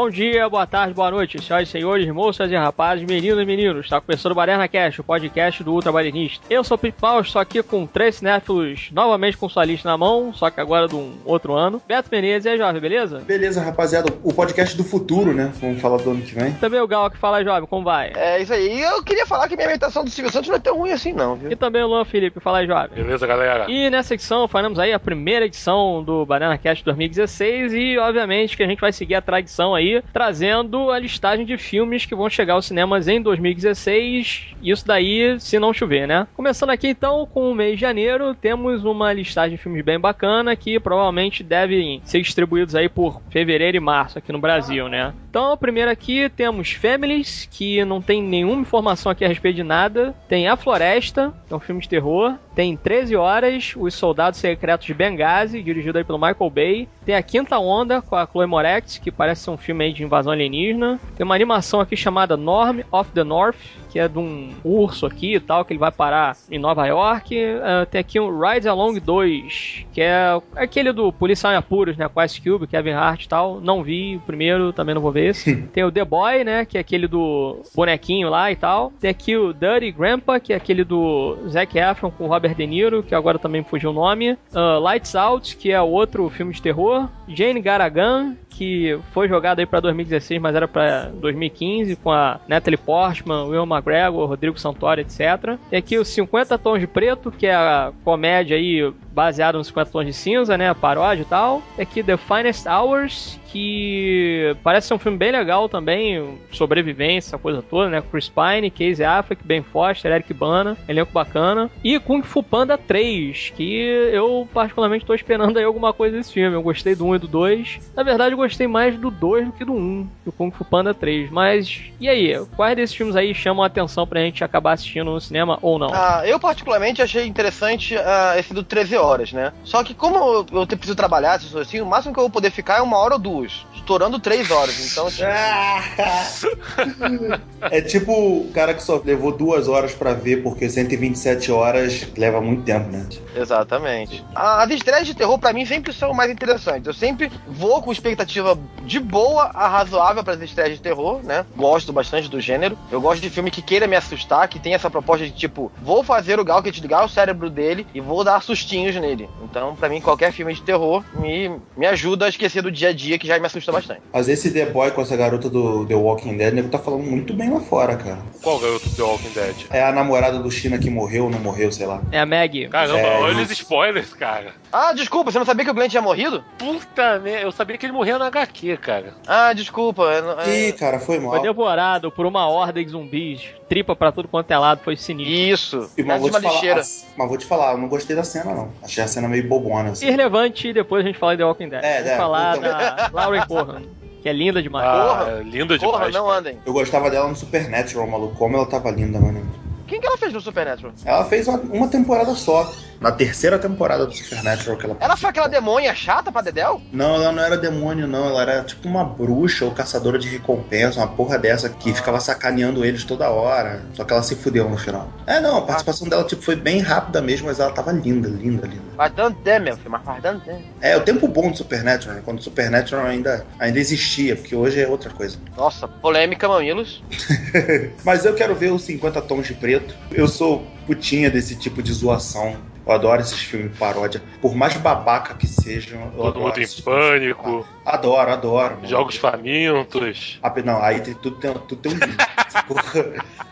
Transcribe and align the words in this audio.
Bom 0.00 0.08
dia, 0.08 0.48
boa 0.48 0.66
tarde, 0.66 0.94
boa 0.94 1.10
noite, 1.10 1.42
senhoras 1.42 1.68
e 1.68 1.72
senhores, 1.72 2.08
moças 2.08 2.50
e 2.50 2.56
rapazes, 2.56 3.06
meninos 3.06 3.42
e 3.42 3.44
meninos. 3.44 3.84
Está 3.84 4.00
começando 4.00 4.32
o 4.32 4.34
Baderna 4.34 4.66
Cast, 4.66 4.98
o 4.98 5.04
podcast 5.04 5.62
do 5.62 5.74
Ultra 5.74 5.92
Balinista. 5.92 6.42
Eu 6.48 6.64
sou 6.64 6.76
o 6.76 6.78
Pip 6.78 6.96
Mal, 7.02 7.20
estou 7.20 7.38
aqui 7.38 7.62
com 7.62 7.86
três 7.86 8.14
cinéfilos, 8.14 8.88
novamente 8.92 9.36
com 9.36 9.46
sua 9.46 9.62
lista 9.62 9.86
na 9.90 9.98
mão, 9.98 10.32
só 10.32 10.48
que 10.48 10.58
agora 10.58 10.88
de 10.88 10.96
um 10.96 11.18
outro 11.22 11.52
ano. 11.52 11.82
Beto 11.86 12.08
Menezes, 12.10 12.46
e 12.46 12.48
aí, 12.48 12.56
jovem, 12.56 12.80
beleza? 12.80 13.18
Beleza, 13.18 13.60
rapaziada. 13.60 14.10
O 14.24 14.32
podcast 14.32 14.74
do 14.74 14.82
futuro, 14.82 15.34
né? 15.34 15.52
Vamos 15.60 15.82
falar 15.82 15.98
do 15.98 16.12
ano 16.12 16.22
que 16.22 16.34
vem. 16.34 16.54
Também 16.54 16.80
o 16.80 16.88
Gal 16.88 17.10
que 17.10 17.18
fala, 17.18 17.44
jovem, 17.44 17.68
como 17.68 17.84
vai? 17.84 18.10
É 18.16 18.40
isso 18.40 18.54
aí. 18.54 18.80
Eu 18.80 19.04
queria 19.04 19.26
falar 19.26 19.48
que 19.48 19.54
minha 19.54 19.68
imitação 19.68 20.02
do 20.02 20.08
Silvio 20.08 20.32
Santos 20.32 20.48
não 20.48 20.56
é 20.56 20.60
tão 20.60 20.78
ruim 20.78 20.92
assim, 20.92 21.12
não, 21.12 21.36
viu? 21.36 21.52
E 21.52 21.56
também 21.56 21.82
o 21.82 21.88
Luan 21.88 22.06
Felipe, 22.06 22.40
fala 22.40 22.60
aí, 22.60 22.66
jovem. 22.66 22.88
Beleza, 22.94 23.26
galera? 23.26 23.70
E 23.70 23.90
nessa 23.90 24.14
edição 24.14 24.48
faremos 24.48 24.78
aí 24.78 24.94
a 24.94 24.98
primeira 24.98 25.44
edição 25.44 26.02
do 26.02 26.24
Banana 26.24 26.56
Cast 26.56 26.82
2016 26.86 27.74
e 27.74 27.98
obviamente 27.98 28.56
que 28.56 28.62
a 28.62 28.66
gente 28.66 28.80
vai 28.80 28.94
seguir 28.94 29.16
a 29.16 29.20
tradição 29.20 29.74
aí, 29.74 29.89
trazendo 30.12 30.90
a 30.90 30.98
listagem 30.98 31.44
de 31.44 31.56
filmes 31.56 32.06
que 32.06 32.14
vão 32.14 32.28
chegar 32.28 32.54
aos 32.54 32.66
cinemas 32.66 33.08
em 33.08 33.20
2016. 33.20 34.54
Isso 34.62 34.86
daí, 34.86 35.38
se 35.40 35.58
não 35.58 35.72
chover, 35.72 36.06
né? 36.06 36.26
Começando 36.34 36.70
aqui 36.70 36.88
então 36.88 37.26
com 37.26 37.50
o 37.50 37.54
mês 37.54 37.74
de 37.74 37.80
janeiro, 37.80 38.34
temos 38.34 38.84
uma 38.84 39.12
listagem 39.12 39.56
de 39.56 39.62
filmes 39.62 39.84
bem 39.84 39.98
bacana 39.98 40.54
que 40.54 40.78
provavelmente 40.78 41.42
devem 41.42 42.00
ser 42.04 42.20
distribuídos 42.20 42.74
aí 42.74 42.88
por 42.88 43.20
fevereiro 43.30 43.76
e 43.76 43.80
março 43.80 44.18
aqui 44.18 44.32
no 44.32 44.38
Brasil, 44.38 44.88
né? 44.88 45.12
Então, 45.30 45.56
primeiro 45.56 45.90
aqui 45.90 46.28
temos 46.28 46.72
Families, 46.72 47.48
que 47.50 47.84
não 47.84 48.02
tem 48.02 48.20
nenhuma 48.20 48.60
informação 48.60 49.12
aqui 49.12 49.24
a 49.24 49.28
respeito 49.28 49.56
de 49.56 49.62
nada. 49.62 50.12
Tem 50.28 50.48
A 50.48 50.56
Floresta, 50.56 51.32
que 51.46 51.54
é 51.54 51.56
um 51.56 51.60
filme 51.60 51.80
de 51.80 51.88
terror. 51.88 52.34
Tem 52.60 52.76
13 52.76 53.16
Horas, 53.16 53.72
Os 53.74 53.94
Soldados 53.94 54.38
Secretos 54.38 54.86
de 54.86 54.92
Benghazi, 54.92 55.62
dirigido 55.62 55.96
aí 55.96 56.04
pelo 56.04 56.18
Michael 56.18 56.50
Bay. 56.50 56.88
Tem 57.06 57.14
A 57.14 57.22
Quinta 57.22 57.58
Onda, 57.58 58.02
com 58.02 58.14
a 58.14 58.26
Chloe 58.26 58.46
Moretz, 58.46 58.98
que 58.98 59.10
parece 59.10 59.44
ser 59.44 59.50
um 59.50 59.56
filme 59.56 59.90
de 59.94 60.04
invasão 60.04 60.30
alienígena. 60.30 61.00
Tem 61.16 61.24
uma 61.24 61.34
animação 61.34 61.80
aqui 61.80 61.96
chamada 61.96 62.36
Norm 62.36 62.80
of 62.92 63.10
the 63.12 63.24
North, 63.24 63.56
que 63.90 63.98
é 63.98 64.08
de 64.08 64.18
um 64.18 64.50
urso 64.64 65.06
aqui 65.06 65.34
e 65.34 65.40
tal, 65.40 65.64
que 65.64 65.72
ele 65.72 65.80
vai 65.80 65.90
parar 65.90 66.36
em 66.50 66.58
Nova 66.58 66.86
York. 66.86 67.34
Uh, 67.36 67.86
tem 67.90 68.00
aqui 68.00 68.20
um 68.20 68.40
Ride 68.40 68.68
Along 68.68 69.00
2, 69.00 69.86
que 69.92 70.00
é 70.00 70.40
aquele 70.54 70.92
do 70.92 71.12
Policial 71.12 71.52
em 71.52 71.56
Apuros, 71.56 71.96
né? 71.96 72.08
Com 72.08 72.22
Ice 72.22 72.40
Cube, 72.40 72.66
Kevin 72.66 72.92
Hart 72.92 73.24
e 73.24 73.28
tal. 73.28 73.60
Não 73.60 73.82
vi 73.82 74.16
o 74.16 74.20
primeiro, 74.20 74.72
também 74.72 74.94
não 74.94 75.02
vou 75.02 75.12
ver 75.12 75.30
esse. 75.30 75.56
tem 75.74 75.84
o 75.84 75.90
The 75.90 76.04
Boy, 76.04 76.44
né? 76.44 76.64
Que 76.64 76.78
é 76.78 76.80
aquele 76.80 77.08
do 77.08 77.62
bonequinho 77.74 78.30
lá 78.30 78.50
e 78.50 78.56
tal. 78.56 78.92
Tem 79.00 79.10
aqui 79.10 79.36
o 79.36 79.52
Dirty 79.52 79.90
Grandpa, 79.90 80.38
que 80.38 80.52
é 80.52 80.56
aquele 80.56 80.84
do 80.84 81.36
Zac 81.48 81.76
Efron 81.76 82.10
com 82.10 82.26
Robert 82.26 82.54
De 82.54 82.66
Niro, 82.66 83.02
que 83.02 83.14
agora 83.14 83.38
também 83.38 83.64
fugiu 83.64 83.90
o 83.90 83.94
nome. 83.94 84.32
Uh, 84.32 84.78
Lights 84.80 85.14
Out, 85.14 85.56
que 85.56 85.72
é 85.72 85.80
outro 85.80 86.28
filme 86.30 86.52
de 86.52 86.62
terror. 86.62 87.08
Jane 87.28 87.60
Garagan, 87.60 88.36
que 88.60 88.98
foi 89.12 89.26
jogado 89.26 89.60
aí 89.60 89.64
para 89.64 89.80
2016, 89.80 90.38
mas 90.38 90.54
era 90.54 90.68
para 90.68 91.06
2015, 91.14 91.96
com 91.96 92.12
a 92.12 92.38
Natalie 92.46 92.76
Portman, 92.76 93.44
Will 93.44 93.64
McGregor, 93.64 94.28
Rodrigo 94.28 94.60
Santoro, 94.60 95.00
etc. 95.00 95.56
Tem 95.70 95.78
aqui 95.78 95.96
os 95.96 96.08
50 96.08 96.58
Tons 96.58 96.78
de 96.78 96.86
Preto, 96.86 97.30
que 97.30 97.46
é 97.46 97.54
a 97.54 97.90
comédia 98.04 98.58
aí 98.58 98.92
baseada 99.12 99.58
nos 99.58 99.68
50 99.68 99.90
Tons 99.90 100.06
de 100.06 100.12
Cinza, 100.12 100.56
né, 100.56 100.68
a 100.68 100.74
paródia 100.74 101.22
e 101.22 101.26
tal. 101.26 101.62
Tem 101.76 101.82
aqui 101.82 102.02
The 102.02 102.16
Finest 102.16 102.66
Hours, 102.66 103.38
que 103.50 104.56
parece 104.62 104.88
ser 104.88 104.94
um 104.94 104.98
filme 104.98 105.18
bem 105.18 105.32
legal 105.32 105.68
também, 105.68 106.38
sobrevivência, 106.52 107.30
essa 107.30 107.38
coisa 107.38 107.62
toda, 107.62 107.88
né? 107.88 108.02
Chris 108.10 108.28
Pine, 108.28 108.70
Casey 108.70 109.04
Affleck, 109.04 109.42
Ben 109.44 109.62
Foster, 109.62 110.12
Eric 110.12 110.32
Bana, 110.32 110.76
elenco 110.88 111.12
bacana. 111.12 111.70
E 111.82 111.98
Kung 111.98 112.22
Fu 112.22 112.42
Panda 112.42 112.78
3, 112.78 113.52
que 113.56 113.80
eu 114.12 114.48
particularmente 114.52 115.02
estou 115.02 115.14
esperando 115.14 115.56
aí 115.58 115.64
alguma 115.64 115.92
coisa 115.92 116.16
desse 116.16 116.32
filme. 116.32 116.54
Eu 116.54 116.62
gostei 116.62 116.94
do 116.94 117.06
1 117.06 117.16
e 117.16 117.18
do 117.18 117.28
2. 117.28 117.92
Na 117.94 118.02
verdade, 118.02 118.34
eu 118.34 118.38
gostei 118.38 118.66
mais 118.66 118.96
do 118.96 119.10
2 119.10 119.46
do 119.46 119.52
que 119.52 119.64
do 119.64 119.72
1, 119.72 120.08
do 120.24 120.32
Kung 120.32 120.50
Fu 120.50 120.64
Panda 120.64 120.94
3. 120.94 121.30
Mas, 121.30 121.82
e 122.00 122.08
aí? 122.08 122.40
Quais 122.56 122.76
desses 122.76 122.94
filmes 122.94 123.16
aí 123.16 123.34
chamam 123.34 123.64
a 123.64 123.66
atenção 123.66 124.06
pra 124.06 124.20
gente 124.20 124.44
acabar 124.44 124.72
assistindo 124.72 125.10
no 125.10 125.20
cinema 125.20 125.58
ou 125.60 125.78
não? 125.78 125.90
Ah, 125.92 126.22
eu 126.24 126.38
particularmente 126.38 127.02
achei 127.02 127.26
interessante 127.26 127.96
uh, 127.96 128.38
esse 128.38 128.54
do 128.54 128.62
13 128.62 128.96
horas, 128.96 129.00
né? 129.32 129.52
Só 129.64 129.82
que 129.82 129.94
como 129.94 130.16
eu, 130.16 130.60
eu 130.60 130.66
preciso 130.66 130.94
trabalhar, 130.94 131.40
assim, 131.60 131.80
o 131.80 131.86
máximo 131.86 132.14
que 132.14 132.20
eu 132.20 132.24
vou 132.24 132.30
poder 132.30 132.50
ficar 132.50 132.78
é 132.78 132.82
uma 132.82 132.98
hora 132.98 133.14
ou 133.14 133.20
duas 133.20 133.64
estourando 133.90 134.20
três 134.20 134.50
horas. 134.50 134.92
Então, 134.92 135.10
tipo... 135.10 135.24
é 137.62 137.80
tipo 137.80 138.12
o 138.12 138.50
cara 138.52 138.72
que 138.72 138.82
só 138.82 139.00
levou 139.04 139.32
duas 139.32 139.66
horas 139.66 139.92
para 139.92 140.12
ver, 140.12 140.42
porque 140.42 140.68
127 140.68 141.50
horas 141.50 142.06
leva 142.16 142.40
muito 142.40 142.62
tempo, 142.62 142.90
né? 142.90 143.06
Exatamente. 143.34 144.24
As 144.34 144.70
estreias 144.70 145.06
de 145.06 145.14
terror, 145.14 145.38
para 145.38 145.52
mim, 145.52 145.66
sempre 145.66 145.92
são 145.92 146.12
mais 146.12 146.30
interessantes. 146.30 146.86
Eu 146.86 146.94
sempre 146.94 147.30
vou 147.48 147.82
com 147.82 147.90
expectativa 147.90 148.56
de 148.84 149.00
boa 149.00 149.50
a 149.54 149.68
razoável 149.68 150.22
para 150.22 150.34
as 150.34 150.40
estreias 150.40 150.74
de 150.74 150.82
terror, 150.82 151.20
né? 151.24 151.44
Gosto 151.56 151.92
bastante 151.92 152.28
do 152.28 152.40
gênero. 152.40 152.78
Eu 152.90 153.00
gosto 153.00 153.20
de 153.20 153.30
filme 153.30 153.50
que 153.50 153.62
queira 153.62 153.86
me 153.86 153.96
assustar, 153.96 154.46
que 154.48 154.60
tem 154.60 154.74
essa 154.74 154.90
proposta 154.90 155.24
de 155.24 155.32
tipo, 155.32 155.72
vou 155.82 156.04
fazer 156.04 156.38
o 156.38 156.44
Gal 156.44 156.62
que 156.62 156.70
desligar 156.70 157.04
o 157.04 157.08
cérebro 157.08 157.50
dele 157.50 157.86
e 157.94 158.00
vou 158.00 158.22
dar 158.22 158.42
sustinhos 158.42 158.89
nele. 158.98 159.28
Então, 159.42 159.76
para 159.76 159.88
mim, 159.88 160.00
qualquer 160.00 160.32
filme 160.32 160.54
de 160.54 160.62
terror 160.62 161.04
me, 161.14 161.50
me 161.76 161.86
ajuda 161.86 162.26
a 162.26 162.28
esquecer 162.28 162.62
do 162.62 162.70
dia 162.70 162.88
a 162.88 162.92
dia 162.92 163.18
que 163.18 163.26
já 163.26 163.38
me 163.38 163.46
assusta 163.46 163.70
bastante. 163.70 164.00
Mas 164.12 164.28
esse 164.28 164.50
The 164.50 164.66
Boy 164.66 164.90
com 164.90 165.02
essa 165.02 165.16
garota 165.16 165.48
do 165.48 165.86
The 165.86 165.94
Walking 165.94 166.36
Dead, 166.36 166.52
o 166.52 166.56
nego 166.56 166.68
tá 166.68 166.78
falando 166.78 167.04
muito 167.04 167.34
bem 167.34 167.50
lá 167.50 167.60
fora, 167.60 167.96
cara. 167.96 168.18
Qual 168.42 168.58
garota 168.58 168.88
do 168.88 168.96
The 168.96 169.02
Walking 169.02 169.30
Dead? 169.30 169.56
É 169.70 169.82
a 169.82 169.92
namorada 169.92 170.38
do 170.38 170.50
China 170.50 170.78
que 170.78 170.90
morreu 170.90 171.24
ou 171.24 171.30
não 171.30 171.38
morreu, 171.38 171.70
sei 171.70 171.86
lá. 171.86 172.02
É 172.10 172.18
a 172.18 172.26
Maggie. 172.26 172.68
Caramba, 172.68 172.98
é, 172.98 173.20
olha 173.20 173.42
os 173.42 173.50
spoilers, 173.50 174.12
cara. 174.14 174.54
Ah, 174.72 174.92
desculpa, 174.92 175.30
você 175.30 175.38
não 175.38 175.46
sabia 175.46 175.64
que 175.64 175.70
o 175.70 175.74
Glenn 175.74 175.88
tinha 175.88 176.02
morrido? 176.02 176.44
Puta 176.58 177.18
merda, 177.18 177.42
eu 177.42 177.52
sabia 177.52 177.76
que 177.76 177.86
ele 177.86 177.92
morreu 177.92 178.18
na 178.18 178.26
HQ, 178.26 178.76
cara. 178.78 179.14
Ah, 179.26 179.52
desculpa. 179.52 180.04
É... 180.46 180.68
Ih, 180.68 180.72
cara, 180.72 180.98
foi 180.98 181.18
mal. 181.18 181.30
Foi 181.30 181.42
devorado 181.42 182.10
por 182.10 182.26
uma 182.26 182.48
ordem 182.48 182.84
de 182.84 182.92
zumbis. 182.92 183.42
Tripa 183.68 183.94
pra 183.94 184.10
tudo 184.10 184.28
quanto 184.28 184.50
é 184.50 184.58
lado, 184.58 184.80
foi 184.82 184.96
sinistro. 184.96 185.82
Isso. 185.84 185.90
E, 185.96 186.02
mas, 186.02 186.20
vou 186.20 186.30
te 186.30 186.40
falar, 186.40 186.82
mas 187.16 187.28
vou 187.28 187.38
te 187.38 187.46
falar, 187.46 187.72
eu 187.72 187.78
não 187.78 187.88
gostei 187.88 188.16
da 188.16 188.24
cena, 188.24 188.52
não. 188.52 188.68
Achei 188.82 189.04
a 189.04 189.06
cena 189.06 189.28
meio 189.28 189.46
bobona. 189.48 189.90
Assim. 189.90 190.06
Irrelevante, 190.06 190.72
depois 190.72 191.04
a 191.04 191.06
gente 191.06 191.18
fala 191.18 191.32
de 191.32 191.38
The 191.38 191.44
Walking 191.44 191.68
Dead. 191.68 191.84
É, 191.84 191.96
Vamos 191.96 192.10
é, 192.10 192.16
falar 192.16 192.56
da 192.58 193.10
Lauren 193.12 193.46
Corran. 193.46 193.82
Que 194.22 194.28
é 194.28 194.32
linda 194.32 194.62
demais. 194.62 194.86
Ah, 194.86 195.06
porra, 195.06 195.30
é 195.30 195.42
linda 195.42 195.78
demais. 195.78 195.82
Porra, 195.82 196.10
não 196.10 196.30
andem. 196.30 196.58
Eu 196.66 196.72
gostava 196.72 197.10
dela 197.10 197.28
no 197.28 197.36
Supernatural, 197.36 198.06
maluco. 198.06 198.36
Como 198.36 198.56
ela 198.56 198.66
tava 198.66 198.90
linda, 198.90 199.18
mano. 199.18 199.46
Quem 199.90 200.00
que 200.00 200.06
ela 200.06 200.16
fez 200.16 200.32
no 200.32 200.40
Supernatural? 200.40 200.92
Ela 201.04 201.24
fez 201.24 201.48
uma, 201.48 201.58
uma 201.58 201.88
temporada 201.88 202.32
só. 202.36 202.72
Na 203.00 203.10
terceira 203.10 203.58
temporada 203.58 204.06
do 204.06 204.12
Supernatural 204.12 204.76
que 204.76 204.84
ela 204.84 204.96
Ela 205.00 205.16
foi 205.16 205.30
aquela 205.30 205.48
demônia 205.48 205.94
chata 205.94 206.30
pra 206.30 206.42
Dedel? 206.42 206.82
Não, 206.92 207.14
ela 207.14 207.32
não 207.32 207.42
era 207.42 207.56
demônio, 207.56 208.06
não. 208.06 208.28
Ela 208.28 208.42
era 208.42 208.62
tipo 208.62 208.86
uma 208.86 209.02
bruxa 209.02 209.64
ou 209.64 209.70
caçadora 209.72 210.18
de 210.18 210.28
recompensa, 210.28 211.00
uma 211.00 211.08
porra 211.08 211.38
dessa 211.38 211.70
que 211.70 211.90
ah. 211.90 211.94
ficava 211.94 212.20
sacaneando 212.20 212.84
eles 212.84 213.02
toda 213.02 213.30
hora. 213.30 213.82
Só 213.94 214.04
que 214.04 214.12
ela 214.12 214.22
se 214.22 214.36
fudeu 214.36 214.68
no 214.68 214.76
final. 214.76 215.10
É, 215.26 215.40
não, 215.40 215.56
a 215.56 215.62
participação 215.62 216.06
ah. 216.06 216.10
dela 216.10 216.24
tipo, 216.24 216.42
foi 216.42 216.54
bem 216.54 216.80
rápida 216.80 217.22
mesmo, 217.22 217.46
mas 217.46 217.58
ela 217.58 217.72
tava 217.72 217.90
linda, 217.90 218.28
linda, 218.28 218.66
linda. 218.66 218.82
Faz 218.94 219.12
tanto 219.14 219.40
tempo, 219.40 219.64
meu 219.64 219.76
filho, 219.78 219.90
mas 219.90 220.04
faz 220.04 220.22
tanto 220.22 220.44
tempo. 220.44 220.62
É, 220.82 220.94
o 220.94 221.00
tempo 221.00 221.26
bom 221.26 221.50
do 221.50 221.56
Supernatural, 221.56 222.16
né? 222.16 222.22
Quando 222.22 222.38
o 222.38 222.42
Supernatural 222.42 223.06
ainda, 223.06 223.46
ainda 223.58 223.80
existia, 223.80 224.36
porque 224.36 224.54
hoje 224.54 224.78
é 224.78 224.86
outra 224.86 225.08
coisa. 225.08 225.38
Nossa, 225.56 225.88
polêmica, 225.88 226.46
mamilos. 226.46 227.02
mas 228.04 228.26
eu 228.26 228.34
quero 228.34 228.54
ver 228.54 228.72
os 228.72 228.82
50 228.82 229.22
tons 229.22 229.46
de 229.46 229.54
preto. 229.54 229.79
Eu 230.10 230.26
sou 230.26 230.66
putinha 230.86 231.30
desse 231.30 231.56
tipo 231.56 231.82
de 231.82 231.92
zoação. 231.92 232.56
Eu 232.86 232.92
adoro 232.92 233.20
esses 233.20 233.38
filmes 233.38 233.76
paródia. 233.78 234.22
Por 234.40 234.54
mais 234.54 234.76
babaca 234.76 235.34
que 235.34 235.46
sejam. 235.46 236.00
Eu 236.06 236.10
Todo 236.10 236.40
mundo 236.40 236.58
em 236.60 236.82
pânico. 236.82 237.66
Adoro, 237.84 238.30
adoro. 238.32 238.78
Jogos 238.82 239.16
famintos. 239.16 240.38
Ah, 240.42 240.52
não, 240.64 240.82
aí 240.82 241.00
tem, 241.00 241.14
tudo, 241.14 241.36
tem, 241.36 241.52
tudo 241.52 241.76
tem 241.76 241.92
um 241.92 241.96
limite. 241.96 242.26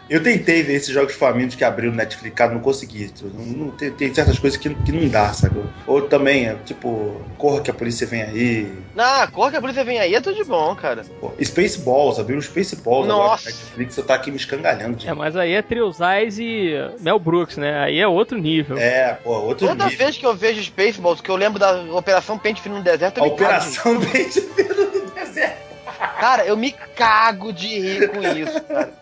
Eu 0.09 0.23
tentei 0.23 0.63
ver 0.63 0.75
esses 0.75 0.89
jogos 0.89 1.15
famintos 1.15 1.55
que 1.55 1.63
abriu 1.63 1.91
no 1.91 1.97
Netflix, 1.97 2.35
cara, 2.35 2.53
não 2.55 2.61
consegui. 2.61 3.13
Não, 3.23 3.71
tem, 3.71 3.91
tem, 3.91 4.15
certas 4.15 4.39
coisas 4.39 4.59
que, 4.59 4.75
que 4.75 4.91
não 4.91 5.07
dá, 5.07 5.33
sabe? 5.35 5.61
Ou 5.87 6.01
também, 6.01 6.47
é, 6.47 6.55
tipo, 6.65 7.21
Corra 7.37 7.61
que 7.61 7.71
a 7.71 7.75
polícia 7.75 8.07
vem 8.07 8.23
aí. 8.23 8.73
Ah, 8.97 9.29
Corra 9.31 9.51
que 9.51 9.57
a 9.59 9.61
polícia 9.61 9.85
vem 9.85 9.99
aí 9.99 10.15
é 10.15 10.21
tudo 10.21 10.37
de 10.37 10.45
bom, 10.45 10.75
cara. 10.75 11.05
Spaceballs, 11.43 12.19
abriu 12.19 12.39
o 12.39 12.43
Spaceballs 12.43 13.07
Nossa. 13.07 13.23
agora 13.23 13.41
no 13.43 13.45
Netflix, 13.45 13.99
eu 13.99 14.05
tá 14.05 14.15
aqui 14.15 14.31
me 14.31 14.39
escangalhando. 14.39 14.97
De... 14.97 15.09
É, 15.09 15.13
mas 15.13 15.37
aí 15.37 15.53
é 15.53 15.61
Triosais 15.61 16.39
e 16.39 16.73
Mel 17.01 17.19
Brooks, 17.19 17.59
né? 17.59 17.79
Aí 17.81 18.01
é 18.01 18.09
outro 18.09 18.39
nível. 18.39 18.79
É, 18.79 19.13
pô, 19.23 19.33
outro 19.33 19.69
Toda 19.69 19.85
nível. 19.85 19.99
vez 19.99 20.17
que 20.17 20.25
eu 20.25 20.35
vejo 20.35 20.63
Spaceballs, 20.63 21.21
que 21.21 21.31
eu 21.31 21.37
lembro 21.37 21.59
da 21.59 21.83
Operação 21.95 22.39
Pente 22.39 22.63
Fino 22.63 22.79
no 22.79 22.83
Deserto, 22.83 23.19
eu 23.19 23.25
a 23.25 23.27
Operação 23.27 24.01
Pente 24.11 24.41
Fino 24.41 24.69
no 24.69 24.75
Deserto. 24.75 24.88
Cara, 25.99 26.45
eu 26.45 26.57
me 26.57 26.73
cago 26.73 27.53
de 27.53 27.67
rir 27.79 28.09
com 28.09 28.23
isso, 28.23 28.61
cara. 28.63 28.93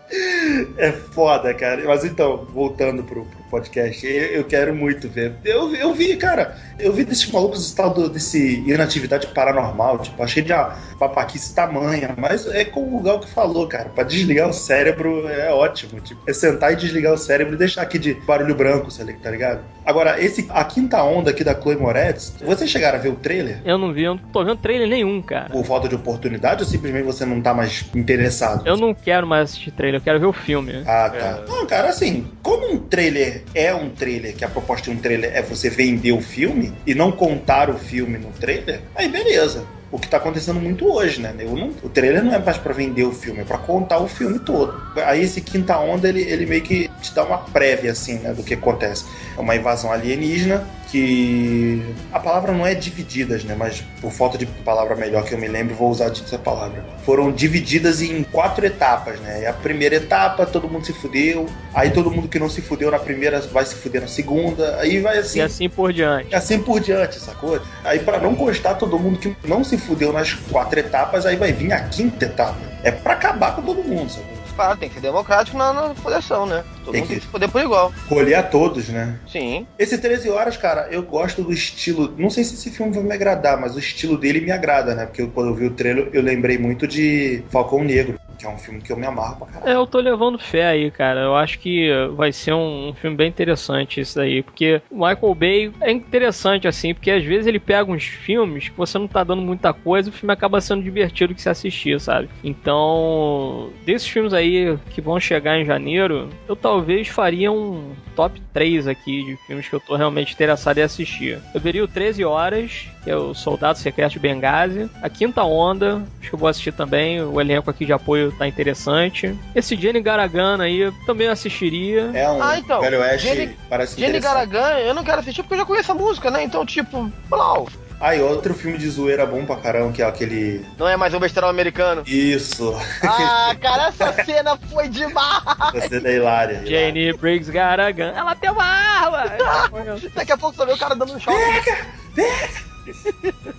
É 0.79 0.93
foda, 0.93 1.53
cara. 1.53 1.83
Mas 1.85 2.05
então, 2.05 2.47
voltando 2.53 3.03
pro, 3.03 3.25
pro 3.25 3.43
podcast. 3.51 4.07
Eu, 4.07 4.27
eu 4.27 4.45
quero 4.45 4.75
muito 4.75 5.09
ver. 5.09 5.35
Eu, 5.45 5.75
eu 5.75 5.93
vi, 5.93 6.17
cara, 6.17 6.57
eu 6.79 6.93
vi 6.93 7.05
desses 7.05 7.31
malucos 7.31 7.73
tal 7.73 7.93
do, 7.93 8.09
desse 8.09 8.61
inatividade 8.67 9.27
paranormal, 9.29 9.99
tipo, 9.99 10.23
achei 10.23 10.43
de 10.43 10.53
uma 10.53 10.77
papaquice 10.99 11.55
tamanha, 11.55 12.15
mas 12.17 12.47
é 12.47 12.65
como 12.65 12.99
o 12.99 13.03
Gal 13.03 13.21
que 13.21 13.29
falou, 13.29 13.67
cara, 13.67 13.89
pra 13.89 14.05
desligar 14.05 14.49
o 14.49 14.53
cérebro 14.53 15.29
é 15.29 15.53
ótimo. 15.53 16.01
Tipo, 16.01 16.21
é 16.27 16.33
sentar 16.33 16.73
e 16.73 16.77
desligar 16.77 17.13
o 17.13 17.19
cérebro 17.19 17.55
e 17.55 17.59
deixar 17.59 17.83
aqui 17.83 17.99
de 17.99 18.15
barulho 18.15 18.55
branco, 18.55 18.89
tá 19.23 19.31
ligado? 19.31 19.65
Agora, 19.87 20.21
esse, 20.21 20.45
a 20.51 20.65
quinta 20.65 21.01
onda 21.05 21.31
aqui 21.31 21.45
da 21.45 21.55
Chloe 21.55 21.77
Moretz, 21.77 22.35
vocês 22.45 22.69
chegaram 22.69 22.99
a 22.99 23.01
ver 23.01 23.11
o 23.11 23.15
trailer? 23.15 23.61
Eu 23.65 23.79
não 23.79 23.93
vi, 23.93 24.03
eu 24.03 24.17
não 24.17 24.23
tô 24.33 24.45
vendo 24.45 24.57
trailer 24.57 24.89
nenhum, 24.89 25.23
cara. 25.23 25.51
Por 25.51 25.65
falta 25.65 25.89
de 25.89 25.95
oportunidade 25.95 26.65
ou 26.65 26.69
simplesmente 26.69 27.05
você 27.05 27.25
não 27.25 27.41
tá 27.41 27.55
mais 27.55 27.89
interessado? 27.95 28.67
Eu 28.67 28.77
não 28.77 28.93
quero 28.93 29.29
mais 29.29 29.45
assistir 29.45 29.71
trailer, 29.71 30.01
eu 30.01 30.05
quero 30.05 30.19
ver 30.19 30.27
o 30.27 30.33
filme. 30.33 30.83
Ah, 30.85 31.09
tá. 31.09 31.45
É. 31.45 31.49
Não, 31.49 31.65
cara, 31.67 31.89
assim, 31.89 32.27
como 32.43 32.73
um 32.75 32.79
trailer 32.79 33.45
é 33.55 33.73
um 33.73 33.89
trailer, 33.91 34.35
que 34.35 34.45
a 34.45 34.49
proposta 34.49 34.91
de 34.91 34.97
um 34.97 35.01
trailer 35.01 35.31
é 35.33 35.41
você 35.41 35.71
vender 35.71 36.11
o 36.11 36.21
filme 36.21 36.73
e 36.85 36.93
não 36.93 37.13
contar 37.13 37.71
o 37.71 37.79
filme 37.79 38.19
no 38.19 38.33
trailer, 38.33 38.81
aí 38.97 39.09
beleza 39.09 39.76
o 39.91 39.99
que 39.99 40.09
tá 40.09 40.17
acontecendo 40.17 40.61
muito 40.61 40.91
hoje, 40.93 41.21
né? 41.21 41.33
Não, 41.39 41.71
o 41.83 41.89
trailer 41.89 42.25
não 42.25 42.35
é 42.35 42.39
mais 42.39 42.57
para 42.57 42.73
vender 42.73 43.05
o 43.05 43.13
filme, 43.13 43.41
é 43.41 43.45
para 43.45 43.59
contar 43.59 43.99
o 43.99 44.09
filme 44.09 44.39
todo. 44.39 44.75
Aí 45.05 45.23
esse 45.23 45.41
quinta 45.41 45.79
onda, 45.79 46.09
ele, 46.09 46.23
ele 46.23 46.45
meio 46.47 46.63
que 46.63 46.91
te 47.01 47.15
dá 47.15 47.25
uma 47.25 47.39
prévia, 47.39 47.93
assim, 47.93 48.19
né, 48.19 48.33
do 48.33 48.43
que 48.43 48.55
acontece. 48.55 49.05
É 49.37 49.41
uma 49.41 49.55
invasão 49.55 49.93
alienígena 49.93 50.67
que 50.91 51.83
a 52.13 52.21
palavra 52.21 52.53
não 52.53 52.67
é 52.67 52.75
divididas, 52.75 53.45
né? 53.45 53.55
Mas 53.57 53.83
por 54.01 54.11
falta 54.11 54.39
de 54.39 54.47
palavra 54.47 54.95
melhor 54.95 55.25
que 55.25 55.35
eu 55.35 55.39
me 55.39 55.49
lembro, 55.49 55.75
vou 55.75 55.91
usar 55.91 56.07
essa 56.07 56.39
palavra. 56.39 56.85
Foram 57.05 57.33
divididas 57.33 58.01
em 58.01 58.23
quatro 58.23 58.65
etapas, 58.65 59.19
né? 59.21 59.43
E 59.43 59.47
a 59.47 59.53
primeira 59.53 59.97
etapa, 59.97 60.47
todo 60.47 60.69
mundo 60.69 60.87
se 60.87 60.93
fudeu. 60.93 61.47
Aí 61.75 61.91
todo 61.91 62.11
mundo 62.11 62.29
que 62.29 62.39
não 62.39 62.49
se 62.49 62.63
fudeu 62.63 62.91
na 62.91 62.99
primeira 62.99 63.41
vai 63.41 63.65
se 63.65 63.75
fuder 63.75 64.01
na 64.01 64.09
segunda. 64.09 64.77
Aí 64.79 65.01
vai 65.01 65.19
assim. 65.19 65.39
E 65.39 65.43
assim 65.43 65.69
por 65.69 65.93
diante. 65.93 66.31
E 66.31 66.35
assim 66.35 66.59
por 66.59 66.81
diante, 66.81 67.19
sacou? 67.19 67.61
Aí 67.85 67.99
para 67.99 68.19
não 68.19 68.35
constar 68.35 68.79
todo 68.79 68.99
mundo 68.99 69.19
que 69.19 69.35
não 69.47 69.65
se 69.65 69.77
fudeu 69.77 70.13
nas 70.13 70.33
quatro 70.35 70.79
etapas, 70.79 71.27
aí 71.27 71.37
vai 71.37 71.53
vir 71.53 71.73
a 71.73 71.81
quinta 71.81 72.25
etapa. 72.25 72.59
É 72.83 72.91
para 72.91 73.15
acabar 73.15 73.57
com 73.57 73.63
todo 73.63 73.83
mundo, 73.83 74.11
sacou? 74.11 74.46
Claro, 74.57 74.79
tem 74.79 74.89
que 74.89 74.95
ser 74.95 75.03
democrático 75.03 75.57
na, 75.57 75.73
na 75.73 75.89
né? 75.89 75.95
Todo 75.95 76.03
tem 76.07 76.47
mundo 76.47 76.65
que 76.85 76.93
tem 76.93 77.07
que 77.07 77.21
se 77.21 77.27
foder 77.27 77.49
por 77.51 77.61
igual. 77.61 77.93
Colher 78.09 78.37
a 78.37 78.43
todos, 78.43 78.89
né? 78.89 79.19
Sim. 79.31 79.67
Esse 79.79 79.99
13 79.99 80.31
horas, 80.31 80.57
cara, 80.57 80.89
eu 80.91 81.03
gosto 81.03 81.43
do 81.43 81.53
estilo. 81.53 82.15
Não 82.17 82.31
sei 82.31 82.43
se 82.43 82.55
esse 82.55 82.71
filme 82.71 82.93
vai 82.93 83.03
me 83.03 83.13
agradar, 83.13 83.61
mas 83.61 83.77
o 83.77 83.79
estilo 83.79 84.17
dele 84.17 84.41
me 84.41 84.51
agrada, 84.51 84.95
né? 84.95 85.05
Porque 85.05 85.27
quando 85.27 85.51
eu 85.51 85.55
vi 85.55 85.67
o 85.67 85.75
trailer, 85.75 86.09
eu 86.13 86.23
lembrei 86.23 86.57
muito 86.57 86.89
de 86.89 87.43
Falcão 87.51 87.85
Negro 87.85 88.16
que 88.37 88.47
é 88.47 88.49
um 88.49 88.59
filme 88.59 88.81
que 88.81 88.93
eu 88.93 88.97
me 88.97 89.07
amarro 89.07 89.37
pra 89.37 89.47
caralho. 89.47 89.71
É, 89.71 89.75
eu 89.75 89.87
tô 89.87 89.99
levando 89.99 90.39
fé 90.39 90.67
aí, 90.67 90.91
cara. 90.91 91.21
Eu 91.21 91.37
acho 91.37 91.59
que 91.59 91.91
vai 92.15 92.33
ser 92.33 92.53
um, 92.53 92.89
um 92.89 92.95
filme 92.95 93.17
bem 93.17 93.29
interessante 93.29 94.01
isso 94.01 94.17
daí, 94.17 94.43
porque 94.43 94.81
o 94.91 94.97
Michael 94.97 95.35
Bay 95.35 95.73
é 95.81 95.91
interessante 95.91 96.69
assim, 96.69 96.95
porque 96.95 97.11
às 97.11 97.25
vezes 97.25 97.47
ele 97.47 97.59
pega 97.59 97.91
uns 97.91 98.05
filmes 98.05 98.69
que 98.69 98.77
você 98.77 98.99
não 98.99 99.09
tá 99.09 99.25
dando 99.25 99.43
muita 99.43 99.73
coisa, 99.73 100.09
e 100.09 100.11
o 100.11 100.15
filme 100.15 100.33
acaba 100.33 100.61
sendo 100.61 100.83
divertido 100.83 101.35
que 101.35 101.43
se 101.43 101.49
assistir, 101.49 102.01
sabe? 102.01 102.29
Então, 102.43 103.71
desses 103.85 104.09
filmes 104.09 104.33
aí 104.33 104.79
que 104.91 105.01
vão 105.01 105.19
chegar 105.19 105.59
em 105.59 105.65
janeiro, 105.65 106.29
eu 106.49 106.57
talvez 106.57 107.09
faria 107.09 107.51
um 107.51 107.93
top 108.15 108.41
3 108.53 108.87
aqui 108.89 109.25
de 109.25 109.37
filmes 109.47 109.69
que 109.69 109.75
eu 109.75 109.81
tô 109.81 109.97
realmente 109.97 110.33
interessado 110.33 110.79
em 110.79 110.83
assistir. 110.83 111.39
Eu 111.55 111.61
veria 111.61 111.85
o 111.85 111.89
13 111.89 112.25
Horas, 112.25 112.89
que 113.07 113.11
é 113.13 113.17
o 113.17 113.33
Soldado 113.33 113.79
Secreto 113.79 114.15
de 114.15 114.19
Benghazi, 114.19 114.91
a 115.01 115.09
Quinta 115.09 115.45
Onda, 115.45 116.03
acho 116.21 116.29
que 116.29 116.35
eu 116.35 116.39
vou 116.41 116.49
assistir 116.49 116.73
também, 116.73 117.23
o 117.23 117.41
elenco 117.41 117.71
aqui 117.71 117.87
de 117.87 117.93
apoio 117.93 118.33
tá 118.33 118.49
interessante. 118.49 119.33
Esse 119.55 119.77
Jenny 119.77 120.01
Garagana 120.01 120.65
aí 120.65 120.93
também 121.07 121.29
assistiria. 121.29 122.11
É 122.13 122.29
um 122.29 122.43
ah, 122.43 122.59
então, 122.59 122.81
Velho 122.81 122.99
Oeste, 122.99 123.29
Jenny, 123.29 123.57
parece 123.71 124.01
Jenny 124.01 124.19
Garagana, 124.19 124.81
eu 124.81 124.93
não 124.93 125.05
quero 125.05 125.21
assistir 125.21 125.45
porque 125.45 125.55
eu 125.55 125.59
já 125.59 125.65
conheço 125.65 125.93
a 125.93 125.95
música, 125.95 126.33
né? 126.33 126.43
Então, 126.43 126.67
tipo, 126.67 127.09
blau. 127.29 127.69
Ah, 128.01 128.17
e 128.17 128.21
outro 128.21 128.53
filme 128.55 128.77
de 128.77 128.91
zoeira 128.91 129.25
bom 129.25 129.47
pra 129.47 129.55
caramba, 129.55 129.93
que 129.93 130.03
é 130.03 130.05
aquele. 130.05 130.67
Não 130.77 130.89
é 130.89 130.97
mais 130.97 131.15
um 131.15 131.21
besterol 131.21 131.49
americano. 131.49 132.03
Isso. 132.07 132.77
Ah, 133.03 133.55
cara, 133.61 133.87
essa 133.87 134.13
cena 134.25 134.59
foi 134.69 134.89
demais. 134.89 135.45
Essa 135.77 135.89
cena 135.89 136.09
é 136.09 136.17
hilária. 136.17 136.67
Jane 136.67 137.13
Briggs 137.13 137.53
Garagan. 137.53 138.13
Ela 138.17 138.35
tem 138.35 138.51
uma 138.51 138.65
arma! 138.65 139.25
Daqui 140.13 140.33
a 140.33 140.37
pouco 140.37 140.57
você 140.57 140.67
vê 140.67 140.73
o 140.73 140.79
cara 140.79 140.97
dando 140.97 141.15
um 141.15 141.21
choque. 141.21 141.39
Pega! 141.39 141.87
Pega! 142.17 142.76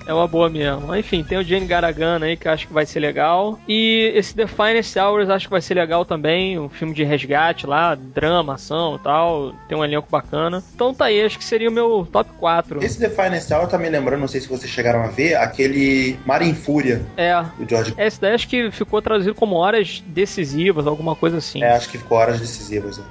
É 0.05 0.13
uma 0.13 0.27
boa 0.27 0.49
mesmo. 0.49 0.95
Enfim, 0.95 1.23
tem 1.23 1.37
o 1.37 1.43
Jane 1.43 1.65
Garagana 1.65 2.25
aí 2.25 2.37
que 2.37 2.47
acho 2.47 2.67
que 2.67 2.73
vai 2.73 2.85
ser 2.85 2.99
legal. 2.99 3.59
E 3.67 4.11
esse 4.15 4.35
The 4.35 4.47
Finest 4.47 4.95
Hours 4.97 5.29
acho 5.29 5.47
que 5.47 5.51
vai 5.51 5.61
ser 5.61 5.75
legal 5.75 6.05
também. 6.05 6.59
Um 6.59 6.69
filme 6.69 6.93
de 6.93 7.03
resgate 7.03 7.65
lá, 7.65 7.95
drama, 7.95 8.55
ação 8.55 8.95
e 8.95 8.99
tal. 8.99 9.53
Tem 9.67 9.77
um 9.77 9.83
elenco 9.83 10.07
bacana. 10.09 10.63
Então 10.73 10.93
tá 10.93 11.05
aí, 11.05 11.21
acho 11.21 11.37
que 11.37 11.45
seria 11.45 11.69
o 11.69 11.73
meu 11.73 12.07
top 12.11 12.29
4. 12.39 12.83
Esse 12.83 12.99
The 12.99 13.09
Finest 13.09 13.51
Hour 13.51 13.67
tá 13.67 13.77
me 13.77 13.89
lembrando, 13.89 14.21
não 14.21 14.27
sei 14.27 14.41
se 14.41 14.47
vocês 14.47 14.71
chegaram 14.71 15.03
a 15.03 15.07
ver, 15.07 15.35
aquele 15.35 16.17
Mar 16.25 16.41
em 16.41 16.53
Fúria. 16.53 17.01
É. 17.15 17.41
Do 17.57 17.67
George. 17.67 17.93
Esse 17.97 18.21
daí 18.21 18.33
acho 18.33 18.47
que 18.47 18.71
ficou 18.71 19.01
traduzido 19.01 19.35
como 19.35 19.55
horas 19.55 20.03
decisivas, 20.07 20.87
alguma 20.87 21.15
coisa 21.15 21.37
assim. 21.37 21.63
É, 21.63 21.71
acho 21.71 21.89
que 21.89 21.97
ficou 21.97 22.17
horas 22.17 22.39
decisivas. 22.39 22.97
Né? 22.97 23.03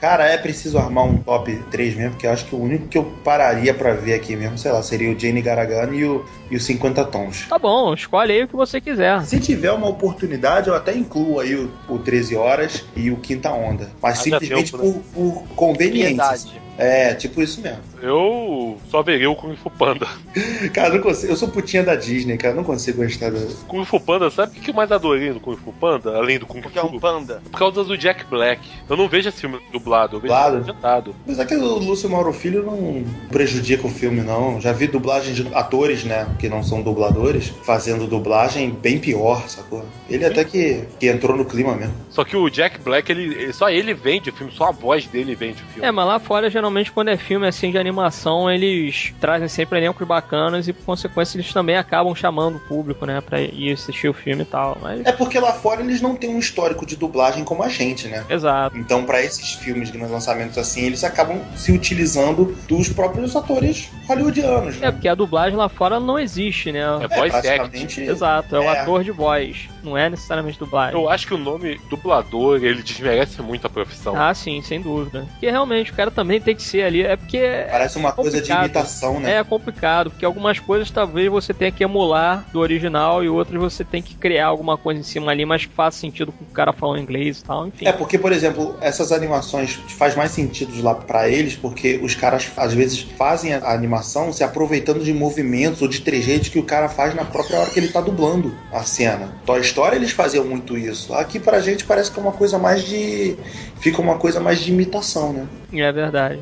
Cara, 0.00 0.26
é 0.26 0.38
preciso 0.38 0.78
armar 0.78 1.04
um 1.04 1.18
top 1.18 1.56
3 1.70 1.96
mesmo, 1.96 2.10
porque 2.12 2.26
eu 2.26 2.30
acho 2.30 2.44
que 2.46 2.54
o 2.54 2.60
único 2.60 2.86
que 2.86 2.96
eu 2.96 3.04
pararia 3.24 3.74
para 3.74 3.94
ver 3.94 4.14
aqui 4.14 4.36
mesmo, 4.36 4.56
sei 4.56 4.70
lá, 4.70 4.82
seria 4.82 5.10
o 5.10 5.18
Jane 5.18 5.42
Garagano 5.42 5.94
e 5.94 6.04
o, 6.04 6.24
e 6.50 6.56
o 6.56 6.60
50 6.60 7.04
Tons. 7.06 7.46
Tá 7.48 7.58
bom, 7.58 7.92
escolhe 7.92 8.32
aí 8.32 8.44
o 8.44 8.48
que 8.48 8.54
você 8.54 8.80
quiser. 8.80 9.20
Se 9.22 9.40
tiver 9.40 9.72
uma 9.72 9.88
oportunidade, 9.88 10.68
eu 10.68 10.74
até 10.74 10.94
incluo 10.96 11.40
aí 11.40 11.54
o, 11.56 11.70
o 11.88 11.98
13 11.98 12.36
Horas 12.36 12.84
e 12.94 13.10
o 13.10 13.16
Quinta 13.16 13.50
Onda. 13.50 13.90
Mas 14.00 14.18
simplesmente 14.18 14.72
tempo, 14.72 14.84
né? 14.84 15.02
por, 15.14 15.42
por 15.42 15.48
conveniência. 15.56 16.67
É, 16.78 17.12
tipo 17.14 17.42
isso 17.42 17.60
mesmo. 17.60 17.80
Eu 18.00 18.78
só 18.88 19.02
veria 19.02 19.28
o 19.28 19.34
Kung 19.34 19.56
Fu 19.56 19.68
Panda. 19.68 20.06
cara, 20.72 20.94
não 20.94 21.00
consigo. 21.00 21.32
Eu 21.32 21.36
sou 21.36 21.48
putinha 21.48 21.82
da 21.82 21.96
Disney, 21.96 22.38
cara. 22.38 22.54
Não 22.54 22.62
consigo 22.62 23.02
gostar 23.02 23.30
do. 23.30 23.38
Kung 23.66 23.84
Fu 23.84 23.98
Panda, 23.98 24.30
sabe 24.30 24.56
o 24.56 24.62
que 24.62 24.70
eu 24.70 24.74
mais 24.74 24.92
adorei 24.92 25.32
no 25.32 25.40
Kung 25.40 25.56
Fu 25.56 25.72
Panda? 25.72 26.16
Além 26.16 26.38
do 26.38 26.46
Kung 26.46 26.62
Fu. 26.62 26.68
Porque 26.68 26.78
é 26.78 26.82
um 26.82 26.98
panda. 27.00 27.42
Por 27.50 27.58
causa 27.58 27.82
do 27.82 27.98
Jack 27.98 28.24
Black. 28.26 28.60
Eu 28.88 28.96
não 28.96 29.08
vejo 29.08 29.28
esse 29.28 29.40
filme 29.40 29.58
dublado, 29.72 30.16
eu 30.16 30.20
vejo 30.20 30.34
dublado? 30.72 31.14
Mas 31.26 31.38
é 31.38 31.44
que 31.44 31.56
o 31.56 31.78
Lúcio 31.78 32.08
Mauro 32.08 32.32
Filho 32.32 32.64
não 32.64 33.04
prejudica 33.28 33.86
o 33.86 33.90
filme, 33.90 34.20
não. 34.20 34.60
Já 34.60 34.72
vi 34.72 34.86
dublagem 34.86 35.34
de 35.34 35.48
atores, 35.54 36.04
né? 36.04 36.28
Que 36.38 36.48
não 36.48 36.62
são 36.62 36.82
dubladores, 36.82 37.52
fazendo 37.64 38.06
dublagem 38.06 38.70
bem 38.70 38.98
pior, 38.98 39.48
sacou? 39.48 39.84
Ele 40.08 40.24
Sim. 40.24 40.30
até 40.30 40.44
que, 40.44 40.84
que 41.00 41.08
entrou 41.08 41.36
no 41.36 41.44
clima 41.44 41.74
mesmo. 41.74 41.94
Só 42.10 42.24
que 42.24 42.36
o 42.36 42.48
Jack 42.48 42.80
Black, 42.80 43.10
ele, 43.10 43.52
só 43.52 43.68
ele 43.68 43.94
vende 43.94 44.30
o 44.30 44.32
filme, 44.32 44.52
só 44.52 44.68
a 44.68 44.72
voz 44.72 45.06
dele 45.06 45.34
vende 45.34 45.62
o 45.62 45.66
filme. 45.66 45.86
É, 45.88 45.90
mas 45.90 46.06
lá 46.06 46.18
fora, 46.18 46.48
geralmente, 46.48 46.67
quando 46.92 47.08
é 47.08 47.16
filme 47.16 47.46
assim 47.46 47.70
de 47.70 47.78
animação, 47.78 48.50
eles 48.50 49.14
trazem 49.20 49.48
sempre 49.48 49.78
elencos 49.78 50.06
bacanas 50.06 50.68
e, 50.68 50.72
por 50.72 50.84
consequência, 50.84 51.36
eles 51.36 51.52
também 51.52 51.76
acabam 51.76 52.14
chamando 52.14 52.56
o 52.56 52.60
público, 52.60 53.06
né, 53.06 53.20
pra 53.20 53.40
ir 53.40 53.72
assistir 53.72 54.08
o 54.08 54.14
filme 54.14 54.42
e 54.42 54.46
tal. 54.46 54.78
Mas... 54.80 55.04
É 55.04 55.12
porque 55.12 55.38
lá 55.38 55.52
fora 55.52 55.82
eles 55.82 56.00
não 56.00 56.14
têm 56.14 56.30
um 56.30 56.38
histórico 56.38 56.86
de 56.86 56.96
dublagem 56.96 57.44
como 57.44 57.62
a 57.62 57.68
gente, 57.68 58.08
né? 58.08 58.24
Exato. 58.28 58.76
Então, 58.76 59.04
para 59.04 59.22
esses 59.22 59.54
filmes 59.54 59.90
de 59.90 59.98
lançamentos 59.98 60.58
assim, 60.58 60.82
eles 60.82 61.04
acabam 61.04 61.40
se 61.56 61.72
utilizando 61.72 62.56
dos 62.68 62.88
próprios 62.88 63.34
atores 63.34 63.90
hollywoodianos. 64.06 64.76
Né? 64.78 64.88
É, 64.88 64.90
porque 64.90 65.08
a 65.08 65.14
dublagem 65.14 65.56
lá 65.56 65.68
fora 65.68 66.00
não 66.00 66.18
existe, 66.18 66.72
né? 66.72 66.80
É 66.80 67.08
voice 67.08 67.46
é, 67.46 67.60
act. 67.60 68.00
Exato, 68.00 68.56
é 68.56 68.60
o 68.60 68.62
é. 68.62 68.80
ator 68.80 69.04
de 69.04 69.10
voz, 69.10 69.68
não 69.82 69.96
é 69.96 70.08
necessariamente 70.08 70.58
dublagem. 70.58 71.00
Eu 71.00 71.08
acho 71.08 71.26
que 71.26 71.34
o 71.34 71.38
nome 71.38 71.80
dublador, 71.88 72.62
ele 72.62 72.82
desmerece 72.82 73.40
muito 73.42 73.66
a 73.66 73.70
profissão. 73.70 74.14
Ah, 74.16 74.34
sim, 74.34 74.60
sem 74.62 74.80
dúvida. 74.80 75.26
Porque 75.32 75.50
realmente 75.50 75.92
o 75.92 75.94
cara 75.94 76.10
também 76.10 76.40
tem 76.40 76.54
que 76.58 76.62
ser 76.62 76.82
ali, 76.82 77.02
é 77.02 77.16
porque 77.16 77.38
Parece 77.70 77.96
uma 77.96 78.08
é 78.08 78.12
coisa 78.12 78.40
de 78.40 78.52
imitação, 78.52 79.20
né? 79.20 79.36
É 79.38 79.44
complicado, 79.44 80.10
porque 80.10 80.24
algumas 80.24 80.58
coisas 80.58 80.90
talvez 80.90 81.30
você 81.30 81.54
tenha 81.54 81.70
que 81.70 81.84
emular 81.84 82.44
do 82.52 82.58
original 82.58 83.24
e 83.24 83.28
outras 83.28 83.60
você 83.60 83.84
tem 83.84 84.02
que 84.02 84.16
criar 84.16 84.46
alguma 84.46 84.76
coisa 84.76 85.00
em 85.00 85.04
cima 85.04 85.30
ali, 85.30 85.46
mas 85.46 85.64
que 85.64 85.72
faça 85.72 85.98
sentido 85.98 86.32
com 86.32 86.44
o 86.44 86.48
cara 86.48 86.72
falando 86.72 87.00
inglês 87.00 87.38
e 87.38 87.44
tal, 87.44 87.66
enfim. 87.66 87.86
É, 87.86 87.92
porque, 87.92 88.18
por 88.18 88.32
exemplo, 88.32 88.76
essas 88.80 89.12
animações 89.12 89.74
faz 89.96 90.16
mais 90.16 90.32
sentido 90.32 90.82
lá 90.82 90.94
para 90.94 91.28
eles, 91.28 91.56
porque 91.56 92.00
os 92.02 92.14
caras 92.14 92.50
às 92.56 92.74
vezes 92.74 93.00
fazem 93.00 93.54
a 93.54 93.72
animação 93.72 94.32
se 94.32 94.42
aproveitando 94.42 95.02
de 95.02 95.14
movimentos 95.14 95.80
ou 95.80 95.88
de 95.88 96.00
trejeitos 96.00 96.48
que 96.48 96.58
o 96.58 96.64
cara 96.64 96.88
faz 96.88 97.14
na 97.14 97.24
própria 97.24 97.60
hora 97.60 97.70
que 97.70 97.78
ele 97.78 97.88
tá 97.88 98.00
dublando 98.00 98.54
a 98.72 98.82
cena. 98.82 99.32
Toy 99.46 99.60
Story 99.60 99.96
eles 99.96 100.10
faziam 100.10 100.44
muito 100.44 100.76
isso. 100.76 101.14
Aqui 101.14 101.38
pra 101.38 101.60
gente 101.60 101.84
parece 101.84 102.10
que 102.10 102.18
é 102.18 102.22
uma 102.22 102.32
coisa 102.32 102.58
mais 102.58 102.82
de. 102.82 103.36
Fica 103.80 104.02
uma 104.02 104.16
coisa 104.16 104.40
mais 104.40 104.58
de 104.58 104.72
imitação, 104.72 105.32
né? 105.32 105.46
É 105.72 105.92
verdade 105.92 106.40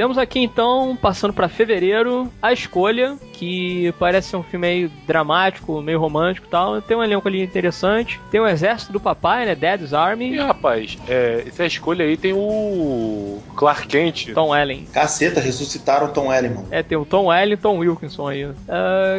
Temos 0.00 0.16
aqui 0.16 0.38
então, 0.38 0.96
passando 0.96 1.34
pra 1.34 1.46
fevereiro, 1.46 2.32
A 2.40 2.54
Escolha, 2.54 3.18
que 3.40 3.94
parece 3.98 4.28
ser 4.28 4.36
um 4.36 4.42
filme 4.42 4.66
meio 4.66 4.90
dramático, 5.06 5.80
meio 5.80 5.98
romântico 5.98 6.46
e 6.46 6.50
tal. 6.50 6.82
Tem 6.82 6.94
um 6.94 7.02
elenco 7.02 7.26
ali 7.26 7.42
interessante. 7.42 8.20
Tem 8.30 8.38
o 8.38 8.46
Exército 8.46 8.92
do 8.92 9.00
Papai, 9.00 9.46
né? 9.46 9.54
Dad's 9.54 9.94
Army. 9.94 10.34
E 10.34 10.38
rapaz, 10.38 10.98
é, 11.08 11.44
essa 11.46 11.64
escolha 11.64 12.04
aí 12.04 12.18
tem 12.18 12.34
o 12.34 13.38
Clark 13.56 13.88
Kent. 13.88 14.34
Tom 14.34 14.54
Ellen. 14.54 14.86
Caceta, 14.92 15.40
ressuscitaram 15.40 16.08
o 16.08 16.10
Tom 16.10 16.30
Ellen, 16.32 16.50
mano. 16.50 16.68
É, 16.70 16.82
tem 16.82 16.98
o 16.98 17.06
Tom 17.06 17.32
Ellen 17.32 17.54
e 17.54 17.56
Tom 17.56 17.78
Wilkinson 17.78 18.28
aí. 18.28 18.44
O 18.44 18.54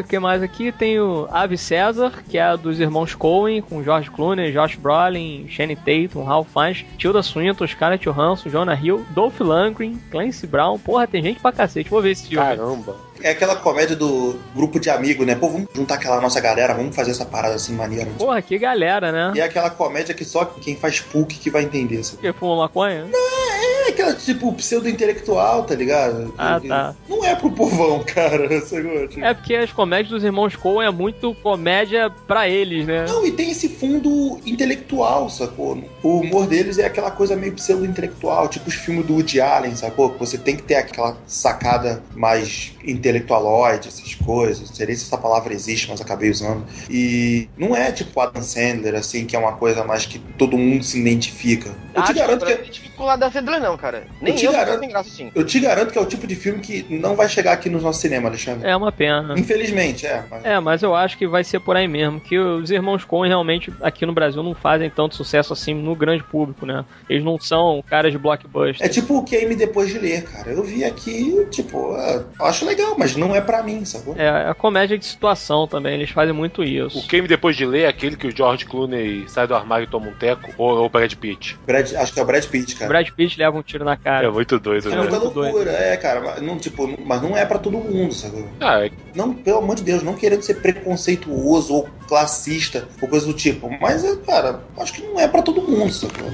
que 0.08 0.20
mais 0.20 0.44
aqui? 0.44 0.72
Tem 0.72 1.00
o 1.00 1.28
Ave 1.32 1.58
César, 1.58 2.24
que 2.30 2.38
é 2.38 2.44
a 2.44 2.56
dos 2.56 2.80
irmãos 2.80 3.16
Coen, 3.16 3.62
com 3.62 3.84
George 3.84 4.12
Clooney, 4.12 4.52
Josh 4.52 4.76
Brolin, 4.76 5.48
Shane 5.50 5.76
Tatum, 5.76 6.24
Ralph 6.24 6.50
Fiennes, 6.54 6.86
Tilda 6.96 7.24
Swinton, 7.24 7.66
Scarlett 7.66 8.04
Johansson, 8.04 8.50
Jonah 8.50 8.80
Hill, 8.80 9.04
Dolph 9.10 9.40
Lundgren, 9.40 10.00
Clancy 10.12 10.46
Brown. 10.46 10.78
Porra, 10.78 11.08
tem 11.08 11.24
gente 11.24 11.40
pra 11.40 11.52
cacete. 11.52 11.90
Vou 11.90 12.04
ver 12.04 12.12
esse 12.12 12.28
filme. 12.28 12.46
Caramba. 12.46 12.96
É 13.24 13.32
aquela 13.32 13.56
comédia 13.56 13.96
do 13.96 14.40
grupo 14.56 14.80
de 14.80 14.90
amigos, 14.90 15.26
né? 15.26 15.36
Pô, 15.36 15.50
vamos 15.50 15.68
juntar 15.74 15.96
aquela 15.96 16.20
nossa 16.20 16.40
galera, 16.40 16.74
vamos 16.74 16.96
fazer 16.96 17.12
essa 17.12 17.26
parada 17.26 17.56
assim 17.56 17.74
maneira. 17.74 18.10
Porra, 18.18 18.42
que 18.42 18.58
galera, 18.58 19.12
né? 19.12 19.34
E 19.36 19.40
é 19.40 19.44
aquela 19.44 19.70
comédia 19.70 20.14
que 20.14 20.26
só 20.26 20.46
quem 20.46 20.76
faz 20.76 21.00
PUC 21.00 21.38
que 21.38 21.50
vai 21.50 21.64
entender. 21.64 22.04
Sabe? 22.04 22.22
Que 22.22 22.34
fuma 22.34 22.58
maconha? 22.58 23.08
É 23.92 23.94
aquela, 23.94 24.14
tipo, 24.14 24.54
pseudo-intelectual, 24.54 25.64
tá 25.64 25.76
ligado? 25.76 26.34
Ah, 26.38 26.60
Que- 26.60 26.68
tá. 26.68 26.96
Não 27.10 27.24
é 27.26 27.36
pro 27.36 27.52
povão, 27.52 28.04
cara. 28.08 28.62
sacou? 28.62 29.08
Tipo, 29.08 29.24
É 29.26 29.34
porque 29.34 29.56
as 29.56 29.72
comédias 29.72 30.10
dos 30.10 30.24
irmãos 30.24 30.56
Coen 30.56 30.88
é 30.88 30.92
muito 30.92 31.34
comédia 31.36 32.10
pra 32.28 32.48
eles, 32.48 32.86
né? 32.86 33.06
Não, 33.08 33.26
e 33.26 33.32
tem 33.32 33.52
esse 33.52 33.68
fundo 33.70 34.40
intelectual, 34.46 35.30
sacou? 35.30 35.84
O 36.04 36.20
humor 36.22 36.48
deles 36.48 36.78
é 36.78 36.86
aquela 36.86 37.12
coisa 37.12 37.36
meio 37.36 37.54
pseudo-intelectual, 37.54 38.48
tipo 38.48 38.68
os 38.70 38.76
filmes 38.76 39.06
do 39.06 39.14
Woody 39.16 39.40
Allen, 39.42 39.76
sacou? 39.76 40.10
Que 40.12 40.20
você 40.20 40.38
tem 40.38 40.56
que 40.56 40.64
ter 40.64 40.76
aquela 40.76 41.18
sacada 41.28 42.02
mais 42.16 42.74
intelectualoide, 42.86 43.88
essas 43.88 44.16
coisas. 44.16 44.70
Não 44.70 44.76
sei 44.76 44.86
nem 44.88 44.96
se 44.96 45.04
essa 45.06 45.18
palavra 45.18 45.54
existe, 45.54 45.90
mas 45.90 46.02
acabei 46.02 46.30
usando. 46.30 46.66
E 46.90 47.50
não 47.58 47.76
é 47.76 47.92
tipo 47.92 48.20
Adam 48.20 48.42
Sandler, 48.42 48.96
assim, 48.96 49.26
que 49.26 49.36
é 49.36 49.40
uma 49.40 49.54
coisa 49.54 49.84
mais 49.84 50.06
que 50.06 50.20
todo 50.38 50.58
mundo 50.58 50.84
se 50.84 51.00
identifica. 51.00 51.70
Eu 51.94 52.02
te 52.04 52.12
Acho 52.12 52.14
garanto 52.20 52.46
que 52.46 52.46
que. 52.46 52.54
não 52.54 52.62
identifico 52.62 52.96
com 52.96 53.04
o 53.04 53.10
Adam 53.10 53.32
Sandler, 53.32 53.62
não, 53.62 53.78
cara. 53.82 54.04
Nem 54.22 54.36
te 54.36 54.46
eu, 54.46 54.52
garanto. 54.52 54.76
eu 54.76 54.80
tem 54.80 54.90
graça 54.90 55.10
assim. 55.10 55.32
Eu 55.34 55.44
te 55.46 55.60
garanto 55.60 55.92
que 55.92 55.98
é 55.98 56.02
o 56.02 56.06
tipo 56.06 56.28
de 56.28 56.36
filme 56.36 56.60
que 56.60 56.86
não 56.90 57.16
vai 57.16 57.28
chegar 57.28 57.54
aqui 57.54 57.70
no 57.70 57.82
nosso 57.82 58.00
cinema, 58.00 58.30
Alexandre. 58.30 58.68
É 58.70 58.76
uma 58.76 58.92
pena. 58.92 59.34
Infelizmente, 59.38 60.06
é. 60.06 60.24
Mas... 60.30 60.46
É, 60.46 60.60
mas 60.60 60.84
eu 60.84 60.96
acho 60.96 61.18
que 61.18 61.28
vai 61.28 61.44
ser 61.44 61.60
por 61.60 61.76
aí 61.76 61.88
mesmo, 61.88 62.20
que 62.20 62.38
os 62.38 62.70
irmãos 62.72 63.04
Coen 63.04 63.28
realmente 63.30 63.74
aqui 63.82 64.06
no 64.06 64.14
Brasil 64.14 64.44
não 64.44 64.54
fazem 64.54 64.90
tanto 64.90 65.16
sucesso 65.16 65.52
assim 65.54 65.74
no 65.74 65.96
grande 65.96 66.24
público, 66.24 66.66
né? 66.66 66.86
Eles 67.10 67.24
não 67.24 67.40
são 67.40 67.84
caras 67.88 68.12
de 68.12 68.18
blockbuster. 68.18 68.86
É 68.86 68.90
tipo 68.90 69.18
o 69.18 69.24
Game 69.24 69.56
depois 69.56 69.90
de 69.90 69.98
ler, 69.98 70.24
cara. 70.24 70.52
Eu 70.52 70.64
vi 70.64 70.84
aqui, 70.84 71.46
tipo, 71.50 71.96
é, 71.98 72.24
eu 72.40 72.46
acho 72.46 72.66
legal, 72.66 72.96
mas 72.98 73.16
não 73.16 73.36
é 73.36 73.42
pra 73.42 73.64
mim, 73.64 73.84
sacou? 73.86 74.16
É, 74.18 74.30
a 74.50 74.54
comédia 74.54 74.98
de 74.98 75.06
situação 75.06 75.68
também, 75.68 75.96
eles 75.96 76.10
fazem 76.10 76.34
muito 76.34 76.64
isso. 76.64 77.00
O 77.00 77.08
Game 77.08 77.28
depois 77.28 77.56
de 77.56 77.66
ler 77.66 77.84
é 77.84 77.88
aquele 77.88 78.16
que 78.16 78.28
o 78.28 78.36
George 78.36 78.66
Clooney 78.66 79.26
sai 79.28 79.48
do 79.48 79.56
armário 79.56 79.86
e 79.86 79.88
toma 79.88 80.08
um 80.08 80.14
teco, 80.14 80.52
ou 80.58 80.72
ou 80.72 80.86
o 80.86 80.90
Brad 80.90 81.14
Pitt. 81.16 81.58
Brad- 81.66 81.94
acho 81.96 82.14
que 82.14 82.20
é 82.20 82.24
o 82.24 82.26
Brad 82.26 82.46
Pitt, 82.46 82.76
O 82.76 82.78
cara. 82.80 82.90
Brad 82.90 83.10
Pitt 83.10 83.38
leva 83.38 83.58
um 83.58 83.62
tiro 83.72 83.86
na 83.86 83.94
É 83.94 83.96
cara. 83.98 84.32
muito 84.32 84.60
doido, 84.60 84.88
É 84.90 84.92
né? 84.92 84.98
muita 84.98 85.20
muito 85.20 85.40
loucura, 85.40 85.72
é, 85.72 85.96
cara. 85.98 86.22
Mas 86.22 86.42
não, 86.42 86.58
tipo, 86.58 86.94
mas 87.06 87.22
não 87.22 87.36
é 87.38 87.46
pra 87.46 87.58
todo 87.58 87.78
mundo, 87.78 88.14
sacou? 88.14 88.48
Ah, 88.60 88.86
é- 88.86 88.92
Não, 89.16 89.34
pelo 89.34 89.60
amor 89.60 89.76
de 89.76 89.84
Deus, 89.84 90.04
não 90.04 90.14
querendo 90.14 90.42
ser 90.42 90.56
preconceituoso 90.56 91.74
ou 91.74 91.90
classista 92.08 92.88
ou 93.02 93.08
coisa 93.08 93.26
do 93.26 93.34
tipo. 93.34 93.70
Mas, 93.82 94.04
é, 94.04 94.16
cara, 94.26 94.64
acho 94.78 94.94
que 94.94 95.02
não 95.02 95.20
é 95.20 95.28
pra 95.28 95.42
todo 95.42 95.62
mundo, 95.68 95.92
sacou? 95.92 96.32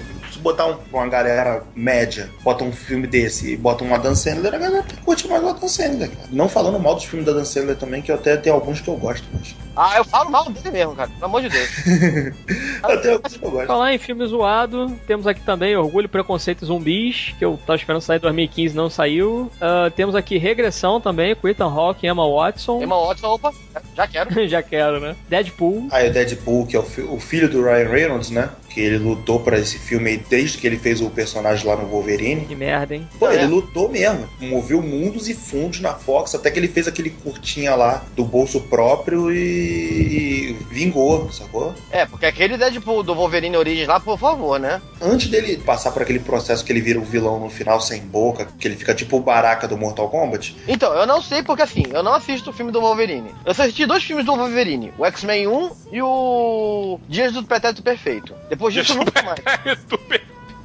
Se 0.48 0.54
botar 0.54 0.68
um- 0.68 0.78
uma 0.94 1.08
galera 1.10 1.62
média, 1.76 2.30
bota 2.42 2.64
um 2.64 2.72
filme 2.72 3.06
desse 3.06 3.52
e 3.54 3.58
bota 3.58 3.84
um 3.84 3.94
Adam 3.94 4.16
Sandler, 4.16 4.54
a 4.56 4.58
galera 4.58 4.86
curte 5.04 5.28
mais 5.28 5.44
o 5.44 5.50
Adam 5.50 5.68
Sandler, 5.68 6.10
cara. 6.10 6.30
Não 6.32 6.48
falando 6.48 6.80
mal 6.80 6.96
dos 6.96 7.04
filmes 7.04 7.26
da 7.26 7.34
Adam 7.34 7.44
Sandler 7.44 7.76
também, 7.76 8.02
que 8.02 8.10
eu 8.12 8.16
até 8.16 8.38
tenho 8.38 8.56
alguns 8.56 8.80
que 8.80 8.88
eu 8.88 8.96
gosto, 8.96 9.26
mas. 9.34 9.54
Ah, 9.76 9.98
eu 9.98 10.06
falo 10.06 10.32
mal 10.32 10.46
dele 10.50 10.72
mesmo, 10.72 10.96
cara. 10.96 11.10
Pelo 11.10 11.26
amor 11.26 11.42
de 11.42 11.50
Deus. 11.50 11.70
Eu 12.90 13.02
tenho 13.02 13.14
alguns 13.16 13.36
que 13.38 13.46
eu 13.46 13.52
gosto. 13.52 13.68
Falar 13.68 13.94
em 13.94 13.98
filme 13.98 14.26
zoado, 14.26 14.90
temos 15.06 15.28
aqui 15.28 15.42
também 15.42 15.76
Orgulho, 15.76 16.08
Preconceito 16.10 16.64
e 16.64 16.66
Zumbis, 16.66 17.36
que 17.38 17.44
eu 17.46 17.60
tava 17.66 17.76
esperando 17.78 18.02
sair 18.02 18.18
em 18.18 18.22
2015 18.22 18.76
não 18.76 18.90
saiu. 18.90 19.52
Ah, 19.60 19.92
temos 19.96 20.16
aqui 20.16 20.38
Regressão 20.38 21.00
também, 21.02 21.36
com 21.36 21.48
Ethan 21.48 21.66
Hawke 21.66 22.06
e 22.08 22.10
Emma 22.10 22.28
Watson. 22.28 22.82
Emma 22.82 22.98
Watson, 23.06 23.28
opa, 23.28 23.52
já 23.96 24.08
quero. 24.08 24.28
Já 24.48 24.64
quero, 24.64 25.00
né? 25.00 25.16
Deadpool. 25.28 25.88
Aí 25.92 26.10
o 26.10 26.14
Deadpool, 26.14 26.66
que 26.66 26.76
é 26.76 26.80
o, 26.80 26.84
fi- 26.84 27.02
o 27.02 27.20
filho 27.20 27.50
do 27.50 27.62
Ryan 27.64 27.90
Reynolds, 27.90 28.30
né? 28.30 28.50
Que 28.78 28.84
ele 28.84 29.00
lutou 29.00 29.40
pra 29.40 29.58
esse 29.58 29.80
filme 29.80 30.12
aí 30.12 30.18
desde 30.30 30.60
que 30.60 30.68
ele 30.68 30.78
fez 30.78 31.02
o 31.02 31.10
personagem 31.10 31.66
lá 31.66 31.76
no 31.76 31.88
Wolverine. 31.88 32.46
Que 32.46 32.56
merda, 32.56 32.94
hein? 32.94 33.08
Pô, 33.18 33.28
ele 33.28 33.42
é? 33.42 33.48
lutou 33.48 33.90
mesmo. 33.90 34.30
Moveu 34.40 34.84
mundos 34.84 35.28
e 35.28 35.34
fundos 35.34 35.80
na 35.80 35.96
Fox, 35.96 36.36
até 36.36 36.52
que 36.52 36.60
ele 36.60 36.68
fez 36.68 36.88
aquele 36.88 37.10
curtinha 37.10 37.74
lá 37.74 38.06
do 38.16 38.24
bolso 38.24 38.62
próprio 38.62 39.34
e, 39.34 40.52
e 40.52 40.58
vingou, 40.70 41.28
sacou? 41.32 41.74
É, 41.90 42.06
porque 42.06 42.28
aquele 42.28 42.56
Deadpool 42.56 43.02
do 43.02 43.16
Wolverine 43.16 43.58
Origins 43.58 43.88
lá, 43.88 44.00
por 44.00 44.20
favor, 44.20 44.60
né? 44.60 44.80
Antes 45.02 45.28
dele 45.28 45.58
passar 45.58 45.90
por 45.90 46.04
aquele 46.04 46.20
processo 46.20 46.64
que 46.64 46.72
ele 46.72 46.80
vira 46.82 47.00
o 47.00 47.04
vilão 47.04 47.40
no 47.40 47.50
final 47.50 47.82
sem 47.82 48.02
boca, 48.02 48.48
que 48.60 48.68
ele 48.68 48.76
fica 48.76 48.94
tipo 48.94 49.18
o 49.18 49.22
Baraka 49.22 49.68
do 49.68 49.76
Mortal 49.76 50.08
Kombat, 50.08 50.56
Então, 50.68 50.94
eu 50.94 51.08
não 51.08 51.20
sei 51.20 51.42
porque 51.42 51.64
assim, 51.64 51.84
eu 51.92 52.04
não 52.04 52.14
assisto 52.14 52.52
o 52.52 52.54
filme 52.54 52.72
do 52.72 52.80
Wolverine. 52.80 53.32
Eu 53.44 53.56
só 53.56 53.64
assisti 53.64 53.88
dois 53.88 54.04
filmes 54.04 54.24
do 54.24 54.36
Wolverine, 54.36 54.94
o 55.00 55.04
X-Men 55.08 55.48
1 55.48 55.72
e 55.94 56.00
o 56.00 57.00
Dias 57.10 57.34
do 57.34 57.42
Pretérito 57.42 57.82
Perfeito. 57.82 58.36
Depois 58.50 58.67
disso, 58.70 58.96
nunca 58.96 59.22
mais. 59.24 59.40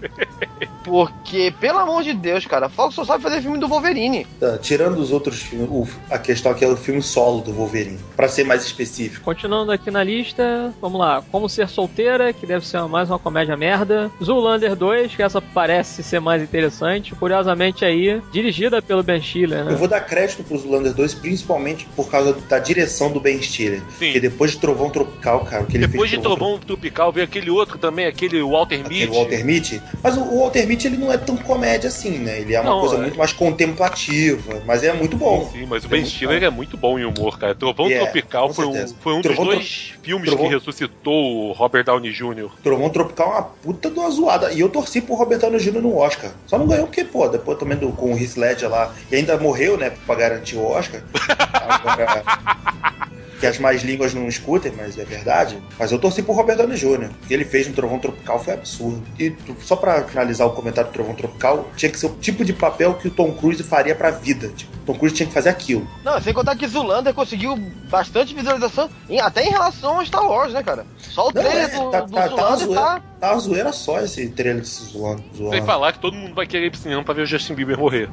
Porque, 0.85 1.55
pelo 1.61 1.79
amor 1.79 2.03
de 2.03 2.13
Deus, 2.13 2.45
cara, 2.45 2.67
a 2.67 2.69
Fox 2.69 2.95
só 2.95 3.05
sabe 3.05 3.23
fazer 3.23 3.41
filme 3.41 3.59
do 3.59 3.69
Wolverine. 3.69 4.27
tá, 4.41 4.59
tirando 4.59 4.99
os 4.99 5.13
outros 5.13 5.41
filmes, 5.41 5.69
o- 5.71 5.87
a 6.11 6.19
questão 6.19 6.51
aqui 6.51 6.65
é 6.65 6.69
o 6.69 6.77
filme 6.77 7.01
solo 7.01 7.41
do 7.41 7.53
Wolverine, 7.53 7.99
pra 8.17 8.29
ser 8.29 8.45
mais 8.45 8.65
específico. 8.65 9.25
Continuando 9.25 9.71
aqui 9.71 9.91
na 9.91 10.03
lista, 10.03 10.75
vamos 10.81 10.99
lá. 10.99 11.23
Como 11.31 11.49
Ser 11.49 11.69
Solteira, 11.69 12.33
que 12.33 12.45
deve 12.47 12.67
ser 12.67 12.83
mais 12.89 13.09
uma 13.09 13.19
comédia 13.19 13.57
merda. 13.57 14.11
Zoolander 14.23 14.75
2, 14.75 15.15
que 15.15 15.23
essa 15.23 15.41
parece 15.41 16.03
ser 16.03 16.21
mais 16.21 16.43
interessante. 16.43 17.15
Curiosamente 17.15 17.85
aí, 17.85 18.21
dirigida 18.33 18.83
pelo 18.83 19.03
Ben 19.05 19.23
Stiller, 19.23 19.61
Eu 19.61 19.65
né? 19.67 19.75
vou 19.77 19.87
dar 19.89 20.01
crédito 20.01 20.43
pro 20.43 20.59
Zoolander 20.59 20.93
2, 20.95 21.15
principalmente 21.15 21.87
por 21.95 22.11
causa 22.11 22.33
da 22.49 22.59
direção 22.59 23.11
do 23.13 23.21
Ben 23.21 23.41
Stiller. 23.41 23.81
Sim. 23.99 24.07
Porque 24.07 24.21
depois 24.21 24.51
de 24.51 24.59
Trovão 24.59 24.91
Tropical, 24.91 25.45
cara, 25.45 25.63
o 25.63 25.67
que 25.67 25.77
ele 25.77 25.87
Depois 25.87 26.11
fez 26.11 26.21
de 26.21 26.27
Trovão 26.29 26.59
Tropical 26.59 27.13
veio 27.13 27.25
aquele 27.25 27.51
outro 27.51 27.79
também, 27.79 28.07
aquele 28.07 28.43
Walter 28.43 28.81
Aquele 28.81 29.07
Mitty. 29.07 29.17
Walter 29.17 29.45
Mitty. 29.45 29.83
Mas 30.03 30.17
o, 30.17 30.23
o 30.23 30.41
Walter 30.41 30.67
Mitty 30.67 30.87
ele 30.87 30.97
não 30.97 31.13
é 31.13 31.17
tão 31.19 31.37
comédia 31.37 31.89
assim, 31.89 32.19
né? 32.19 32.41
Ele 32.41 32.55
é 32.55 32.61
uma 32.61 32.71
Não, 32.71 32.81
coisa 32.81 32.97
é. 32.97 32.99
muito 32.99 33.19
mais 33.19 33.33
contemplativa, 33.33 34.63
mas 34.67 34.83
é 34.85 34.93
muito 34.93 35.17
bom. 35.17 35.49
Sim, 35.51 35.67
mas 35.67 35.85
o 35.85 35.87
É 35.87 35.91
Ben 35.91 36.05
Stiller 36.05 36.43
é 36.43 36.51
muito 36.51 36.77
bom 36.77 36.99
em 36.99 37.05
humor, 37.05 37.39
cara. 37.39 37.55
Trovão 37.55 37.87
É, 37.89 37.99
Tropical 38.01 38.53
foi 38.53 38.67
um, 38.67 38.87
foi 39.01 39.13
um 39.15 39.23
Trovão 39.23 39.45
dos 39.45 39.55
Tro- 39.55 39.57
dois 39.57 39.93
filmes 40.03 40.29
Trovão- 40.29 40.49
que 40.49 40.55
ressuscitou 40.55 41.49
o 41.49 41.53
Robert 41.53 41.85
Downey 41.85 42.13
Jr. 42.13 42.51
Trovão 42.63 42.91
Tropical 42.91 43.29
é 43.29 43.31
uma 43.33 43.43
puta 43.43 43.91
de 43.91 43.99
uma 43.99 44.11
zoada. 44.11 44.53
E 44.53 44.61
eu 44.61 44.69
torci 44.69 45.01
pro 45.01 45.15
Robert 45.15 45.39
Downey 45.39 45.59
Jr. 45.61 45.81
no 45.81 45.97
Oscar. 45.97 46.33
Só 46.47 46.59
não 46.59 46.67
ganhou 46.67 46.87
porque, 46.87 47.05
pô, 47.05 47.29
depois 47.29 47.59
também 47.59 47.77
do, 47.79 47.91
com 47.93 48.13
o 48.13 48.19
Heath 48.19 48.37
Ledger 48.37 48.69
lá. 48.71 48.93
E 49.11 49.17
ainda 49.17 49.37
morreu, 49.39 49.77
né, 49.77 49.91
pra 50.07 50.15
garantir 50.15 50.57
o 50.57 50.65
Oscar. 50.65 51.03
Agora... 51.53 52.25
Que 53.43 53.47
as 53.49 53.59
mais 53.59 53.83
línguas 53.83 54.15
não 54.15 54.29
escutem, 54.29 54.71
mas 54.77 54.97
é 54.97 55.05
verdade. 55.05 55.61
Mas 55.77 55.91
eu 55.91 55.99
torci 55.99 56.23
pro 56.23 56.33
Robert 56.33 56.57
Downey 56.59 56.77
Jr. 56.79 57.11
O 57.25 57.27
que 57.27 57.35
ele 57.35 57.45
fez 57.45 57.67
no 57.67 57.75
Trovão 57.75 57.99
Tropical 57.99 58.39
foi 58.39 58.55
absurdo. 58.55 59.03
E 59.19 59.35
só 59.61 59.75
pra 59.75 60.05
finalizar 60.05 60.47
o 60.47 60.51
comentário 60.53 60.89
do 60.89 60.93
Trovão 60.95 61.13
Tropical, 61.13 61.69
tinha 61.77 61.91
que 61.91 61.99
ser 61.99 62.07
o 62.07 62.11
tipo 62.11 62.45
de 62.45 62.53
papel 62.53 62.95
que 62.95 63.09
o 63.09 63.11
Tom 63.11 63.33
Cruise 63.33 63.61
faria 63.65 63.97
pra 63.97 64.13
vida. 64.13 64.47
Tipo, 64.51 64.71
Tom 64.87 64.95
Cruise 64.95 65.17
tinha 65.17 65.27
que 65.27 65.33
fazer 65.35 65.49
aquilo. 65.49 65.89
Não, 66.05 66.21
sem 66.21 66.33
contar 66.33 66.55
que 66.55 66.69
Zulander 66.69 67.13
conseguiu 67.13 67.57
bastante 67.91 68.33
visualização, 68.33 68.89
em- 69.11 69.19
até 69.19 69.43
em 69.43 69.51
relação 69.51 69.99
a 69.99 70.05
Star 70.07 70.25
Wars, 70.25 70.53
né, 70.53 70.63
cara? 70.63 70.87
Só 70.99 71.23
o 71.23 71.33
Não, 71.35 71.43
trailer 71.43 71.65
é, 71.65 71.69
do, 71.81 71.91
tá- 71.91 72.01
do 72.03 72.13
tá- 72.13 72.29
tá 72.29 72.57
zoeira. 72.57 72.81
tá... 72.81 73.03
Tá 73.23 73.31
uma 73.35 73.39
zoeira 73.39 73.73
só 73.73 74.01
esse 74.01 74.29
trailer 74.31 74.63
desse 74.63 74.83
zoando. 74.87 75.23
Sem 75.33 75.47
zoando. 75.47 75.63
falar 75.65 75.93
que 75.93 76.01
todo 76.01 76.15
mundo 76.17 76.35
vai 76.35 76.45
querer 76.45 76.67
ir 76.67 76.71
pro 76.71 76.81
cinema 76.81 77.05
pra 77.05 77.15
ver 77.15 77.23
o 77.23 77.27
Justin 77.27 77.55
Bieber 77.55 77.79
morrer. 77.79 78.09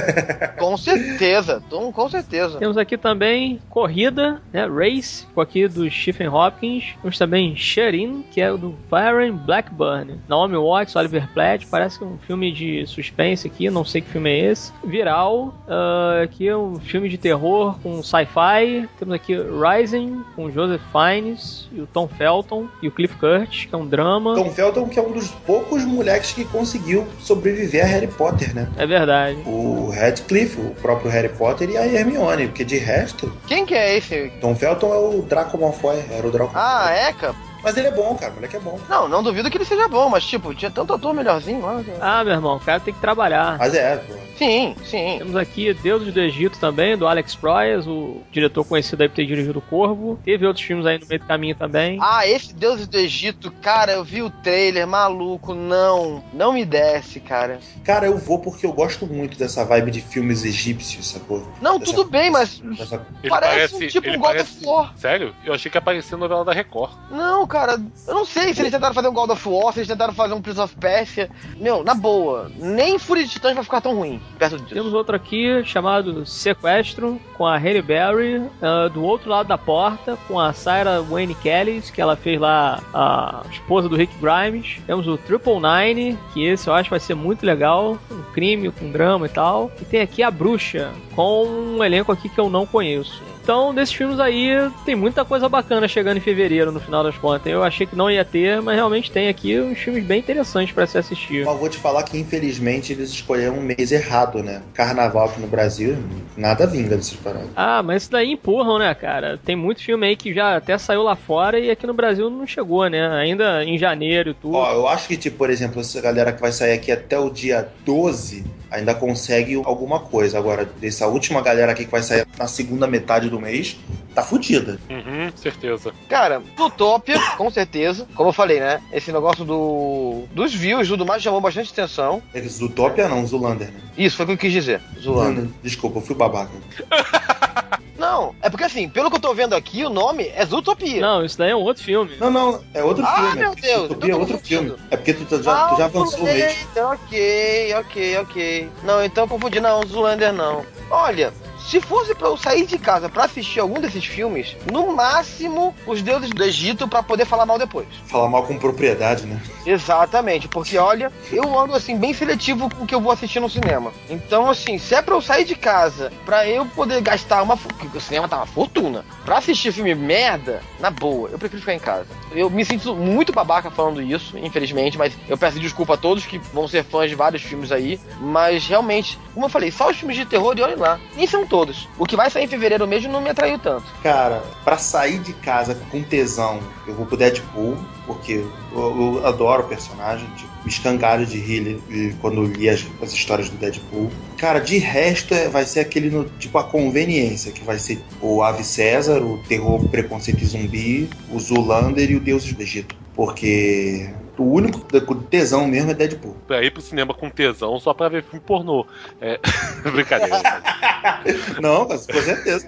Com 0.60 0.76
certeza, 0.76 1.62
tom- 1.70 1.90
com 1.90 2.08
certeza. 2.10 2.58
Temos 2.58 2.76
aqui 2.76 2.98
também 2.98 3.58
Corrida, 3.70 4.42
né? 4.52 4.66
Race, 4.66 5.26
com 5.34 5.40
aqui 5.40 5.66
do 5.66 5.90
Stephen 5.90 6.28
Hopkins. 6.28 6.94
Temos 7.00 7.16
também 7.16 7.56
Sherin, 7.56 8.22
que 8.30 8.38
é 8.42 8.52
o 8.52 8.58
do 8.58 8.74
Byron 8.90 9.32
Blackburn. 9.34 10.20
Naomi 10.28 10.56
Watts, 10.58 10.94
Oliver 10.94 11.26
Platt, 11.32 11.66
parece 11.66 11.96
que 11.98 12.04
é 12.04 12.06
um 12.06 12.18
filme 12.18 12.52
de 12.52 12.86
suspense 12.86 13.46
aqui, 13.46 13.70
não 13.70 13.82
sei 13.82 14.02
que 14.02 14.10
filme 14.10 14.28
é 14.28 14.50
esse. 14.50 14.70
Viral, 14.84 15.54
ah, 15.66 16.20
aqui 16.24 16.46
é 16.46 16.54
um 16.54 16.78
filme 16.78 17.08
de 17.08 17.16
terror 17.16 17.78
com 17.82 18.02
sci-fi. 18.02 18.86
Temos 18.98 19.14
aqui 19.14 19.34
Rising, 19.34 20.22
com 20.36 20.50
Joseph 20.50 20.82
Fiennes 20.92 21.66
e 21.72 21.80
o 21.80 21.86
Tom 21.86 22.06
Felton 22.06 22.66
e 22.82 22.88
o 22.88 22.90
Cliff 22.90 23.16
Curtis, 23.16 23.64
que 23.64 23.74
é 23.74 23.78
um 23.78 23.86
drama. 23.86 24.34
Tom 24.34 24.49
Felton, 24.50 24.88
que 24.88 24.98
é 24.98 25.02
um 25.02 25.12
dos 25.12 25.28
poucos 25.46 25.84
moleques 25.84 26.32
que 26.32 26.44
conseguiu 26.44 27.06
sobreviver 27.20 27.84
a 27.84 27.88
Harry 27.88 28.06
Potter, 28.06 28.54
né? 28.54 28.68
É 28.76 28.86
verdade. 28.86 29.38
O 29.46 29.90
Radcliffe, 29.90 30.60
o 30.60 30.70
próprio 30.80 31.10
Harry 31.10 31.28
Potter 31.28 31.70
e 31.70 31.76
a 31.76 31.86
Hermione, 31.86 32.46
porque 32.48 32.64
de 32.64 32.78
resto, 32.78 33.32
Quem 33.46 33.64
que 33.66 33.74
é 33.74 33.96
esse? 33.96 34.32
Tom 34.40 34.54
Felton 34.54 34.92
é 34.94 34.98
o 34.98 35.22
Draco 35.22 35.58
Malfoy, 35.58 36.02
era 36.10 36.26
o 36.26 36.30
Draco 36.30 36.52
Ah, 36.54 36.90
é, 36.90 37.12
cara? 37.12 37.34
Mas 37.62 37.76
ele 37.76 37.88
é 37.88 37.90
bom, 37.90 38.14
cara. 38.16 38.32
O 38.32 38.34
moleque 38.36 38.56
é 38.56 38.60
bom. 38.60 38.78
Não, 38.88 39.08
não 39.08 39.22
duvido 39.22 39.50
que 39.50 39.56
ele 39.58 39.64
seja 39.64 39.88
bom, 39.88 40.08
mas 40.08 40.24
tipo, 40.24 40.54
tinha 40.54 40.70
tanto 40.70 40.92
ator 40.94 41.12
melhorzinho 41.14 41.60
lá. 41.60 41.80
Ah, 42.00 42.24
meu 42.24 42.32
irmão, 42.34 42.56
o 42.56 42.60
cara 42.60 42.80
tem 42.80 42.92
que 42.94 43.00
trabalhar. 43.00 43.58
Mas 43.58 43.74
é, 43.74 43.96
pô. 43.96 44.14
Sim, 44.36 44.74
sim. 44.84 45.16
Temos 45.18 45.36
aqui 45.36 45.74
Deuses 45.74 46.14
do 46.14 46.20
Egito 46.20 46.58
também, 46.58 46.96
do 46.96 47.06
Alex 47.06 47.34
Proyas, 47.34 47.86
o 47.86 48.22
diretor 48.32 48.64
conhecido 48.64 49.02
aí 49.02 49.08
por 49.08 49.14
ter 49.16 49.26
dirigido 49.26 49.58
o 49.58 49.62
Corvo. 49.62 50.18
Teve 50.24 50.46
outros 50.46 50.64
filmes 50.64 50.86
aí 50.86 50.98
no 50.98 51.06
meio 51.06 51.20
do 51.20 51.26
caminho 51.26 51.54
também. 51.54 51.98
Ah, 52.00 52.26
esse 52.26 52.54
Deus 52.54 52.86
do 52.86 52.96
Egito, 52.96 53.50
cara, 53.60 53.92
eu 53.92 54.02
vi 54.02 54.22
o 54.22 54.30
trailer, 54.30 54.86
maluco, 54.86 55.54
não. 55.54 56.24
Não 56.32 56.54
me 56.54 56.64
desce, 56.64 57.20
cara. 57.20 57.58
Cara, 57.84 58.06
eu 58.06 58.16
vou 58.16 58.38
porque 58.38 58.64
eu 58.64 58.72
gosto 58.72 59.06
muito 59.06 59.38
dessa 59.38 59.62
vibe 59.64 59.90
de 59.90 60.00
filmes 60.00 60.42
egípcios, 60.44 61.08
sacou? 61.08 61.46
Não, 61.60 61.78
Dessa- 61.78 61.92
tudo 61.92 62.08
bem, 62.10 62.30
mas 62.30 62.60
dessa- 62.60 63.06
Ele 63.22 63.28
Parece 63.30 63.74
um 63.74 63.86
tipo 63.88 64.08
um 64.08 64.12
God 64.14 64.22
parece- 64.22 64.56
of 64.58 64.66
War. 64.66 64.92
Sério? 64.96 65.34
Eu 65.44 65.52
achei 65.52 65.70
que 65.70 65.76
aparecia 65.76 66.16
novela 66.16 66.44
da 66.44 66.52
Record. 66.52 66.92
Não, 67.10 67.46
cara, 67.50 67.82
eu 68.06 68.14
não 68.14 68.24
sei 68.24 68.54
se 68.54 68.62
eles 68.62 68.70
tentaram 68.70 68.94
fazer 68.94 69.08
um 69.08 69.12
God 69.12 69.30
of 69.30 69.48
War, 69.48 69.72
se 69.72 69.80
eles 69.80 69.88
tentaram 69.88 70.14
fazer 70.14 70.32
um 70.34 70.40
Prince 70.40 70.60
of 70.60 70.74
Persia. 70.76 71.28
Meu, 71.56 71.82
na 71.82 71.94
boa, 71.94 72.50
nem 72.56 72.98
Fúria 72.98 73.24
de 73.24 73.30
Titãs 73.30 73.54
vai 73.54 73.64
ficar 73.64 73.80
tão 73.80 73.94
ruim 73.94 74.20
perto 74.38 74.56
disso. 74.58 74.72
Temos 74.72 74.94
outro 74.94 75.16
aqui 75.16 75.62
chamado 75.64 76.24
Sequestro, 76.24 77.20
com 77.36 77.44
a 77.44 77.58
Halle 77.58 77.82
Berry, 77.82 78.42
ah, 78.62 78.88
do 78.88 79.02
outro 79.02 79.28
lado 79.28 79.48
da 79.48 79.58
porta, 79.58 80.16
com 80.28 80.38
a 80.38 80.52
Sarah 80.52 81.02
Wayne 81.02 81.34
Kelly, 81.34 81.82
que 81.92 82.00
ela 82.00 82.14
fez 82.14 82.40
lá 82.40 82.80
a 82.94 83.42
esposa 83.50 83.88
do 83.88 83.96
Rick 83.96 84.14
Grimes. 84.18 84.78
Temos 84.86 85.08
o 85.08 85.18
Triple 85.18 85.54
Nine, 85.60 86.16
que 86.32 86.44
esse 86.44 86.68
eu 86.68 86.74
acho 86.74 86.88
vai 86.88 87.00
ser 87.00 87.14
muito 87.14 87.44
legal, 87.44 87.98
um 88.10 88.22
crime, 88.32 88.70
com 88.70 88.90
drama 88.90 89.26
e 89.26 89.30
tal. 89.30 89.70
E 89.80 89.84
tem 89.84 90.00
aqui 90.00 90.22
a 90.22 90.30
Bruxa, 90.30 90.92
com 91.16 91.44
um 91.46 91.82
elenco 91.82 92.12
aqui 92.12 92.28
que 92.28 92.38
eu 92.38 92.48
não 92.48 92.64
conheço. 92.64 93.30
Então, 93.42 93.74
desses 93.74 93.94
filmes 93.94 94.20
aí, 94.20 94.50
tem 94.84 94.94
muita 94.94 95.24
coisa 95.24 95.48
bacana 95.48 95.88
chegando 95.88 96.18
em 96.18 96.20
fevereiro, 96.20 96.70
no 96.70 96.78
final 96.78 97.02
das 97.02 97.16
contas. 97.16 97.39
Eu 97.44 97.62
achei 97.62 97.86
que 97.86 97.96
não 97.96 98.10
ia 98.10 98.24
ter, 98.24 98.60
mas 98.60 98.76
realmente 98.76 99.10
tem 99.10 99.28
aqui 99.28 99.58
uns 99.60 99.78
filmes 99.78 100.04
bem 100.04 100.20
interessantes 100.20 100.74
pra 100.74 100.86
se 100.86 100.98
assistir. 100.98 101.44
Mas 101.44 101.58
vou 101.58 101.68
te 101.68 101.78
falar 101.78 102.02
que 102.02 102.18
infelizmente 102.18 102.92
eles 102.92 103.10
escolheram 103.10 103.58
um 103.58 103.62
mês 103.62 103.92
errado, 103.92 104.42
né? 104.42 104.62
Carnaval 104.74 105.26
aqui 105.26 105.40
no 105.40 105.46
Brasil, 105.46 105.96
nada 106.36 106.66
vinga 106.66 106.96
dessas 106.96 107.14
paradas. 107.14 107.50
Ah, 107.56 107.82
mas 107.82 108.02
isso 108.02 108.12
daí 108.12 108.32
empurram, 108.32 108.78
né, 108.78 108.94
cara? 108.94 109.38
Tem 109.44 109.56
muito 109.56 109.82
filme 109.82 110.06
aí 110.06 110.16
que 110.16 110.32
já 110.32 110.56
até 110.56 110.76
saiu 110.78 111.02
lá 111.02 111.16
fora 111.16 111.58
e 111.58 111.70
aqui 111.70 111.86
no 111.86 111.94
Brasil 111.94 112.28
não 112.30 112.46
chegou, 112.46 112.88
né? 112.88 113.06
Ainda 113.08 113.64
em 113.64 113.78
janeiro 113.78 114.30
e 114.30 114.34
tudo. 114.34 114.54
Ó, 114.56 114.72
eu 114.72 114.88
acho 114.88 115.08
que, 115.08 115.16
tipo, 115.16 115.36
por 115.36 115.50
exemplo, 115.50 115.80
essa 115.80 116.00
galera 116.00 116.32
que 116.32 116.40
vai 116.40 116.52
sair 116.52 116.72
aqui 116.72 116.92
até 116.92 117.18
o 117.18 117.30
dia 117.30 117.68
12 117.84 118.44
ainda 118.70 118.94
consegue 118.94 119.60
alguma 119.64 120.00
coisa. 120.00 120.38
Agora, 120.38 120.64
dessa 120.64 121.06
última 121.06 121.40
galera 121.40 121.72
aqui 121.72 121.84
que 121.84 121.90
vai 121.90 122.02
sair 122.02 122.26
na 122.38 122.46
segunda 122.46 122.86
metade 122.86 123.28
do 123.28 123.40
mês, 123.40 123.76
tá 124.14 124.22
fudida. 124.22 124.78
Uhum, 124.88 125.30
certeza. 125.34 125.92
Cara, 126.08 126.42
Utopia, 126.58 127.16
com 127.36 127.50
certeza. 127.50 128.06
Como 128.14 128.28
eu 128.30 128.32
falei, 128.32 128.60
né? 128.60 128.80
Esse 128.92 129.12
negócio 129.12 129.44
do 129.44 130.24
dos 130.32 130.54
views 130.54 130.86
e 130.86 130.90
tudo 130.90 131.06
mais 131.06 131.22
chamou 131.22 131.40
bastante 131.40 131.72
atenção. 131.72 132.22
É 132.34 132.40
Zootopia 132.40 133.08
não, 133.08 133.26
Zulander, 133.26 133.68
né? 133.68 133.80
Isso, 133.96 134.16
foi 134.16 134.24
o 134.24 134.28
que 134.28 134.34
eu 134.34 134.38
quis 134.38 134.52
dizer. 134.52 134.80
Zoando. 135.00 135.52
Desculpa, 135.62 135.98
eu 135.98 136.02
fui 136.02 136.14
babaca. 136.14 136.50
Não, 138.00 138.34
é 138.40 138.48
porque 138.48 138.64
assim, 138.64 138.88
pelo 138.88 139.10
que 139.10 139.16
eu 139.16 139.20
tô 139.20 139.34
vendo 139.34 139.54
aqui, 139.54 139.84
o 139.84 139.90
nome 139.90 140.26
é 140.34 140.44
Zootopia. 140.46 141.02
Não, 141.02 141.22
isso 141.22 141.36
daí 141.36 141.50
é 141.50 141.54
um 141.56 141.60
outro 141.60 141.84
filme. 141.84 142.16
Não, 142.18 142.30
não, 142.30 142.58
é 142.72 142.82
outro 142.82 143.04
Ah, 143.04 143.14
filme. 143.14 143.34
meu 143.36 143.44
é 143.44 143.50
porque 143.50 143.66
Deus, 143.66 143.78
Zootopia 143.88 144.12
é 144.12 144.16
outro 144.16 144.38
filme. 144.38 144.72
É 144.90 144.96
porque 144.96 145.12
tu 145.12 145.42
já, 145.42 145.68
tu 145.68 145.76
já 145.76 145.84
avançou 145.84 146.20
o. 146.24 146.26
Ah, 146.26 146.92
ok, 146.94 147.74
ok, 147.74 148.18
ok. 148.18 148.68
Não, 148.84 149.04
então 149.04 149.24
eu 149.24 149.28
confundi, 149.28 149.60
não, 149.60 149.82
Zoolander 149.86 150.32
não. 150.32 150.64
Olha, 150.90 151.30
se 151.70 151.80
fosse 151.80 152.16
pra 152.16 152.26
eu 152.26 152.36
sair 152.36 152.66
de 152.66 152.76
casa 152.76 153.08
pra 153.08 153.26
assistir 153.26 153.60
algum 153.60 153.80
desses 153.80 154.04
filmes, 154.04 154.56
no 154.72 154.92
máximo 154.92 155.72
os 155.86 156.02
deuses 156.02 156.30
do 156.30 156.42
Egito 156.42 156.88
pra 156.88 157.00
poder 157.00 157.24
falar 157.24 157.46
mal 157.46 157.58
depois. 157.58 157.86
Falar 158.06 158.28
mal 158.28 158.42
com 158.42 158.58
propriedade, 158.58 159.24
né? 159.24 159.40
Exatamente, 159.64 160.48
porque 160.48 160.76
olha, 160.76 161.12
eu 161.30 161.56
ando 161.56 161.74
assim 161.74 161.96
bem 161.96 162.12
seletivo 162.12 162.68
com 162.74 162.82
o 162.82 162.86
que 162.86 162.94
eu 162.94 163.00
vou 163.00 163.12
assistir 163.12 163.38
no 163.38 163.48
cinema. 163.48 163.92
Então, 164.08 164.50
assim, 164.50 164.78
se 164.78 164.96
é 164.96 165.02
pra 165.02 165.14
eu 165.14 165.22
sair 165.22 165.44
de 165.44 165.54
casa, 165.54 166.12
pra 166.26 166.48
eu 166.48 166.66
poder 166.66 167.00
gastar 167.02 167.40
uma. 167.42 167.56
porque 167.56 167.96
O 167.96 168.00
cinema 168.00 168.28
tá 168.28 168.38
uma 168.38 168.46
fortuna. 168.46 169.04
Pra 169.24 169.38
assistir 169.38 169.70
filme 169.70 169.94
merda, 169.94 170.62
na 170.80 170.90
boa, 170.90 171.28
eu 171.30 171.38
prefiro 171.38 171.60
ficar 171.60 171.74
em 171.74 171.78
casa. 171.78 172.08
Eu 172.32 172.50
me 172.50 172.64
sinto 172.64 172.96
muito 172.96 173.32
babaca 173.32 173.70
falando 173.70 174.02
isso, 174.02 174.36
infelizmente, 174.38 174.98
mas 174.98 175.16
eu 175.28 175.38
peço 175.38 175.60
desculpa 175.60 175.94
a 175.94 175.96
todos 175.96 176.26
que 176.26 176.38
vão 176.52 176.66
ser 176.66 176.82
fãs 176.82 177.08
de 177.08 177.14
vários 177.14 177.42
filmes 177.42 177.70
aí. 177.70 178.00
Mas 178.20 178.66
realmente, 178.66 179.16
como 179.32 179.46
eu 179.46 179.50
falei, 179.50 179.70
só 179.70 179.88
os 179.88 179.96
filmes 179.96 180.16
de 180.16 180.24
terror 180.24 180.54
e 180.56 180.62
olhem 180.62 180.76
lá. 180.76 180.98
Nem 181.14 181.26
são 181.28 181.46
todos. 181.46 181.59
O 181.98 182.06
que 182.06 182.16
vai 182.16 182.30
sair 182.30 182.44
em 182.44 182.48
fevereiro 182.48 182.86
mesmo 182.86 183.12
não 183.12 183.20
me 183.20 183.30
atraiu 183.30 183.58
tanto. 183.58 183.84
Cara, 184.02 184.42
pra 184.64 184.78
sair 184.78 185.18
de 185.18 185.32
casa 185.32 185.74
com 185.90 186.02
tesão, 186.02 186.60
eu 186.86 186.94
vou 186.94 187.06
pro 187.06 187.16
Deadpool, 187.16 187.76
porque 188.06 188.44
eu, 188.72 189.16
eu 189.18 189.26
adoro 189.26 189.62
o 189.64 189.68
personagem, 189.68 190.26
tipo, 190.36 190.50
me 190.64 190.70
escangalho 190.70 191.26
de 191.26 191.38
rir 191.38 191.80
quando 192.20 192.44
li 192.44 192.68
as, 192.68 192.84
as 193.02 193.12
histórias 193.12 193.48
do 193.50 193.56
Deadpool. 193.56 194.10
Cara, 194.36 194.58
de 194.58 194.78
resto 194.78 195.34
é- 195.34 195.48
vai 195.48 195.64
ser 195.64 195.80
aquele, 195.80 196.10
no, 196.10 196.24
tipo, 196.38 196.56
a 196.58 196.64
conveniência, 196.64 197.52
que 197.52 197.62
vai 197.64 197.78
ser 197.78 198.02
o 198.20 198.42
Ave 198.42 198.64
César, 198.64 199.22
o 199.22 199.38
Terror, 199.48 199.80
Preconceito 199.86 200.42
e 200.42 200.46
Zumbi, 200.46 201.10
o 201.30 201.38
Zulander 201.38 202.10
e 202.10 202.16
o 202.16 202.20
Deuses 202.20 202.52
do 202.52 202.62
Egito. 202.62 202.94
Porque 203.14 204.08
o 204.40 204.54
único 204.54 204.80
tesão 205.24 205.66
mesmo 205.66 205.90
é 205.90 205.94
Deadpool. 205.94 206.34
Pra 206.46 206.62
ir 206.62 206.70
pro 206.70 206.80
cinema 206.80 207.12
com 207.12 207.28
tesão 207.28 207.78
só 207.78 207.92
pra 207.92 208.08
ver 208.08 208.24
filme 208.24 208.40
pornô. 208.40 208.86
É. 209.20 209.38
Brincadeira. 209.92 210.62
Não, 211.60 211.86
mas 211.86 212.06
com 212.06 212.20
certeza. 212.20 212.66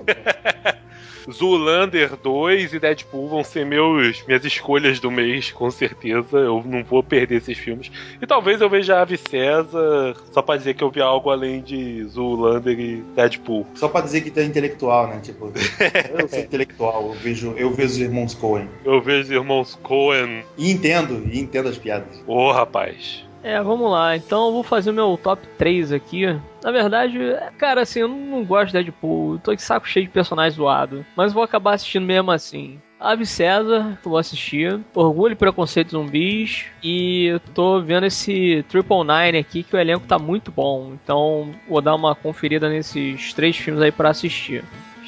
Zoolander 1.30 2.16
2 2.16 2.74
e 2.74 2.78
Deadpool 2.78 3.28
vão 3.28 3.44
ser 3.44 3.64
meus, 3.64 4.24
minhas 4.26 4.44
escolhas 4.44 5.00
do 5.00 5.10
mês, 5.10 5.50
com 5.50 5.70
certeza. 5.70 6.38
Eu 6.38 6.62
não 6.64 6.82
vou 6.82 7.02
perder 7.02 7.36
esses 7.36 7.58
filmes. 7.58 7.90
E 8.20 8.26
talvez 8.26 8.60
eu 8.60 8.68
veja 8.68 9.00
Ave 9.00 9.16
César, 9.16 10.16
só 10.30 10.42
pra 10.42 10.56
dizer 10.56 10.74
que 10.74 10.82
eu 10.82 10.90
vi 10.90 11.00
algo 11.00 11.30
além 11.30 11.60
de 11.62 12.04
Zoolander 12.04 12.78
e 12.78 12.96
Deadpool. 13.14 13.66
Só 13.74 13.88
pra 13.88 14.00
dizer 14.00 14.22
que 14.22 14.30
tu 14.30 14.40
é 14.40 14.44
intelectual, 14.44 15.08
né? 15.08 15.20
Tipo, 15.22 15.52
eu 16.18 16.28
sou 16.28 16.38
intelectual, 16.38 17.08
eu 17.08 17.12
vejo, 17.14 17.54
eu 17.56 17.70
vejo 17.70 17.92
os 17.92 17.98
irmãos 17.98 18.34
Coen. 18.34 18.68
Eu 18.84 19.00
vejo 19.00 19.22
os 19.22 19.30
irmãos 19.30 19.78
Coen. 19.82 20.44
E 20.56 20.70
entendo, 20.70 21.22
e 21.30 21.40
entendo 21.40 21.68
as 21.68 21.78
piadas. 21.78 22.22
Ô, 22.26 22.50
rapaz. 22.52 23.24
É, 23.42 23.60
vamos 23.60 23.90
lá. 23.90 24.16
Então 24.16 24.46
eu 24.46 24.52
vou 24.52 24.62
fazer 24.62 24.90
o 24.90 24.94
meu 24.94 25.18
top 25.20 25.46
3 25.58 25.92
aqui. 25.92 26.26
Na 26.62 26.70
verdade, 26.70 27.20
é, 27.20 27.50
cara, 27.58 27.82
assim, 27.82 28.00
eu 28.00 28.08
não 28.08 28.44
gosto 28.44 28.68
de 28.68 28.72
Deadpool. 28.74 29.34
Eu 29.34 29.38
tô 29.40 29.54
de 29.54 29.62
saco 29.62 29.88
cheio 29.88 30.06
de 30.06 30.12
personagens 30.12 30.54
zoado. 30.54 31.04
Mas 31.16 31.32
vou 31.32 31.42
acabar 31.42 31.74
assistindo 31.74 32.06
mesmo 32.06 32.30
assim. 32.30 32.78
Ave 33.00 33.26
César, 33.26 33.98
que 34.00 34.06
eu 34.06 34.10
vou 34.10 34.18
assistir. 34.18 34.78
Orgulho 34.94 35.32
e 35.32 35.36
Preconceito 35.36 35.90
Zumbis. 35.90 36.66
E 36.82 37.26
eu 37.26 37.40
tô 37.40 37.80
vendo 37.80 38.06
esse 38.06 38.64
Triple 38.68 38.98
Nine 38.98 39.38
aqui, 39.38 39.64
que 39.64 39.74
o 39.74 39.78
elenco 39.78 40.06
tá 40.06 40.20
muito 40.20 40.52
bom. 40.52 40.92
Então 41.02 41.50
vou 41.68 41.80
dar 41.80 41.96
uma 41.96 42.14
conferida 42.14 42.68
nesses 42.68 43.32
três 43.34 43.56
filmes 43.56 43.82
aí 43.82 43.90
pra 43.90 44.10
assistir. 44.10 44.62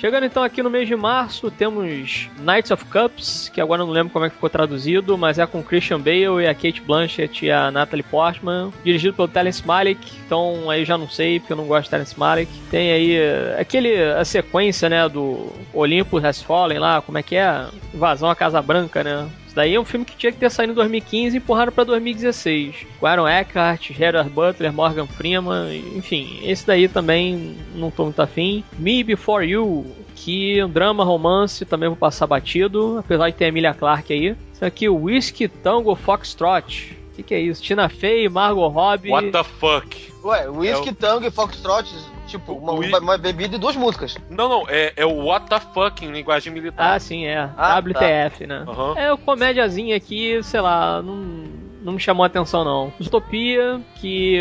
Chegando 0.04 0.26
então 0.26 0.42
aqui 0.42 0.62
no 0.62 0.68
mês 0.68 0.86
de 0.86 0.94
março, 0.94 1.50
temos 1.50 2.28
Knights 2.38 2.70
of 2.70 2.84
Cups, 2.84 3.48
que 3.48 3.58
agora 3.58 3.80
eu 3.80 3.86
não 3.86 3.92
lembro 3.94 4.12
como 4.12 4.26
é 4.26 4.28
que 4.28 4.34
ficou 4.34 4.50
traduzido, 4.50 5.16
mas 5.16 5.38
é 5.38 5.46
com 5.46 5.62
Christian 5.62 5.98
Bale 5.98 6.42
e 6.42 6.46
a 6.46 6.54
Kate 6.54 6.82
Blanchett 6.82 7.46
e 7.46 7.50
a 7.50 7.70
Natalie 7.70 8.02
Portman, 8.02 8.70
dirigido 8.84 9.14
pelo 9.14 9.28
Terence 9.28 9.66
Malick, 9.66 10.12
então 10.26 10.68
aí 10.68 10.84
já 10.84 10.98
não 10.98 11.08
sei, 11.08 11.40
porque 11.40 11.54
eu 11.54 11.56
não 11.56 11.64
gosto 11.64 11.84
de 11.84 11.90
Terence 11.92 12.20
Malick. 12.20 12.52
Tem 12.70 12.92
aí 12.92 13.16
eh, 13.16 13.56
aquele, 13.58 13.96
a 13.96 14.26
sequência, 14.26 14.90
né, 14.90 15.08
do 15.08 15.50
Olympus 15.72 16.22
Has 16.22 16.42
Fallen 16.42 16.78
lá, 16.78 17.00
como 17.00 17.16
é 17.16 17.22
que 17.22 17.36
é? 17.36 17.64
Invasão 17.94 18.28
à 18.28 18.36
Casa 18.36 18.60
Branca, 18.60 19.02
né? 19.02 19.26
Isso 19.54 19.60
daí 19.60 19.74
é 19.76 19.80
um 19.80 19.84
filme 19.84 20.04
que 20.04 20.16
tinha 20.16 20.32
que 20.32 20.38
ter 20.38 20.50
saído 20.50 20.72
em 20.72 20.74
2015 20.74 21.36
e 21.36 21.38
empurraram 21.38 21.70
pra 21.70 21.84
2016. 21.84 22.74
Com 22.98 23.06
Aaron 23.06 23.28
Eckhart, 23.28 23.92
Gerard 23.92 24.28
Butler, 24.28 24.72
Morgan 24.72 25.06
Freeman, 25.06 25.76
enfim, 25.96 26.40
esse 26.42 26.66
daí 26.66 26.88
também 26.88 27.54
não 27.72 27.88
tô 27.88 28.02
muito 28.04 28.20
afim. 28.20 28.64
Me 28.76 29.04
Before 29.04 29.46
You, 29.48 29.86
que 30.16 30.58
é 30.58 30.66
um 30.66 30.68
drama, 30.68 31.04
romance, 31.04 31.64
também 31.64 31.88
vou 31.88 31.96
passar 31.96 32.26
batido, 32.26 32.98
apesar 32.98 33.30
de 33.30 33.36
ter 33.36 33.44
a 33.44 33.48
Emilia 33.48 33.72
Clarke 33.72 34.12
aí. 34.12 34.36
Isso 34.52 34.64
aqui, 34.64 34.88
o 34.88 34.96
Whiskey 35.04 35.46
Tango 35.46 35.94
Foxtrot. 35.94 36.96
O 37.12 37.16
que, 37.16 37.22
que 37.22 37.34
é 37.34 37.40
isso? 37.40 37.62
Tina 37.62 37.88
Fey, 37.88 38.28
Margot 38.28 38.66
Robbie. 38.66 39.10
What 39.10 39.30
the 39.30 39.44
fuck? 39.44 40.12
Ué, 40.24 40.48
Whisky, 40.48 40.88
É 40.88 40.92
o- 40.92 40.94
Tango 40.96 41.26
e 41.26 41.30
Foxtrot, 41.30 41.94
tipo, 42.38 42.52
uma, 42.52 42.72
uma- 42.72 42.98
uma 42.98 43.18
bebida 43.18 43.56
e 43.56 43.58
duas 43.58 43.76
músicas. 43.76 44.16
Não, 44.28 44.48
não, 44.48 44.64
é, 44.68 44.92
é 44.96 45.06
o 45.06 45.24
What 45.24 45.48
the 45.48 45.60
fuck 45.60 46.04
em 46.04 46.10
linguagem 46.10 46.52
militar. 46.52 46.94
Ah, 46.94 46.98
sim, 46.98 47.24
é. 47.26 47.48
Ah, 47.56 47.78
WTF, 47.78 48.46
né? 48.46 48.64
Aham. 48.66 48.94
É 48.96 49.12
o 49.12 49.18
comédiazinha 49.18 49.96
aqui, 49.96 50.42
sei 50.42 50.60
lá, 50.60 51.00
não, 51.02 51.44
não 51.84 51.92
me 51.92 52.00
chamou 52.00 52.24
a 52.24 52.26
atenção 52.26 52.64
não. 52.64 52.92
Utopia, 52.98 53.78
que 53.96 54.38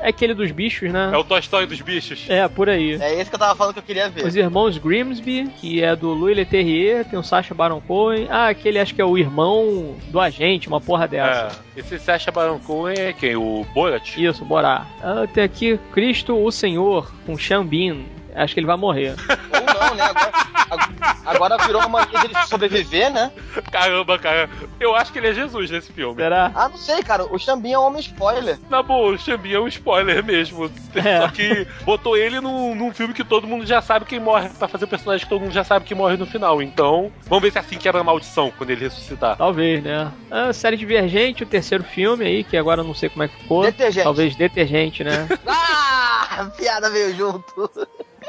é 0.00 0.08
aquele 0.08 0.34
dos 0.34 0.50
bichos, 0.50 0.90
né? 0.92 1.10
É 1.12 1.16
o 1.16 1.22
Toy 1.22 1.38
Story 1.38 1.66
dos 1.66 1.80
bichos. 1.80 2.26
É, 2.28 2.46
por 2.48 2.68
aí. 2.68 2.94
É 3.00 3.20
esse 3.20 3.30
que 3.30 3.36
eu 3.36 3.38
tava 3.38 3.54
falando 3.54 3.74
que 3.74 3.78
eu 3.78 3.84
queria 3.84 4.10
ver. 4.10 4.26
Os 4.26 4.34
irmãos 4.34 4.76
Grimsby, 4.76 5.48
que 5.60 5.82
é 5.82 5.94
do 5.94 6.12
Louis 6.12 6.36
Leterrier, 6.36 7.04
tem 7.04 7.18
o 7.18 7.22
Sacha 7.22 7.54
Baron 7.54 7.80
Cohen. 7.80 8.26
Ah, 8.28 8.48
aquele 8.48 8.80
acho 8.80 8.94
que 8.94 9.00
é 9.00 9.04
o 9.04 9.16
irmão 9.16 9.94
do 10.08 10.18
agente, 10.18 10.66
uma 10.66 10.80
porra 10.80 11.06
dessa. 11.06 11.62
É, 11.76 11.80
esse 11.80 11.98
Sacha 11.98 12.32
Baron 12.32 12.58
Cohen 12.58 12.98
é 12.98 13.12
quem? 13.12 13.36
O 13.36 13.64
Borat? 13.72 14.18
Isso, 14.18 14.44
Borá. 14.44 14.84
Ah, 15.00 15.26
tem 15.32 15.44
aqui 15.44 15.78
Cristo 15.92 16.36
o 16.36 16.50
Senhor, 16.50 17.12
com 17.24 17.34
Bean. 17.64 17.98
Acho 18.34 18.52
que 18.52 18.58
ele 18.60 18.66
vai 18.66 18.76
morrer. 18.76 19.14
Não, 19.88 19.94
né? 19.94 20.04
Agora, 20.70 21.16
agora 21.24 21.66
virou 21.66 21.80
uma 21.82 21.88
mania 21.88 22.20
dele 22.20 22.34
sobreviver, 22.46 23.12
né? 23.12 23.30
Caramba, 23.70 24.18
cara. 24.18 24.48
Eu 24.80 24.94
acho 24.94 25.12
que 25.12 25.18
ele 25.18 25.28
é 25.28 25.34
Jesus 25.34 25.70
nesse 25.70 25.92
filme. 25.92 26.16
Será? 26.16 26.50
Ah, 26.54 26.68
não 26.68 26.76
sei, 26.76 27.02
cara. 27.02 27.24
O 27.24 27.38
Xambinha 27.38 27.76
é 27.76 27.78
um 27.78 27.82
homem 27.82 28.00
spoiler. 28.00 28.58
Na 28.68 28.82
boa, 28.82 29.12
o 29.12 29.18
Xambinha 29.18 29.56
é 29.56 29.60
um 29.60 29.68
spoiler 29.68 30.24
mesmo. 30.24 30.70
É. 30.94 31.20
Só 31.20 31.28
que 31.28 31.66
botou 31.84 32.16
ele 32.16 32.40
num, 32.40 32.74
num 32.74 32.92
filme 32.92 33.12
que 33.14 33.24
todo 33.24 33.46
mundo 33.46 33.66
já 33.66 33.80
sabe 33.82 34.04
quem 34.04 34.20
morre, 34.20 34.48
pra 34.50 34.68
fazer 34.68 34.84
o 34.84 34.88
personagem 34.88 35.24
que 35.24 35.30
todo 35.30 35.42
mundo 35.42 35.52
já 35.52 35.64
sabe 35.64 35.84
que 35.84 35.94
morre 35.94 36.16
no 36.16 36.26
final. 36.26 36.62
Então, 36.62 37.12
vamos 37.26 37.42
ver 37.42 37.52
se 37.52 37.58
é 37.58 37.60
assim 37.60 37.78
quebra 37.78 38.00
a 38.00 38.04
maldição 38.04 38.52
quando 38.56 38.70
ele 38.70 38.84
ressuscitar. 38.84 39.36
Talvez, 39.36 39.82
né? 39.82 40.10
A 40.30 40.52
série 40.52 40.76
Divergente, 40.76 41.42
o 41.42 41.46
terceiro 41.46 41.84
filme 41.84 42.24
aí, 42.24 42.44
que 42.44 42.56
agora 42.56 42.80
eu 42.80 42.84
não 42.84 42.94
sei 42.94 43.08
como 43.08 43.22
é 43.24 43.28
que 43.28 43.36
ficou. 43.36 43.62
Detergente. 43.62 44.04
Talvez 44.04 44.36
Detergente, 44.36 45.04
né? 45.04 45.28
Ah, 45.46 46.40
a 46.40 46.44
piada 46.46 46.90
veio 46.90 47.14
junto. 47.14 47.70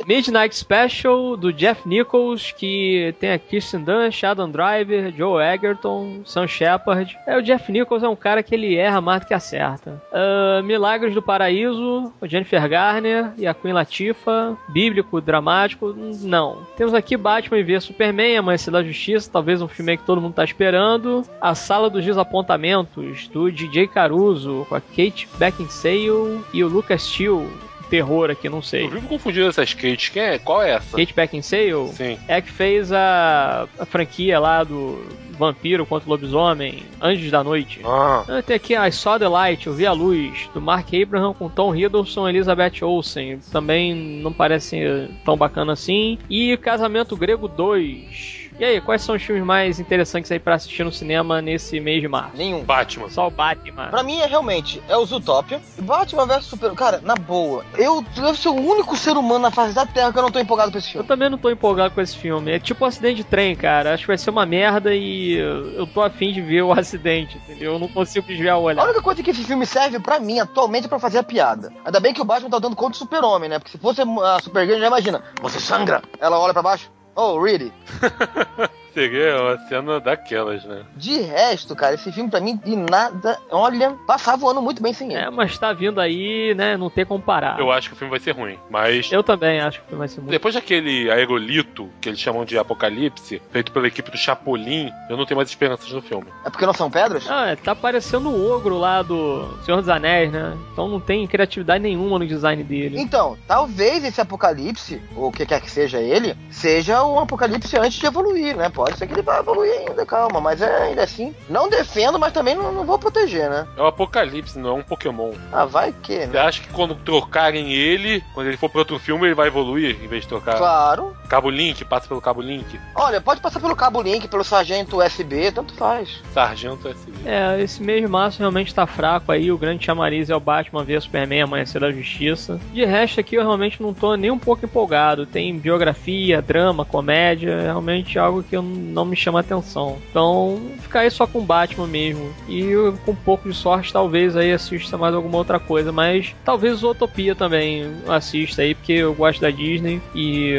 Midnight 0.07 0.55
Special 0.55 1.35
do 1.35 1.51
Jeff 1.51 1.87
Nichols, 1.87 2.51
que 2.51 3.13
tem 3.19 3.31
a 3.31 3.39
Kirsten 3.39 3.83
Dunst, 3.83 4.23
Adam 4.23 4.49
Driver, 4.49 5.11
Joe 5.15 5.43
Egerton, 5.43 6.21
Sam 6.23 6.47
Shepard. 6.47 7.17
É, 7.25 7.37
o 7.37 7.41
Jeff 7.41 7.71
Nichols 7.71 8.03
é 8.03 8.07
um 8.07 8.15
cara 8.15 8.43
que 8.43 8.53
ele 8.53 8.75
erra 8.75 9.01
mais 9.01 9.21
do 9.21 9.27
que 9.27 9.33
acerta. 9.33 10.01
Ah, 10.13 10.61
Milagres 10.63 11.13
do 11.13 11.21
Paraíso, 11.21 12.13
o 12.21 12.27
Jennifer 12.27 12.69
Garner 12.69 13.31
e 13.37 13.47
a 13.47 13.53
Queen 13.53 13.73
Latifah. 13.73 14.55
Bíblico, 14.69 15.19
dramático, 15.19 15.95
não. 16.21 16.59
Temos 16.77 16.93
aqui 16.93 17.17
Batman 17.17 17.63
vs 17.63 17.85
Superman, 17.85 18.37
Amanhecer 18.37 18.71
da 18.71 18.83
Justiça, 18.83 19.29
talvez 19.31 19.61
um 19.61 19.67
filme 19.67 19.97
que 19.97 20.03
todo 20.03 20.21
mundo 20.21 20.33
tá 20.33 20.43
esperando. 20.43 21.23
A 21.41 21.55
Sala 21.55 21.89
dos 21.89 22.05
Desapontamentos, 22.05 23.27
do 23.29 23.51
DJ 23.51 23.87
Caruso, 23.87 24.65
com 24.69 24.75
a 24.75 24.81
Kate 24.81 25.27
Beckinsale 25.37 26.41
e 26.53 26.63
o 26.63 26.67
Lucas 26.67 27.01
Steele. 27.01 27.49
Terror 27.89 28.29
aqui, 28.29 28.49
não 28.49 28.61
sei. 28.61 28.85
Eu 28.85 28.89
vivo 28.89 29.07
confundindo 29.07 29.47
essas 29.47 29.73
Kate. 29.73 30.11
Quem 30.11 30.21
é? 30.21 30.39
Qual 30.39 30.61
é 30.61 30.71
essa? 30.71 30.97
Kate 30.97 31.13
Beckinsale 31.13 31.87
Sim. 31.93 32.17
é 32.27 32.41
que 32.41 32.49
fez 32.51 32.91
a, 32.91 33.67
a 33.79 33.85
franquia 33.85 34.39
lá 34.39 34.63
do 34.63 35.03
Vampiro 35.37 35.85
contra 35.85 36.07
o 36.07 36.11
Lobisomem, 36.11 36.83
Anjos 37.01 37.29
da 37.29 37.43
Noite. 37.43 37.81
Ah, 37.83 38.23
Tem 38.45 38.55
aqui 38.55 38.75
a 38.75 38.87
I 38.87 38.91
Saw 38.91 39.19
the 39.19 39.27
Light, 39.27 39.67
Eu 39.67 39.73
Vi 39.73 39.85
a 39.85 39.91
Luz, 39.91 40.49
do 40.53 40.61
Mark 40.61 40.87
Abraham 40.93 41.33
com 41.33 41.49
Tom 41.49 41.75
Hiddleston 41.75 42.27
e 42.27 42.31
Elizabeth 42.31 42.81
Olsen. 42.83 43.39
Também 43.51 43.93
não 43.93 44.31
parece 44.31 45.09
tão 45.23 45.35
bacana 45.35 45.73
assim. 45.73 46.17
E 46.29 46.55
Casamento 46.57 47.15
Grego 47.17 47.47
2. 47.47 48.44
E 48.57 48.63
aí, 48.63 48.79
quais 48.79 49.01
são 49.01 49.15
os 49.15 49.21
filmes 49.21 49.43
mais 49.43 49.81
interessantes 49.81 50.31
aí 50.31 50.39
pra 50.39 50.55
assistir 50.55 50.85
no 50.85 50.91
cinema 50.91 51.41
nesse 51.41 51.77
mês 51.81 51.99
de 52.01 52.07
março? 52.07 52.37
Nenhum. 52.37 52.63
Batman. 52.63 53.09
Só 53.09 53.27
o 53.27 53.29
Batman. 53.29 53.87
Pra 53.89 54.01
mim 54.01 54.17
é 54.19 54.25
realmente, 54.27 54.81
é 54.87 54.95
o 54.95 55.05
Zootopia. 55.05 55.61
Batman 55.79 56.25
vs 56.25 56.45
Super. 56.45 56.71
Cara, 56.73 57.01
na 57.03 57.15
boa, 57.15 57.65
eu 57.77 58.01
devo 58.15 58.33
ser 58.35 58.47
o 58.47 58.53
único 58.55 58.95
ser 58.95 59.17
humano 59.17 59.39
na 59.39 59.51
face 59.51 59.73
da 59.75 59.85
Terra 59.85 60.13
que 60.13 60.17
eu 60.17 60.23
não 60.23 60.31
tô 60.31 60.39
empolgado 60.39 60.71
com 60.71 60.77
esse 60.77 60.87
Eu 60.87 60.91
filme. 60.93 61.07
também 61.07 61.29
não 61.29 61.37
tô 61.37 61.49
empolgado 61.49 61.93
com 61.93 61.99
esse 61.99 62.15
filme. 62.15 62.49
É 62.51 62.57
tipo 62.57 62.85
um 62.85 62.87
acidente 62.87 63.17
de 63.17 63.23
trem, 63.25 63.55
cara. 63.57 63.93
Acho 63.93 64.03
que 64.03 64.07
vai 64.07 64.17
ser 64.17 64.29
uma 64.29 64.45
merda 64.45 64.95
e 64.95 65.33
eu 65.33 65.85
tô 65.87 66.01
afim 66.01 66.31
de 66.31 66.41
ver 66.41 66.61
o 66.61 66.71
acidente, 66.77 67.37
entendeu? 67.37 67.73
Eu 67.73 67.79
não 67.79 67.89
consigo 67.89 68.25
desviar 68.25 68.55
o 68.57 68.61
A 68.61 68.63
olhar. 68.63 68.83
única 68.85 69.01
coisa 69.01 69.21
que 69.21 69.31
esse 69.31 69.43
filme 69.43 69.65
serve 69.65 69.99
pra 69.99 70.17
mim 70.17 70.39
atualmente 70.39 70.85
é 70.85 70.87
pra 70.87 70.97
fazer 70.97 71.17
a 71.17 71.23
piada. 71.23 71.73
Ainda 71.83 71.99
bem 71.99 72.13
que 72.13 72.21
o 72.21 72.25
Batman 72.25 72.49
tá 72.49 72.59
dando 72.59 72.75
conta 72.77 72.91
do 72.91 72.97
super-homem, 72.97 73.49
né? 73.49 73.59
Porque 73.59 73.71
se 73.71 73.77
fosse 73.77 74.01
a 74.01 74.39
Supergirl, 74.41 74.79
já 74.79 74.87
imagina. 74.87 75.21
Você 75.41 75.59
sangra! 75.59 76.01
Ela 76.21 76.39
olha 76.39 76.53
pra 76.53 76.61
baixo. 76.63 76.89
Oh, 77.17 77.37
really? 77.37 77.71
Seria 78.95 79.41
uma 79.41 79.57
cena 79.67 79.99
daquelas, 79.99 80.63
né? 80.63 80.83
De 80.95 81.19
resto, 81.19 81.75
cara, 81.75 81.95
esse 81.95 82.09
filme 82.13 82.29
pra 82.29 82.39
mim, 82.39 82.55
de 82.63 82.75
nada. 82.77 83.37
Olha, 83.51 83.91
passava 84.07 84.45
o 84.45 84.49
ano 84.49 84.61
muito 84.61 84.81
bem 84.81 84.93
sem 84.93 85.11
ele. 85.13 85.21
É, 85.21 85.29
mas 85.29 85.57
tá 85.57 85.73
vindo 85.73 85.99
aí, 85.99 86.55
né? 86.55 86.77
Não 86.77 86.89
tem 86.89 87.05
como 87.05 87.21
parar. 87.21 87.59
Eu 87.59 87.69
acho 87.71 87.89
que 87.89 87.93
o 87.95 87.97
filme 87.97 88.09
vai 88.09 88.21
ser 88.21 88.31
ruim. 88.31 88.57
Mas 88.69 89.11
Eu 89.11 89.21
também 89.21 89.59
acho 89.59 89.81
que 89.83 89.93
vai 89.95 90.07
ser 90.07 90.21
muito. 90.21 90.31
depois 90.31 90.55
daquele 90.55 91.11
aerolito, 91.11 91.89
que 91.99 92.07
eles 92.07 92.19
chamam 92.19 92.45
de 92.45 92.57
Apocalipse, 92.57 93.41
feito 93.51 93.71
pela 93.73 93.85
equipe 93.87 94.09
do 94.09 94.17
Chapolin, 94.17 94.89
eu 95.09 95.17
não 95.17 95.25
tenho 95.25 95.37
mais 95.37 95.49
esperanças 95.49 95.91
no 95.91 96.01
filme. 96.01 96.27
É 96.45 96.49
porque 96.49 96.65
não 96.65 96.73
são 96.73 96.89
pedras? 96.89 97.29
Ah, 97.29 97.47
é, 97.49 97.55
tá 97.57 97.75
parecendo 97.75 98.29
o 98.29 98.49
ogro 98.55 98.77
lá 98.77 99.01
do 99.01 99.45
Senhor 99.65 99.77
dos 99.81 99.89
Anéis, 99.89 100.31
né? 100.31 100.57
Então 100.71 100.87
não 100.87 101.01
tem 101.01 101.27
criatividade 101.27 101.83
nenhuma 101.83 102.17
no 102.17 102.25
design 102.25 102.63
dele. 102.63 102.97
Então, 102.97 103.37
talvez 103.45 104.05
esse 104.05 104.21
apocalipse, 104.21 105.01
ou 105.17 105.27
o 105.27 105.31
que 105.33 105.45
quer 105.45 105.59
que 105.59 105.69
seja 105.69 105.99
ele, 105.99 106.33
seja 106.49 107.03
um 107.03 107.19
apocalipse 107.19 107.77
antes 107.77 107.99
de 107.99 108.05
evoluir, 108.05 108.55
né? 108.55 108.69
Pode 108.85 108.99
ser 108.99 109.07
que 109.07 109.13
ele 109.13 109.23
vá 109.23 109.39
evoluir 109.39 109.71
ainda, 109.79 110.05
calma, 110.05 110.39
mas 110.39 110.61
é 110.61 110.83
ainda 110.83 111.01
assim. 111.03 111.33
Não 111.49 111.67
defendo, 111.67 112.19
mas 112.19 112.31
também 112.31 112.53
não, 112.53 112.71
não 112.71 112.85
vou 112.85 112.99
proteger, 112.99 113.49
né? 113.49 113.67
É 113.75 113.81
o 113.81 113.87
Apocalipse, 113.87 114.59
não 114.59 114.69
é 114.69 114.73
um 114.73 114.83
Pokémon. 114.83 115.31
Ah, 115.51 115.65
vai 115.65 115.91
que, 115.91 116.19
Você 116.19 116.27
né? 116.27 116.39
acha 116.39 116.61
que 116.61 116.69
quando 116.69 116.93
trocarem 116.93 117.73
ele, 117.73 118.23
quando 118.35 118.45
ele 118.45 118.57
for 118.57 118.69
pra 118.69 118.81
outro 118.81 118.99
filme, 118.99 119.25
ele 119.25 119.33
vai 119.33 119.47
evoluir 119.47 119.97
em 120.03 120.07
vez 120.07 120.21
de 120.21 120.27
trocar 120.29 120.57
Claro. 120.57 121.17
Cabo 121.27 121.49
Link, 121.49 121.83
passa 121.83 122.07
pelo 122.07 122.21
Cabo 122.21 122.41
Link, 122.41 122.79
Olha, 122.93 123.19
pode 123.19 123.41
passar 123.41 123.59
pelo 123.59 123.75
cabo 123.75 124.01
link, 124.01 124.27
pelo 124.27 124.43
sargento 124.43 124.97
USB, 125.01 125.51
tanto 125.51 125.73
faz. 125.73 126.21
Sargento 126.33 126.87
SB. 126.87 127.11
É, 127.25 127.59
esse 127.61 127.81
mês 127.81 128.01
de 128.01 128.07
março 128.07 128.39
realmente 128.39 128.73
tá 128.73 128.85
fraco 128.85 129.31
aí. 129.31 129.51
O 129.51 129.57
grande 129.57 129.83
chamariz 129.83 130.29
é 130.29 130.35
o 130.35 130.39
Batman 130.39 130.83
vs 130.83 131.03
Superman 131.05 131.41
Amanhecer 131.41 131.81
da 131.81 131.91
Justiça. 131.91 132.59
De 132.71 132.85
resto 132.85 133.19
aqui 133.19 133.35
eu 133.35 133.41
realmente 133.41 133.81
não 133.81 133.93
tô 133.93 134.15
nem 134.15 134.31
um 134.31 134.39
pouco 134.39 134.65
empolgado. 134.65 135.25
Tem 135.25 135.57
biografia, 135.57 136.41
drama, 136.41 136.85
comédia. 136.85 137.51
É 137.51 137.61
realmente 137.63 138.17
algo 138.19 138.43
que 138.43 138.55
eu 138.55 138.61
não 138.61 138.74
me 138.75 139.15
chama 139.15 139.39
atenção. 139.39 139.97
Então, 140.09 140.61
ficar 140.81 141.01
aí 141.01 141.11
só 141.11 141.25
com 141.25 141.43
Batman 141.43 141.87
mesmo. 141.87 142.33
E 142.47 142.71
com 143.05 143.11
um 143.11 143.15
pouco 143.15 143.49
de 143.49 143.55
sorte, 143.55 143.93
talvez 143.93 144.35
aí 144.35 144.51
assista 144.51 144.97
mais 144.97 145.13
alguma 145.13 145.37
outra 145.37 145.59
coisa. 145.59 145.91
Mas 145.91 146.35
talvez 146.43 146.83
Utopia 146.83 147.35
também 147.35 147.91
assista 148.07 148.61
aí, 148.61 148.75
porque 148.75 148.93
eu 148.93 149.13
gosto 149.13 149.41
da 149.41 149.49
Disney. 149.49 150.01
E 150.13 150.55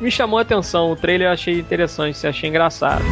me 0.00 0.10
chamou 0.10 0.38
a 0.38 0.42
atenção. 0.42 0.92
O 0.92 0.96
trailer 0.96 1.28
eu 1.28 1.32
achei 1.32 1.58
interessante, 1.58 2.26
achei 2.26 2.48
engraçado. 2.48 3.04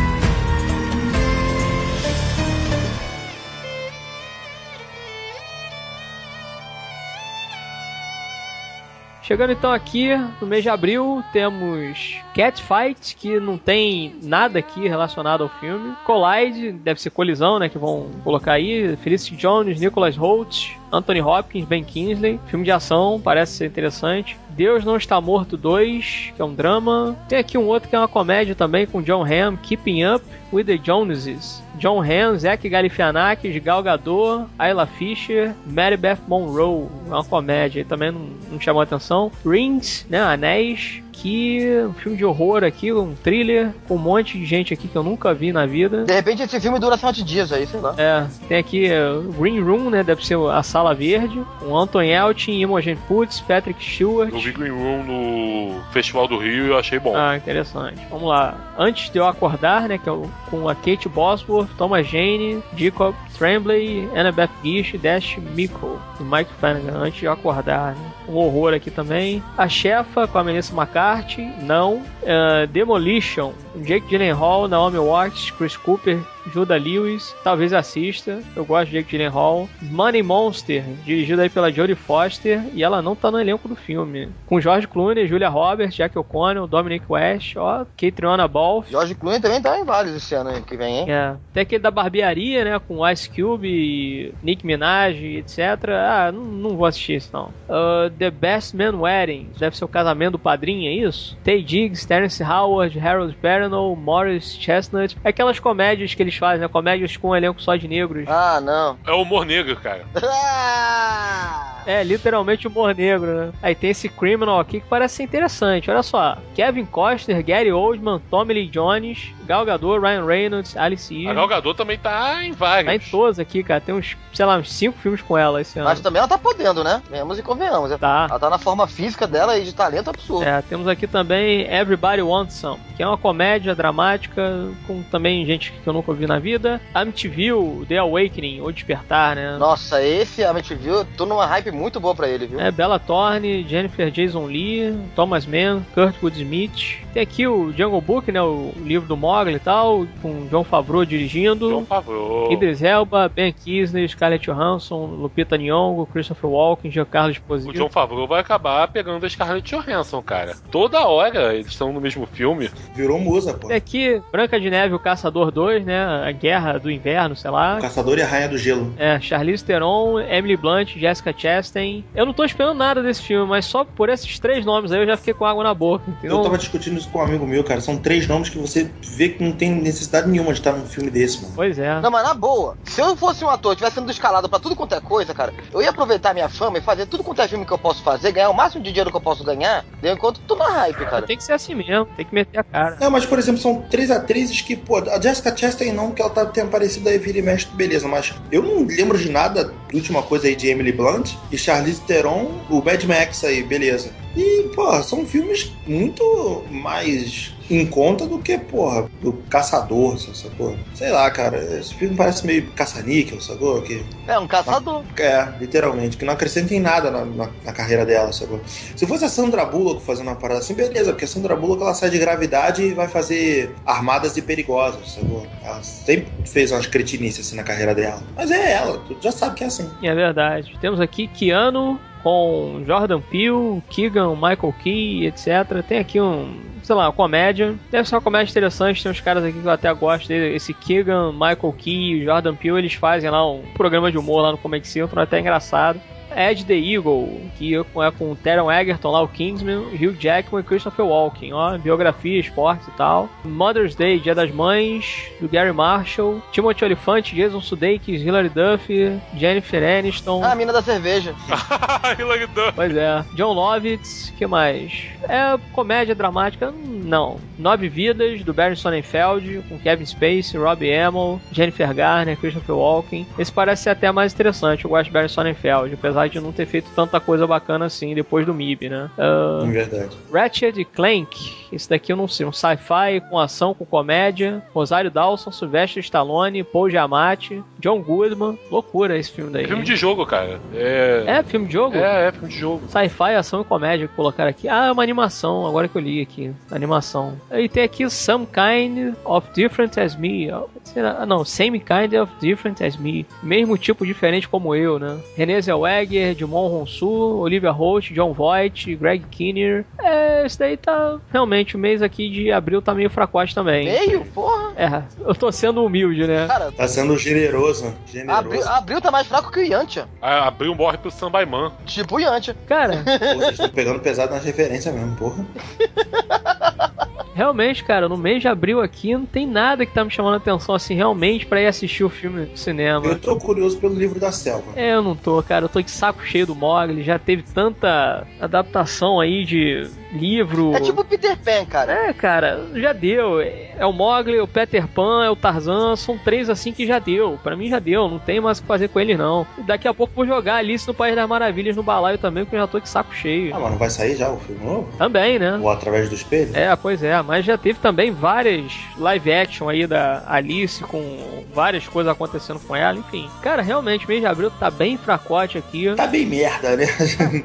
Chegando 9.27 9.53
então 9.53 9.73
aqui 9.73 10.11
no 10.41 10.47
mês 10.47 10.63
de 10.63 10.69
abril, 10.69 11.21
temos 11.33 12.21
Catfight, 12.33 13.17
que 13.17 13.41
não 13.41 13.59
tem 13.59 14.15
nada 14.23 14.61
aqui 14.61 14.87
relacionado 14.87 15.43
ao 15.43 15.49
filme. 15.49 15.97
Collide, 16.05 16.71
deve 16.71 17.01
ser 17.03 17.11
colisão, 17.11 17.59
né? 17.59 17.69
Que 17.69 17.77
vão 17.77 18.09
colocar 18.23 18.53
aí. 18.53 18.97
Felicity 18.99 19.35
Jones, 19.35 19.81
Nicholas 19.81 20.17
Holt, 20.17 20.77
Anthony 20.93 21.21
Hopkins, 21.21 21.65
Ben 21.65 21.83
Kingsley. 21.83 22.39
Filme 22.47 22.65
de 22.65 22.71
ação, 22.71 23.21
parece 23.21 23.55
ser 23.55 23.67
interessante. 23.67 24.39
Deus 24.51 24.85
Não 24.85 24.97
Está 24.97 25.21
Morto 25.21 25.57
2, 25.57 26.33
que 26.37 26.41
é 26.41 26.45
um 26.45 26.55
drama. 26.55 27.17
Tem 27.29 27.41
aqui 27.41 27.59
um 27.59 27.67
outro 27.67 27.89
que 27.89 27.97
é 27.97 27.99
uma 27.99 28.07
comédia 28.07 28.55
também 28.55 28.87
com 28.87 29.03
John 29.03 29.25
Hamm, 29.25 29.57
Keeping 29.57 30.07
Up 30.07 30.25
with 30.53 30.67
the 30.67 30.79
Joneses. 30.81 31.66
John 31.79 32.01
Hamm, 32.01 32.39
Zach 32.39 32.69
Galifianakis, 32.69 33.63
Gal 33.63 33.83
Gadot, 33.83 34.47
Ayla 34.59 34.87
Fisher, 34.87 35.55
Mary 35.67 35.97
Beth 35.97 36.21
Monroe. 36.27 36.89
É 37.07 37.15
uma 37.15 37.25
comédia, 37.25 37.85
também 37.85 38.11
não, 38.11 38.21
não 38.53 38.61
chamou 38.61 38.83
atenção. 38.83 39.31
Rings, 39.45 40.07
né, 40.09 40.21
Anéis, 40.21 41.03
que 41.23 41.67
um 41.89 41.93
filme 41.95 42.17
de 42.19 42.25
horror 42.25 42.63
aqui, 42.65 42.93
um 42.93 43.15
thriller 43.15 43.71
com 43.89 43.95
um 43.95 43.99
monte 43.99 44.39
de 44.39 44.45
gente 44.45 44.73
aqui 44.75 44.87
que 44.89 44.97
eu 44.97 45.03
nunca 45.03 45.33
vi 45.35 45.53
na 45.53 45.67
vida. 45.67 46.05
De 46.05 46.13
repente 46.13 46.43
esse 46.43 46.61
filme 46.61 46.79
dura 46.79 46.97
sete 46.97 47.23
dias 47.25 47.53
aí, 47.53 47.67
sei 47.67 47.81
lá. 47.81 47.95
É, 47.97 48.27
tem 48.49 48.59
aqui 48.59 48.89
uh, 48.91 49.23
Green 49.33 49.61
Room, 49.61 49.91
né, 49.91 50.03
deve 50.03 50.25
ser 50.25 50.37
a 50.39 50.63
Sala 50.63 50.95
Verde, 50.95 51.43
com 51.61 51.77
Anton 51.77 52.03
Yelchin, 52.03 52.61
Imogen 52.61 52.97
Putz, 53.09 53.41
Patrick 53.41 53.83
Stewart. 53.83 54.31
Eu 54.33 54.41
vi 54.41 54.53
Green 54.53 54.71
Room 54.71 55.03
no 55.05 55.83
Festival 55.93 56.29
do 56.29 56.39
Rio 56.39 56.67
e 56.67 56.69
eu 56.69 56.79
achei 56.79 56.99
bom. 56.99 57.15
Ah, 57.17 57.37
interessante. 57.37 58.01
Vamos 58.11 58.29
lá. 58.29 58.75
Antes 58.79 59.11
de 59.11 59.19
eu 59.19 59.27
acordar, 59.27 59.89
né, 59.89 59.99
que 59.99 60.09
é 60.09 60.13
o- 60.13 60.29
com 60.51 60.69
a 60.69 60.75
Kate 60.75 61.09
Bosworth, 61.09 61.69
Thomas 61.79 62.07
Jane, 62.07 62.63
Jacob 62.77 63.15
Tremblay, 63.37 64.09
Annabeth 64.15 64.51
Gish, 64.63 64.97
Dash 64.99 65.39
Mickle 65.55 65.99
e 66.21 66.23
Mike 66.23 66.51
Flanagan. 66.59 66.99
Antes 66.99 67.21
de 67.21 67.29
acordar, 67.29 67.95
né. 67.95 68.13
Um 68.29 68.35
horror 68.37 68.75
aqui 68.75 68.91
também. 68.91 69.43
A 69.57 69.69
Chefa 69.69 70.27
com 70.27 70.39
a 70.39 70.45
Melissa 70.45 70.75
McCarthy, 70.75 71.43
não. 71.63 72.03
Ah, 72.27 72.67
Demolition, 72.67 73.53
Jake 73.77 74.07
Gyllenhaal, 74.09 74.69
Naomi 74.69 74.99
Watts, 74.99 75.51
Chris 75.51 75.77
Cooper, 75.77 76.19
Judah 76.53 76.77
Lewis, 76.77 77.35
talvez 77.43 77.73
assista. 77.73 78.43
Eu 78.55 78.65
gosto 78.65 78.91
de 78.91 78.99
Jake 78.99 79.11
Gyllenhaal. 79.11 79.69
Money 79.83 80.23
Monster, 80.23 80.85
dirigido 81.05 81.43
aí 81.43 81.49
pela 81.51 81.71
Jodie 81.71 81.95
Foster, 81.95 82.63
e 82.73 82.83
ela 82.83 83.03
não 83.03 83.17
tá 83.17 83.31
no 83.31 83.41
elenco 83.41 83.69
do 83.69 83.77
filme. 83.77 84.29
Com 84.47 84.61
George 84.61 84.87
Clooney, 84.87 85.27
Julia 85.27 85.49
Roberts, 85.49 85.95
Jack 85.95 86.19
O'Connell, 86.19 86.67
Dominic 86.67 87.05
West, 87.09 87.57
ó, 87.57 87.85
Catriona 87.97 88.47
Balfe. 88.49 88.91
George 88.91 89.15
Clooney 89.15 89.41
também 89.41 89.61
tá 89.61 89.79
em 89.79 89.85
vários 89.85 90.15
esse 90.15 90.35
ano 90.35 90.63
que 90.63 90.77
vem, 90.77 90.99
hein? 90.99 91.11
É. 91.11 91.37
Tem 91.53 91.63
aquele 91.63 91.83
da 91.83 91.91
barbearia, 91.91 92.65
né? 92.65 92.79
Com 92.79 93.07
Ice 93.09 93.29
Cube, 93.29 93.69
e 93.69 94.35
Nick 94.43 94.67
Minaj, 94.67 95.17
etc. 95.23 95.59
Ah, 95.91 96.33
não, 96.33 96.45
não 96.45 96.77
vou 96.77 96.87
assistir 96.87 97.17
isso 97.17 97.31
não. 97.33 97.51
Ah, 97.69 98.11
The 98.19 98.31
Best 98.31 98.77
Man 98.77 98.99
Wedding. 99.01 99.51
Deve 99.59 99.77
ser 99.77 99.85
o 99.85 99.89
casamento 99.89 100.33
do 100.33 100.39
padrinho, 100.39 100.89
é 100.89 101.09
isso? 101.09 101.37
Tay 101.45 101.63
Diggs, 101.63 102.07
Terence 102.07 102.43
Howard, 102.43 102.99
Harold 102.99 103.35
Perrineau, 103.37 103.95
Morris 103.97 104.57
Chestnut. 104.57 105.17
Aquelas 105.25 105.59
comédias 105.59 106.15
que 106.15 106.23
eles 106.23 106.36
eles 106.37 106.39
fazem, 106.39 106.61
né? 106.61 106.69
Comédias 106.69 107.17
com 107.17 107.31
um 107.31 107.37
elenco 107.37 107.61
só 107.61 107.75
de 107.77 107.89
negros. 107.89 108.25
Ah, 108.29 108.61
não. 108.61 108.99
É 109.07 109.13
o 109.13 109.23
humor 109.23 109.45
negro, 109.45 109.77
cara. 109.77 110.05
Ah! 110.23 111.77
É, 111.87 112.03
literalmente 112.03 112.67
humor 112.67 112.95
negro, 112.95 113.33
né? 113.33 113.53
Aí 113.63 113.75
tem 113.75 113.91
esse 113.91 114.09
Criminal 114.09 114.59
aqui 114.59 114.81
que 114.81 114.87
parece 114.89 115.17
ser 115.17 115.23
interessante. 115.23 115.89
Olha 115.91 116.03
só. 116.03 116.37
Kevin 116.55 116.85
Costner, 116.85 117.45
Gary 117.45 117.73
Oldman, 117.73 118.21
Tommy 118.29 118.55
Lee 118.55 118.67
Jones, 118.67 119.33
Gal 119.47 119.65
Gadot, 119.65 120.01
Ryan 120.01 120.25
Reynolds, 120.25 120.77
Alice 120.77 121.15
A 121.15 121.31
Eve. 121.31 121.35
Gal 121.35 121.49
Gadot 121.49 121.77
também 121.77 121.97
tá 121.97 122.45
em 122.45 122.53
Tá 122.55 122.95
em 122.95 122.99
todas 122.99 123.39
aqui, 123.39 123.63
cara. 123.63 123.81
Tem 123.81 123.95
uns, 123.95 124.17
sei 124.33 124.45
lá, 124.45 124.57
uns 124.57 124.73
cinco 124.73 124.99
filmes 124.99 125.23
com 125.23 125.39
ela 125.39 125.61
esse 125.61 125.79
ano. 125.79 125.89
Mas 125.89 126.01
também 126.01 126.19
ela 126.19 126.29
tá 126.29 126.37
podendo, 126.37 126.83
né? 126.83 127.01
Venhamos 127.09 127.39
e 127.39 127.43
convenhamos. 127.43 127.97
Tá. 127.99 128.27
Ela 128.29 128.39
tá 128.39 128.51
na 128.51 128.59
forma 128.59 128.89
física 128.89 129.27
dela 129.27 129.57
e 129.57 129.65
de 129.65 129.73
talento 129.73 130.11
absurdo. 130.11 130.45
É, 130.45 130.61
temos 130.63 130.89
aqui 130.89 131.07
também 131.07 131.73
Everybody 131.73 132.23
Wants 132.23 132.57
Some, 132.57 132.81
que 132.97 133.03
é 133.03 133.07
uma 133.07 133.17
comédia 133.17 133.75
dramática 133.75 134.69
com 134.87 135.03
também 135.05 135.47
gente 135.47 135.71
que 135.71 135.87
eu 135.87 135.93
nunca 135.93 136.11
ouvi 136.11 136.26
na 136.27 136.39
vida. 136.39 136.81
Amityville, 136.95 137.87
The 137.87 137.99
Awakening, 137.99 138.61
ou 138.61 138.73
Despertar, 138.73 139.37
né? 139.37 139.57
Nossa, 139.59 140.03
esse 140.03 140.45
a 140.45 140.53
gente 140.55 140.75
viu, 140.75 141.05
tô 141.17 141.27
numa 141.27 141.47
hype 141.47 141.71
muito 141.71 142.01
boa 142.01 142.15
pra 142.15 142.29
ele, 142.29 142.47
viu? 142.47 142.61
É, 142.61 142.71
Bella 142.71 142.99
Thorne, 142.99 143.67
Jennifer 143.69 144.11
Jason 144.11 144.47
Lee, 144.47 144.97
Thomas 145.15 145.47
Mann, 145.47 145.83
Kurtwood 145.95 146.41
Smith. 146.41 147.06
Tem 147.17 147.23
aqui 147.23 147.47
o 147.47 147.73
Jungle 147.73 148.03
Book, 148.03 148.31
né? 148.31 148.43
O 148.43 148.75
livro 148.77 149.09
do 149.09 149.17
Mogli 149.17 149.55
e 149.55 149.59
tal, 149.59 150.07
com 150.21 150.47
John 150.51 150.63
Favreau 150.63 151.03
dirigindo. 151.03 151.71
Por 151.71 151.87
favor. 151.87 152.53
Idris 152.53 152.83
Elba, 152.83 153.27
Ben 153.27 153.55
Kisner, 153.55 154.07
Scarlett 154.07 154.45
Johansson, 154.45 155.07
Lupita 155.07 155.57
Nyong'o, 155.57 156.05
Christopher 156.13 156.51
Walken, 156.51 156.91
Giancarlo 156.91 157.31
O 157.31 157.33
Esposito. 157.33 157.73
John 157.73 157.89
Favreau 157.89 158.27
vai 158.27 158.41
acabar 158.41 158.87
pegando 158.89 159.25
a 159.25 159.31
Scarlett 159.31 159.75
Johansson, 159.75 160.21
cara. 160.21 160.57
Toda 160.71 161.07
hora 161.07 161.55
eles 161.55 161.69
estão 161.69 161.91
no 161.91 162.03
mesmo 162.03 162.27
filme. 162.27 162.69
Virou 162.95 163.19
musa, 163.19 163.55
pô. 163.55 163.69
Tem 163.69 163.79
aqui 163.79 164.21
Branca 164.31 164.61
de 164.61 164.69
Neve, 164.69 164.95
o 164.95 164.99
Caçador 164.99 165.51
2, 165.51 165.87
né? 165.87 166.05
A 166.05 166.31
Guerra 166.33 166.77
do 166.77 166.91
Inverno, 166.91 167.35
sei 167.35 167.51
lá. 167.51 167.79
O 167.79 167.81
Caçador 167.81 168.19
e 168.19 168.23
a 168.23 168.27
Rainha 168.27 168.51
do 168.51 168.59
Gelo. 168.59 168.93
É, 168.99 169.19
Charlize 169.19 169.65
Theron, 169.65 170.21
Emily 170.21 170.59
Blunt, 170.59 170.95
Jessica 170.99 171.33
Chastain. 171.35 172.05
Eu 172.15 172.27
não 172.27 172.35
tô 172.35 172.45
esperando 172.45 172.77
nada 172.77 173.03
desse 173.03 173.23
filme, 173.23 173.49
mas 173.49 173.65
só 173.65 173.87
por 173.87 174.11
esses 174.11 174.39
três 174.39 174.67
nomes 174.67 174.93
aí 174.93 175.01
eu 175.01 175.07
já 175.07 175.17
fiquei 175.17 175.33
com 175.33 175.47
água 175.47 175.65
na 175.65 175.73
boca. 175.73 176.05
Entendeu? 176.07 176.37
Eu 176.37 176.43
tava 176.43 176.59
discutindo 176.59 177.06
isso 177.07 177.11
com 177.11 177.19
um 177.21 177.23
amigo 177.23 177.47
meu, 177.47 177.63
cara. 177.65 177.81
São 177.81 177.97
três 177.97 178.27
nomes 178.27 178.49
que 178.49 178.59
você 178.59 178.91
vê 179.17 179.31
que 179.31 179.43
não 179.43 179.53
tem 179.53 179.71
necessidade 179.71 180.29
nenhuma 180.29 180.53
de 180.53 180.59
estar 180.59 180.73
num 180.73 180.87
filme 180.87 181.11
desse, 181.11 181.41
mano. 181.41 181.55
Pois 181.55 181.79
é. 181.79 182.01
Não, 182.01 182.11
mas 182.11 182.27
na 182.27 182.35
boa, 182.35 182.77
se 182.85 183.01
eu 183.01 183.17
fosse 183.17 183.45
um 183.45 183.49
ator, 183.49 183.75
tivesse 183.77 183.95
sendo 183.95 184.11
escalado 184.11 184.49
pra 184.49 184.59
tudo 184.59 184.77
quanto 184.77 184.95
é 184.95 185.01
coisa, 185.01 185.33
cara, 185.33 185.55
eu 185.73 185.81
ia 185.81 185.91
aproveitar 185.91 186.35
minha 186.35 186.49
fama 186.49 186.79
e 186.79 186.81
fazer 186.81 187.07
tudo 187.07 187.25
quanto 187.25 187.41
é 187.41 187.49
filme 187.49 187.65
que 187.65 187.73
eu 187.73 187.79
posso 187.79 188.03
fazer, 188.03 188.33
ganhar 188.33 188.51
o 188.51 188.55
máximo 188.55 188.83
de 188.83 188.91
dinheiro 188.91 189.11
que 189.11 189.17
eu 189.17 189.21
posso 189.21 189.45
ganhar, 189.45 189.85
de 190.03 190.11
enquanto 190.11 190.41
na 190.57 190.71
hype, 190.71 191.07
cara. 191.07 191.27
Tem 191.27 191.37
que 191.37 191.45
ser 191.45 191.53
assim 191.53 191.75
mesmo, 191.75 192.07
tem 192.17 192.27
que 192.27 192.35
meter 192.35 192.59
a 192.59 192.65
cara. 192.65 192.97
Não, 193.01 193.11
mas 193.11 193.27
por 193.27 193.39
exemplo, 193.39 193.61
são 193.61 193.83
três 193.83 194.11
atrizes 194.11 194.61
que, 194.61 194.75
pô, 194.77 194.99
a 194.99 195.21
Jessica 195.21 195.55
Chastain 195.57 195.93
não, 195.93 196.13
que 196.13 196.23
ela 196.23 196.31
tá 196.31 196.47
tendo 196.47 196.71
parecido 196.71 197.09
aí 197.09 197.19
vira 197.19 197.39
e 197.39 197.43
mexe, 197.43 197.67
beleza, 197.69 198.09
mas 198.09 198.35
eu 198.51 198.63
não 198.63 198.87
lembro 198.87 199.19
de 199.19 199.31
nada 199.31 199.65
da 199.65 199.73
última 199.93 200.23
coisa 200.23 200.47
aí 200.47 200.57
de 200.57 200.69
Emily 200.69 200.93
Blunt 200.93 201.35
e 201.51 201.59
Charlize 201.59 202.01
Theron, 202.03 202.51
o 202.71 202.83
Mad 202.83 203.03
Max 203.05 203.45
aí, 203.45 203.63
beleza. 203.63 204.11
E, 204.37 204.69
pô, 204.75 205.03
são 205.03 205.25
filmes 205.25 205.79
muito 205.87 206.23
mais 206.71 207.55
em 207.71 207.87
conta 207.87 208.27
do 208.27 208.39
que, 208.39 208.59
porra, 208.59 209.09
do 209.21 209.33
Caçador, 209.49 210.19
sacou? 210.19 210.77
Sei 210.93 211.11
lá, 211.11 211.31
cara, 211.31 211.59
esse 211.79 211.95
filme 211.95 212.15
parece 212.15 212.47
meio 212.47 212.71
caça-níquel, 212.73 213.41
sacou? 213.41 213.83
Que 213.83 214.05
É 214.27 214.39
um 214.39 214.47
caçador. 214.47 215.05
É, 215.19 215.57
literalmente, 215.59 216.17
que 216.19 216.25
não 216.25 216.35
acrescenta 216.35 216.75
em 216.75 216.81
nada 216.81 217.11
na, 217.11 217.25
na- 217.25 217.53
na 217.65 217.73
carreira 217.73 218.05
dela, 218.05 218.31
sacou? 218.33 218.61
Se 218.67 219.07
fosse 219.07 219.25
a 219.25 219.29
Sandra 219.29 219.65
Bullock 219.65 220.05
fazendo 220.05 220.27
uma 220.29 220.37
parada 220.37 220.61
assim, 220.61 220.75
beleza, 220.75 221.13
porque 221.13 221.25
a 221.25 221.29
Sandra 221.29 221.57
Bullock 221.57 221.83
ela 221.83 221.95
sai 221.95 222.11
de 222.11 222.19
gravidade 222.19 222.83
e 222.83 222.93
vai 222.95 223.09
fazer 223.09 223.75
armadas 223.87 224.37
e 224.37 224.43
perigosas, 224.43 225.13
sacou? 225.13 225.47
Ela 225.63 225.83
sempre 225.83 226.31
fez 226.45 226.71
umas 226.73 226.87
cretinices 226.87 227.47
assim 227.47 227.57
na 227.57 227.65
carreira 227.65 227.95
dela. 227.95 228.23
Mas 228.37 228.51
é 228.51 228.73
ela, 228.73 228.99
tu 228.99 229.17
já 229.21 229.33
sabe 229.33 229.57
que 229.57 229.65
é 229.65 229.67
assim. 229.69 229.91
É 230.03 230.15
verdade. 230.15 230.77
Temos 230.81 231.01
aqui 231.01 231.27
Keanu 231.27 231.99
com 232.27 232.83
Jordan 232.85 233.21
Peele, 233.21 233.81
Keegan, 233.89 234.35
Michael 234.35 234.75
Key, 234.83 235.27
etc. 235.27 235.81
Tem 235.87 236.01
aqui 236.01 236.21
um, 236.21 236.59
sei 236.83 236.93
lá, 236.97 237.07
uma 237.07 237.13
comédia. 237.13 237.77
Deve 237.89 238.09
ser 238.09 238.17
uma 238.17 238.21
comédia 238.21 238.51
interessante. 238.51 239.01
Tem 239.01 239.13
uns 239.13 239.21
caras 239.21 239.45
aqui 239.45 239.61
que 239.61 239.65
eu 239.65 239.71
até 239.71 239.95
gosto 239.95 240.27
dele. 240.27 240.57
Esse 240.57 240.75
Keegan, 240.75 241.31
Michael 241.31 241.73
Key 241.79 242.25
Jordan 242.25 242.57
Peele, 242.57 242.79
eles 242.79 242.95
fazem 242.95 243.31
lá 243.31 243.49
um 243.49 243.63
programa 243.75 244.11
de 244.11 244.19
humor 244.19 244.43
lá 244.43 244.51
no 244.51 244.59
Comic 244.59 244.89
Central, 244.89 245.23
até 245.23 245.39
engraçado. 245.39 246.01
Ed 246.37 246.65
the 246.65 246.75
Eagle, 246.75 247.41
que 247.57 247.75
é 247.75 248.11
com 248.17 248.33
o 248.33 248.37
Taron 248.37 248.71
Egerton 248.71 249.11
lá, 249.11 249.23
o 249.23 249.29
Kingsman, 249.29 249.87
Hugh 249.95 250.17
Jackman 250.19 250.61
e 250.61 250.65
Christopher 250.65 251.07
Walken, 251.07 251.53
ó, 251.55 251.79
biografia, 251.79 252.39
esportes 252.39 252.87
e 252.89 252.91
tal. 252.93 253.29
Mother's 253.45 253.95
Day, 253.95 254.19
Dia 254.21 254.35
das 254.35 254.51
Mães, 254.51 255.31
do 255.41 255.49
Gary 255.49 255.73
Marshall, 255.73 256.43
Timothy 256.53 256.85
Olyphant, 256.85 257.33
Jason 257.33 257.61
Sudeikis, 257.61 258.21
Hilary 258.21 258.51
Duff, 258.51 258.87
Jennifer 259.35 259.83
Aniston. 259.83 260.43
Ah, 260.45 260.53
a 260.53 260.55
mina 260.55 260.73
da 260.73 260.83
cerveja. 260.83 261.35
Hilary 262.19 262.47
Duff. 262.49 262.73
Pois 262.75 262.95
é. 262.95 263.25
John 263.35 263.53
Lovitz, 263.55 264.33
que 264.37 264.47
mais? 264.47 265.07
É 265.23 265.59
comédia 265.73 266.15
dramática? 266.15 266.73
Não. 266.85 267.39
Nove 267.59 267.89
Vidas, 267.89 268.43
do 268.43 268.53
Barry 268.53 268.77
Sonnenfeld, 268.77 269.65
com 269.69 269.79
Kevin 269.79 270.05
Spacey, 270.05 270.61
Robbie 270.61 270.95
Amell, 270.95 271.41
Jennifer 271.51 271.93
Garner, 271.95 272.37
Christopher 272.37 272.77
Walken. 272.77 273.27
Esse 273.39 273.51
parece 273.51 273.85
ser 273.85 273.91
até 273.91 274.13
mais 274.13 274.35
interessante. 274.35 274.85
Eu 274.85 274.91
gosto 274.91 275.07
de 275.07 275.13
Barry 275.13 275.29
Sonnenfeld, 275.29 275.95
apesar 275.95 276.26
de 276.29 276.41
não 276.41 276.53
ter 276.53 276.67
feito 276.67 276.89
tanta 276.95 277.19
coisa 277.21 277.47
bacana 277.47 277.85
assim 277.87 278.15
depois 278.15 278.45
do 278.47 278.55
MIB, 278.55 278.89
né? 278.89 279.11
Ah, 279.19 279.61
Em 279.65 279.71
verdade. 279.71 280.17
Ratchet 280.33 280.85
Clank. 280.85 281.67
Esse 281.73 281.89
daqui 281.91 282.13
eu 282.13 282.17
não 282.17 282.29
sei. 282.29 282.47
Um 282.47 282.53
sci-fi 282.53 283.21
com 283.29 283.39
ação, 283.39 283.75
com 283.75 283.85
comédia. 283.85 284.63
Rosário 284.73 285.11
Dawson, 285.11 285.51
Sylvester 285.51 286.01
Stallone, 286.03 286.63
Paul 286.63 286.89
Giamatti, 286.89 287.63
John 287.81 288.01
Goodman. 288.01 288.59
Loucura 288.71 289.19
esse 289.19 289.31
filme 289.33 289.51
daí. 289.53 289.65
É 289.65 289.69
filme 289.69 289.83
de 289.83 289.97
jogo, 289.97 290.25
cara. 290.25 290.61
É. 290.75 291.25
É, 291.27 291.43
filme 291.43 291.67
de 291.67 291.73
jogo? 291.73 291.97
É, 291.97 292.29
é 292.29 292.33
filme 292.33 292.49
de 292.49 292.59
jogo. 292.59 292.83
Sci-fi, 292.89 293.35
ação 293.35 293.61
e 293.61 293.65
comédia 293.65 294.07
que 294.09 294.15
colocaram 294.15 294.49
aqui. 294.51 294.69
Ah, 294.69 294.87
é 294.87 294.93
uma 294.93 295.03
animação, 295.03 295.67
agora 295.67 295.89
que 295.89 295.97
eu 295.97 296.03
li 296.03 296.21
aqui. 296.21 296.53
Animação. 296.71 297.35
E 297.53 297.69
tem 297.69 297.83
aqui 297.83 298.09
Some 298.09 298.47
Kind 298.47 299.15
of 299.25 299.49
Different 299.53 299.99
as 299.99 300.15
Me. 300.15 300.49
Será? 300.85 301.17
Ah, 301.21 301.27
não, 301.27 301.45
Same 301.45 301.81
Kind 301.81 302.15
of 302.15 302.33
Different 302.41 302.81
as 302.83 302.97
Me. 302.97 303.27
Mesmo 303.43 303.77
tipo 303.77 304.07
diferente 304.07 304.49
como 304.49 304.75
eu, 304.75 304.99
né? 304.99 305.19
René 305.37 305.61
Zellweger, 305.61 306.16
Dimon 306.35 306.69
Honsu, 306.69 307.09
Olivia 307.39 307.71
Holt, 307.71 308.13
John 308.13 308.33
Voight, 308.33 308.95
Greg 308.97 309.25
Kinnear. 309.31 309.85
É, 310.03 310.45
esse 310.47 310.59
daí 310.59 310.77
tá. 310.77 311.19
Realmente, 311.33 311.77
o 311.77 311.79
mês 311.79 312.03
aqui 312.03 312.29
de 312.31 312.51
abril 312.53 312.81
tá 312.83 312.95
meio 312.95 313.11
fracote 313.11 313.55
também. 313.55 313.85
Meio? 313.87 314.25
Porra. 314.27 314.73
É, 314.77 315.03
eu 315.27 315.35
tô 315.35 315.51
sendo 315.51 315.85
humilde, 315.85 316.27
né? 316.27 316.47
Cara, 316.47 316.71
Tá 316.73 316.87
sendo 316.87 317.17
generoso, 317.17 317.95
generoso. 318.07 318.39
abril, 318.47 318.69
abril 318.69 319.01
tá 319.01 319.11
mais 319.11 319.27
fraco 319.27 319.51
que 319.51 319.61
o 319.61 319.63
Yantia. 319.67 320.07
A- 320.21 320.47
Abriu 320.49 320.75
morre 320.75 320.99
pro 320.99 321.11
Sambaiman. 321.11 321.73
Tipo 321.87 322.17
o 322.17 322.21
Yantia. 322.21 322.55
Cara, 322.67 323.03
Pô, 323.05 323.35
vocês 323.39 323.53
estão 323.53 323.69
pegando 323.71 324.01
pesado 324.01 324.33
nas 324.35 324.45
referências 324.45 324.95
mesmo, 324.95 325.17
porra. 325.17 325.45
Realmente, 327.37 327.85
cara, 327.85 328.09
no 328.09 328.17
mês 328.17 328.41
de 328.41 328.49
abril 328.49 328.81
aqui 328.81 329.13
não 329.13 329.27
tem 329.27 329.47
nada 329.47 329.85
que 329.85 329.93
tá 329.93 330.03
me 330.03 330.11
chamando 330.11 330.35
a 330.35 330.37
atenção 330.39 330.75
assim 330.75 330.95
realmente 330.95 331.45
pra 331.45 331.61
ir 331.61 331.67
assistir 331.67 332.03
o 332.03 332.09
filme 332.09 332.47
no 332.47 332.57
cinema. 332.57 333.05
Eu 333.05 333.19
tô 333.19 333.37
curioso 333.37 333.79
pelo 333.79 333.95
livro 333.95 334.19
da 334.19 334.33
selva. 334.33 334.73
É, 334.75 334.95
eu 334.95 335.03
não 335.03 335.15
tô, 335.15 335.43
cara. 335.43 335.67
Eu 335.67 335.69
tô 335.69 335.83
de 335.83 335.91
saco 335.91 336.25
cheio 336.25 336.47
do 336.47 336.55
Mogli. 336.55 337.03
Já 337.03 337.19
teve 337.19 337.43
tanta 337.43 338.27
adaptação 338.41 339.21
aí 339.21 339.45
de 339.45 339.87
livro. 340.17 340.75
É 340.75 340.81
tipo 340.81 341.05
Peter 341.05 341.37
Pan, 341.37 341.65
cara. 341.67 341.93
É, 341.93 342.13
cara, 342.13 342.67
já 342.75 342.93
deu. 342.93 343.41
É 343.41 343.85
o 343.85 343.93
Mogli, 343.93 344.41
o 344.41 344.49
Peter 344.49 344.87
Pan, 344.89 345.25
é 345.25 345.31
o 345.31 345.37
Tarzan. 345.37 345.97
São 345.97 346.19
três 346.19 346.49
assim 346.49 346.73
que 346.73 346.87
já 346.87 346.99
deu. 346.99 347.39
Pra 347.43 347.57
mim 347.57 347.69
já 347.69 347.79
deu. 347.79 348.09
Não 348.09 348.19
tem 348.19 348.41
mais 348.41 348.59
o 348.59 348.63
que 348.63 348.69
fazer 348.69 348.89
com 348.89 349.01
eles, 349.01 349.19
não. 349.19 349.47
E 349.59 349.63
daqui 349.63 349.87
a 349.87 349.95
pouco 349.95 350.15
vou 350.15 350.27
jogar 350.27 350.57
Alice 350.57 350.87
no 350.87 350.95
País 350.95 351.15
das 351.15 351.29
Maravilhas 351.29 351.77
no 351.77 351.83
balaio 351.83 352.19
também, 352.19 352.45
porque 352.45 352.57
eu 352.57 352.61
já 352.61 352.67
tô 352.67 352.81
de 352.81 352.89
saco 352.89 353.15
cheio. 353.15 353.55
Ah, 353.55 353.59
mas 353.61 353.71
não 353.71 353.79
vai 353.79 353.91
sair 353.91 354.17
já 354.17 354.31
o 354.31 354.39
filme 354.39 354.65
novo? 354.65 354.89
Também, 354.97 355.39
né? 355.39 355.59
Ou 355.61 355.71
através 355.71 356.09
do 356.09 356.15
espelho? 356.15 356.57
É, 356.57 356.75
pois 356.77 357.03
é, 357.03 357.21
mas 357.23 357.45
já 357.45 357.59
teve 357.59 357.79
também 357.79 358.11
várias 358.11 358.73
live 358.99 359.33
action 359.33 359.69
aí 359.69 359.87
da 359.87 360.23
Alice 360.27 360.83
com 360.85 361.45
várias 361.55 361.87
coisas 361.87 362.13
acontecendo 362.13 362.61
com 362.61 362.75
ela, 362.75 362.99
enfim. 362.99 363.29
Cara, 363.43 363.63
realmente, 363.63 364.09
mês 364.09 364.21
de 364.21 364.27
abril 364.27 364.51
tá 364.51 364.71
bem 364.71 364.97
fracote 364.97 365.59
aqui. 365.59 365.95
Tá 365.95 366.07
bem 366.07 366.27
merda, 366.27 366.77
né? 366.77 366.87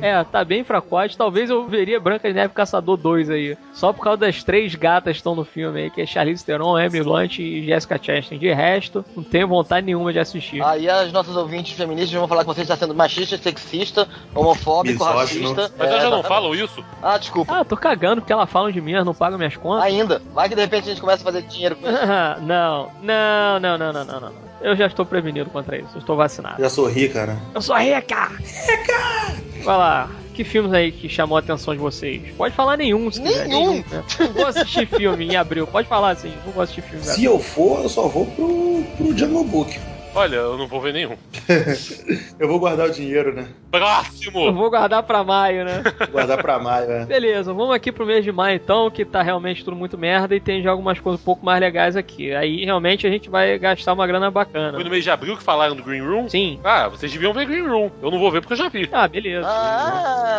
É, 0.01 0.23
tá 0.23 0.43
bem 0.43 0.63
fracote. 0.63 1.17
Talvez 1.17 1.49
eu 1.49 1.67
veria 1.67 1.99
Branca 1.99 2.27
de 2.27 2.33
Neve 2.33 2.53
Caçador 2.61 2.95
2 2.97 3.29
aí. 3.31 3.57
Só 3.73 3.91
por 3.91 4.03
causa 4.03 4.19
das 4.19 4.43
três 4.43 4.75
gatas 4.75 5.13
que 5.13 5.17
estão 5.17 5.33
no 5.35 5.43
filme 5.43 5.81
aí, 5.81 5.89
que 5.89 6.01
é 6.01 6.05
Charlize 6.05 6.45
Theron, 6.45 6.77
Emily 6.79 7.03
Blunt 7.03 7.39
e 7.39 7.65
Jessica 7.65 7.99
Chastain. 8.01 8.37
De 8.37 8.53
resto, 8.53 9.03
não 9.15 9.23
tenho 9.23 9.47
vontade 9.47 9.85
nenhuma 9.85 10.13
de 10.13 10.19
assistir. 10.19 10.61
Aí 10.63 10.87
as 10.87 11.11
nossas 11.11 11.35
ouvintes 11.35 11.75
feministas 11.75 12.11
vão 12.13 12.27
falar 12.27 12.41
que 12.41 12.47
você 12.47 12.61
está 12.61 12.75
sendo 12.77 12.93
machista, 12.93 13.37
sexista, 13.37 14.07
homofóbico, 14.35 15.03
Misógino. 15.03 15.53
racista. 15.53 15.75
Mas 15.77 15.87
É, 15.87 15.91
elas 15.91 16.03
já 16.03 16.09
não 16.09 16.23
falam 16.23 16.53
isso? 16.53 16.83
Ah, 17.01 17.17
desculpa. 17.17 17.59
Ah, 17.59 17.65
tô 17.65 17.75
cagando 17.75 18.21
porque 18.21 18.31
elas 18.33 18.49
falam 18.49 18.71
de 18.71 18.79
mim, 18.79 18.93
elas 18.93 19.05
não 19.05 19.13
pagam 19.15 19.37
minhas 19.39 19.57
contas. 19.57 19.83
Ainda. 19.83 20.21
Vai 20.33 20.47
que 20.47 20.55
de 20.55 20.61
repente 20.61 20.83
a 20.85 20.89
gente 20.91 21.01
começa 21.01 21.23
a 21.23 21.25
fazer 21.25 21.41
dinheiro 21.43 21.75
com 21.75 21.87
isso. 21.89 21.97
não, 22.43 22.91
não, 23.01 23.59
não, 23.59 23.77
não, 23.77 23.93
não, 23.93 24.05
não, 24.05 24.19
não. 24.19 24.31
Eu 24.61 24.75
já 24.75 24.85
estou 24.85 25.03
prevenido 25.05 25.49
contra 25.49 25.75
isso, 25.77 25.89
eu 25.95 25.99
estou 25.99 26.15
vacinado. 26.15 26.61
Já 26.61 26.69
sou 26.69 26.85
rica, 26.87 27.25
né? 27.25 27.39
Eu 27.55 27.61
sou 27.63 27.75
rica! 27.75 28.27
Rica! 28.27 29.63
Vai 29.63 29.77
lá. 29.77 30.09
Que 30.43 30.49
filmes 30.49 30.73
aí 30.73 30.91
que 30.91 31.07
chamou 31.07 31.37
a 31.37 31.39
atenção 31.39 31.73
de 31.73 31.79
vocês? 31.79 32.21
Pode 32.35 32.55
falar 32.55 32.77
nenhum, 32.77 33.11
se 33.11 33.21
quiser. 33.21 33.47
Nenhum. 33.47 33.77
né? 33.77 34.03
Não 34.19 34.33
vou 34.33 34.47
assistir 34.47 34.87
filme 34.87 35.25
em 35.25 35.35
abril. 35.35 35.67
Pode 35.67 35.87
falar 35.87 36.11
assim, 36.11 36.33
não 36.45 36.51
vou 36.51 36.63
assistir 36.63 36.81
filme. 36.81 37.03
Se 37.03 37.11
abril. 37.11 37.31
eu 37.33 37.39
for, 37.39 37.83
eu 37.83 37.89
só 37.89 38.07
vou 38.07 38.25
pro, 38.25 38.83
pro 38.97 39.17
Jungle 39.17 39.43
Book. 39.43 39.79
Olha, 40.13 40.35
eu 40.35 40.57
não 40.57 40.67
vou 40.67 40.81
ver 40.81 40.91
nenhum. 40.93 41.15
Eu 42.37 42.47
vou 42.47 42.59
guardar 42.59 42.87
o 42.89 42.91
dinheiro, 42.91 43.33
né? 43.33 43.47
Eu 43.71 43.79
Próximo! 43.79 44.51
vou 44.51 44.69
guardar 44.69 45.01
pra 45.03 45.23
maio, 45.23 45.63
né? 45.63 45.81
Vou 45.99 46.07
guardar 46.09 46.41
pra 46.41 46.59
maio, 46.59 46.87
né? 46.87 47.05
Beleza, 47.05 47.53
vamos 47.53 47.73
aqui 47.73 47.91
pro 47.91 48.05
mês 48.05 48.23
de 48.23 48.31
maio 48.31 48.55
então, 48.55 48.89
que 48.89 49.05
tá 49.05 49.21
realmente 49.21 49.63
tudo 49.63 49.77
muito 49.77 49.97
merda 49.97 50.35
e 50.35 50.39
tem 50.39 50.61
já 50.61 50.71
algumas 50.71 50.99
coisas 50.99 51.21
um 51.21 51.23
pouco 51.23 51.45
mais 51.45 51.59
legais 51.61 51.95
aqui. 51.95 52.33
Aí 52.33 52.65
realmente 52.65 53.05
a 53.07 53.09
gente 53.11 53.29
vai 53.29 53.57
gastar 53.59 53.93
uma 53.93 54.05
grana 54.07 54.29
bacana. 54.31 54.73
Foi 54.73 54.83
no 54.83 54.89
mês 54.89 55.03
de 55.03 55.11
abril 55.11 55.37
que 55.37 55.43
falaram 55.43 55.75
do 55.75 55.83
Green 55.83 56.01
Room? 56.01 56.27
Sim. 56.27 56.59
Ah, 56.63 56.87
vocês 56.89 57.11
deviam 57.11 57.31
ver 57.31 57.45
Green 57.45 57.67
Room. 57.67 57.91
Eu 58.01 58.11
não 58.11 58.19
vou 58.19 58.31
ver 58.31 58.41
porque 58.41 58.53
eu 58.53 58.57
já 58.57 58.67
vi. 58.67 58.89
Ah, 58.91 59.07
beleza. 59.07 59.47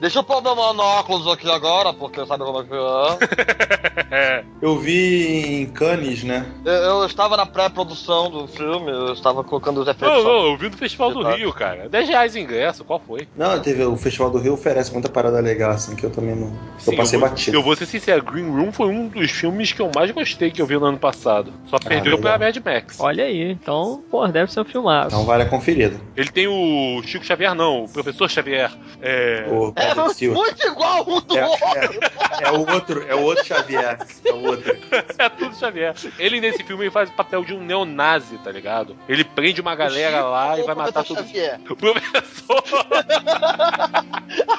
deixa 0.00 0.18
eu 0.18 0.24
pôr 0.24 0.42
meu 0.42 0.56
monóculos 0.56 1.28
aqui 1.28 1.48
agora, 1.50 1.92
porque 1.92 2.24
sabe 2.26 2.42
como 2.44 2.60
é 2.60 2.64
que 2.64 2.74
é. 2.74 4.38
É. 4.38 4.44
Eu 4.62 4.78
vi 4.78 5.62
em 5.62 5.66
Cannes, 5.66 6.22
né? 6.22 6.46
Eu, 6.64 6.72
eu 6.72 7.04
estava 7.06 7.36
na 7.36 7.44
pré-produção 7.44 7.91
do 8.30 8.46
filme, 8.48 8.90
eu 8.90 9.12
estava 9.12 9.42
colocando 9.44 9.80
os 9.80 9.88
efeitos. 9.88 10.16
Não, 10.16 10.22
só. 10.22 10.28
não, 10.28 10.46
eu 10.46 10.56
vi 10.56 10.68
do 10.68 10.76
Festival 10.76 11.12
do. 11.12 11.22
Rio, 11.22 11.52
cara. 11.52 11.88
10 11.88 12.08
reais 12.08 12.36
ingresso, 12.36 12.84
qual 12.84 13.00
foi? 13.00 13.28
Não, 13.36 13.60
teve 13.60 13.84
o 13.84 13.96
Festival 13.96 14.30
do 14.30 14.38
Rio 14.38 14.54
oferece 14.54 14.92
muita 14.92 15.08
parada 15.08 15.40
legal, 15.40 15.72
assim, 15.72 15.94
que 15.94 16.04
eu 16.04 16.10
também 16.10 16.34
não. 16.34 16.52
Sim, 16.78 16.92
eu 16.92 16.96
passei 16.96 17.16
eu 17.16 17.20
vou, 17.20 17.28
batido. 17.28 17.56
Eu 17.56 17.62
vou 17.62 17.76
ser 17.76 17.86
sincero, 17.86 18.22
Green 18.22 18.50
Room 18.50 18.72
foi 18.72 18.88
um 18.88 19.08
dos 19.08 19.30
filmes 19.30 19.72
que 19.72 19.80
eu 19.80 19.90
mais 19.94 20.10
gostei 20.10 20.50
que 20.50 20.60
eu 20.60 20.66
vi 20.66 20.76
no 20.76 20.86
ano 20.86 20.98
passado. 20.98 21.52
Só 21.66 21.78
perdeu 21.78 22.16
legal. 22.16 22.38
pra 22.38 22.46
Mad 22.46 22.56
Max. 22.64 23.00
Olha 23.00 23.24
aí, 23.24 23.50
então, 23.50 24.02
pô, 24.10 24.26
deve 24.28 24.52
ser 24.52 24.60
um 24.60 24.64
filmado. 24.64 25.08
Então 25.08 25.24
vale 25.24 25.42
a 25.44 25.46
conferida. 25.46 26.00
Ele 26.16 26.30
tem 26.30 26.46
o 26.48 27.02
Chico 27.04 27.24
Xavier, 27.24 27.54
não, 27.54 27.84
o 27.84 27.88
Professor 27.88 28.28
Xavier. 28.30 28.70
É. 29.00 29.46
O 29.50 29.72
É 29.76 30.26
muito 30.28 30.66
igual 30.66 31.04
um 31.08 31.20
do 31.20 31.36
É, 31.36 31.46
outro. 31.46 31.66
é, 31.74 32.44
é 32.44 32.50
o 32.50 32.72
outro, 32.72 33.04
é 33.08 33.14
o 33.14 33.22
outro 33.22 33.44
Xavier. 33.44 33.98
É 34.24 34.32
o 34.32 34.46
outro. 34.46 34.72
É 35.18 35.28
tudo 35.28 35.54
Xavier. 35.56 35.94
Ele 36.18 36.40
nesse 36.40 36.62
filme 36.64 36.90
faz 36.90 37.08
o 37.08 37.12
papel 37.12 37.44
de 37.44 37.54
um 37.54 37.60
neonazi, 37.84 38.38
tá 38.38 38.50
ligado? 38.50 38.96
Ele 39.08 39.24
prende 39.24 39.60
uma 39.60 39.74
galera 39.74 40.18
Chico 40.18 40.30
lá 40.30 40.58
e 40.58 40.62
vai 40.62 40.74
matar 40.74 41.04
todo 41.04 41.18
Xavier? 41.18 41.60
O 41.68 41.76
professor. 41.76 42.62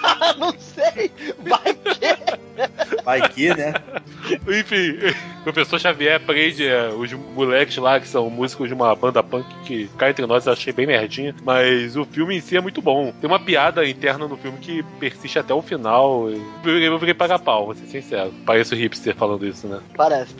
Ah, 0.05 0.35
não 0.37 0.53
sei. 0.59 1.11
Vai 1.39 1.73
que. 1.73 2.92
Vai 3.03 3.27
que, 3.29 3.53
né? 3.53 3.73
Enfim, 4.47 4.97
o 5.39 5.43
professor 5.43 5.79
Xavier 5.79 6.19
prende 6.21 6.65
é, 6.65 6.89
os 6.89 7.11
moleques 7.13 7.77
lá 7.77 7.99
que 7.99 8.07
são 8.07 8.29
músicos 8.29 8.67
de 8.67 8.73
uma 8.73 8.95
banda 8.95 9.21
punk 9.21 9.45
que 9.65 9.87
cá 9.97 10.09
entre 10.09 10.25
nós 10.25 10.45
eu 10.45 10.53
achei 10.53 10.71
bem 10.71 10.87
merdinha. 10.87 11.35
Mas 11.43 11.95
o 11.95 12.05
filme 12.05 12.37
em 12.37 12.41
si 12.41 12.55
é 12.55 12.61
muito 12.61 12.81
bom. 12.81 13.13
Tem 13.19 13.29
uma 13.29 13.39
piada 13.39 13.87
interna 13.87 14.27
no 14.27 14.37
filme 14.37 14.57
que 14.59 14.83
persiste 14.99 15.37
até 15.39 15.53
o 15.53 15.61
final. 15.61 16.29
Eu, 16.63 16.79
eu 16.79 16.99
virei 16.99 17.13
pagar 17.13 17.39
pau, 17.39 17.65
vou 17.65 17.75
ser 17.75 17.85
sincero. 17.87 18.33
Pareço 18.45 18.75
hipster 18.75 19.15
falando 19.15 19.45
isso, 19.45 19.67
né? 19.67 19.79
Parece. 19.95 20.33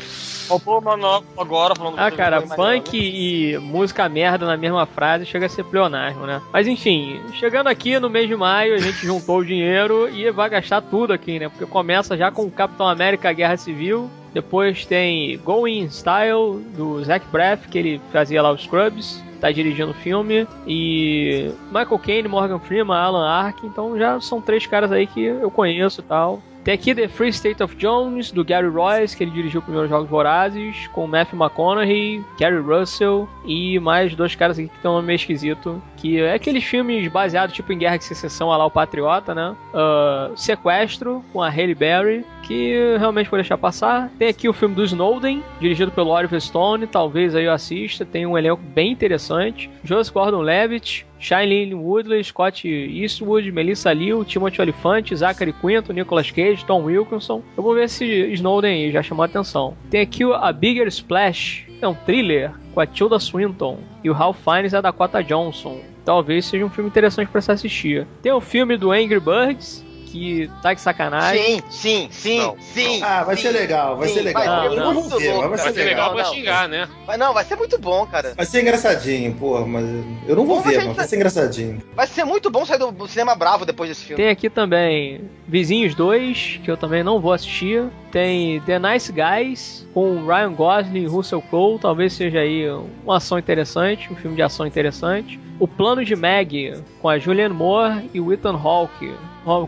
Faltou 0.48 0.80
o 0.80 0.82
monóculo 0.82 1.42
agora 1.42 1.76
falando 1.76 2.00
Ah, 2.00 2.12
cara, 2.12 2.42
punk 2.42 2.98
e 2.98 3.58
música 3.60 4.08
merda 4.10 4.46
na 4.46 4.58
mesma 4.58 4.86
frase 4.86 5.26
chega 5.26 5.46
a 5.46 5.50
ser 5.50 5.64
pleonasmo, 5.64 6.26
né? 6.26 6.42
Mas 6.52 6.68
enfim, 6.68 7.22
chegando 7.34 7.68
aqui 7.68 8.00
no 8.00 8.10
mês 8.10 8.28
de 8.28 8.36
maio, 8.36 8.76
a 8.76 8.78
gente 8.78 9.06
juntou 9.06 9.40
o 9.40 9.46
dinheiro 9.46 10.10
e 10.10 10.30
vai 10.32 10.50
gastar 10.50 10.82
tudo 10.82 11.14
aqui, 11.14 11.40
né? 11.40 11.50
Porque 11.50 11.66
começa 11.66 12.18
já 12.18 12.30
com 12.32 12.44
o 12.44 12.52
Capitão 12.56 12.88
América 12.88 13.34
Guerra 13.34 13.58
Civil, 13.58 14.10
depois 14.34 14.86
tem 14.86 15.38
Going 15.40 15.80
in 15.80 15.90
Style, 15.90 16.60
do 16.76 17.04
Zach 17.04 17.26
Braff, 17.32 17.68
que 17.68 17.78
ele 17.78 18.02
fazia 18.12 18.42
lá 18.42 18.52
os 18.52 18.64
Scrubs, 18.64 19.24
tá 19.40 19.52
dirigindo 19.52 19.92
o 19.92 19.96
filme, 19.96 20.48
e 20.66 21.52
Michael 21.68 22.00
Caine, 22.00 22.28
Morgan 22.28 22.60
Freeman, 22.60 22.98
Alan 22.98 23.28
Arkin, 23.28 23.68
então 23.68 23.98
já 23.98 24.20
são 24.20 24.42
três 24.42 24.66
caras 24.66 24.92
aí 24.92 25.06
que 25.06 25.24
eu 25.24 25.52
conheço 25.52 26.02
e 26.02 26.04
tal. 26.04 26.42
Tem 26.64 26.74
aqui 26.74 26.96
The 26.96 27.10
Free 27.10 27.30
State 27.30 27.62
of 27.62 27.76
Jones, 27.76 28.32
do 28.32 28.44
Gary 28.44 28.70
Royce, 28.70 29.16
que 29.16 29.24
ele 29.24 29.32
dirigiu 29.32 29.60
os 29.60 29.66
primeiros 29.66 29.90
Jogos 29.90 30.10
Vorazes, 30.10 30.88
com 30.94 31.06
Matthew 31.06 31.38
McConaughey, 31.38 32.24
Gary 32.40 32.60
Russell 32.60 33.28
e 33.46 33.80
mais 33.80 34.16
dois 34.16 34.34
caras 34.34 34.58
aqui 34.58 34.70
que 34.70 34.84
nome 34.84 35.08
meio 35.08 35.16
esquisito. 35.18 35.82
Que 35.98 36.22
é 36.22 36.34
aqueles 36.34 36.64
filmes 36.64 37.08
baseados 37.10 37.54
tipo 37.54 37.72
em 37.74 37.78
Guerra 37.78 37.98
de 37.98 38.06
Secessão, 38.06 38.52
a 38.52 38.58
lá 38.58 38.66
o 38.66 38.72
Patriota, 38.72 39.36
né? 39.36 39.56
Ah, 39.74 40.32
Sequestro, 40.36 41.24
com 41.34 41.42
a 41.42 41.50
Halle 41.50 41.76
Berry, 41.76 42.26
que 42.44 42.96
realmente 42.98 43.30
vou 43.30 43.38
deixar 43.38 43.58
passar. 43.58 44.10
Tem 44.18 44.30
aqui 44.30 44.48
o 44.48 44.54
filme 44.54 44.76
do 44.76 44.84
Snowden, 44.84 45.44
dirigido 45.60 45.92
pelo 45.92 46.12
Oliver 46.12 46.40
Stone, 46.40 46.88
talvez 46.88 47.36
aí 47.36 47.46
eu 47.46 47.52
assista, 47.52 48.06
tem 48.06 48.26
um 48.26 48.38
elenco 48.38 48.62
bem 48.62 48.92
interessante. 48.92 49.70
Joseph 49.84 50.14
Gordon-Levitt, 50.14 51.06
Shailene 51.24 51.74
Woodley, 51.74 52.22
Scott 52.22 52.68
Eastwood, 52.68 53.50
Melissa 53.50 53.94
Liu, 53.94 54.26
Timothy 54.26 54.62
Olyphant, 54.62 55.16
Zachary 55.16 55.54
Quinto, 55.54 55.94
Nicolas 55.94 56.30
Cage, 56.30 56.66
Tom 56.66 56.84
Wilkinson. 56.84 57.42
Eu 57.56 57.64
vou 57.64 57.74
ver 57.74 57.88
se 57.88 58.06
Snowden 58.34 58.86
aí 58.86 58.92
já 58.92 59.02
chamou 59.02 59.24
a 59.24 59.26
atenção. 59.26 59.74
Tem 59.90 60.02
aqui 60.02 60.24
A 60.24 60.52
Bigger 60.52 60.88
Splash, 60.88 61.66
é 61.82 61.88
um 61.88 61.94
thriller 61.94 62.52
com 62.74 62.80
a 62.82 62.86
Tilda 62.86 63.20
Swinton 63.20 63.80
e 64.04 64.10
o 64.10 64.14
Ralph 64.14 64.38
Fiennes 64.44 64.74
e 64.74 64.76
a 64.76 64.82
Dakota 64.82 65.24
Johnson. 65.24 65.80
Talvez 66.04 66.46
seja 66.46 66.66
um 66.66 66.70
filme 66.70 66.90
interessante 66.90 67.30
para 67.30 67.40
se 67.40 67.52
assistir. 67.52 68.06
Tem 68.22 68.32
o 68.32 68.42
filme 68.42 68.76
do 68.76 68.92
Angry 68.92 69.20
Birds, 69.20 69.83
que 70.14 70.48
tá 70.62 70.76
de 70.76 70.80
sacanagem. 70.80 71.44
Sim, 71.44 71.64
sim, 71.72 72.08
sim, 72.12 72.38
Não, 72.38 72.56
sim. 72.60 73.02
Ah, 73.02 73.24
vai 73.24 73.36
sim, 73.36 73.42
ser 73.42 73.52
legal, 73.52 73.98
vai 73.98 74.08
sim. 74.08 74.14
ser 74.14 74.22
legal. 74.22 74.46
Vai 74.46 74.70
ser 74.70 74.76
eu 74.76 74.76
não 74.76 74.94
vou 74.94 75.02
muito 75.02 75.18
ver, 75.18 75.34
mas 75.34 75.50
vai 75.50 75.58
Vai 75.58 75.74
ser 75.74 75.84
legal 75.86 76.08
Não, 76.10 76.16
pra 76.16 76.24
não. 76.24 76.34
xingar, 76.34 76.70
né? 76.70 76.90
Mas 77.08 77.18
não, 77.18 77.34
vai 77.34 77.44
ser 77.44 77.56
muito 77.56 77.80
bom, 77.80 78.06
cara. 78.06 78.34
Vai 78.38 78.46
ser 78.46 78.62
engraçadinho, 78.62 79.34
porra, 79.34 79.66
mas 79.66 79.84
eu 80.28 80.36
não 80.36 80.46
vou 80.46 80.62
ver, 80.62 80.86
mas 80.86 80.96
vai 80.96 81.08
ser 81.08 81.16
engraçadinho. 81.16 81.82
Vai 81.96 82.06
ser 82.06 82.24
muito 82.26 82.52
bom 82.52 82.64
sair 82.64 82.78
do 82.78 83.08
cinema 83.08 83.34
bravo 83.34 83.66
depois 83.66 83.90
desse 83.90 84.04
filme. 84.04 84.22
Tem 84.22 84.32
aqui 84.32 84.52
também 84.52 85.22
Vizinhos 85.48 85.96
2, 85.96 86.62
que 86.64 86.70
eu 86.70 86.78
também 86.78 87.04
não 87.04 87.20
vou 87.20 87.34
assistir. 87.34 87.84
Tem 88.12 88.62
The 88.62 88.78
Nice 88.78 89.12
Guys, 89.12 89.88
com 89.96 90.24
Ryan 90.28 90.54
Gosling 90.54 91.02
e 91.02 91.08
Russell 91.08 91.42
Crowe. 91.42 91.80
Talvez 91.80 92.14
seja 92.14 92.40
aí 92.42 92.70
uma 93.04 93.18
ação 93.18 93.40
interessante, 93.40 94.14
um 94.14 94.16
filme 94.16 94.36
de 94.36 94.44
ação 94.44 94.68
interessante. 94.68 95.40
O 95.60 95.68
Plano 95.68 96.06
de 96.06 96.16
Meg, 96.16 96.84
com 97.02 97.10
a 97.10 97.18
Julianne 97.18 97.56
Moore 97.56 98.12
e 98.14 98.20
o 98.22 98.32
Ethan 98.32 98.56
Hawke. 98.56 99.12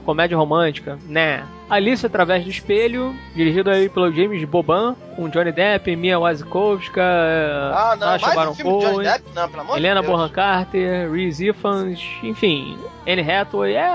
Comédia 0.06 0.38
romântica, 0.38 0.98
né? 1.08 1.44
Alice 1.70 2.06
através 2.06 2.44
do 2.44 2.50
espelho, 2.50 3.16
dirigido 3.36 3.70
aí 3.70 3.90
pelo 3.90 4.12
James 4.12 4.44
Boban, 4.46 4.96
com 5.16 5.28
Johnny 5.30 5.52
Depp, 5.52 5.96
Mia 5.96 6.20
Wasikowska, 6.20 7.02
Ah, 7.04 7.96
não, 8.00 8.08
Sacha 8.08 8.26
mais 8.28 8.36
Baron 8.36 8.52
um 8.52 8.56
filme 8.56 8.72
de 8.72 8.80
Johnny 8.86 8.94
Cohen. 8.96 9.12
Depp? 9.12 9.26
Não, 9.36 9.50
pelo 9.50 9.62
amor 9.62 9.78
Helena 9.78 10.02
de. 10.02 10.08
Bonham 10.08 10.30
Carter, 10.30 11.12
Reese 11.12 11.48
Ifans, 11.48 12.00
enfim, 12.24 12.78
Anne 13.08 13.22
Hathaway, 13.30 13.74
é 13.76 13.88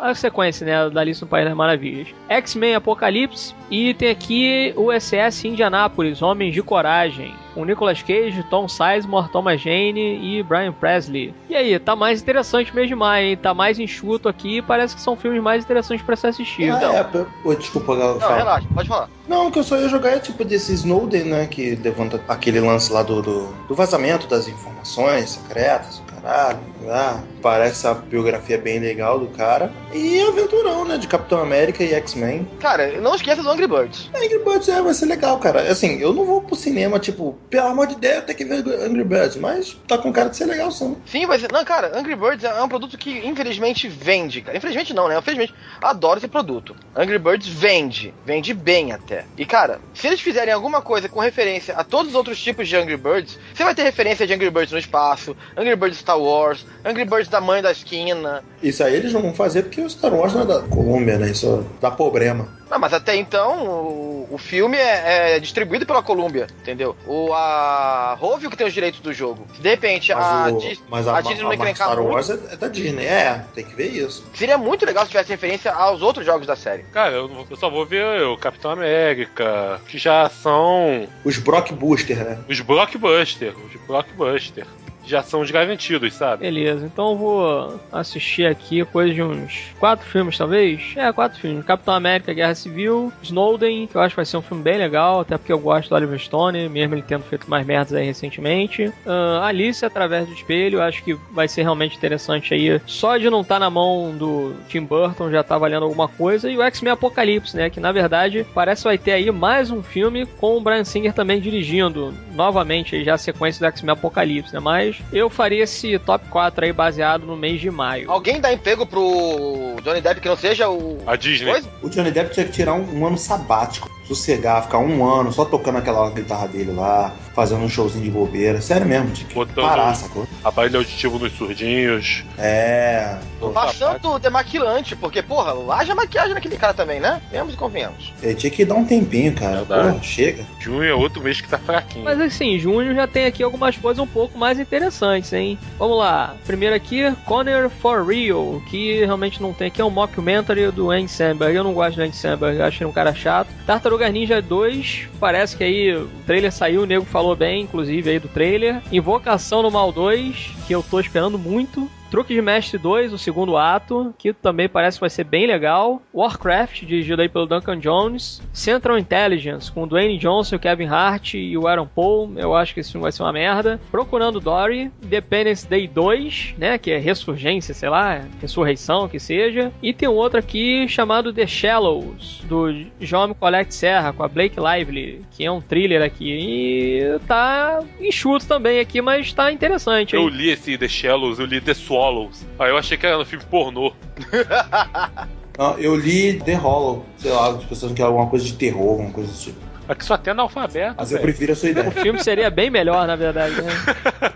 a 0.00 0.14
sequência, 0.14 0.66
né, 0.66 0.90
da 0.90 1.00
Alice 1.00 1.20
no 1.22 1.28
País 1.28 1.46
das 1.46 1.54
Maravilhas. 1.56 2.08
X-Men 2.28 2.74
Apocalipse, 2.74 3.54
e 3.70 3.94
tem 3.94 4.10
aqui 4.10 4.72
o 4.76 4.92
SS 4.92 5.46
Indianápolis, 5.48 6.22
Homens 6.22 6.52
de 6.54 6.62
Coragem, 6.62 7.34
com 7.54 7.64
Nicolas 7.64 8.02
Cage, 8.02 8.44
Tom 8.50 8.68
Sizemore, 8.68 9.28
Thomas 9.30 9.60
Jane 9.60 10.18
e 10.20 10.42
Brian 10.42 10.72
Presley. 10.72 11.32
E 11.48 11.54
aí, 11.56 11.78
tá 11.78 11.96
mais 11.96 12.20
interessante 12.20 12.74
mesmo 12.74 12.88
demais, 12.88 13.24
hein? 13.26 13.36
Tá 13.36 13.54
mais 13.54 13.78
enxuto 13.78 14.28
aqui, 14.28 14.60
parece 14.62 14.94
que 14.94 15.00
são 15.00 15.16
filmes 15.16 15.42
mais 15.42 15.64
interessantes 15.64 16.04
pra 16.04 16.16
se 16.16 16.26
assistir. 16.26 16.70
Ah, 16.70 16.92
é, 16.94 17.04
p- 17.04 17.24
Ô, 17.44 17.54
desculpa, 17.54 17.96
Galo, 17.96 18.14
Não, 18.14 18.20
fala. 18.20 18.36
relaxa, 18.36 18.66
pode 18.74 18.88
falar. 18.88 19.08
Não, 19.26 19.48
o 19.48 19.50
que 19.52 19.58
eu 19.58 19.64
só 19.64 19.76
ia 19.78 19.88
jogar 19.88 20.10
é 20.10 20.18
tipo 20.20 20.44
desse 20.44 20.72
Snowden, 20.74 21.24
né? 21.24 21.46
Que 21.46 21.74
levanta 21.76 22.20
aquele 22.28 22.60
lance 22.60 22.92
lá 22.92 23.02
do, 23.02 23.22
do, 23.22 23.46
do 23.68 23.74
vazamento 23.74 24.26
das 24.28 24.46
informações 24.48 25.30
secretas, 25.30 25.98
o 25.98 26.02
caralho. 26.22 26.58
Lá. 26.82 27.22
Parece 27.46 27.86
a 27.86 27.94
biografia 27.94 28.58
bem 28.58 28.80
legal 28.80 29.20
do 29.20 29.28
cara. 29.28 29.70
E 29.94 30.20
aventurão, 30.20 30.84
né? 30.84 30.98
De 30.98 31.06
Capitão 31.06 31.40
América 31.40 31.84
e 31.84 31.94
X-Men. 31.94 32.44
Cara, 32.58 33.00
não 33.00 33.14
esqueça 33.14 33.40
do 33.40 33.48
Angry 33.48 33.68
Birds. 33.68 34.10
Angry 34.12 34.40
Birds 34.40 34.68
é, 34.68 34.82
vai 34.82 34.92
ser 34.92 35.06
legal, 35.06 35.38
cara. 35.38 35.70
Assim, 35.70 36.00
eu 36.00 36.12
não 36.12 36.24
vou 36.24 36.42
pro 36.42 36.56
cinema, 36.56 36.98
tipo, 36.98 37.38
pelo 37.48 37.68
amor 37.68 37.86
de 37.86 37.94
Deus, 37.94 38.24
tem 38.24 38.34
que 38.34 38.44
ver 38.44 38.64
Angry 38.82 39.04
Birds, 39.04 39.36
mas 39.36 39.80
tá 39.86 39.96
com 39.96 40.12
cara 40.12 40.28
de 40.28 40.36
ser 40.36 40.46
legal, 40.46 40.72
sim. 40.72 40.96
Sim, 41.06 41.24
vai 41.24 41.38
ser. 41.38 41.52
Não, 41.52 41.64
cara, 41.64 41.96
Angry 41.96 42.16
Birds 42.16 42.42
é 42.42 42.60
um 42.60 42.68
produto 42.68 42.98
que 42.98 43.24
infelizmente 43.24 43.86
vende, 43.86 44.42
cara. 44.42 44.58
Infelizmente 44.58 44.92
não, 44.92 45.06
né? 45.06 45.16
Infelizmente, 45.16 45.54
adoro 45.80 46.18
esse 46.18 46.26
produto. 46.26 46.74
Angry 46.96 47.20
Birds 47.20 47.46
vende. 47.46 48.12
Vende 48.24 48.52
bem 48.52 48.90
até. 48.90 49.24
E, 49.38 49.46
cara, 49.46 49.78
se 49.94 50.08
eles 50.08 50.20
fizerem 50.20 50.52
alguma 50.52 50.82
coisa 50.82 51.08
com 51.08 51.20
referência 51.20 51.76
a 51.76 51.84
todos 51.84 52.08
os 52.08 52.16
outros 52.16 52.42
tipos 52.42 52.66
de 52.66 52.74
Angry 52.74 52.96
Birds, 52.96 53.38
você 53.54 53.62
vai 53.62 53.72
ter 53.72 53.84
referência 53.84 54.26
de 54.26 54.34
Angry 54.34 54.50
Birds 54.50 54.72
no 54.72 54.78
espaço, 54.78 55.36
Angry 55.56 55.76
Birds 55.76 56.00
Star 56.00 56.18
Wars, 56.18 56.66
Angry 56.84 57.04
Birds 57.04 57.35
da 57.36 57.40
mãe 57.40 57.60
da 57.60 57.70
esquina. 57.70 58.42
Isso 58.62 58.82
aí 58.82 58.94
eles 58.94 59.12
não 59.12 59.20
vão 59.20 59.34
fazer 59.34 59.64
porque 59.64 59.80
o 59.80 59.90
Star 59.90 60.12
Wars 60.14 60.32
não 60.32 60.42
é 60.42 60.46
da 60.46 60.60
Colômbia, 60.62 61.18
né? 61.18 61.30
Isso 61.30 61.64
dá 61.80 61.90
problema. 61.90 62.48
Não, 62.70 62.78
mas 62.80 62.92
até 62.92 63.14
então 63.14 63.64
o, 63.66 64.28
o 64.30 64.38
filme 64.38 64.76
é, 64.76 65.36
é 65.36 65.40
distribuído 65.40 65.86
pela 65.86 66.02
Columbia, 66.02 66.46
entendeu? 66.60 66.96
O 67.06 67.32
a 67.32 68.16
Rovio 68.18 68.50
que 68.50 68.56
tem 68.56 68.66
os 68.66 68.72
direitos 68.72 69.00
do 69.00 69.12
jogo. 69.12 69.46
De 69.60 69.68
repente 69.68 70.12
a, 70.12 70.16
Mas, 70.16 70.52
o, 70.54 70.58
Dis- 70.58 70.82
mas 70.88 71.06
a, 71.06 71.18
a 71.18 71.20
Disney 71.20 71.42
não 71.42 71.50
a, 71.50 71.54
encrencar 71.54 71.86
Star 71.88 71.96
muito, 72.02 72.12
Wars 72.14 72.30
é, 72.30 72.38
é 72.52 72.56
da 72.56 72.68
Disney. 72.68 73.04
É, 73.04 73.44
tem 73.54 73.64
que 73.64 73.74
ver 73.74 73.88
isso. 73.88 74.24
seria 74.34 74.56
muito 74.58 74.84
legal 74.86 75.04
se 75.04 75.10
tivesse 75.10 75.28
referência 75.30 75.70
aos 75.72 76.00
outros 76.02 76.24
jogos 76.26 76.46
da 76.46 76.56
série. 76.56 76.82
Cara, 76.92 77.12
eu, 77.14 77.28
não- 77.28 77.46
eu 77.48 77.56
só 77.56 77.68
vou 77.70 77.84
ver 77.86 78.22
o 78.22 78.36
Capitão 78.36 78.70
América, 78.70 79.80
que 79.86 79.98
já 79.98 80.28
são 80.28 81.06
Os 81.24 81.36
Brockbuster, 81.38 82.16
né? 82.16 82.38
os 82.48 82.60
blockbuster, 82.60 83.54
os 83.58 83.80
blockbuster. 83.86 84.66
Já 85.06 85.22
são 85.22 85.40
os 85.40 85.50
garantidos, 85.50 86.14
sabe? 86.14 86.42
Beleza, 86.42 86.84
então 86.84 87.10
eu 87.10 87.16
vou 87.16 87.80
assistir 87.92 88.46
aqui 88.46 88.84
coisa 88.84 89.14
de 89.14 89.22
uns 89.22 89.72
quatro 89.78 90.06
filmes, 90.06 90.36
talvez. 90.36 90.92
É, 90.96 91.12
quatro 91.12 91.40
filmes. 91.40 91.64
Capitão 91.64 91.94
América, 91.94 92.34
Guerra 92.34 92.54
Civil, 92.54 93.12
Snowden, 93.22 93.86
que 93.86 93.96
eu 93.96 94.00
acho 94.00 94.10
que 94.10 94.16
vai 94.16 94.24
ser 94.24 94.36
um 94.36 94.42
filme 94.42 94.62
bem 94.62 94.78
legal, 94.78 95.20
até 95.20 95.38
porque 95.38 95.52
eu 95.52 95.58
gosto 95.58 95.88
do 95.88 95.94
Oliver 95.94 96.18
Stone, 96.18 96.68
mesmo 96.68 96.94
ele 96.94 97.02
tendo 97.02 97.22
feito 97.22 97.48
mais 97.48 97.64
merdas 97.64 97.94
aí 97.94 98.04
recentemente. 98.04 98.86
Uh, 98.86 99.42
Alice, 99.42 99.84
através 99.84 100.26
do 100.26 100.34
espelho, 100.34 100.82
acho 100.82 101.02
que 101.04 101.14
vai 101.32 101.46
ser 101.46 101.62
realmente 101.62 101.96
interessante 101.96 102.52
aí. 102.52 102.80
Só 102.86 103.16
de 103.16 103.30
não 103.30 103.42
estar 103.42 103.56
tá 103.56 103.60
na 103.60 103.70
mão 103.70 104.14
do 104.16 104.54
Tim 104.68 104.82
Burton 104.82 105.30
já 105.30 105.42
tá 105.42 105.56
valendo 105.56 105.84
alguma 105.84 106.08
coisa. 106.08 106.50
E 106.50 106.56
o 106.56 106.62
X-Men 106.62 106.92
Apocalipse, 106.92 107.56
né? 107.56 107.70
Que 107.70 107.80
na 107.80 107.92
verdade 107.92 108.46
parece 108.54 108.82
que 108.82 108.88
vai 108.88 108.98
ter 108.98 109.12
aí 109.12 109.30
mais 109.30 109.70
um 109.70 109.82
filme 109.82 110.26
com 110.26 110.56
o 110.56 110.60
Brian 110.60 110.84
Singer 110.84 111.12
também 111.12 111.40
dirigindo. 111.40 112.12
Novamente 112.34 112.96
aí 112.96 113.04
já 113.04 113.14
a 113.14 113.18
sequência 113.18 113.60
do 113.60 113.70
X-Men 113.70 113.92
Apocalipse, 113.92 114.52
né? 114.52 114.60
Mas 114.60 114.95
eu 115.12 115.30
faria 115.30 115.64
esse 115.64 115.98
top 115.98 116.28
4 116.28 116.64
aí 116.64 116.72
baseado 116.72 117.26
no 117.26 117.36
mês 117.36 117.60
de 117.60 117.70
maio. 117.70 118.10
Alguém 118.10 118.40
dá 118.40 118.52
emprego 118.52 118.86
pro 118.86 119.76
Johnny 119.82 120.00
Depp 120.00 120.20
que 120.20 120.28
não 120.28 120.36
seja 120.36 120.68
o. 120.68 120.98
A 121.06 121.16
Disney. 121.16 121.50
Coisa? 121.50 121.68
O 121.82 121.88
Johnny 121.88 122.10
Depp 122.10 122.32
tinha 122.32 122.46
que 122.46 122.52
tirar 122.52 122.74
um, 122.74 123.00
um 123.00 123.06
ano 123.06 123.18
sabático, 123.18 123.90
sossegar, 124.06 124.62
ficar 124.62 124.78
um 124.78 125.04
ano 125.04 125.32
só 125.32 125.44
tocando 125.44 125.78
aquela 125.78 126.08
guitarra 126.10 126.46
dele 126.48 126.72
lá, 126.72 127.12
fazendo 127.34 127.62
um 127.62 127.68
showzinho 127.68 128.04
de 128.04 128.10
bobeira. 128.10 128.60
Sério 128.60 128.86
mesmo, 128.86 129.10
tinha 129.10 129.28
que 129.28 129.34
Botando- 129.34 129.64
parar, 129.66 129.94
sacou? 129.94 130.26
Aparelho 130.44 130.78
auditivo 130.78 131.18
nos 131.18 131.32
surdinhos. 131.36 132.24
É. 132.38 133.16
Passando 133.52 134.18
demaquilante, 134.18 134.94
porque, 134.96 135.22
porra, 135.22 135.54
haja 135.74 135.94
maquiagem 135.94 136.34
naquele 136.34 136.56
cara 136.56 136.74
também, 136.74 137.00
né? 137.00 137.20
Vemos 137.30 137.54
e 137.54 137.56
convenhamos. 137.56 138.12
Ele 138.22 138.34
tinha 138.34 138.50
que 138.50 138.64
dar 138.64 138.74
um 138.74 138.84
tempinho, 138.84 139.32
cara. 139.34 139.56
Verdade. 139.58 139.88
Porra, 139.90 140.02
chega. 140.02 140.44
Junho 140.58 140.84
é 140.84 140.94
outro 140.94 141.22
mês 141.22 141.40
que 141.40 141.48
tá 141.48 141.58
fraquinho. 141.58 142.04
Mas 142.04 142.20
assim, 142.20 142.58
junho 142.58 142.94
já 142.94 143.06
tem 143.06 143.26
aqui 143.26 143.42
algumas 143.42 143.76
coisas 143.76 144.02
um 144.02 144.06
pouco 144.06 144.38
mais 144.38 144.58
interessantes, 144.58 145.32
hein? 145.32 145.58
Vamos 145.78 145.98
lá. 145.98 146.34
Primeiro 146.46 146.74
aqui, 146.74 147.12
Connor 147.24 147.68
for 147.70 148.04
Real, 148.06 148.60
que 148.68 149.04
realmente 149.04 149.40
não 149.40 149.52
tem 149.52 149.68
aqui, 149.68 149.80
é 149.80 149.84
um 149.84 149.90
mockumentary 149.90 150.70
do 150.70 150.90
Andy 150.90 151.08
Samberg. 151.10 151.54
Eu 151.56 151.64
não 151.64 151.72
gosto 151.72 151.96
do 151.96 152.02
Andy 152.02 152.16
Samberg, 152.16 152.58
eu 152.58 152.64
acho 152.64 152.82
ele 152.82 152.90
um 152.90 152.92
cara 152.92 153.14
chato. 153.14 153.48
Tartaruga 153.66 153.95
Ninja 154.10 154.40
2, 154.40 155.08
parece 155.18 155.56
que 155.56 155.64
aí 155.64 155.96
o 155.96 156.08
trailer 156.26 156.52
saiu, 156.52 156.82
o 156.82 156.86
nego 156.86 157.04
falou 157.04 157.34
bem, 157.34 157.62
inclusive, 157.62 158.10
aí 158.10 158.18
do 158.18 158.28
trailer. 158.28 158.82
Invocação 158.92 159.62
no 159.62 159.70
Mal 159.70 159.90
2, 159.92 160.52
que 160.66 160.74
eu 160.74 160.82
tô 160.82 161.00
esperando 161.00 161.38
muito. 161.38 161.90
Truque 162.16 162.32
de 162.32 162.40
Mestre 162.40 162.78
2, 162.78 163.12
o 163.12 163.18
segundo 163.18 163.58
ato, 163.58 164.14
que 164.16 164.32
também 164.32 164.70
parece 164.70 164.96
que 164.96 165.02
vai 165.02 165.10
ser 165.10 165.24
bem 165.24 165.46
legal. 165.46 166.00
Warcraft, 166.14 166.84
dirigido 166.86 167.20
aí 167.20 167.28
pelo 167.28 167.44
Duncan 167.44 167.78
Jones. 167.78 168.40
Central 168.54 168.98
Intelligence, 168.98 169.70
com 169.70 169.86
Dwayne 169.86 170.16
Johnson, 170.16 170.58
Kevin 170.58 170.86
Hart 170.86 171.34
e 171.34 171.58
o 171.58 171.68
Aaron 171.68 171.86
Paul. 171.86 172.32
Eu 172.38 172.54
acho 172.54 172.72
que 172.72 172.80
esse 172.80 172.90
filme 172.90 173.02
vai 173.02 173.12
ser 173.12 173.22
uma 173.22 173.34
merda. 173.34 173.78
Procurando 173.90 174.40
Dory. 174.40 174.90
Independence 175.04 175.68
Day 175.68 175.86
2, 175.86 176.54
né? 176.56 176.78
Que 176.78 176.92
é 176.92 176.96
ressurgência, 176.96 177.74
sei 177.74 177.90
lá, 177.90 178.22
ressurreição, 178.40 179.10
que 179.10 179.20
seja. 179.20 179.70
E 179.82 179.92
tem 179.92 180.08
um 180.08 180.14
outro 180.14 180.38
aqui 180.38 180.88
chamado 180.88 181.34
The 181.34 181.46
Shallows, 181.46 182.40
do 182.48 182.86
João 182.98 183.34
Colette 183.34 183.74
Serra, 183.74 184.14
com 184.14 184.22
a 184.22 184.28
Blake 184.28 184.56
Lively, 184.58 185.20
que 185.32 185.44
é 185.44 185.52
um 185.52 185.60
thriller 185.60 186.02
aqui. 186.02 186.30
E 186.32 187.18
tá 187.28 187.80
enxuto 188.00 188.46
também 188.46 188.80
aqui, 188.80 189.02
mas 189.02 189.34
tá 189.34 189.52
interessante, 189.52 190.14
Eu 190.14 190.22
hein? 190.22 190.28
li 190.30 190.48
esse 190.48 190.78
The 190.78 190.88
Shallows, 190.88 191.38
eu 191.38 191.44
li 191.44 191.60
The 191.60 191.74
Swallows. 192.06 192.44
Aí 192.58 192.70
eu 192.70 192.76
achei 192.78 192.96
que 192.96 193.06
era 193.06 193.18
no 193.18 193.24
filme 193.24 193.44
pornô. 193.50 193.92
Não, 195.58 195.78
eu 195.78 195.96
li 195.96 196.38
The 196.40 196.54
Hollow, 196.54 197.04
sei 197.18 197.30
lá, 197.32 197.48
as 197.50 197.64
pessoas 197.64 197.92
querem 197.92 198.06
alguma 198.06 198.28
coisa 198.28 198.44
de 198.44 198.52
terror, 198.54 198.90
alguma 198.90 199.10
coisa 199.10 199.32
do 199.32 199.38
tipo. 199.38 199.58
Aqui 199.88 200.04
só 200.04 200.16
tem 200.18 200.32
analfabeto. 200.32 200.96
Mas 200.98 201.10
eu 201.12 201.18
velho. 201.18 201.28
prefiro 201.30 201.52
a 201.52 201.56
sua 201.56 201.70
ideia. 201.70 201.88
O 201.88 201.92
filme 201.92 202.22
seria 202.22 202.50
bem 202.50 202.68
melhor, 202.70 203.06
na 203.06 203.16
verdade, 203.16 203.54
né? 203.62 203.72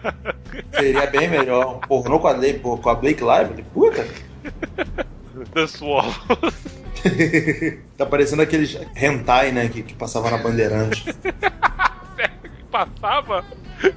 Seria 0.75 1.07
bem 1.07 1.29
melhor. 1.29 1.77
Um 1.77 1.81
pornô 1.81 2.19
com 2.19 2.29
a, 2.29 2.35
Blake- 2.35 2.61
com 2.61 2.89
a 2.89 2.95
Blake 2.95 3.23
Lively? 3.23 3.63
Puta! 3.75 4.07
The 5.55 5.67
Swallows. 5.67 6.17
Tá 7.97 8.05
parecendo 8.07 8.43
aqueles 8.43 8.79
hentai, 8.95 9.53
né, 9.53 9.69
que, 9.69 9.83
que 9.83 9.95
passava 9.95 10.31
na 10.31 10.37
Bandeirante. 10.39 11.05
Passava? 12.71 13.45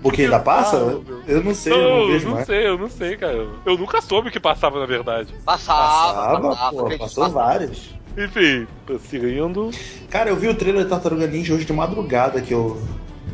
Porque 0.01 0.24
ainda 0.24 0.39
passa? 0.39 0.78
Ah. 0.78 1.21
Eu 1.28 1.43
não 1.43 1.53
sei, 1.53 1.74
eu 1.74 1.78
Não, 1.78 1.99
não 1.99 2.07
vejo 2.07 2.26
não 2.28 2.34
mais. 2.36 2.45
sei, 2.45 2.67
eu 2.67 2.78
não 2.78 2.89
sei, 2.89 3.17
cara. 3.17 3.47
Eu 3.65 3.78
nunca 3.78 4.01
soube 4.01 4.30
o 4.30 4.32
que 4.32 4.39
passava, 4.39 4.80
na 4.80 4.86
verdade. 4.86 5.34
Passava, 5.45 6.13
Passava, 6.13 6.49
passava, 6.49 6.71
pô, 6.71 6.84
passou 6.97 7.24
passava. 7.26 7.30
vários. 7.30 7.95
Enfim, 8.17 8.67
prosseguindo. 8.86 9.71
Cara, 10.09 10.30
eu 10.30 10.36
vi 10.36 10.47
o 10.47 10.55
trailer 10.55 10.84
da 10.84 10.89
Tartaruga 10.91 11.28
Ninja 11.28 11.53
hoje 11.53 11.65
de 11.65 11.74
madrugada 11.74 12.39
que 12.41 12.53
eu. 12.53 12.82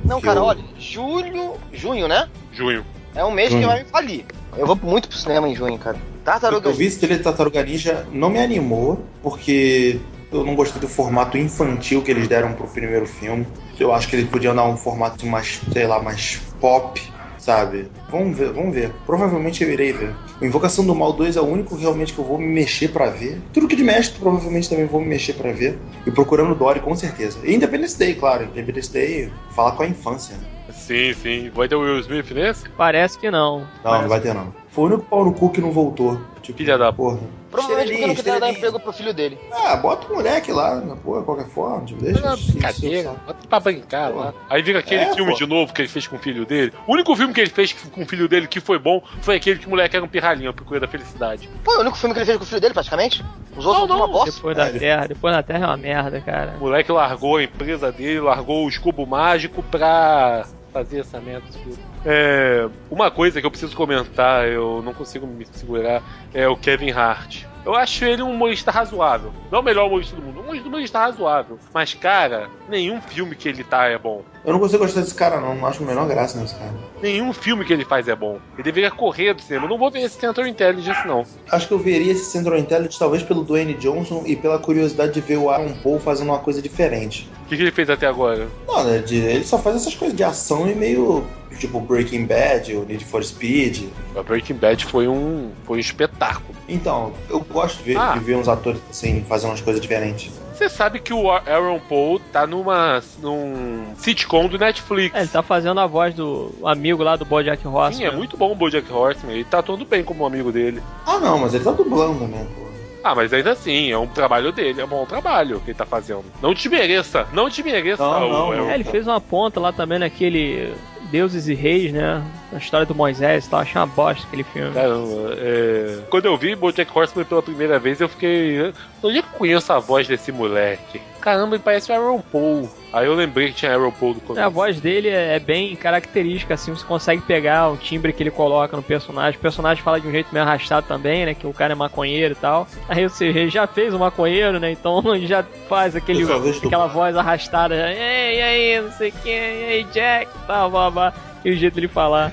Não, 0.05 0.19
que 0.19 0.25
cara, 0.25 0.39
eu- 0.39 0.43
olha, 0.45 0.63
julho, 0.77 1.53
junho, 1.71 2.07
né? 2.07 2.27
Junho. 2.51 2.85
É 3.15 3.23
um 3.25 3.31
mês 3.31 3.49
que 3.49 3.55
Junho. 3.55 3.67
vai 3.67 3.79
me 3.83 3.89
falir. 3.89 4.25
Eu 4.57 4.65
vou 4.65 4.75
muito 4.81 5.09
pro 5.09 5.17
cinema 5.17 5.47
em 5.49 5.55
junho, 5.55 5.77
cara. 5.77 5.97
Tartaruga 6.23 6.69
Eu 6.69 6.73
vi 6.73 6.85
esse 6.85 6.97
trailer 6.99 7.17
de 7.17 7.23
Tartaruga 7.23 7.63
Ninja, 7.63 8.07
não 8.11 8.29
me 8.29 8.39
animou, 8.39 9.03
porque 9.21 9.99
eu 10.31 10.43
não 10.43 10.55
gostei 10.55 10.79
do 10.79 10.87
formato 10.87 11.37
infantil 11.37 12.01
que 12.01 12.11
eles 12.11 12.27
deram 12.27 12.53
pro 12.53 12.67
primeiro 12.67 13.05
filme. 13.05 13.47
Eu 13.79 13.93
acho 13.93 14.07
que 14.07 14.15
eles 14.15 14.29
podiam 14.29 14.55
dar 14.55 14.65
um 14.65 14.77
formato 14.77 15.25
mais, 15.25 15.61
sei 15.71 15.87
lá, 15.87 16.01
mais 16.01 16.39
pop, 16.59 17.01
sabe? 17.37 17.87
Vamos 18.11 18.37
ver, 18.37 18.51
vamos 18.51 18.73
ver. 18.75 18.91
Provavelmente 19.05 19.63
eu 19.63 19.71
irei 19.71 19.93
ver. 19.93 20.13
O 20.41 20.45
Invocação 20.45 20.85
do 20.85 20.93
Mal 20.93 21.13
2 21.13 21.37
é 21.37 21.41
o 21.41 21.45
único 21.45 21.75
realmente 21.75 22.13
que 22.13 22.19
eu 22.19 22.25
vou 22.25 22.37
me 22.37 22.47
mexer 22.47 22.89
pra 22.89 23.09
ver. 23.09 23.41
Truque 23.53 23.75
de 23.75 23.83
Mestre 23.83 24.19
provavelmente 24.19 24.69
também 24.69 24.85
vou 24.85 25.01
me 25.01 25.07
mexer 25.07 25.33
pra 25.33 25.51
ver. 25.51 25.77
E 26.05 26.11
Procurando 26.11 26.53
Dory 26.55 26.79
com 26.79 26.95
certeza. 26.95 27.39
E 27.43 27.53
Independence 27.55 27.97
Day, 27.97 28.13
claro. 28.15 28.43
Independence 28.45 28.91
Day, 28.91 29.31
falar 29.55 29.71
com 29.73 29.83
a 29.83 29.87
infância. 29.87 30.35
né? 30.35 30.43
Sim, 30.71 31.13
sim. 31.13 31.51
Vai 31.53 31.67
ter 31.67 31.75
o 31.75 31.81
Will 31.81 31.99
Smith 31.99 32.29
nesse? 32.31 32.67
Parece 32.69 33.17
que 33.17 33.29
não. 33.31 33.67
Não, 33.83 34.01
não 34.01 34.09
vai 34.09 34.19
ter 34.19 34.33
não. 34.33 34.53
Foi 34.69 34.83
o 34.85 34.87
único 34.87 35.03
pau 35.09 35.25
no 35.25 35.33
cu 35.33 35.49
que 35.49 35.61
não 35.61 35.71
voltou. 35.71 36.19
Tipo, 36.41 36.57
Filha 36.57 36.77
da 36.77 36.91
porra. 36.93 37.19
Provavelmente 37.49 37.91
porque 37.91 38.07
não 38.07 38.15
quiseram 38.15 38.39
dar 38.39 38.51
emprego 38.51 38.79
pro 38.79 38.93
filho 38.93 39.13
dele. 39.13 39.37
Ah, 39.51 39.75
bota 39.75 40.07
o 40.07 40.15
moleque 40.15 40.51
lá, 40.51 40.75
na 40.75 40.95
porra, 40.95 41.23
qualquer 41.23 41.47
forma, 41.47 41.85
deixa. 41.99 42.19
É 42.19 42.23
uma 42.23 42.35
isso, 42.35 42.51
brincadeira. 42.51 43.15
Bota 43.25 43.47
pra 43.47 43.59
brincar 43.59 44.09
lá. 44.13 44.33
Aí 44.49 44.61
vira 44.61 44.79
aquele 44.79 45.01
É, 45.01 45.13
filme 45.15 45.31
pô. 45.31 45.37
de 45.37 45.45
novo 45.45 45.73
que 45.73 45.81
ele 45.81 45.87
fez 45.89 46.07
com 46.07 46.15
o 46.15 46.19
filho 46.19 46.45
dele. 46.45 46.71
O 46.87 46.93
único 46.93 47.15
filme 47.15 47.33
que 47.33 47.41
ele 47.41 47.49
fez 47.49 47.73
com 47.73 48.01
o 48.03 48.05
filho 48.05 48.27
dele 48.27 48.47
que 48.47 48.59
foi 48.59 48.77
bom 48.77 49.01
foi 49.21 49.35
aquele 49.37 49.59
que 49.59 49.67
o 49.67 49.69
moleque 49.69 49.95
era 49.95 50.05
um 50.05 50.07
pirralhinho, 50.07 50.49
a 50.49 50.53
procura 50.53 50.79
da 50.79 50.87
felicidade. 50.87 51.49
Foi 51.63 51.77
o 51.77 51.81
único 51.81 51.97
filme 51.97 52.13
que 52.13 52.19
ele 52.19 52.25
fez 52.25 52.37
com 52.37 52.43
o 52.43 52.47
filho 52.47 52.61
dele, 52.61 52.73
praticamente. 52.73 53.25
Os 53.57 53.65
outros 53.65 53.81
Não, 53.81 53.87
são 53.87 53.97
uma 53.97 54.05
não, 54.07 54.13
bosta. 54.13 54.31
Depois 54.31 54.55
da 54.55 54.67
É. 54.67 54.71
Terra. 54.71 55.07
Depois 55.07 55.35
da 55.35 55.43
Terra 55.43 55.65
é 55.65 55.67
uma 55.67 55.77
merda, 55.77 56.21
cara. 56.21 56.53
O 56.57 56.59
moleque 56.61 56.91
largou 56.91 57.37
a 57.37 57.43
empresa 57.43 57.91
dele, 57.91 58.19
largou 58.21 58.65
o 58.65 58.69
escubo 58.69 59.05
mágico 59.05 59.63
pra 59.63 60.45
fazer 60.71 60.99
essa 60.99 61.19
merda 61.19 61.47
tudo. 61.51 61.88
É, 62.05 62.67
uma 62.89 63.11
coisa 63.11 63.39
que 63.39 63.45
eu 63.45 63.51
preciso 63.51 63.75
comentar, 63.75 64.47
eu 64.47 64.81
não 64.81 64.93
consigo 64.93 65.27
me 65.27 65.45
segurar, 65.51 66.01
é 66.33 66.47
o 66.47 66.55
Kevin 66.55 66.91
Hart. 66.91 67.43
Eu 67.65 67.75
acho 67.75 68.05
ele 68.05 68.23
um 68.23 68.31
humorista 68.31 68.71
razoável. 68.71 69.33
Não 69.51 69.59
o 69.59 69.63
melhor 69.63 69.87
humorista 69.87 70.15
do 70.15 70.21
mundo, 70.21 70.39
um 70.39 70.67
humorista 70.67 70.99
razoável. 70.99 71.59
Mas, 71.73 71.93
cara, 71.93 72.49
nenhum 72.69 73.01
filme 73.01 73.35
que 73.35 73.49
ele 73.49 73.63
tá 73.63 73.85
é 73.85 73.97
bom. 73.97 74.23
Eu 74.45 74.53
não 74.53 74.59
consigo 74.59 74.83
gostar 74.83 75.01
desse 75.01 75.13
cara, 75.13 75.41
não. 75.41 75.53
Não 75.53 75.67
acho 75.67 75.83
a 75.83 75.85
menor 75.85 76.07
graça 76.07 76.39
nesse 76.39 76.55
cara. 76.55 76.73
Nenhum 77.01 77.33
filme 77.33 77.65
que 77.65 77.73
ele 77.73 77.83
faz 77.83 78.07
é 78.07 78.15
bom. 78.15 78.39
Ele 78.53 78.63
deveria 78.63 78.89
correr 78.89 79.33
do 79.33 79.41
cinema. 79.41 79.65
Eu 79.65 79.69
não 79.69 79.77
vou 79.77 79.91
ver 79.91 79.99
esse 79.99 80.19
Central 80.19 80.47
Intelligence, 80.47 81.05
não. 81.05 81.25
Acho 81.51 81.67
que 81.67 81.73
eu 81.73 81.79
veria 81.79 82.11
esse 82.13 82.25
Central 82.25 82.57
Intelligence 82.57 82.97
talvez 82.97 83.23
pelo 83.23 83.43
Dwayne 83.43 83.73
Johnson 83.73 84.23
e 84.25 84.35
pela 84.35 84.57
curiosidade 84.57 85.13
de 85.13 85.21
ver 85.21 85.37
o 85.37 85.49
Aaron 85.49 85.73
Paul 85.83 85.99
fazendo 85.99 86.29
uma 86.29 86.39
coisa 86.39 86.61
diferente. 86.61 87.29
O 87.45 87.49
que, 87.49 87.57
que 87.57 87.61
ele 87.61 87.71
fez 87.71 87.89
até 87.89 88.07
agora? 88.07 88.47
Não, 88.67 88.83
né? 88.85 89.03
ele 89.09 89.43
só 89.43 89.57
faz 89.59 89.75
essas 89.75 89.95
coisas 89.95 90.15
de 90.15 90.23
ação 90.23 90.67
e 90.69 90.73
meio. 90.73 91.25
Tipo 91.59 91.79
Breaking 91.81 92.25
Bad, 92.25 92.73
ou 92.75 92.85
Need 92.85 93.03
for 93.05 93.23
Speed. 93.23 93.89
A 94.15 94.23
Breaking 94.23 94.55
Bad 94.55 94.85
foi 94.85 95.07
um, 95.07 95.51
foi 95.65 95.77
um 95.77 95.79
espetáculo. 95.79 96.55
Então, 96.67 97.13
eu 97.29 97.41
gosto 97.41 97.77
de 97.79 97.83
ver, 97.83 97.97
Ah. 97.97 98.13
de 98.13 98.19
ver 98.19 98.37
uns 98.37 98.47
atores 98.47 98.79
assim, 98.89 99.23
fazendo 99.27 99.49
umas 99.51 99.61
coisas 99.61 99.81
diferentes. 99.81 100.31
Você 100.53 100.67
sabe 100.69 100.99
que 100.99 101.13
o 101.13 101.31
Aaron 101.31 101.79
Paul 101.87 102.19
tá 102.33 102.45
numa 102.45 103.01
num 103.21 103.93
sitcom 103.97 104.47
do 104.47 104.57
Netflix. 104.57 105.15
É, 105.15 105.19
ele 105.19 105.27
tá 105.29 105.41
fazendo 105.41 105.79
a 105.79 105.87
voz 105.87 106.13
do 106.13 106.53
amigo 106.65 107.01
lá 107.03 107.15
do 107.15 107.23
Bojack 107.25 107.65
Horseman. 107.65 107.93
Sim, 107.93 108.03
é 108.05 108.11
muito 108.17 108.35
bom 108.35 108.51
o 108.51 108.55
Bojack 108.55 108.91
Horseman. 108.91 109.35
Ele 109.35 109.43
tá 109.45 109.59
atuando 109.59 109.85
bem 109.85 110.03
como 110.03 110.25
amigo 110.25 110.51
dele. 110.51 110.81
Ah, 111.05 111.17
não, 111.19 111.39
mas 111.39 111.53
ele 111.53 111.63
tá 111.63 111.71
dublando, 111.71 112.25
né, 112.27 112.45
pô. 112.55 112.69
Ah, 113.01 113.15
mas 113.15 113.31
ainda 113.31 113.51
assim, 113.53 113.89
é 113.89 113.97
um 113.97 114.07
trabalho 114.07 114.51
dele, 114.51 114.81
é 114.81 114.83
um 114.83 114.87
bom 114.89 115.05
trabalho 115.05 115.61
que 115.61 115.71
ele 115.71 115.77
tá 115.77 115.85
fazendo. 115.85 116.25
Não 116.41 116.53
te 116.53 116.67
mereça, 116.67 117.25
não 117.31 117.49
te 117.49 117.63
mereça 117.63 118.03
Não, 118.03 118.29
o 118.49 118.55
não, 118.55 118.69
É, 118.69 118.75
ele 118.75 118.83
fez 118.83 119.07
uma 119.07 119.21
ponta 119.21 119.57
lá 119.61 119.71
também 119.71 119.97
naquele 119.99 120.73
Deuses 121.11 121.47
e 121.47 121.53
Reis, 121.53 121.91
né? 121.91 122.23
Na 122.51 122.57
história 122.57 122.85
do 122.85 122.95
Moisés 122.95 123.45
e 123.45 123.49
tal. 123.49 123.59
Achei 123.59 123.79
uma 123.79 123.85
bosta 123.87 124.25
aquele 124.25 124.43
filme. 124.43 124.73
Caramba, 124.73 125.35
é... 125.37 125.99
Quando 126.09 126.25
eu 126.25 126.35
vi 126.37 126.55
Bojack 126.55 126.89
Horseman 126.97 127.25
pela 127.25 127.43
primeira 127.43 127.77
vez, 127.77 128.01
eu 128.01 128.09
fiquei. 128.09 128.73
Onde 129.03 129.19
é 129.19 129.21
que 129.21 129.27
eu 129.27 129.37
conheço 129.37 129.71
a 129.71 129.79
voz 129.79 130.07
desse 130.07 130.31
moleque? 130.31 130.99
Caramba, 131.21 131.55
ele 131.55 131.63
parece 131.63 131.91
o 131.91 131.95
Aaron 131.95 132.19
Paul. 132.31 132.69
Aí 132.91 133.05
eu 133.05 133.13
lembrei 133.13 133.49
que 133.49 133.53
tinha 133.53 133.71
Aaron 133.73 133.91
Paul 133.91 134.13
do 134.15 134.19
É, 134.19 134.23
começo. 134.25 134.45
a 134.45 134.49
voz 134.49 134.79
dele 134.81 135.09
é 135.09 135.35
é 135.35 135.39
bem 135.39 135.75
característica, 135.75 136.55
assim, 136.55 136.71
você 136.73 136.83
consegue 136.83 137.21
pegar 137.21 137.69
o 137.69 137.77
timbre 137.77 138.11
que 138.11 138.23
ele 138.23 138.31
coloca 138.31 138.75
no 138.75 138.81
personagem. 138.81 139.37
O 139.37 139.41
personagem 139.41 139.83
fala 139.83 139.99
de 140.01 140.07
um 140.07 140.11
jeito 140.11 140.29
meio 140.33 140.43
arrastado 140.43 140.87
também, 140.87 141.25
né? 141.27 141.35
Que 141.35 141.45
o 141.45 141.53
cara 141.53 141.73
é 141.73 141.75
maconheiro 141.75 142.33
e 142.33 142.35
tal. 142.35 142.67
Aí 142.87 143.07
você 143.07 143.27
ele 143.27 143.49
já 143.49 143.67
fez 143.67 143.93
o 143.93 143.99
maconheiro, 143.99 144.59
né? 144.59 144.71
Então 144.71 145.03
ele 145.13 145.27
já 145.27 145.43
faz 145.67 145.95
aquele, 145.95 146.23
aquela 146.65 146.87
voz 146.87 147.15
arrastada. 147.15 147.75
Ei, 147.75 148.39
e 148.39 148.41
aí, 148.41 148.81
não 148.81 148.91
sei 148.91 149.09
o 149.09 149.13
que, 149.13 149.29
e 149.29 149.65
aí, 149.65 149.83
Jack, 149.93 150.31
tal, 150.47 150.71
blá, 150.71 150.89
blá. 150.89 151.13
e 151.45 151.51
o 151.51 151.55
jeito 151.55 151.75
dele 151.75 151.87
falar. 151.87 152.31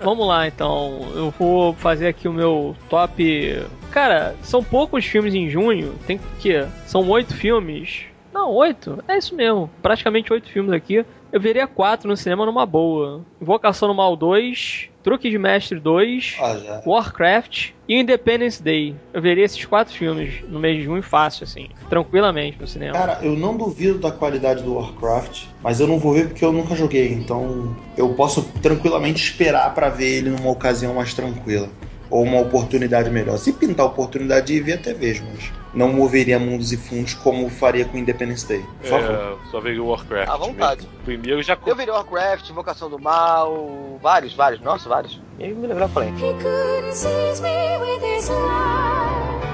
Vamos 0.00 0.26
lá, 0.26 0.46
então. 0.46 1.08
Eu 1.14 1.30
vou 1.30 1.74
fazer 1.74 2.08
aqui 2.08 2.28
o 2.28 2.32
meu 2.32 2.76
top. 2.88 3.62
Cara, 3.90 4.34
são 4.42 4.62
poucos 4.62 5.04
filmes 5.04 5.34
em 5.34 5.48
junho. 5.48 5.94
Tem 6.06 6.20
que. 6.38 6.66
São 6.86 7.08
oito 7.08 7.34
filmes. 7.34 8.04
Não, 8.32 8.52
oito. 8.52 9.02
É 9.08 9.16
isso 9.16 9.34
mesmo. 9.34 9.70
Praticamente 9.80 10.32
oito 10.32 10.48
filmes 10.48 10.72
aqui. 10.72 11.04
Eu 11.32 11.40
veria 11.40 11.66
quatro 11.66 12.08
no 12.08 12.16
cinema 12.16 12.46
numa 12.46 12.64
boa. 12.64 13.24
Invocação 13.40 13.88
no 13.88 13.94
Mal 13.94 14.16
2, 14.16 14.88
Truque 15.02 15.28
de 15.28 15.38
Mestre 15.38 15.78
2, 15.78 16.36
Ah, 16.40 16.56
já. 16.56 16.82
Warcraft 16.86 17.70
e 17.88 17.94
Independence 18.00 18.62
Day. 18.62 18.94
Eu 19.12 19.20
veria 19.20 19.44
esses 19.44 19.64
quatro 19.64 19.92
filmes 19.94 20.42
no 20.48 20.58
mês 20.58 20.78
de 20.78 20.84
junho 20.84 21.02
fácil, 21.02 21.44
assim. 21.44 21.68
Tranquilamente 21.88 22.58
no 22.60 22.66
cinema. 22.66 22.96
Cara, 22.96 23.18
eu 23.22 23.36
não 23.36 23.56
duvido 23.56 23.98
da 23.98 24.10
qualidade 24.10 24.62
do 24.62 24.74
Warcraft, 24.74 25.44
mas 25.62 25.80
eu 25.80 25.86
não 25.86 25.98
vou 25.98 26.14
ver 26.14 26.28
porque 26.28 26.44
eu 26.44 26.52
nunca 26.52 26.74
joguei, 26.74 27.12
então 27.12 27.76
eu 27.96 28.14
posso 28.14 28.42
tranquilamente 28.62 29.22
esperar 29.22 29.74
pra 29.74 29.88
ver 29.88 30.18
ele 30.18 30.30
numa 30.30 30.50
ocasião 30.50 30.94
mais 30.94 31.12
tranquila. 31.12 31.68
Ou 32.10 32.22
uma 32.22 32.40
oportunidade 32.40 33.10
melhor. 33.10 33.36
Se 33.38 33.52
pintar 33.52 33.86
a 33.86 33.88
oportunidade 33.88 34.46
de 34.46 34.54
ir 34.54 34.60
ver, 34.60 34.74
até 34.74 34.94
vejo, 34.94 35.24
mas 35.32 35.52
não 35.74 35.92
moveria 35.92 36.38
mundos 36.38 36.72
e 36.72 36.76
fundos 36.76 37.14
como 37.14 37.48
faria 37.50 37.84
com 37.84 37.98
Independence 37.98 38.46
Day. 38.46 38.64
Por 38.80 38.88
favor. 38.88 39.10
É, 39.14 39.50
só 39.50 39.60
veio 39.60 39.84
o 39.84 39.88
Warcraft. 39.88 40.28
À 40.30 40.36
vontade. 40.36 40.82
mesmo. 40.82 40.98
Primeiro 41.04 41.42
já 41.42 41.58
Eu 41.66 41.76
virei 41.76 41.92
Warcraft, 41.92 42.48
Invocação 42.50 42.88
do 42.88 42.98
Mal, 42.98 43.98
vários, 44.00 44.32
vários, 44.34 44.60
nossa, 44.60 44.88
vários. 44.88 45.20
E 45.38 45.44
aí 45.44 45.52
me 45.52 45.66
lembrou, 45.66 45.88
eu 45.88 45.92
falei. 45.92 46.08
He 46.10 46.32
couldn't 46.42 46.94
seize 46.94 47.42
me 47.42 47.48
with 47.80 48.02
his 48.16 48.28
love. 48.28 49.44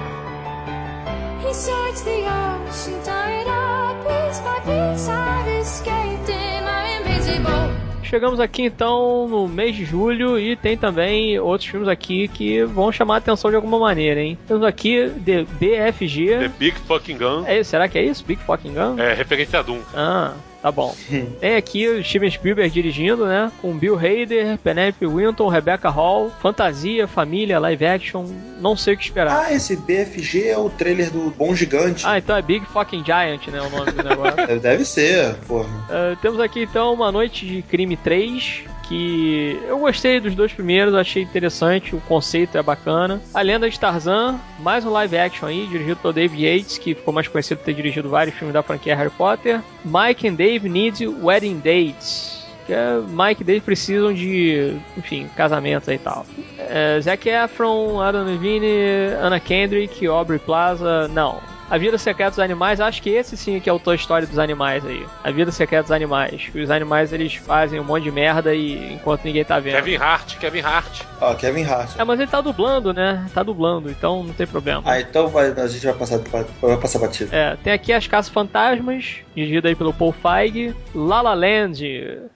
He 1.44 1.52
searched 1.54 2.04
the 2.04 2.24
ocean, 2.28 3.00
tied 3.02 3.48
up 3.48 4.06
piece 4.06 4.40
by 4.40 4.60
piece. 4.60 5.08
I've 5.08 5.60
escaped 5.60 6.30
I'm 6.30 7.04
invisible. 7.04 7.91
Chegamos 8.12 8.40
aqui 8.40 8.64
então 8.64 9.26
no 9.26 9.48
mês 9.48 9.74
de 9.74 9.86
julho 9.86 10.38
e 10.38 10.54
tem 10.54 10.76
também 10.76 11.38
outros 11.38 11.70
filmes 11.70 11.88
aqui 11.88 12.28
que 12.28 12.62
vão 12.62 12.92
chamar 12.92 13.14
a 13.14 13.16
atenção 13.16 13.48
de 13.48 13.56
alguma 13.56 13.78
maneira, 13.78 14.20
hein? 14.20 14.36
Temos 14.46 14.62
aqui 14.64 15.10
The 15.24 15.44
BFG. 15.44 16.26
The 16.26 16.48
Big 16.58 16.78
Fucking 16.80 17.16
Gun. 17.16 17.44
É, 17.46 17.64
será 17.64 17.88
que 17.88 17.96
é 17.96 18.04
isso? 18.04 18.22
Big 18.22 18.42
Fucking 18.42 18.74
Gun? 18.74 18.98
É 18.98 19.14
referência 19.14 19.60
a 19.60 19.62
Doom. 19.62 19.80
Ah, 19.94 20.34
tá 20.62 20.70
bom. 20.72 20.94
Tem 21.40 21.56
aqui 21.56 21.88
o 21.88 22.02
Steven 22.04 22.30
Spielberg 22.30 22.70
dirigindo, 22.72 23.26
né? 23.26 23.50
Com 23.60 23.76
Bill 23.76 23.96
Hader, 23.98 24.56
Penelope 24.58 25.06
Winton, 25.06 25.48
Rebecca 25.48 25.90
Hall, 25.90 26.30
Fantasia, 26.40 27.06
Família, 27.08 27.58
Live 27.58 27.84
Action, 27.84 28.24
não 28.60 28.76
sei 28.76 28.94
o 28.94 28.96
que 28.96 29.04
esperar. 29.04 29.46
Ah, 29.46 29.52
esse 29.52 29.76
BFG 29.76 30.48
é 30.48 30.58
o 30.58 30.70
trailer 30.70 31.10
do 31.10 31.30
Bom 31.30 31.54
Gigante. 31.54 32.04
Ah, 32.06 32.18
então 32.18 32.36
é 32.36 32.42
Big 32.42 32.64
Fucking 32.66 33.04
Giant, 33.04 33.48
né? 33.48 33.60
O 33.60 33.68
nome 33.70 33.90
do 33.90 34.02
negócio. 34.02 34.32
Deve- 34.60 34.84
ser, 34.84 35.34
porra. 35.46 35.68
Uh, 35.68 36.16
temos 36.20 36.38
aqui 36.40 36.62
então 36.64 36.92
Uma 36.92 37.10
Noite 37.12 37.46
de 37.46 37.62
Crime 37.62 37.96
3, 37.96 38.64
que 38.92 39.58
eu 39.66 39.78
gostei 39.78 40.20
dos 40.20 40.34
dois 40.34 40.52
primeiros, 40.52 40.94
achei 40.94 41.22
interessante, 41.22 41.96
o 41.96 42.00
conceito 42.02 42.58
é 42.58 42.62
bacana. 42.62 43.22
A 43.32 43.40
Lenda 43.40 43.70
de 43.70 43.80
Tarzan, 43.80 44.38
mais 44.58 44.84
um 44.84 44.90
live 44.90 45.16
action 45.16 45.46
aí, 45.48 45.66
dirigido 45.66 45.96
pelo 45.96 46.12
David 46.12 46.44
Yates, 46.44 46.76
que 46.76 46.94
ficou 46.94 47.14
mais 47.14 47.26
conhecido 47.26 47.56
por 47.56 47.64
ter 47.64 47.72
dirigido 47.72 48.10
vários 48.10 48.36
filmes 48.36 48.52
da 48.52 48.62
franquia 48.62 48.94
Harry 48.94 49.10
Potter. 49.10 49.62
Mike 49.82 50.28
and 50.28 50.34
Dave 50.34 50.68
Need 50.68 51.06
Wedding 51.06 51.56
Dates. 51.60 52.46
Que 52.66 52.74
é, 52.74 53.00
Mike 53.08 53.40
e 53.40 53.44
Dave 53.44 53.60
precisam 53.62 54.12
de, 54.12 54.76
enfim, 54.96 55.26
casamentos 55.34 55.88
e 55.88 55.96
tal. 55.96 56.26
É, 56.58 57.00
Zac 57.00 57.26
Efron, 57.26 57.98
Adam 57.98 58.26
Levine, 58.26 59.14
Anna 59.22 59.40
Kendrick, 59.40 60.06
Aubrey 60.06 60.38
Plaza, 60.38 61.08
não. 61.08 61.40
A 61.72 61.78
Vida 61.78 61.96
Secreta 61.96 62.32
dos 62.32 62.38
Animais, 62.38 62.82
acho 62.82 63.00
que 63.00 63.08
esse 63.08 63.34
sim 63.34 63.58
que 63.58 63.70
é 63.70 63.72
o 63.72 63.78
Toy 63.78 63.96
Story 63.96 64.26
dos 64.26 64.38
animais 64.38 64.84
aí. 64.84 65.06
A 65.24 65.30
Vida 65.30 65.50
Secreta 65.50 65.84
dos 65.84 65.90
Animais. 65.90 66.50
Os 66.54 66.70
animais 66.70 67.14
eles 67.14 67.34
fazem 67.34 67.80
um 67.80 67.82
monte 67.82 68.02
de 68.02 68.10
merda 68.10 68.54
e 68.54 68.92
enquanto 68.92 69.24
ninguém 69.24 69.42
tá 69.42 69.58
vendo. 69.58 69.76
Kevin 69.76 69.96
Hart, 69.96 70.36
Kevin 70.36 70.60
Hart. 70.60 71.00
Ó, 71.18 71.34
Kevin 71.34 71.64
Hart. 71.64 71.98
É, 71.98 72.04
mas 72.04 72.20
ele 72.20 72.30
tá 72.30 72.42
dublando, 72.42 72.92
né? 72.92 73.26
Tá 73.32 73.42
dublando, 73.42 73.90
então 73.90 74.22
não 74.22 74.34
tem 74.34 74.46
problema. 74.46 74.82
Ah, 74.84 75.00
então 75.00 75.28
vai, 75.28 75.50
a 75.50 75.66
gente 75.66 75.86
vai 75.86 75.94
passar, 75.94 76.18
vai 76.60 76.76
passar 76.76 76.98
batido. 76.98 77.34
É, 77.34 77.56
tem 77.56 77.72
aqui 77.72 77.90
As 77.90 78.06
Caças 78.06 78.30
Fantasmas, 78.30 79.20
dirigido 79.34 79.66
aí 79.66 79.74
pelo 79.74 79.94
Paul 79.94 80.12
Feig. 80.12 80.76
La 80.94 81.22
La 81.22 81.32
Land, 81.32 81.82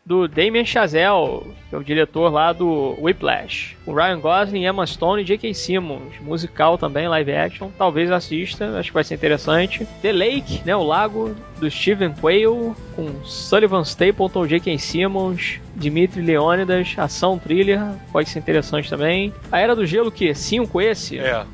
do 0.07 0.26
Damien 0.26 0.64
Chazelle, 0.64 1.43
que 1.68 1.74
é 1.74 1.78
o 1.78 1.84
diretor 1.84 2.32
lá 2.32 2.55
do 2.55 2.97
Whiplash. 2.99 3.76
O 3.87 3.95
Ryan 3.95 4.18
Gosling, 4.18 4.66
Emma 4.66 4.84
Stone 4.84 5.22
e 5.22 5.24
J.K. 5.24 5.55
Simmons. 5.55 6.18
Musical 6.20 6.76
também, 6.76 7.07
live 7.07 7.32
action. 7.32 7.70
Talvez 7.78 8.11
assista, 8.11 8.76
acho 8.78 8.91
que 8.91 8.95
vai 8.95 9.05
ser 9.05 9.14
interessante. 9.14 9.87
The 10.03 10.12
Lake, 10.12 10.61
né, 10.64 10.74
o 10.74 10.82
lago, 10.82 11.37
do 11.61 11.70
Steven 11.70 12.12
Quayle, 12.20 12.74
com 12.97 13.24
Sullivan 13.24 13.82
Stapleton, 13.82 14.47
J.K. 14.47 14.76
Simmons, 14.78 15.61
Dimitri 15.76 16.20
Leônidas, 16.20 16.95
ação 16.97 17.39
thriller, 17.39 17.80
pode 18.11 18.28
ser 18.28 18.41
interessante 18.41 18.91
também. 18.91 19.32
A 19.53 19.61
Era 19.61 19.76
do 19.76 19.87
Gelo, 19.87 20.11
que? 20.11 20.34
5 20.34 20.80
esse? 20.80 21.18
É. 21.18 21.45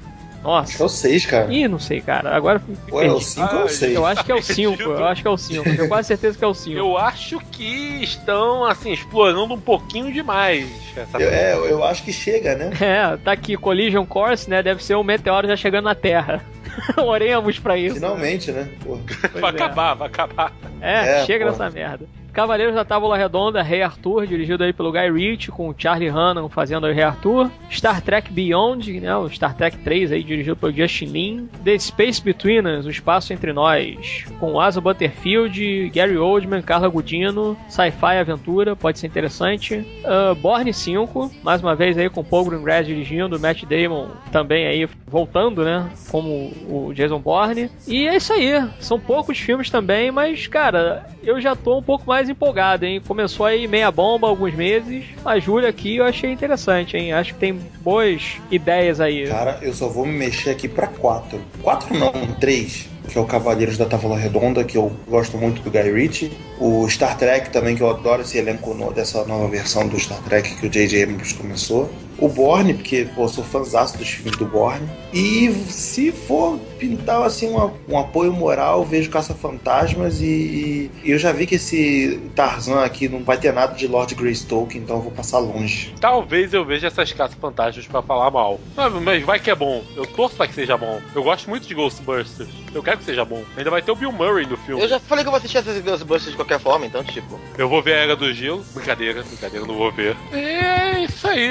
Acho 0.44 0.76
que 0.76 0.82
é 0.82 0.82
Nossa. 0.82 0.84
o 0.84 0.88
6, 0.88 1.26
cara. 1.26 1.52
Ih, 1.54 1.68
não 1.68 1.78
sei, 1.78 2.00
cara. 2.00 2.34
Agora 2.34 2.60
Ou 2.90 3.00
é 3.00 3.06
o 3.06 3.10
perdi. 3.12 3.24
5 3.26 3.46
ou 3.46 3.52
é 3.60 3.62
o 3.62 3.66
Ah, 3.66 3.68
6. 3.68 3.94
Eu 3.94 4.04
acho 4.06 4.24
que 4.24 4.32
é 4.32 4.34
o 4.34 4.38
Acredito. 4.38 4.76
5, 4.76 4.82
eu 4.82 5.04
acho 5.06 5.22
que 5.22 5.28
é 5.28 5.30
o 5.30 5.36
5. 5.36 5.62
Tenho 5.64 5.88
quase 5.88 6.08
certeza 6.08 6.36
que 6.38 6.44
é 6.44 6.46
o 6.48 6.54
5. 6.54 6.76
Eu 6.78 6.98
acho 6.98 7.38
que 7.52 8.02
estão, 8.02 8.64
assim, 8.64 8.92
explorando 8.92 9.54
um 9.54 9.60
pouquinho 9.60 10.12
demais 10.12 10.68
essa 10.96 11.18
Eu, 11.18 11.30
é, 11.30 11.54
eu 11.54 11.84
acho 11.84 12.02
que 12.02 12.12
chega, 12.12 12.54
né? 12.56 12.70
É, 12.82 13.16
tá 13.18 13.32
aqui, 13.32 13.56
Collision 13.56 14.04
Course, 14.04 14.50
né? 14.50 14.62
Deve 14.62 14.82
ser 14.82 14.96
um 14.96 15.04
meteoro 15.04 15.46
já 15.46 15.56
chegando 15.56 15.84
na 15.84 15.94
Terra. 15.94 16.44
Oremos 16.96 17.58
pra 17.58 17.76
isso. 17.78 17.94
Finalmente, 17.96 18.50
né? 18.50 18.68
Pois 18.84 19.00
Vai 19.40 19.52
é. 19.52 19.54
acabar, 19.54 19.94
vai 19.94 20.08
acabar. 20.08 20.52
É, 20.80 21.20
É, 21.20 21.24
chega 21.26 21.44
porra. 21.46 21.58
dessa 21.58 21.70
merda. 21.70 22.06
Cavaleiros 22.32 22.74
da 22.74 22.84
Tábula 22.84 23.16
Redonda, 23.16 23.62
Rei 23.62 23.82
Arthur, 23.82 24.26
dirigido 24.26 24.64
aí 24.64 24.72
pelo 24.72 24.90
Guy 24.90 25.10
Ritchie, 25.10 25.52
com 25.52 25.68
o 25.68 25.74
Charlie 25.76 26.08
Hannan 26.08 26.48
fazendo 26.48 26.86
o 26.86 26.92
Rei 26.92 27.02
Arthur. 27.02 27.50
Star 27.70 28.00
Trek 28.00 28.32
Beyond, 28.32 29.00
né, 29.00 29.14
o 29.16 29.28
Star 29.28 29.54
Trek 29.54 29.76
3 29.78 30.12
aí, 30.12 30.22
dirigido 30.22 30.56
pelo 30.56 30.72
Justin 30.72 31.06
Lin. 31.06 31.48
The 31.62 31.78
Space 31.78 32.22
Between 32.22 32.66
Us, 32.66 32.86
O 32.86 32.90
Espaço 32.90 33.32
Entre 33.32 33.52
Nós, 33.52 34.24
com 34.40 34.58
Asa 34.58 34.80
Butterfield, 34.80 35.90
Gary 35.90 36.16
Oldman, 36.16 36.62
Carla 36.62 36.88
Gudino, 36.88 37.56
Sci-Fi 37.68 38.18
Aventura, 38.18 38.74
pode 38.74 38.98
ser 38.98 39.06
interessante. 39.06 39.84
Uh, 40.04 40.34
Borne 40.36 40.72
5, 40.72 41.30
mais 41.42 41.60
uma 41.62 41.74
vez 41.74 41.98
aí 41.98 42.08
com 42.08 42.24
Paul 42.24 42.46
Greengrass 42.46 42.86
dirigindo, 42.86 43.38
Matt 43.38 43.64
Damon 43.64 44.08
também 44.30 44.66
aí 44.66 44.88
voltando, 45.06 45.64
né, 45.64 45.90
como 46.10 46.50
o 46.68 46.92
Jason 46.94 47.18
Bourne. 47.18 47.70
E 47.86 48.08
é 48.08 48.16
isso 48.16 48.32
aí, 48.32 48.66
são 48.80 48.98
poucos 48.98 49.38
filmes 49.38 49.68
também, 49.68 50.10
mas 50.10 50.46
cara, 50.46 51.06
eu 51.22 51.40
já 51.40 51.54
tô 51.54 51.78
um 51.78 51.82
pouco 51.82 52.06
mais 52.06 52.21
empolgado, 52.28 52.84
hein. 52.84 53.00
Começou 53.06 53.46
aí 53.46 53.66
meia 53.66 53.90
bomba 53.90 54.26
alguns 54.28 54.54
meses, 54.54 55.04
a 55.24 55.38
Júlia 55.38 55.68
aqui 55.68 55.96
eu 55.96 56.04
achei 56.04 56.30
interessante, 56.32 56.96
hein. 56.96 57.12
Acho 57.12 57.34
que 57.34 57.40
tem 57.40 57.52
boas 57.80 58.36
ideias 58.50 59.00
aí. 59.00 59.26
Cara, 59.26 59.58
eu 59.62 59.72
só 59.72 59.88
vou 59.88 60.04
me 60.06 60.12
mexer 60.12 60.50
aqui 60.50 60.68
pra 60.68 60.86
4. 60.86 61.40
4 61.62 61.98
não, 61.98 62.12
3. 62.40 62.90
Que 63.08 63.18
é 63.18 63.20
o 63.20 63.24
Cavaleiros 63.26 63.76
da 63.76 63.84
Távola 63.84 64.16
Redonda, 64.16 64.62
que 64.62 64.76
eu 64.78 64.90
gosto 65.08 65.36
muito 65.36 65.60
do 65.60 65.70
Guy 65.70 65.90
Ritchie. 65.92 66.32
O 66.60 66.88
Star 66.88 67.18
Trek 67.18 67.50
também, 67.50 67.74
que 67.74 67.82
eu 67.82 67.90
adoro 67.90 68.22
esse 68.22 68.38
elenco 68.38 68.72
no- 68.74 68.92
dessa 68.92 69.24
nova 69.24 69.48
versão 69.48 69.86
do 69.88 69.98
Star 69.98 70.22
Trek 70.22 70.54
que 70.56 70.66
o 70.66 70.70
J.J. 70.70 71.02
Abrams 71.02 71.34
começou. 71.34 71.90
O 72.22 72.28
Borne, 72.28 72.74
porque 72.74 73.08
pô, 73.16 73.24
eu 73.24 73.28
sou 73.28 73.42
fãzaço 73.42 73.98
dos 73.98 74.08
filmes 74.08 74.36
do 74.38 74.44
Borne. 74.46 74.88
E 75.12 75.50
se 75.68 76.12
for 76.12 76.56
pintar 76.78 77.20
assim 77.22 77.48
uma- 77.50 77.72
um 77.88 77.98
apoio 77.98 78.32
moral, 78.32 78.84
vejo 78.84 79.10
Caça-Fantasmas 79.10 80.20
e, 80.20 80.90
e 81.04 81.10
eu 81.10 81.18
já 81.18 81.32
vi 81.32 81.46
que 81.46 81.56
esse 81.56 82.20
Tarzan 82.34 82.84
aqui 82.84 83.08
não 83.08 83.24
vai 83.24 83.36
ter 83.36 83.52
nada 83.52 83.74
de 83.74 83.86
Lord 83.88 84.14
Greystoke, 84.14 84.78
então 84.78 84.96
eu 84.96 85.02
vou 85.02 85.10
passar 85.12 85.38
longe. 85.38 85.92
Talvez 86.00 86.52
eu 86.54 86.64
veja 86.64 86.86
essas 86.86 87.12
caças 87.12 87.36
fantásticas 87.40 87.86
pra 87.88 88.02
falar 88.02 88.30
mal. 88.30 88.60
Mas, 88.76 88.92
mas 89.02 89.22
vai 89.24 89.40
que 89.40 89.50
é 89.50 89.54
bom. 89.54 89.82
Eu 89.96 90.06
torço 90.06 90.36
pra 90.36 90.46
que 90.46 90.54
seja 90.54 90.76
bom. 90.76 91.00
Eu 91.14 91.22
gosto 91.24 91.50
muito 91.50 91.66
de 91.66 91.74
Ghostbusters. 91.74 92.48
Eu 92.72 92.82
quero 92.84 92.98
que 92.98 93.04
seja 93.04 93.24
bom. 93.24 93.42
Ainda 93.56 93.70
vai 93.70 93.82
ter 93.82 93.90
o 93.90 93.96
Bill 93.96 94.12
Murray 94.12 94.46
no 94.46 94.56
filme. 94.56 94.80
Eu 94.80 94.88
já 94.88 95.00
falei 95.00 95.24
que 95.24 95.28
eu 95.28 95.32
vou 95.32 95.38
assistir 95.38 95.58
essas 95.58 95.80
Ghostbusters 95.80 96.30
de 96.30 96.36
qualquer 96.36 96.60
forma, 96.60 96.86
então, 96.86 97.02
tipo. 97.02 97.38
Eu 97.58 97.68
vou 97.68 97.82
ver 97.82 97.94
a 97.94 97.98
Era 97.98 98.16
do 98.16 98.32
Gelo. 98.32 98.64
Brincadeira, 98.72 99.22
brincadeira, 99.24 99.66
não 99.66 99.76
vou 99.76 99.90
ver. 99.90 100.16
É 100.32 101.04
isso 101.04 101.26
aí. 101.26 101.50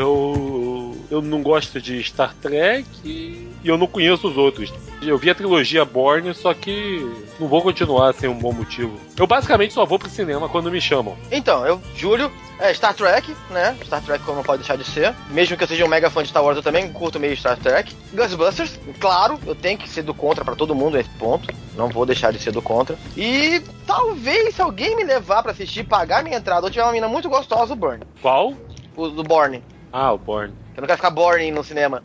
Eu. 0.00 0.96
Eu 1.10 1.20
não 1.20 1.42
gosto 1.42 1.80
de 1.80 2.02
Star 2.04 2.34
Trek 2.40 2.86
e 3.04 3.50
eu 3.64 3.76
não 3.76 3.86
conheço 3.86 4.28
os 4.28 4.36
outros. 4.36 4.72
Eu 5.02 5.18
vi 5.18 5.28
a 5.28 5.34
trilogia 5.34 5.84
Borne, 5.84 6.32
só 6.34 6.54
que 6.54 7.04
não 7.38 7.48
vou 7.48 7.60
continuar 7.62 8.14
sem 8.14 8.28
um 8.28 8.38
bom 8.38 8.52
motivo. 8.52 8.98
Eu 9.18 9.26
basicamente 9.26 9.74
só 9.74 9.84
vou 9.84 9.98
pro 9.98 10.08
cinema 10.08 10.48
quando 10.48 10.70
me 10.70 10.80
chamam. 10.80 11.16
Então, 11.32 11.66
eu, 11.66 11.82
Júlio, 11.96 12.30
é 12.60 12.72
Star 12.72 12.94
Trek, 12.94 13.34
né? 13.50 13.76
Star 13.84 14.02
Trek 14.02 14.24
como 14.24 14.36
não 14.36 14.44
pode 14.44 14.60
deixar 14.60 14.76
de 14.76 14.84
ser. 14.84 15.14
Mesmo 15.30 15.56
que 15.56 15.64
eu 15.64 15.68
seja 15.68 15.84
um 15.84 15.88
mega 15.88 16.10
fã 16.10 16.22
de 16.22 16.28
Star 16.28 16.44
Wars, 16.44 16.56
eu 16.56 16.62
também 16.62 16.92
curto 16.92 17.18
meio 17.18 17.36
Star 17.36 17.58
Trek. 17.58 17.94
Ghostbusters, 18.14 18.78
claro, 19.00 19.38
eu 19.46 19.54
tenho 19.54 19.78
que 19.78 19.88
ser 19.88 20.02
do 20.02 20.14
contra 20.14 20.44
pra 20.44 20.54
todo 20.54 20.74
mundo 20.74 20.96
nesse 20.96 21.10
ponto. 21.10 21.52
Não 21.76 21.88
vou 21.88 22.06
deixar 22.06 22.32
de 22.32 22.38
ser 22.38 22.52
do 22.52 22.62
contra. 22.62 22.96
E 23.16 23.60
talvez, 23.86 24.54
se 24.54 24.62
alguém 24.62 24.94
me 24.94 25.04
levar 25.04 25.42
pra 25.42 25.52
assistir, 25.52 25.84
pagar 25.84 26.22
minha 26.22 26.36
entrada, 26.36 26.66
ou 26.66 26.70
tiver 26.70 26.84
uma 26.84 26.92
mina 26.92 27.08
muito 27.08 27.28
gostosa, 27.28 27.72
o 27.72 27.76
Burn. 27.76 28.02
Qual? 28.22 28.54
O 28.96 29.08
do 29.08 29.22
Borne. 29.22 29.62
Ah, 29.92 30.12
o 30.12 30.18
Borne. 30.18 30.54
Eu 30.76 30.80
não 30.82 30.86
quero 30.86 30.96
ficar 30.96 31.10
boring 31.10 31.50
no 31.50 31.62
cinema. 31.64 32.02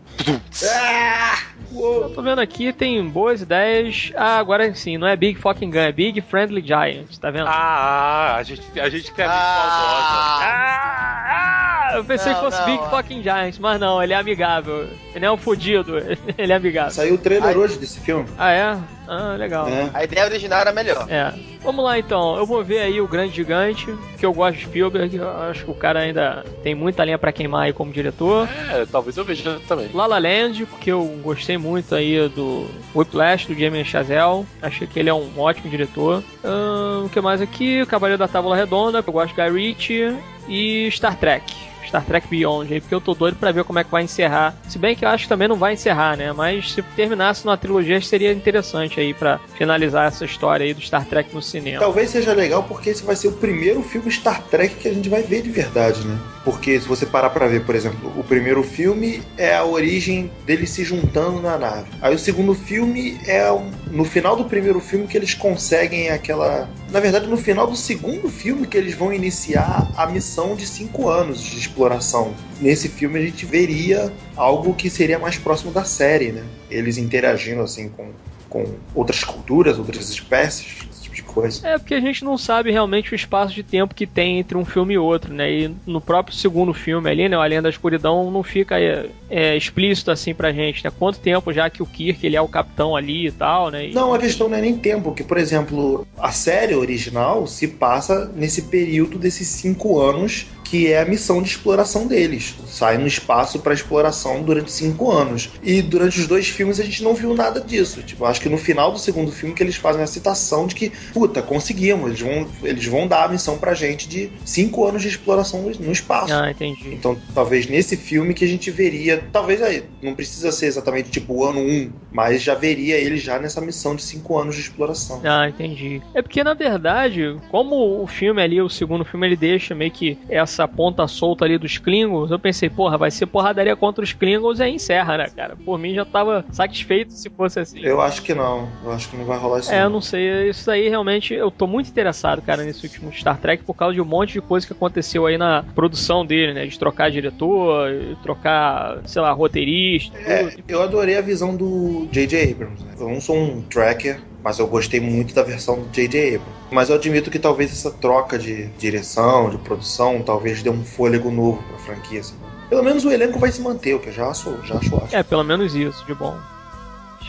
Eu 1.73 2.11
tô 2.13 2.21
vendo 2.21 2.39
aqui, 2.39 2.73
tem 2.73 3.07
boas 3.07 3.41
ideias. 3.41 4.11
Ah, 4.15 4.37
agora 4.37 4.73
sim, 4.73 4.97
não 4.97 5.07
é 5.07 5.15
Big 5.15 5.39
Fucking 5.39 5.69
Gun, 5.69 5.79
é 5.79 5.91
Big 5.91 6.21
Friendly 6.21 6.61
Giant, 6.65 7.17
tá 7.19 7.29
vendo? 7.29 7.47
Ah, 7.47 7.51
ah, 7.53 8.35
a 8.37 8.43
gente, 8.43 8.61
a 8.79 8.89
gente 8.89 9.13
quer 9.13 9.27
ver 9.27 9.33
Ah. 9.33 10.39
Ah, 10.41 11.74
ah, 11.85 11.97
eu 11.97 12.03
pensei 12.03 12.31
Não, 12.31 12.39
que 12.39 12.45
fosse 12.45 12.59
não, 12.59 12.65
Big. 12.65 12.89
Fucking 12.89 13.23
Giant, 13.23 13.55
mas 13.59 13.79
não, 13.79 14.01
ele 14.01 14.13
é 14.13 14.15
amigável. 14.15 14.87
Ele 15.13 15.25
é 15.25 15.31
um 15.31 15.37
fudido, 15.37 15.97
ele 16.37 16.51
é 16.51 16.55
amigável. 16.55 16.91
Saiu 16.91 17.15
o 17.15 17.17
trailer 17.17 17.49
Ai. 17.49 17.55
hoje 17.55 17.77
desse 17.77 17.99
filme. 17.99 18.25
Ah, 18.37 18.51
é? 18.51 18.77
Ah, 19.07 19.35
legal. 19.37 19.67
É. 19.67 19.89
A 19.93 20.03
ideia 20.03 20.25
original 20.25 20.61
era 20.61 20.71
melhor. 20.71 21.05
É. 21.09 21.33
Vamos 21.63 21.83
lá 21.83 21.97
então, 21.97 22.37
eu 22.37 22.45
vou 22.45 22.63
ver 22.63 22.79
aí 22.79 23.01
o 23.01 23.07
Grande 23.07 23.35
Gigante, 23.35 23.87
que 24.19 24.25
eu 24.25 24.33
gosto 24.33 24.57
de 24.57 24.65
Spielberg, 24.65 25.15
eu 25.15 25.29
acho 25.29 25.65
que 25.65 25.71
o 25.71 25.75
cara 25.75 25.99
ainda 25.99 26.45
tem 26.61 26.75
muita 26.75 27.03
lenha 27.03 27.17
pra 27.17 27.31
queimar 27.31 27.63
aí 27.63 27.73
como 27.73 27.91
diretor. 27.91 28.47
É, 28.71 28.85
talvez 28.85 29.17
eu 29.17 29.25
veja 29.25 29.59
também. 29.67 29.89
La 29.93 30.05
La 30.05 30.19
Land, 30.19 30.65
porque 30.65 30.91
eu 30.91 31.03
gostei 31.23 31.57
muito 31.57 31.95
aí 31.95 32.29
do 32.29 32.67
Whiplash, 32.95 33.47
do 33.47 33.55
Jamie 33.55 33.83
Chazelle, 33.83 34.45
achei 34.61 34.85
que 34.85 34.99
ele 34.99 35.09
é 35.09 35.13
um 35.13 35.31
ótimo 35.39 35.69
diretor. 35.69 36.23
Ahn, 36.43 37.05
o 37.05 37.09
que 37.09 37.19
mais 37.19 37.41
aqui? 37.41 37.81
O 37.81 37.87
Cavaleiro 37.87 38.19
da 38.19 38.27
Tábua 38.27 38.55
Redonda, 38.55 39.01
que 39.01 39.09
eu 39.09 39.13
gosto 39.13 39.33
de 39.33 39.41
Guy 39.41 39.51
Ritchie, 39.51 40.15
e 40.47 40.89
Star 40.91 41.17
Trek. 41.17 41.51
Star 41.87 42.05
Trek 42.05 42.27
Beyond, 42.27 42.73
aí, 42.73 42.81
porque 42.81 42.95
eu 42.95 43.01
tô 43.01 43.13
doido 43.13 43.37
pra 43.37 43.51
ver 43.51 43.63
como 43.63 43.79
é 43.79 43.83
que 43.83 43.91
vai 43.91 44.03
encerrar. 44.03 44.55
Se 44.67 44.77
bem 44.77 44.95
que 44.95 45.05
eu 45.05 45.09
acho 45.09 45.23
que 45.23 45.29
também 45.29 45.47
não 45.47 45.55
vai 45.55 45.73
encerrar, 45.73 46.17
né? 46.17 46.31
Mas 46.33 46.73
se 46.73 46.81
terminasse 46.81 47.45
numa 47.45 47.57
trilogia, 47.57 47.99
seria 48.01 48.31
interessante 48.31 48.99
aí 48.99 49.13
pra 49.13 49.39
finalizar 49.55 50.07
essa 50.07 50.25
história 50.25 50.65
aí 50.65 50.73
do 50.73 50.81
Star 50.81 51.05
Trek 51.05 51.33
no 51.33 51.41
cinema. 51.41 51.79
Talvez 51.79 52.09
seja 52.09 52.33
legal 52.33 52.63
porque 52.63 52.89
esse 52.89 53.03
vai 53.03 53.15
ser 53.15 53.27
o 53.27 53.33
primeiro 53.33 53.81
filme 53.81 54.11
Star 54.11 54.41
Trek 54.43 54.75
que 54.75 54.87
a 54.87 54.93
gente 54.93 55.09
vai 55.09 55.23
ver 55.23 55.41
de 55.41 55.49
verdade, 55.49 56.05
né? 56.05 56.17
Porque 56.43 56.79
se 56.79 56.87
você 56.87 57.05
parar 57.05 57.31
pra 57.31 57.47
ver, 57.47 57.65
por 57.65 57.75
exemplo, 57.75 58.13
o 58.17 58.23
primeiro 58.23 58.61
filme 58.63 59.21
é 59.37 59.55
a 59.55 59.63
origem 59.63 60.31
deles 60.45 60.69
se 60.69 60.83
juntando 60.83 61.41
na 61.41 61.57
nave. 61.57 61.87
Aí 62.01 62.13
o 62.13 62.19
segundo 62.19 62.53
filme 62.53 63.19
é 63.25 63.45
no 63.89 64.05
final 64.05 64.35
do 64.35 64.45
primeiro 64.45 64.79
filme 64.79 65.07
que 65.07 65.17
eles 65.17 65.33
conseguem 65.33 66.09
aquela. 66.09 66.69
Na 66.91 66.99
verdade, 66.99 67.27
no 67.27 67.37
final 67.37 67.67
do 67.67 67.75
segundo 67.75 68.29
filme 68.29 68.67
que 68.67 68.77
eles 68.77 68.95
vão 68.95 69.11
iniciar 69.11 69.89
a 69.97 70.05
missão 70.05 70.55
de 70.55 70.67
cinco 70.67 71.09
anos 71.09 71.41
de 71.41 71.57
exploração. 71.75 72.33
Nesse 72.61 72.87
filme 72.87 73.19
a 73.19 73.21
gente 73.21 73.45
veria 73.45 74.11
algo 74.35 74.73
que 74.73 74.89
seria 74.89 75.19
mais 75.19 75.37
próximo 75.37 75.71
da 75.71 75.83
série, 75.83 76.31
né? 76.31 76.43
Eles 76.71 76.97
interagindo 76.97 77.61
assim 77.61 77.89
com, 77.89 78.11
com 78.49 78.65
outras 78.95 79.23
culturas, 79.23 79.77
outras 79.77 80.09
espécies, 80.09 80.87
esse 80.89 81.03
tipo 81.03 81.15
de 81.15 81.23
coisa. 81.35 81.67
É 81.67 81.77
porque 81.77 81.93
a 81.93 81.99
gente 81.99 82.23
não 82.23 82.37
sabe 82.37 82.71
realmente 82.71 83.11
o 83.11 83.15
espaço 83.15 83.53
de 83.53 83.61
tempo 83.61 83.93
que 83.93 84.07
tem 84.07 84.39
entre 84.39 84.57
um 84.57 84.63
filme 84.65 84.93
e 84.93 84.97
outro, 84.97 85.33
né? 85.33 85.51
E 85.51 85.75
no 85.85 85.99
próprio 85.99 86.35
segundo 86.35 86.73
filme 86.73 87.09
ali, 87.09 87.27
né, 87.27 87.37
o 87.37 87.41
Além 87.41 87.61
da 87.61 87.69
Escuridão, 87.69 88.31
não 88.31 88.41
fica 88.41 88.79
é, 88.79 89.07
é, 89.29 89.55
explícito 89.57 90.09
assim 90.09 90.33
pra 90.33 90.51
gente, 90.53 90.83
né? 90.83 90.91
Quanto 90.97 91.19
tempo 91.19 91.51
já 91.51 91.69
que 91.69 91.83
o 91.83 91.85
Kirk 91.85 92.25
ele 92.25 92.35
é 92.37 92.41
o 92.41 92.47
capitão 92.47 92.95
ali 92.95 93.27
e 93.27 93.31
tal, 93.31 93.69
né? 93.69 93.89
E- 93.89 93.93
Não, 93.93 94.13
a 94.13 94.17
questão 94.17 94.47
não 94.47 94.57
é 94.57 94.61
nem 94.61 94.77
tempo, 94.77 95.03
porque, 95.03 95.23
por 95.23 95.37
exemplo, 95.37 96.07
a 96.17 96.31
série 96.31 96.73
original 96.75 97.45
se 97.45 97.67
passa 97.67 98.31
nesse 98.35 98.63
período 98.63 99.19
desses 99.19 99.47
cinco 99.47 99.99
anos 99.99 100.47
que 100.65 100.91
é 100.91 100.99
a 100.99 101.05
missão 101.05 101.41
de 101.43 101.47
exploração 101.49 102.07
deles. 102.07 102.55
Sai 102.67 102.97
no 102.97 103.05
espaço 103.05 103.59
para 103.59 103.71
exploração 103.73 104.41
durante 104.41 104.71
cinco 104.71 105.11
anos. 105.11 105.51
E 105.61 105.79
durante 105.81 106.19
os 106.19 106.27
dois 106.27 106.49
filmes 106.49 106.79
a 106.79 106.83
gente 106.83 107.03
não 107.03 107.13
viu 107.13 107.35
nada 107.35 107.61
disso. 107.61 108.01
Tipo, 108.01 108.25
acho 108.25 108.41
que 108.41 108.49
no 108.49 108.57
final 108.57 108.91
do 108.91 108.97
segundo 108.97 109.31
filme 109.31 109.53
que 109.53 109.61
eles 109.61 109.75
fazem 109.75 110.01
a 110.01 110.07
citação 110.07 110.65
de 110.65 110.73
que, 110.73 110.91
puta, 111.27 111.41
conseguimos. 111.41 112.07
Eles 112.07 112.21
vão, 112.21 112.47
eles 112.63 112.85
vão 112.85 113.07
dar 113.07 113.25
a 113.25 113.27
missão 113.29 113.57
pra 113.57 113.73
gente 113.73 114.07
de 114.07 114.29
cinco 114.43 114.85
anos 114.85 115.01
de 115.01 115.07
exploração 115.07 115.61
no- 115.61 115.91
espaço. 115.91 116.33
Ah, 116.33 116.51
entendi. 116.51 116.93
Então, 116.93 117.17
talvez 117.33 117.67
nesse 117.67 117.95
filme 117.95 118.33
que 118.33 118.43
a 118.43 118.47
gente 118.47 118.69
veria, 118.69 119.23
talvez 119.31 119.61
aí, 119.61 119.83
não 120.01 120.13
precisa 120.13 120.51
ser 120.51 120.65
exatamente 120.67 121.09
tipo 121.09 121.33
o 121.33 121.45
ano 121.45 121.59
1, 121.61 121.89
mas 122.11 122.41
já 122.41 122.53
veria 122.53 122.97
ele 122.97 123.17
já 123.17 123.39
nessa 123.39 123.61
missão 123.61 123.95
de 123.95 124.01
5 124.03 124.37
anos 124.37 124.55
de 124.55 124.61
exploração. 124.61 125.21
Ah, 125.23 125.47
entendi. 125.47 126.01
É 126.13 126.21
porque, 126.21 126.43
na 126.43 126.53
verdade, 126.53 127.37
como 127.49 128.01
o 128.03 128.07
filme 128.07 128.41
ali, 128.41 128.61
o 128.61 128.69
segundo 128.69 129.05
filme, 129.05 129.25
ele 129.27 129.35
deixa 129.37 129.73
meio 129.73 129.91
que 129.91 130.17
essa 130.29 130.67
ponta 130.67 131.07
solta 131.07 131.45
ali 131.45 131.57
dos 131.57 131.77
Klingons, 131.77 132.29
eu 132.31 132.39
pensei, 132.39 132.69
porra, 132.69 132.97
vai 132.97 133.09
ser 133.11 133.25
porradaria 133.25 133.75
contra 133.75 134.03
os 134.03 134.13
Klingons 134.13 134.59
e 134.59 134.63
aí 134.63 134.73
encerra, 134.75 135.17
né, 135.17 135.27
cara? 135.35 135.55
Por 135.55 135.79
mim 135.79 135.93
já 135.93 136.03
tava 136.05 136.45
satisfeito 136.51 137.13
se 137.13 137.29
fosse 137.29 137.59
assim. 137.59 137.79
Eu 137.81 138.01
acho 138.01 138.21
que 138.21 138.33
não, 138.33 138.69
eu 138.83 138.91
acho 138.91 139.09
que 139.09 139.15
não 139.17 139.25
vai 139.25 139.37
rolar 139.37 139.59
isso. 139.59 139.71
É, 139.71 139.79
eu 139.79 139.83
não. 139.85 139.95
não 139.95 140.01
sei. 140.01 140.49
Isso 140.49 140.69
aí 140.69 140.89
realmente 140.89 141.14
eu 141.31 141.51
tô 141.51 141.67
muito 141.67 141.89
interessado, 141.89 142.41
cara, 142.41 142.63
nesse 142.63 142.85
último 142.85 143.11
Star 143.11 143.39
Trek 143.39 143.63
por 143.63 143.73
causa 143.73 143.93
de 143.95 144.01
um 144.01 144.05
monte 144.05 144.33
de 144.33 144.41
coisa 144.41 144.65
que 144.65 144.73
aconteceu 144.73 145.25
aí 145.25 145.37
na 145.37 145.63
produção 145.75 146.25
dele, 146.25 146.53
né? 146.53 146.65
De 146.65 146.77
trocar 146.77 147.11
diretor, 147.11 147.89
trocar, 148.23 149.01
sei 149.05 149.21
lá, 149.21 149.31
roteirista. 149.31 150.17
É, 150.17 150.51
eu 150.67 150.81
adorei 150.81 151.17
a 151.17 151.21
visão 151.21 151.55
do 151.55 152.07
J.J. 152.11 152.51
Abrams. 152.51 152.83
Né? 152.83 152.91
Eu 152.99 153.09
não 153.09 153.21
sou 153.21 153.35
um 153.35 153.61
tracker, 153.61 154.21
mas 154.43 154.59
eu 154.59 154.67
gostei 154.67 154.99
muito 154.99 155.33
da 155.33 155.43
versão 155.43 155.81
do 155.81 155.89
J.J. 155.89 156.35
Abrams. 156.35 156.55
Mas 156.71 156.89
eu 156.89 156.95
admito 156.95 157.31
que 157.31 157.39
talvez 157.39 157.71
essa 157.71 157.91
troca 157.91 158.37
de 158.37 158.67
direção, 158.77 159.49
de 159.49 159.57
produção, 159.57 160.21
talvez 160.21 160.61
dê 160.61 160.69
um 160.69 160.83
fôlego 160.83 161.31
novo 161.31 161.63
pra 161.63 161.77
franquia. 161.77 162.19
assim. 162.19 162.35
Pelo 162.69 162.83
menos 162.83 163.05
o 163.05 163.11
elenco 163.11 163.39
vai 163.39 163.51
se 163.51 163.61
manter, 163.61 163.93
o 163.93 163.99
que 163.99 164.09
eu 164.09 164.13
já 164.13 164.27
acho, 164.27 164.57
já 164.65 164.75
acho. 164.75 165.15
É, 165.15 165.21
pelo 165.23 165.43
menos 165.43 165.75
isso, 165.75 166.03
de 166.05 166.13
bom. 166.13 166.37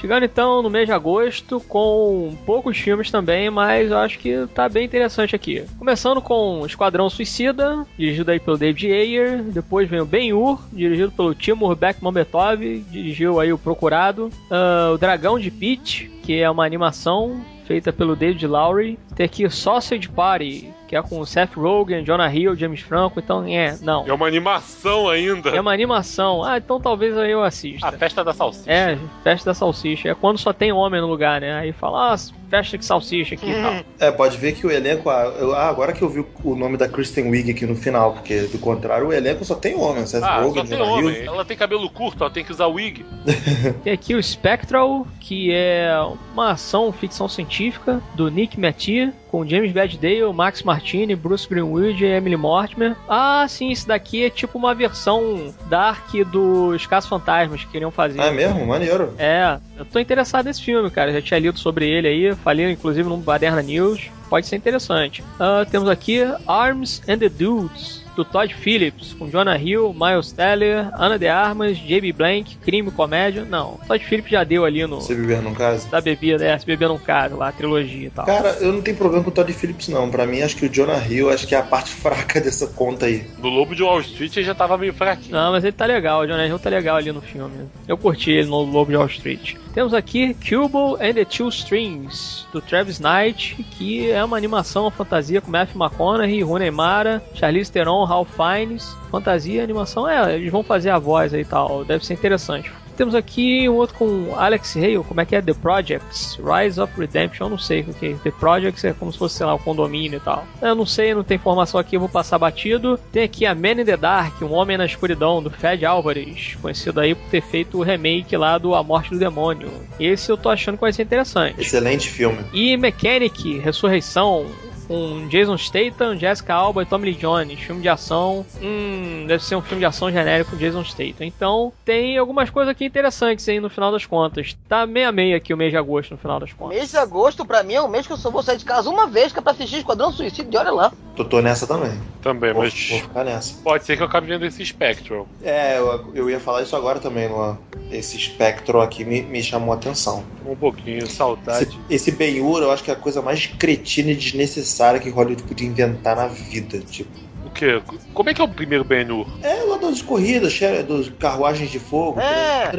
Chegando 0.01 0.25
então 0.25 0.63
no 0.63 0.69
mês 0.69 0.87
de 0.87 0.93
agosto, 0.93 1.59
com 1.61 2.37
poucos 2.45 2.77
filmes 2.77 3.11
também, 3.11 3.49
mas 3.51 3.91
eu 3.91 3.99
acho 3.99 4.19
que 4.19 4.47
tá 4.55 4.69
bem 4.69 4.85
interessante 4.85 5.35
aqui. 5.35 5.65
Começando 5.79 6.21
com 6.21 6.65
Esquadrão 6.67 7.09
Suicida, 7.09 7.87
dirigido 7.99 8.31
aí 8.31 8.39
pelo 8.39 8.59
David 8.59 8.93
Ayer. 8.93 9.43
Depois 9.43 9.89
vem 9.89 10.01
o 10.01 10.07
Ben-Hur, 10.07 10.61
dirigido 10.73 11.11
pelo 11.13 11.35
Timur 11.35 11.75
Bekmambetov, 11.75 12.61
dirigiu 12.91 13.41
aí 13.41 13.53
o 13.53 13.59
Procurado. 13.59 14.31
Ah, 14.51 14.91
o 14.95 14.99
Dragão 14.99 15.39
de 15.39 15.51
Pete, 15.51 16.11
que 16.23 16.39
é 16.41 16.51
uma 16.51 16.65
animação 16.65 17.41
feita 17.67 17.93
pelo 17.93 18.15
David 18.15 18.47
Lowry. 18.47 18.99
Tem 19.15 19.27
aqui 19.27 19.49
Sausage 19.51 20.09
Party, 20.09 20.73
que 20.87 20.95
é 20.97 21.03
com 21.03 21.19
o 21.21 21.27
Seth 21.27 21.55
Rogen, 21.57 22.05
Jonah 22.05 22.33
Hill, 22.33 22.55
James 22.57 22.81
Franco. 22.81 23.19
Então, 23.21 23.45
é, 23.47 23.77
não. 23.83 24.07
É 24.07 24.13
uma 24.13 24.27
animação 24.27 25.09
ainda. 25.09 25.51
É 25.51 25.61
uma 25.61 25.73
animação. 25.73 26.43
Ah, 26.45 26.59
então 26.59 26.81
talvez 26.81 27.17
aí 27.19 27.31
eu 27.31 27.43
assista. 27.43 27.89
A 27.89 27.93
festa 27.93 28.23
da 28.25 28.33
salsicha. 28.33 28.71
É, 28.71 28.99
festa 29.25 29.51
da 29.51 29.55
salsicha. 29.55 30.09
É 30.11 30.15
quando 30.15 30.39
só 30.39 30.53
tem 30.53 30.73
homem 30.73 31.01
no 31.01 31.07
lugar, 31.07 31.41
né? 31.41 31.55
Aí 31.59 31.73
fala, 31.73 32.13
ah, 32.15 32.17
festa 32.49 32.79
de 32.79 32.85
salsicha 32.85 33.35
aqui 33.35 33.51
e 33.51 33.55
tal. 33.63 33.75
É, 33.99 34.11
pode 34.11 34.37
ver 34.37 34.53
que 34.53 34.67
o 34.67 34.71
elenco. 34.71 35.09
ah, 35.09 35.33
eu- 35.39 35.55
ah, 35.55 35.69
agora 35.69 35.93
que 35.93 36.03
eu 36.03 36.09
vi 36.09 36.25
o 36.45 36.55
nome 36.55 36.77
da 36.77 36.87
Kristen 36.89 37.31
Wiig 37.31 37.51
aqui 37.51 37.65
no 37.67 37.75
final, 37.75 38.13
porque 38.13 38.41
do 38.43 38.59
contrário 38.59 39.09
o 39.09 39.13
elenco 39.13 39.43
só 39.45 39.55
tem 39.55 39.75
homem. 39.75 40.07
Seth 40.07 40.23
Ah, 40.23 40.41
Rogen, 40.43 40.63
só 40.63 40.69
tem 40.69 40.79
Jonah 40.79 40.91
homem. 40.93 41.15
Hill. 41.23 41.25
Ela 41.33 41.45
tem 41.45 41.57
cabelo 41.57 41.89
curto, 41.91 42.23
ela 42.23 42.31
tem 42.33 42.45
que 42.45 42.53
usar 42.53 42.67
wig. 42.67 43.05
Tem 43.83 43.93
aqui 43.93 44.15
o 44.15 44.23
Spectral, 44.23 45.07
que 45.21 45.51
é 45.53 45.91
uma 46.33 46.51
ação 46.53 46.93
ficção 46.93 47.27
científica 47.29 48.01
do 48.15 48.31
Nick 48.31 48.61
Mattia, 48.61 49.13
com 49.31 49.47
James 49.47 49.73
Badgedale, 49.73 50.33
Max 50.33 50.63
Martini, 50.63 51.15
Bruce 51.15 51.49
Greenwood 51.49 52.05
e 52.05 52.09
Emily 52.09 52.37
Mortimer. 52.37 52.97
Ah, 53.09 53.47
sim, 53.49 53.71
esse 53.71 53.87
daqui 53.87 54.25
é 54.25 54.31
tipo 54.31 54.57
uma 54.57 54.75
versão 54.75 55.53
dark 55.69 56.13
dos 56.31 56.87
Casos 56.87 57.09
Fantasmas 57.09 57.65
que 57.65 57.71
queriam 57.71 57.91
fazer. 57.91 58.21
Ah, 58.21 58.27
é 58.27 58.31
mesmo? 58.31 58.67
Maneiro. 58.67 59.15
É, 59.19 59.59
eu 59.77 59.85
tô 59.85 59.99
interessado 59.99 60.47
nesse 60.47 60.63
filme, 60.63 60.91
cara. 60.91 61.13
Já 61.13 61.21
tinha 61.21 61.41
lido 61.41 61.59
sobre 61.59 61.89
ele 61.89 62.09
aí, 62.09 62.35
falei 62.37 62.71
inclusive 62.71 63.09
no 63.09 63.17
Baderna 63.17 63.63
News. 63.63 64.11
Pode 64.31 64.47
ser 64.47 64.57
interessante. 64.57 65.23
Ah, 65.39 65.67
temos 65.71 65.89
aqui 65.89 66.21
Arms 66.47 67.03
and 67.09 67.19
the 67.19 67.29
Dudes, 67.29 68.06
do 68.17 68.25
Todd 68.25 68.53
Phillips, 68.55 69.13
com 69.13 69.29
Jonah 69.29 69.59
Hill, 69.59 69.95
Miles 69.95 70.33
Teller, 70.33 70.89
Ana 70.95 71.19
de 71.19 71.29
Armas, 71.29 71.77
J.B. 71.77 72.13
Blank, 72.13 72.57
Crime 72.57 72.89
e 72.89 72.91
Comédia. 72.91 73.45
Não, 73.45 73.79
Todd 73.87 74.03
Phillips 74.03 74.31
já 74.31 74.43
deu 74.43 74.65
ali 74.65 74.87
no. 74.87 75.01
Se 75.03 75.15
viver 75.15 75.43
num 75.43 75.55
caso. 75.55 75.89
Da 75.91 76.01
bebida, 76.01 76.45
é, 76.45 76.59
se 76.59 76.65
beber 76.65 76.89
num 76.89 76.99
caso, 76.99 77.37
lá, 77.37 77.49
a 77.49 77.53
trilogia 77.53 78.07
e 78.07 78.11
tal. 78.11 78.25
Cara, 78.25 78.57
eu 78.61 78.73
não 78.73 78.81
tenho 78.81 78.97
problema 78.97 79.23
com 79.23 79.31
o 79.31 79.33
Todd 79.33 79.53
Phillips, 79.53 79.89
não. 79.89 80.11
Pra 80.11 80.27
mim, 80.27 80.41
acho 80.41 80.57
que 80.57 80.67
o 80.67 80.69
Jonah 80.69 81.07
Hill 81.07 81.31
acho 81.31 81.47
que 81.47 81.55
é 81.55 81.59
a 81.59 81.63
parte 81.63 81.91
fraca 81.95 82.41
dessa 82.41 82.67
conta 82.69 83.07
aí. 83.07 83.27
No 83.39 83.49
Lobo 83.49 83.75
de 83.75 83.83
Wall 83.83 84.01
Street 84.01 84.35
ele 84.37 84.47
já 84.47 84.55
tava 84.55 84.79
meio 84.79 84.95
fraquinho. 84.95 85.33
Não, 85.33 85.53
mas 85.53 85.63
ele 85.63 85.73
tá 85.73 85.85
legal, 85.85 86.23
o 86.23 86.27
Jonah 86.27 86.47
Hill 86.47 86.59
tá 86.59 86.71
legal 86.71 86.97
ali 86.97 87.13
no 87.13 87.21
filme. 87.21 87.69
Eu 87.87 87.99
curti 87.99 88.31
ele 88.31 88.49
no 88.49 88.63
Lobo 88.63 88.91
de 88.91 88.97
Wall 88.97 89.07
Street. 89.07 89.57
Temos 89.77 89.93
aqui 89.93 90.35
Cubo 90.35 90.95
and 90.95 91.13
the 91.13 91.25
Two 91.27 91.51
Strings, 91.51 92.47
do 92.51 92.63
Travis 92.63 92.99
Knight, 92.99 93.63
que 93.73 94.11
é 94.11 94.25
uma 94.25 94.39
animação, 94.39 94.85
uma 94.85 94.91
fantasia 94.91 95.43
com 95.43 95.51
Matthew 95.51 95.79
McConaughey, 95.79 96.43
Rooney 96.43 96.71
Mara, 96.71 97.23
Charlize 97.35 97.71
Theron, 97.71 98.06
Ralph 98.07 98.31
Fiennes. 98.31 98.97
Fantasia, 99.11 99.63
animação, 99.63 100.09
é, 100.09 100.35
eles 100.35 100.51
vão 100.51 100.63
fazer 100.63 100.91
a 100.91 100.99
voz 100.99 101.33
aí 101.33 101.41
e 101.41 101.45
tal, 101.45 101.85
deve 101.85 102.05
ser 102.05 102.15
interessante. 102.15 102.73
Temos 102.97 103.15
aqui 103.15 103.69
um 103.69 103.75
outro 103.75 103.95
com 103.95 104.35
Alex 104.37 104.75
Hale, 104.75 105.05
como 105.05 105.21
é 105.21 105.27
que 105.27 105.37
é? 105.37 105.43
The 105.43 105.53
Projects, 105.53 106.39
Rise 106.43 106.81
of 106.81 106.99
Redemption, 106.99 107.47
eu 107.47 107.51
não 107.51 107.59
sei 107.59 107.83
o 107.83 107.93
que 107.93 108.07
é. 108.07 108.15
The 108.15 108.31
Projects 108.31 108.85
é 108.85 108.95
como 108.95 109.13
se 109.13 109.19
fosse, 109.19 109.37
sei 109.37 109.45
lá, 109.45 109.55
o 109.55 109.59
condomínio 109.59 110.17
e 110.17 110.21
tal. 110.21 110.47
Eu 110.63 110.75
não 110.75 110.87
sei, 110.87 111.15
não 111.15 111.23
tem 111.23 111.37
informação 111.37 111.79
aqui, 111.79 111.97
eu 111.97 112.01
vou 112.01 112.09
passar 112.09 112.39
batido. 112.39 112.99
Tem 113.13 113.23
aqui 113.25 113.45
a 113.45 113.55
Man 113.55 113.83
in 113.83 113.85
the 113.85 113.99
Dark, 113.99 114.41
Um 114.41 114.53
Homem 114.53 114.79
na 114.79 114.87
Escuridão, 114.87 115.43
do 115.43 115.51
Fed 115.51 115.85
Álvares, 115.85 116.57
conhecido 116.63 116.99
aí 116.99 117.15
por 117.15 117.29
ter 117.29 117.43
feito 117.43 117.77
o 117.79 117.83
remake 117.83 118.35
lá 118.35 118.57
do 118.57 118.75
A 118.75 118.83
Morte 118.83 119.11
do 119.11 119.19
Demônio. 119.19 119.71
Esse 120.01 120.33
eu 120.33 120.39
tô 120.39 120.49
achando 120.49 120.77
que 120.77 120.81
vai 120.81 120.93
ser 120.93 121.03
interessante. 121.03 121.61
Excelente 121.61 122.09
filme. 122.09 122.39
E 122.55 122.79
Mechanic, 122.79 123.59
Ressurreição, 123.59 124.47
com 124.87 125.27
Jason 125.29 125.57
Statham, 125.59 126.17
Jessica 126.19 126.55
Alba 126.55 126.83
e 126.83 126.87
Tommy 126.87 127.07
Lee 127.07 127.15
Jones. 127.15 127.59
Filme 127.61 127.83
de 127.83 127.89
ação. 127.89 128.45
Hum, 128.63 129.25
deve 129.27 129.43
ser 129.43 129.57
um 129.57 129.63
filme 129.63 129.81
de 129.81 129.87
ação 129.87 130.11
genérico 130.11 130.51
com 130.53 130.57
Jason 130.57 130.85
Statham. 130.85 131.25
Então, 131.27 131.73
tem 131.85 132.17
algumas 132.19 132.51
coisas 132.51 132.71
aqui 132.71 132.85
interessantes 132.85 133.49
aí 133.49 133.61
no 133.61 133.69
final 133.71 133.91
das 133.93 134.07
contas. 134.07 134.57
Tá 134.69 134.87
meia 134.87 135.11
meia 135.13 135.37
aqui 135.37 135.53
o 135.53 135.57
mês 135.57 135.71
de 135.71 135.77
agosto 135.77 136.13
no 136.13 136.19
final 136.19 136.39
das 136.41 136.53
contas. 136.53 136.77
Mês 136.77 136.91
de 136.91 136.97
agosto, 136.97 137.45
pra 137.45 137.63
mim, 137.63 137.75
é 137.75 137.81
o 137.83 137.89
mês 137.89 138.07
que 138.07 138.13
eu 138.13 138.17
só 138.17 138.31
vou 138.31 138.43
sair 138.43 138.57
de 138.59 138.65
casa 138.65 138.89
uma 138.91 139.07
vez 139.07 139.33
que 139.33 139.39
é 139.39 139.43
pra 139.43 139.53
assistir 139.53 139.79
Esquadrão 139.79 140.13
Suicídio 140.13 140.51
e 140.53 140.57
olha 140.57 140.71
lá. 140.71 140.93
Tô, 141.17 141.25
tô 141.25 141.41
nessa 141.41 141.67
também. 141.67 141.99
Também, 142.23 142.53
Vou, 142.53 142.63
mas 142.63 142.89
vou 142.91 142.99
ficar 142.99 143.25
nessa. 143.25 143.55
pode 143.63 143.85
ser 143.85 143.97
que 143.97 144.03
eu 144.03 144.07
acabe 144.07 144.27
vendo 144.27 144.45
esse 144.45 144.65
Spectral. 144.65 145.27
É, 145.43 145.79
eu, 145.79 146.11
eu 146.15 146.31
ia 146.31 146.41
falar 146.41 146.63
isso 146.63 146.77
agora 146.77 146.99
também, 146.99 147.29
Luan. 147.29 147.57
Esse 147.91 148.17
espectro 148.17 148.81
aqui 148.81 149.05
me, 149.05 149.23
me 149.23 149.41
chamou 149.43 149.73
a 149.73 149.77
atenção. 149.77 150.25
Um 150.45 150.57
pouquinho, 150.57 150.99
Esse, 151.05 151.15
saudade. 151.15 151.79
esse 151.89 152.11
Ben-Hur, 152.11 152.63
eu 152.63 152.71
acho 152.73 152.83
que 152.83 152.91
é 152.91 152.95
a 152.95 152.97
coisa 152.97 153.23
mais 153.23 153.47
cretina 153.47 154.11
e 154.11 154.15
desnecessária 154.17 154.76
que 155.01 155.11
Hollywood 155.11 155.45
podia 155.45 155.67
inventar 155.67 156.17
na 156.17 156.29
vida. 156.29 156.83
Tipo, 156.83 157.26
quê? 157.57 157.83
Como 158.15 158.31
é 158.31 158.35
que 158.35 158.41
é 158.41 158.45
o 158.45 158.49
primeiro 158.49 158.85
Ben-Hur? 158.85 159.27
é 159.43 159.63
lá 159.65 159.77
das 159.79 160.01
corridas, 160.03 160.53
che- 160.53 160.83
dos 160.83 161.09
carruagens 161.19 161.71
de 161.71 161.79
fogo. 161.79 162.21
É. 162.21 162.71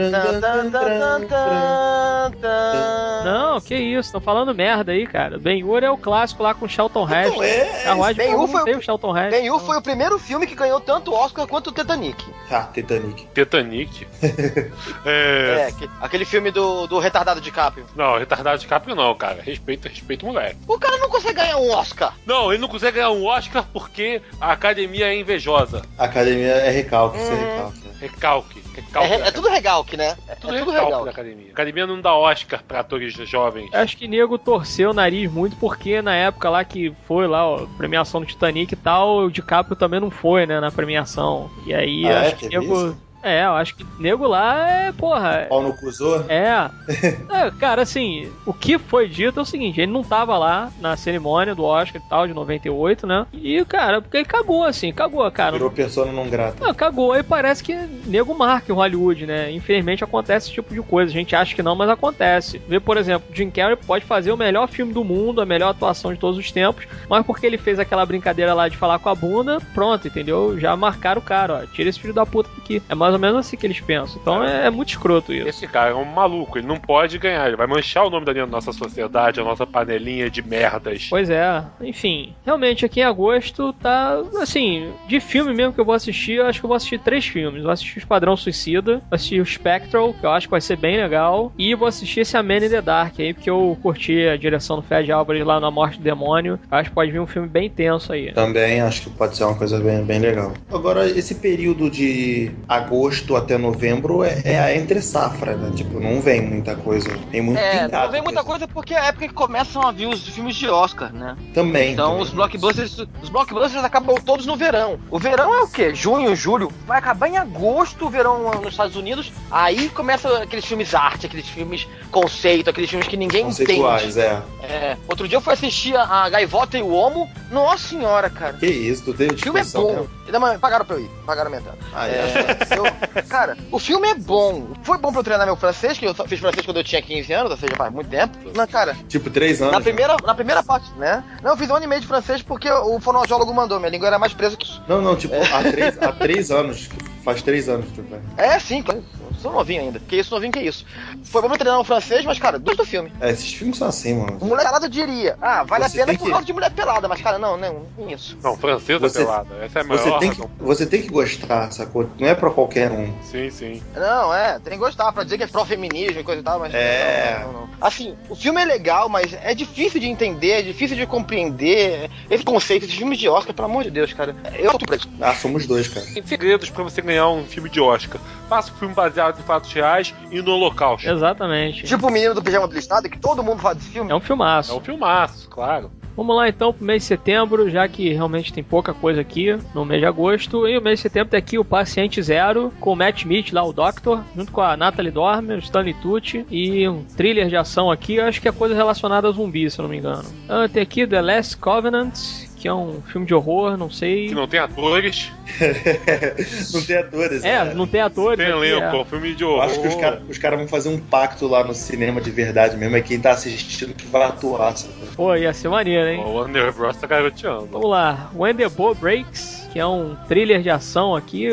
Não, 3.24 3.60
que 3.60 3.76
isso, 3.76 4.08
estão 4.10 4.22
falando 4.22 4.54
merda 4.54 4.92
aí, 4.92 5.06
cara. 5.08 5.38
Ben-Hur 5.38 5.84
é 5.84 5.90
o 5.90 5.98
clássico 5.98 6.44
lá 6.44 6.54
com 6.54 6.66
o 6.66 6.70
Charlton 6.70 7.04
Heston. 7.10 7.36
Não, 7.38 7.44
é. 7.44 7.84
Carruagem 7.84 8.16
de 8.16 8.22
Ben-Hur 8.32 8.48
Fogo 8.48 8.60
foi 8.64 8.74
o- 8.74 8.78
o 8.78 8.82
Charlton 8.82 9.18
Heston. 9.18 9.30
Ben-Hur 9.32 9.60
foi 9.60 9.78
o 9.78 9.82
primeiro 9.82 10.20
filme 10.20 10.48
que 10.48 10.56
ganhou 10.56 10.80
tanto 10.80 11.14
Oscar 11.14 11.48
quanto 11.48 11.68
o 11.68 11.72
Titanic. 11.72 12.24
Ah, 12.52 12.68
Titanic. 12.74 13.28
Titanic? 13.34 14.08
é... 15.06 15.68
É, 15.68 15.72
que- 15.78 15.90
aquele 16.02 16.26
filme 16.26 16.52
do, 16.52 16.88
do 16.88 17.00
retardado 17.00 17.42
de 17.42 17.52
Caprio. 17.52 17.86
Não, 17.96 18.18
retardado 18.18 18.60
de 18.60 18.68
Caprio 18.68 18.96
não, 18.96 19.14
cara. 19.16 19.42
Respeita, 19.42 19.90
respeita 19.90 20.26
o 20.26 20.30
moleque. 20.30 20.58
O 20.68 20.78
cara 20.80 20.98
não 20.98 21.10
consegue 21.10 21.34
ganhar 21.36 21.58
um 21.58 21.72
Oscar. 21.72 22.14
Não, 22.26 22.52
ele 22.52 22.62
não 22.62 22.68
consegue 22.68 22.96
ganhar 22.98 23.12
um 23.12 23.26
Oscar 23.26 23.66
porque 23.74 24.22
a 24.40 24.56
academia 24.68 25.08
é 25.08 25.20
invejosa. 25.20 25.82
Academia 25.98 26.48
é 26.54 26.70
recalque, 26.70 27.18
é 27.18 27.22
Hum. 27.22 27.38
recalque. 27.38 27.88
Recalque. 28.00 28.60
É, 28.60 28.82
recalque 28.82 29.10
re- 29.10 29.18
da 29.18 29.26
é 29.28 29.32
tudo 29.32 29.50
recalque, 29.50 29.98
né? 29.98 30.16
É, 30.28 30.36
Tudo 30.36 30.56
é 30.56 30.60
tudo 30.60 30.72
recalque 30.72 30.76
da 30.92 30.98
recalque. 30.98 31.10
academia. 31.10 31.48
A 31.50 31.52
academia 31.52 31.88
não 31.88 32.00
dá 32.02 32.14
Oscar 32.16 32.64
pra 32.68 32.80
atores 32.82 33.14
jovens. 33.14 33.74
Acho 33.74 33.98
que 33.98 34.08
nego 34.08 34.38
torceu 34.38 34.92
o 34.92 34.94
nariz 34.94 35.32
muito 35.32 35.56
porque 35.58 36.02
na 36.02 36.14
época 36.16 36.50
lá 36.50 36.64
que 36.64 36.94
foi 37.08 37.28
lá 37.28 37.48
ó, 37.48 37.64
a 37.64 37.68
premiação 37.78 38.22
do 38.22 38.28
Titanic 38.28 38.72
e 38.74 38.78
tal, 38.78 39.20
o 39.26 39.32
DiCaprio 39.32 39.76
também 39.76 40.00
não 40.00 40.12
foi, 40.12 40.46
né, 40.46 40.60
na 40.60 40.70
premiação. 40.72 41.50
E 41.66 41.74
aí 41.74 42.06
Ah, 42.06 42.10
é? 42.10 42.28
acho 42.28 42.36
que 42.38 42.50
Teve 42.50 42.60
nego. 42.68 42.96
É, 43.24 43.46
eu 43.46 43.52
acho 43.52 43.76
que 43.76 43.86
nego 44.00 44.28
lá 44.28 44.70
é, 44.70 44.92
porra. 44.92 45.48
Pau 45.50 45.62
no 45.62 45.74
cuzô? 45.74 46.22
É. 46.28 46.70
É, 47.30 47.52
Cara, 47.52 47.82
assim, 47.82 48.32
o 48.46 48.54
que 48.54 48.78
foi 48.78 49.08
dito 49.08 49.40
é 49.40 49.44
o 49.44 49.46
seguinte: 49.46 49.80
ele 49.80 49.92
não 49.92 50.04
tava 50.04 50.38
lá 50.38 50.72
na 50.80 50.96
cerimônia 50.96 51.54
do 51.54 51.64
Oscar 51.64 52.02
e 52.02 52.10
tal, 52.10 52.28
de 52.28 52.34
98, 52.34 53.06
né? 53.06 53.26
E, 53.34 53.64
cara, 53.66 54.02
porque 54.02 54.18
ele 54.18 54.26
cagou, 54.26 54.64
assim, 54.64 54.92
cagou, 54.94 55.30
cara. 55.32 55.54
Virou 55.54 55.70
persona 55.70 56.12
não 56.12 56.30
grata. 56.30 56.64
Não, 56.66 56.74
cagou 56.74 57.16
e 57.16 57.24
parece 57.24 57.64
que 57.64 57.76
nego 58.06 58.34
marca 58.34 58.72
em 58.72 58.76
Hollywood, 58.76 59.26
né? 59.26 59.52
Infelizmente 59.52 60.04
acontece 60.04 60.48
esse 60.48 60.54
tipo 60.54 60.74
de 60.74 60.82
coisa. 60.82 61.12
A 61.12 61.14
gente 61.14 61.36
acha 61.36 61.54
que 61.54 61.64
não, 61.64 61.76
mas 61.76 61.90
acontece. 61.90 62.62
Vê, 62.68 62.80
por 62.80 62.98
exemplo, 62.98 63.28
Jim 63.34 63.50
Carrey 63.50 63.76
pode 63.76 64.06
fazer 64.06 64.32
o 64.32 64.38
melhor 64.38 64.68
filme 64.68 64.94
do 64.94 65.04
mundo, 65.04 65.42
a 65.42 65.46
melhor 65.46 65.70
atuação 65.70 66.14
de 66.14 66.20
todos 66.20 66.38
os 66.38 66.52
tempos, 66.52 66.88
mas 67.10 67.26
porque 67.26 67.46
ele 67.46 67.58
fez 67.58 67.80
aquela 67.80 68.06
brincadeira 68.06 68.54
lá 68.54 68.68
de 68.70 68.78
falar 68.78 69.00
com 69.00 69.10
a 69.10 69.16
bunda, 69.16 69.60
pronto, 69.74 70.08
entendeu? 70.08 70.60
Já 70.60 70.76
marcaram 70.76 71.22
o 71.22 71.24
cara, 71.24 71.62
ó. 71.64 71.66
Tira 71.68 71.90
esse 71.90 72.00
filho 72.00 72.14
da 72.14 72.26
puta 72.26 72.50
daqui. 72.58 72.82
É 72.90 72.96
mais 72.96 73.07
ou 73.14 73.20
menos 73.20 73.38
assim 73.38 73.58
que 73.58 73.66
eles 73.66 73.80
pensam. 73.80 74.20
Então 74.22 74.44
é, 74.44 74.68
é 74.68 74.70
muito 74.70 74.90
escroto 74.90 75.34
isso. 75.34 75.48
Esse 75.48 75.68
cara 75.68 75.92
é 75.92 75.96
um 75.96 76.06
maluco, 76.06 76.58
ele 76.58 76.68
não 76.68 76.78
pode 76.78 77.18
ganhar, 77.18 77.48
ele 77.48 77.56
vai 77.56 77.68
manchar 77.68 78.06
o 78.06 78.10
nome 78.10 78.26
da 78.26 78.46
nossa 78.46 78.72
sociedade, 78.72 79.40
a 79.40 79.44
nossa 79.44 79.66
panelinha 79.66 80.30
de 80.30 80.42
merdas. 80.42 81.08
Pois 81.10 81.30
é, 81.30 81.64
enfim. 81.82 82.34
Realmente, 82.46 82.86
aqui 82.86 83.00
em 83.00 83.04
agosto 83.04 83.74
tá. 83.74 84.22
Assim, 84.42 84.92
de 85.08 85.20
filme 85.20 85.54
mesmo 85.54 85.74
que 85.74 85.80
eu 85.80 85.86
vou 85.86 85.96
assistir, 85.96 86.34
eu 86.34 86.46
acho 86.46 86.60
que 86.60 86.66
eu 86.66 86.70
vou 86.70 86.76
assistir 86.76 87.00
três 87.00 87.26
filmes. 87.26 87.64
Vou 87.64 87.72
assistir 87.72 87.98
o 87.98 88.00
Esquadrão 88.00 88.36
Suicida, 88.36 88.94
vou 88.94 89.04
assistir 89.12 89.42
o 89.42 89.46
Spectral, 89.46 90.14
que 90.14 90.26
eu 90.26 90.32
acho 90.32 90.48
que 90.48 90.52
vai 90.52 90.62
ser 90.62 90.78
bem 90.78 90.98
legal, 90.98 91.52
e 91.58 91.74
vou 91.76 91.88
assistir 91.88 92.22
esse 92.22 92.38
A 92.38 92.44
Man 92.44 92.58
in 92.58 92.70
the 92.70 92.82
Dark 92.82 93.20
aí, 93.20 93.34
porque 93.34 93.50
eu 93.50 93.78
curti 93.82 94.28
a 94.28 94.38
direção 94.38 94.78
do 94.78 94.82
Fred 94.82 95.12
Álvares 95.12 95.46
lá 95.46 95.60
na 95.60 95.72
Morte 95.72 95.98
do 95.98 96.04
Demônio. 96.04 96.60
Eu 96.70 96.78
acho 96.78 96.90
que 96.90 96.96
pode 96.96 97.12
vir 97.12 97.20
um 97.20 97.28
filme 97.28 97.48
bem 97.48 97.70
tenso 97.70 98.14
aí. 98.14 98.32
Também 98.34 98.82
acho 98.82 99.04
que 99.04 99.10
pode 99.12 99.36
ser 99.36 99.44
uma 99.44 99.56
coisa 99.56 99.80
bem, 99.80 100.04
bem 100.04 100.20
legal. 100.20 100.54
Agora, 100.72 101.08
esse 101.08 101.36
período 101.36 101.90
de 101.90 102.52
agosto 102.68 102.97
até 103.38 103.58
novembro 103.58 104.24
é, 104.24 104.42
é 104.44 104.60
a 104.60 104.76
entre 104.76 105.02
safra, 105.02 105.56
né? 105.56 105.72
Tipo, 105.76 106.00
não 106.00 106.22
vem 106.22 106.42
muita 106.42 106.76
coisa. 106.76 107.10
Tem 107.32 107.42
muito 107.42 107.58
É, 107.60 107.86
pingado, 107.86 108.06
não 108.06 108.12
vem 108.12 108.22
muita 108.22 108.44
coisa 108.44 108.68
porque 108.68 108.94
é 108.94 109.00
a 109.00 109.06
época 109.06 109.28
que 109.28 109.34
começam 109.34 109.82
a 109.86 109.92
vir 109.92 110.08
os 110.08 110.28
filmes 110.28 110.56
de 110.56 110.68
Oscar, 110.70 111.14
né? 111.14 111.36
Também. 111.54 111.94
Então 111.94 112.10
também. 112.12 112.24
os 112.24 112.30
blockbusters, 112.32 112.98
os 113.22 113.30
blockbusters 113.30 113.84
acabam 113.84 114.16
todos 114.24 114.46
no 114.46 114.56
verão. 114.56 115.00
O 115.12 115.20
verão 115.20 115.54
é 115.54 115.62
o 115.64 115.68
quê? 115.68 115.94
Junho, 115.94 116.36
julho. 116.36 116.72
Vai 116.86 117.00
acabar 117.00 117.28
em 117.28 117.38
agosto 117.38 118.06
o 118.06 118.10
verão 118.10 118.52
nos 118.62 118.72
Estados 118.72 118.96
Unidos. 118.96 119.32
Aí 119.52 119.90
começa 119.90 120.44
aqueles 120.44 120.66
filmes 120.66 120.94
arte, 120.96 121.26
aqueles 121.26 121.48
filmes 121.48 121.88
conceito, 122.12 122.70
aqueles 122.70 122.90
filmes 122.90 123.08
que 123.08 123.18
ninguém 123.18 123.42
entende. 123.48 123.66
Conceituais, 123.66 124.18
é. 124.18 124.42
É, 124.64 124.98
outro 125.08 125.28
dia 125.28 125.38
eu 125.38 125.42
fui 125.42 125.54
assistir 125.54 125.96
a, 125.96 126.04
a 126.04 126.30
Gaivota 126.30 126.78
e 126.78 126.82
o 126.82 126.92
Homo. 126.92 127.30
Nossa 127.52 127.90
senhora, 127.90 128.30
cara. 128.30 128.54
Que 128.54 128.66
isso, 128.68 129.04
tu 129.06 129.14
teve 129.14 129.34
O 129.34 129.38
filme 129.38 129.60
é 129.60 129.64
bom. 129.64 129.88
mesmo? 129.94 130.10
Ainda 130.26 130.60
Pagaram 130.60 130.86
pra 130.86 130.96
eu 130.98 131.02
ir, 131.02 131.10
pagaram 131.26 131.50
minha 131.50 131.62
entrada. 131.62 131.78
Ah, 131.94 132.08
é. 132.08 132.12
É, 132.12 132.78
eu- 132.78 132.84
cara, 133.28 133.58
o 133.72 133.80
filme 133.80 134.08
é 134.08 134.16
bom. 134.16 134.68
Foi 134.84 134.98
bom 134.98 135.12
pra 135.12 135.20
eu 135.20 135.24
treinar 135.24 135.46
meu 135.46 135.56
francês, 135.56 135.98
que 135.98 136.06
eu 136.06 136.14
só 136.14 136.26
fiz 136.26 136.40
francês 136.40 136.66
quando 136.66 136.78
eu 136.78 136.84
tinha 136.84 137.02
15 137.02 137.32
anos, 137.34 137.52
ou 137.52 137.58
seja, 137.58 137.76
faz 137.76 137.92
muito 137.94 138.10
tempo. 138.10 138.38
Não, 138.56 138.68
cara, 138.68 138.96
Tipo, 139.08 139.30
três 139.30 139.62
anos. 139.62 139.74
na 139.74 139.82
primeira, 139.82 140.16
na 140.26 140.36
primeira 140.36 140.64
parte, 140.64 140.90
né? 140.98 141.24
Não, 141.44 141.52
eu 141.52 141.58
fiz 141.58 141.70
um 141.70 141.76
ano 141.76 141.86
e 141.86 141.88
meio 141.88 142.02
de 142.02 142.08
francês 142.08 142.42
porque 142.42 142.70
o 142.70 143.00
fonoaudiólogo 143.00 143.54
mandou, 143.54 143.80
minha 143.80 143.90
língua 143.92 144.08
era 144.08 144.20
mais 144.20 144.34
presa 144.34 144.56
que 144.58 144.66
isso. 144.66 144.82
Não, 144.88 145.02
não, 145.02 145.16
tipo, 145.16 145.34
há, 145.36 145.64
três, 145.72 145.98
há 146.02 146.12
três 146.12 146.52
anos. 146.52 146.90
Faz 147.24 147.42
três 147.42 147.68
anos 147.68 147.88
que 147.88 148.02
tu 148.02 148.04
vai. 148.04 148.22
É, 148.38 148.58
sim, 148.60 148.82
claro. 148.82 149.04
Sou 149.48 149.54
novinho 149.56 149.82
ainda. 149.82 150.00
Que 150.00 150.18
isso, 150.18 150.34
novinho, 150.34 150.52
que 150.52 150.60
isso. 150.60 150.86
Foi 151.24 151.42
bom 151.42 151.48
pra 151.48 151.58
treinar 151.58 151.80
o 151.80 151.84
francês, 151.86 152.26
mas, 152.26 152.38
cara, 152.38 152.60
dois 152.60 152.76
do 152.78 152.86
filme. 152.86 153.12
É, 153.22 153.30
esses 153.32 153.54
filmes 153.54 153.78
são 153.78 153.88
assim, 153.88 154.14
mano. 154.16 154.38
Mulher 154.42 154.66
pelada 154.66 154.90
diria. 154.90 155.38
Ah, 155.42 155.64
vale 155.64 155.88
Você 155.88 156.02
a 156.02 156.06
pena 156.06 156.18
por 156.18 156.26
que- 156.26 156.32
causa 156.32 156.46
de 156.46 156.52
mulher 156.54 156.72
pelada, 156.72 157.08
mas, 157.08 157.22
cara, 157.22 157.40
não, 157.40 157.56
não, 157.56 157.86
nem 157.98 158.12
isso. 158.14 158.38
Não, 158.44 158.58
francesa 158.58 159.00
Você- 159.00 159.20
pelada. 159.20 159.56
Essa 159.64 159.80
é 159.80 159.82
a 159.82 159.86
maior 159.86 160.04
Você 160.04 160.20
tem, 160.20 160.32
que, 160.32 160.42
você 160.60 160.86
tem 160.86 161.02
que 161.02 161.08
gostar, 161.08 161.72
sacou? 161.72 162.10
Não 162.20 162.28
é 162.28 162.36
pra 162.36 162.50
qualquer 162.50 162.92
um. 162.92 163.14
Sim, 163.24 163.50
sim. 163.50 163.82
Não, 163.96 164.34
é, 164.34 164.60
tem 164.60 164.74
que 164.74 164.80
gostar 164.80 165.14
pra 165.14 165.24
dizer 165.24 165.38
que 165.38 165.44
é 165.46 165.48
pró-feminismo 165.48 166.20
e 166.20 166.24
coisa 166.26 166.42
e 166.42 166.44
tal, 166.44 166.60
mas. 166.60 166.74
É. 166.74 167.40
Não, 167.46 167.54
não, 167.54 167.62
não. 167.62 167.68
Assim, 167.80 168.16
o 168.30 168.36
filme 168.36 168.62
é 168.62 168.66
legal, 168.66 169.08
mas 169.08 169.34
é 169.34 169.54
difícil 169.56 170.00
de 170.02 170.08
entender, 170.08 170.52
é 170.52 170.62
difícil 170.62 170.98
de 170.98 171.06
compreender 171.06 172.10
esse 172.30 172.44
conceito, 172.44 172.84
esses 172.84 172.98
filmes 172.98 173.18
de 173.18 173.30
Oscar, 173.30 173.54
pelo 173.54 173.68
amor 173.68 173.84
de 173.86 173.92
Deus, 173.92 174.12
cara. 174.12 174.36
Eu 174.58 174.72
tô 174.78 174.86
preso. 174.86 175.08
Ah, 175.22 175.34
somos 175.34 175.66
dois, 175.66 175.88
cara. 175.88 176.06
Tem 176.14 176.26
segredos 176.26 176.70
pra 176.70 176.84
você 176.84 177.02
ganhar 177.02 177.30
um 177.30 177.46
filme 177.46 177.70
de 177.70 177.80
Oscar. 177.80 178.20
Faça 178.50 178.72
um 178.72 178.76
filme 178.76 178.94
baseado 178.96 179.37
em 179.40 179.44
fatos 179.44 179.72
reais 179.74 180.14
e 180.32 180.42
no 180.42 180.52
holocausto. 180.54 181.10
Exatamente. 181.10 181.84
Tipo 181.84 182.08
o 182.08 182.12
menino 182.12 182.34
do 182.34 182.42
pijama 182.42 182.68
do 182.68 182.74
listado, 182.74 183.10
que 183.10 183.20
todo 183.20 183.44
mundo 183.44 183.62
fala 183.62 183.76
desse 183.76 183.90
filme. 183.90 184.12
É 184.12 184.16
um 184.16 184.20
filmaço. 184.20 184.72
É 184.72 184.76
um 184.76 184.82
filmaço, 184.82 185.50
claro. 185.50 185.92
Vamos 186.18 186.36
lá 186.36 186.50
então 186.50 186.74
pro 186.74 186.84
mês 186.84 187.04
de 187.04 187.10
setembro, 187.10 187.70
já 187.70 187.88
que 187.88 188.12
realmente 188.12 188.52
tem 188.52 188.64
pouca 188.64 188.92
coisa 188.92 189.22
aqui 189.22 189.56
no 189.76 189.86
mês 189.86 190.02
de 190.02 190.08
agosto. 190.08 190.68
E 190.68 190.76
o 190.76 190.82
mês 190.82 190.98
de 190.98 191.04
setembro 191.04 191.30
tem 191.30 191.38
aqui 191.38 191.60
o 191.60 191.64
Paciente 191.64 192.20
Zero, 192.24 192.74
com 192.80 192.94
o 192.94 192.96
Matt 192.96 193.20
Smith 193.20 193.52
lá, 193.54 193.64
o 193.64 193.72
Doctor, 193.72 194.24
junto 194.36 194.52
com 194.52 194.62
a 194.62 194.76
Natalie 194.76 195.12
Dormer, 195.12 195.58
o 195.58 195.60
Stanley 195.60 195.94
Tucci, 195.94 196.44
e 196.50 196.90
um 196.90 197.04
thriller 197.04 197.48
de 197.50 197.56
ação 197.56 197.92
aqui, 197.92 198.20
acho 198.20 198.42
que 198.42 198.48
é 198.48 198.52
coisa 198.52 198.74
relacionada 198.74 199.28
a 199.28 199.32
zumbi, 199.32 199.70
se 199.70 199.80
eu 199.80 199.84
não 199.84 199.90
me 199.92 200.00
engano. 200.00 200.28
Ah, 200.50 200.68
tem 200.68 200.82
aqui 200.82 201.06
The 201.06 201.22
Last 201.22 201.58
Covenant, 201.58 202.16
que 202.58 202.68
é 202.68 202.74
um 202.74 203.02
filme 203.04 203.28
de 203.28 203.36
horror, 203.36 203.78
não 203.78 203.90
sei. 203.90 204.30
Que 204.30 204.36
não 204.36 204.48
tem 204.48 204.60
atores, 204.60 205.32
não 206.74 206.82
tem 206.82 206.98
atores. 206.98 207.44
É, 207.44 207.66
né? 207.66 207.74
não 207.76 207.86
tem 207.86 208.02
atores. 208.02 208.44
tem 208.44 208.54
elenco. 208.54 208.96
É 208.96 208.98
é. 208.98 209.02
um 209.02 209.06
filme 209.06 209.36
de 209.36 209.44
Eu 209.44 209.50
horror. 209.52 209.64
acho 209.64 209.80
que 209.80 209.88
os 209.88 209.96
caras 209.96 210.38
cara 210.38 210.58
vão 210.58 210.68
fazer 210.68 210.90
um 210.90 211.00
pacto 211.00 211.48
lá 211.48 211.64
no 211.64 211.74
cinema 211.74 212.20
de 212.20 212.32
verdade 212.32 212.76
mesmo. 212.76 212.96
É 212.96 213.02
quem 213.02 213.20
tá 213.20 213.32
assistindo 213.32 213.94
que 213.94 214.08
vai 214.08 214.24
atuar, 214.24 214.76
sabe? 214.76 214.94
Pô, 215.16 215.36
ia 215.36 215.54
ser 215.54 215.70
maneiro, 215.70 216.08
hein? 216.08 216.20
O 216.20 216.34
Warner 216.34 216.74
Bros. 216.74 216.98
tá 216.98 217.06
garoteando. 217.06 217.68
Vamos 217.72 217.90
lá, 217.90 218.32
When 218.34 218.56
the 218.56 218.68
Bow 218.70 218.96
Breaks, 218.96 219.67
que 219.78 219.82
é 219.82 219.86
um 219.86 220.16
thriller 220.28 220.64
de 220.64 220.72
ação 220.72 221.16
aqui 221.16 221.50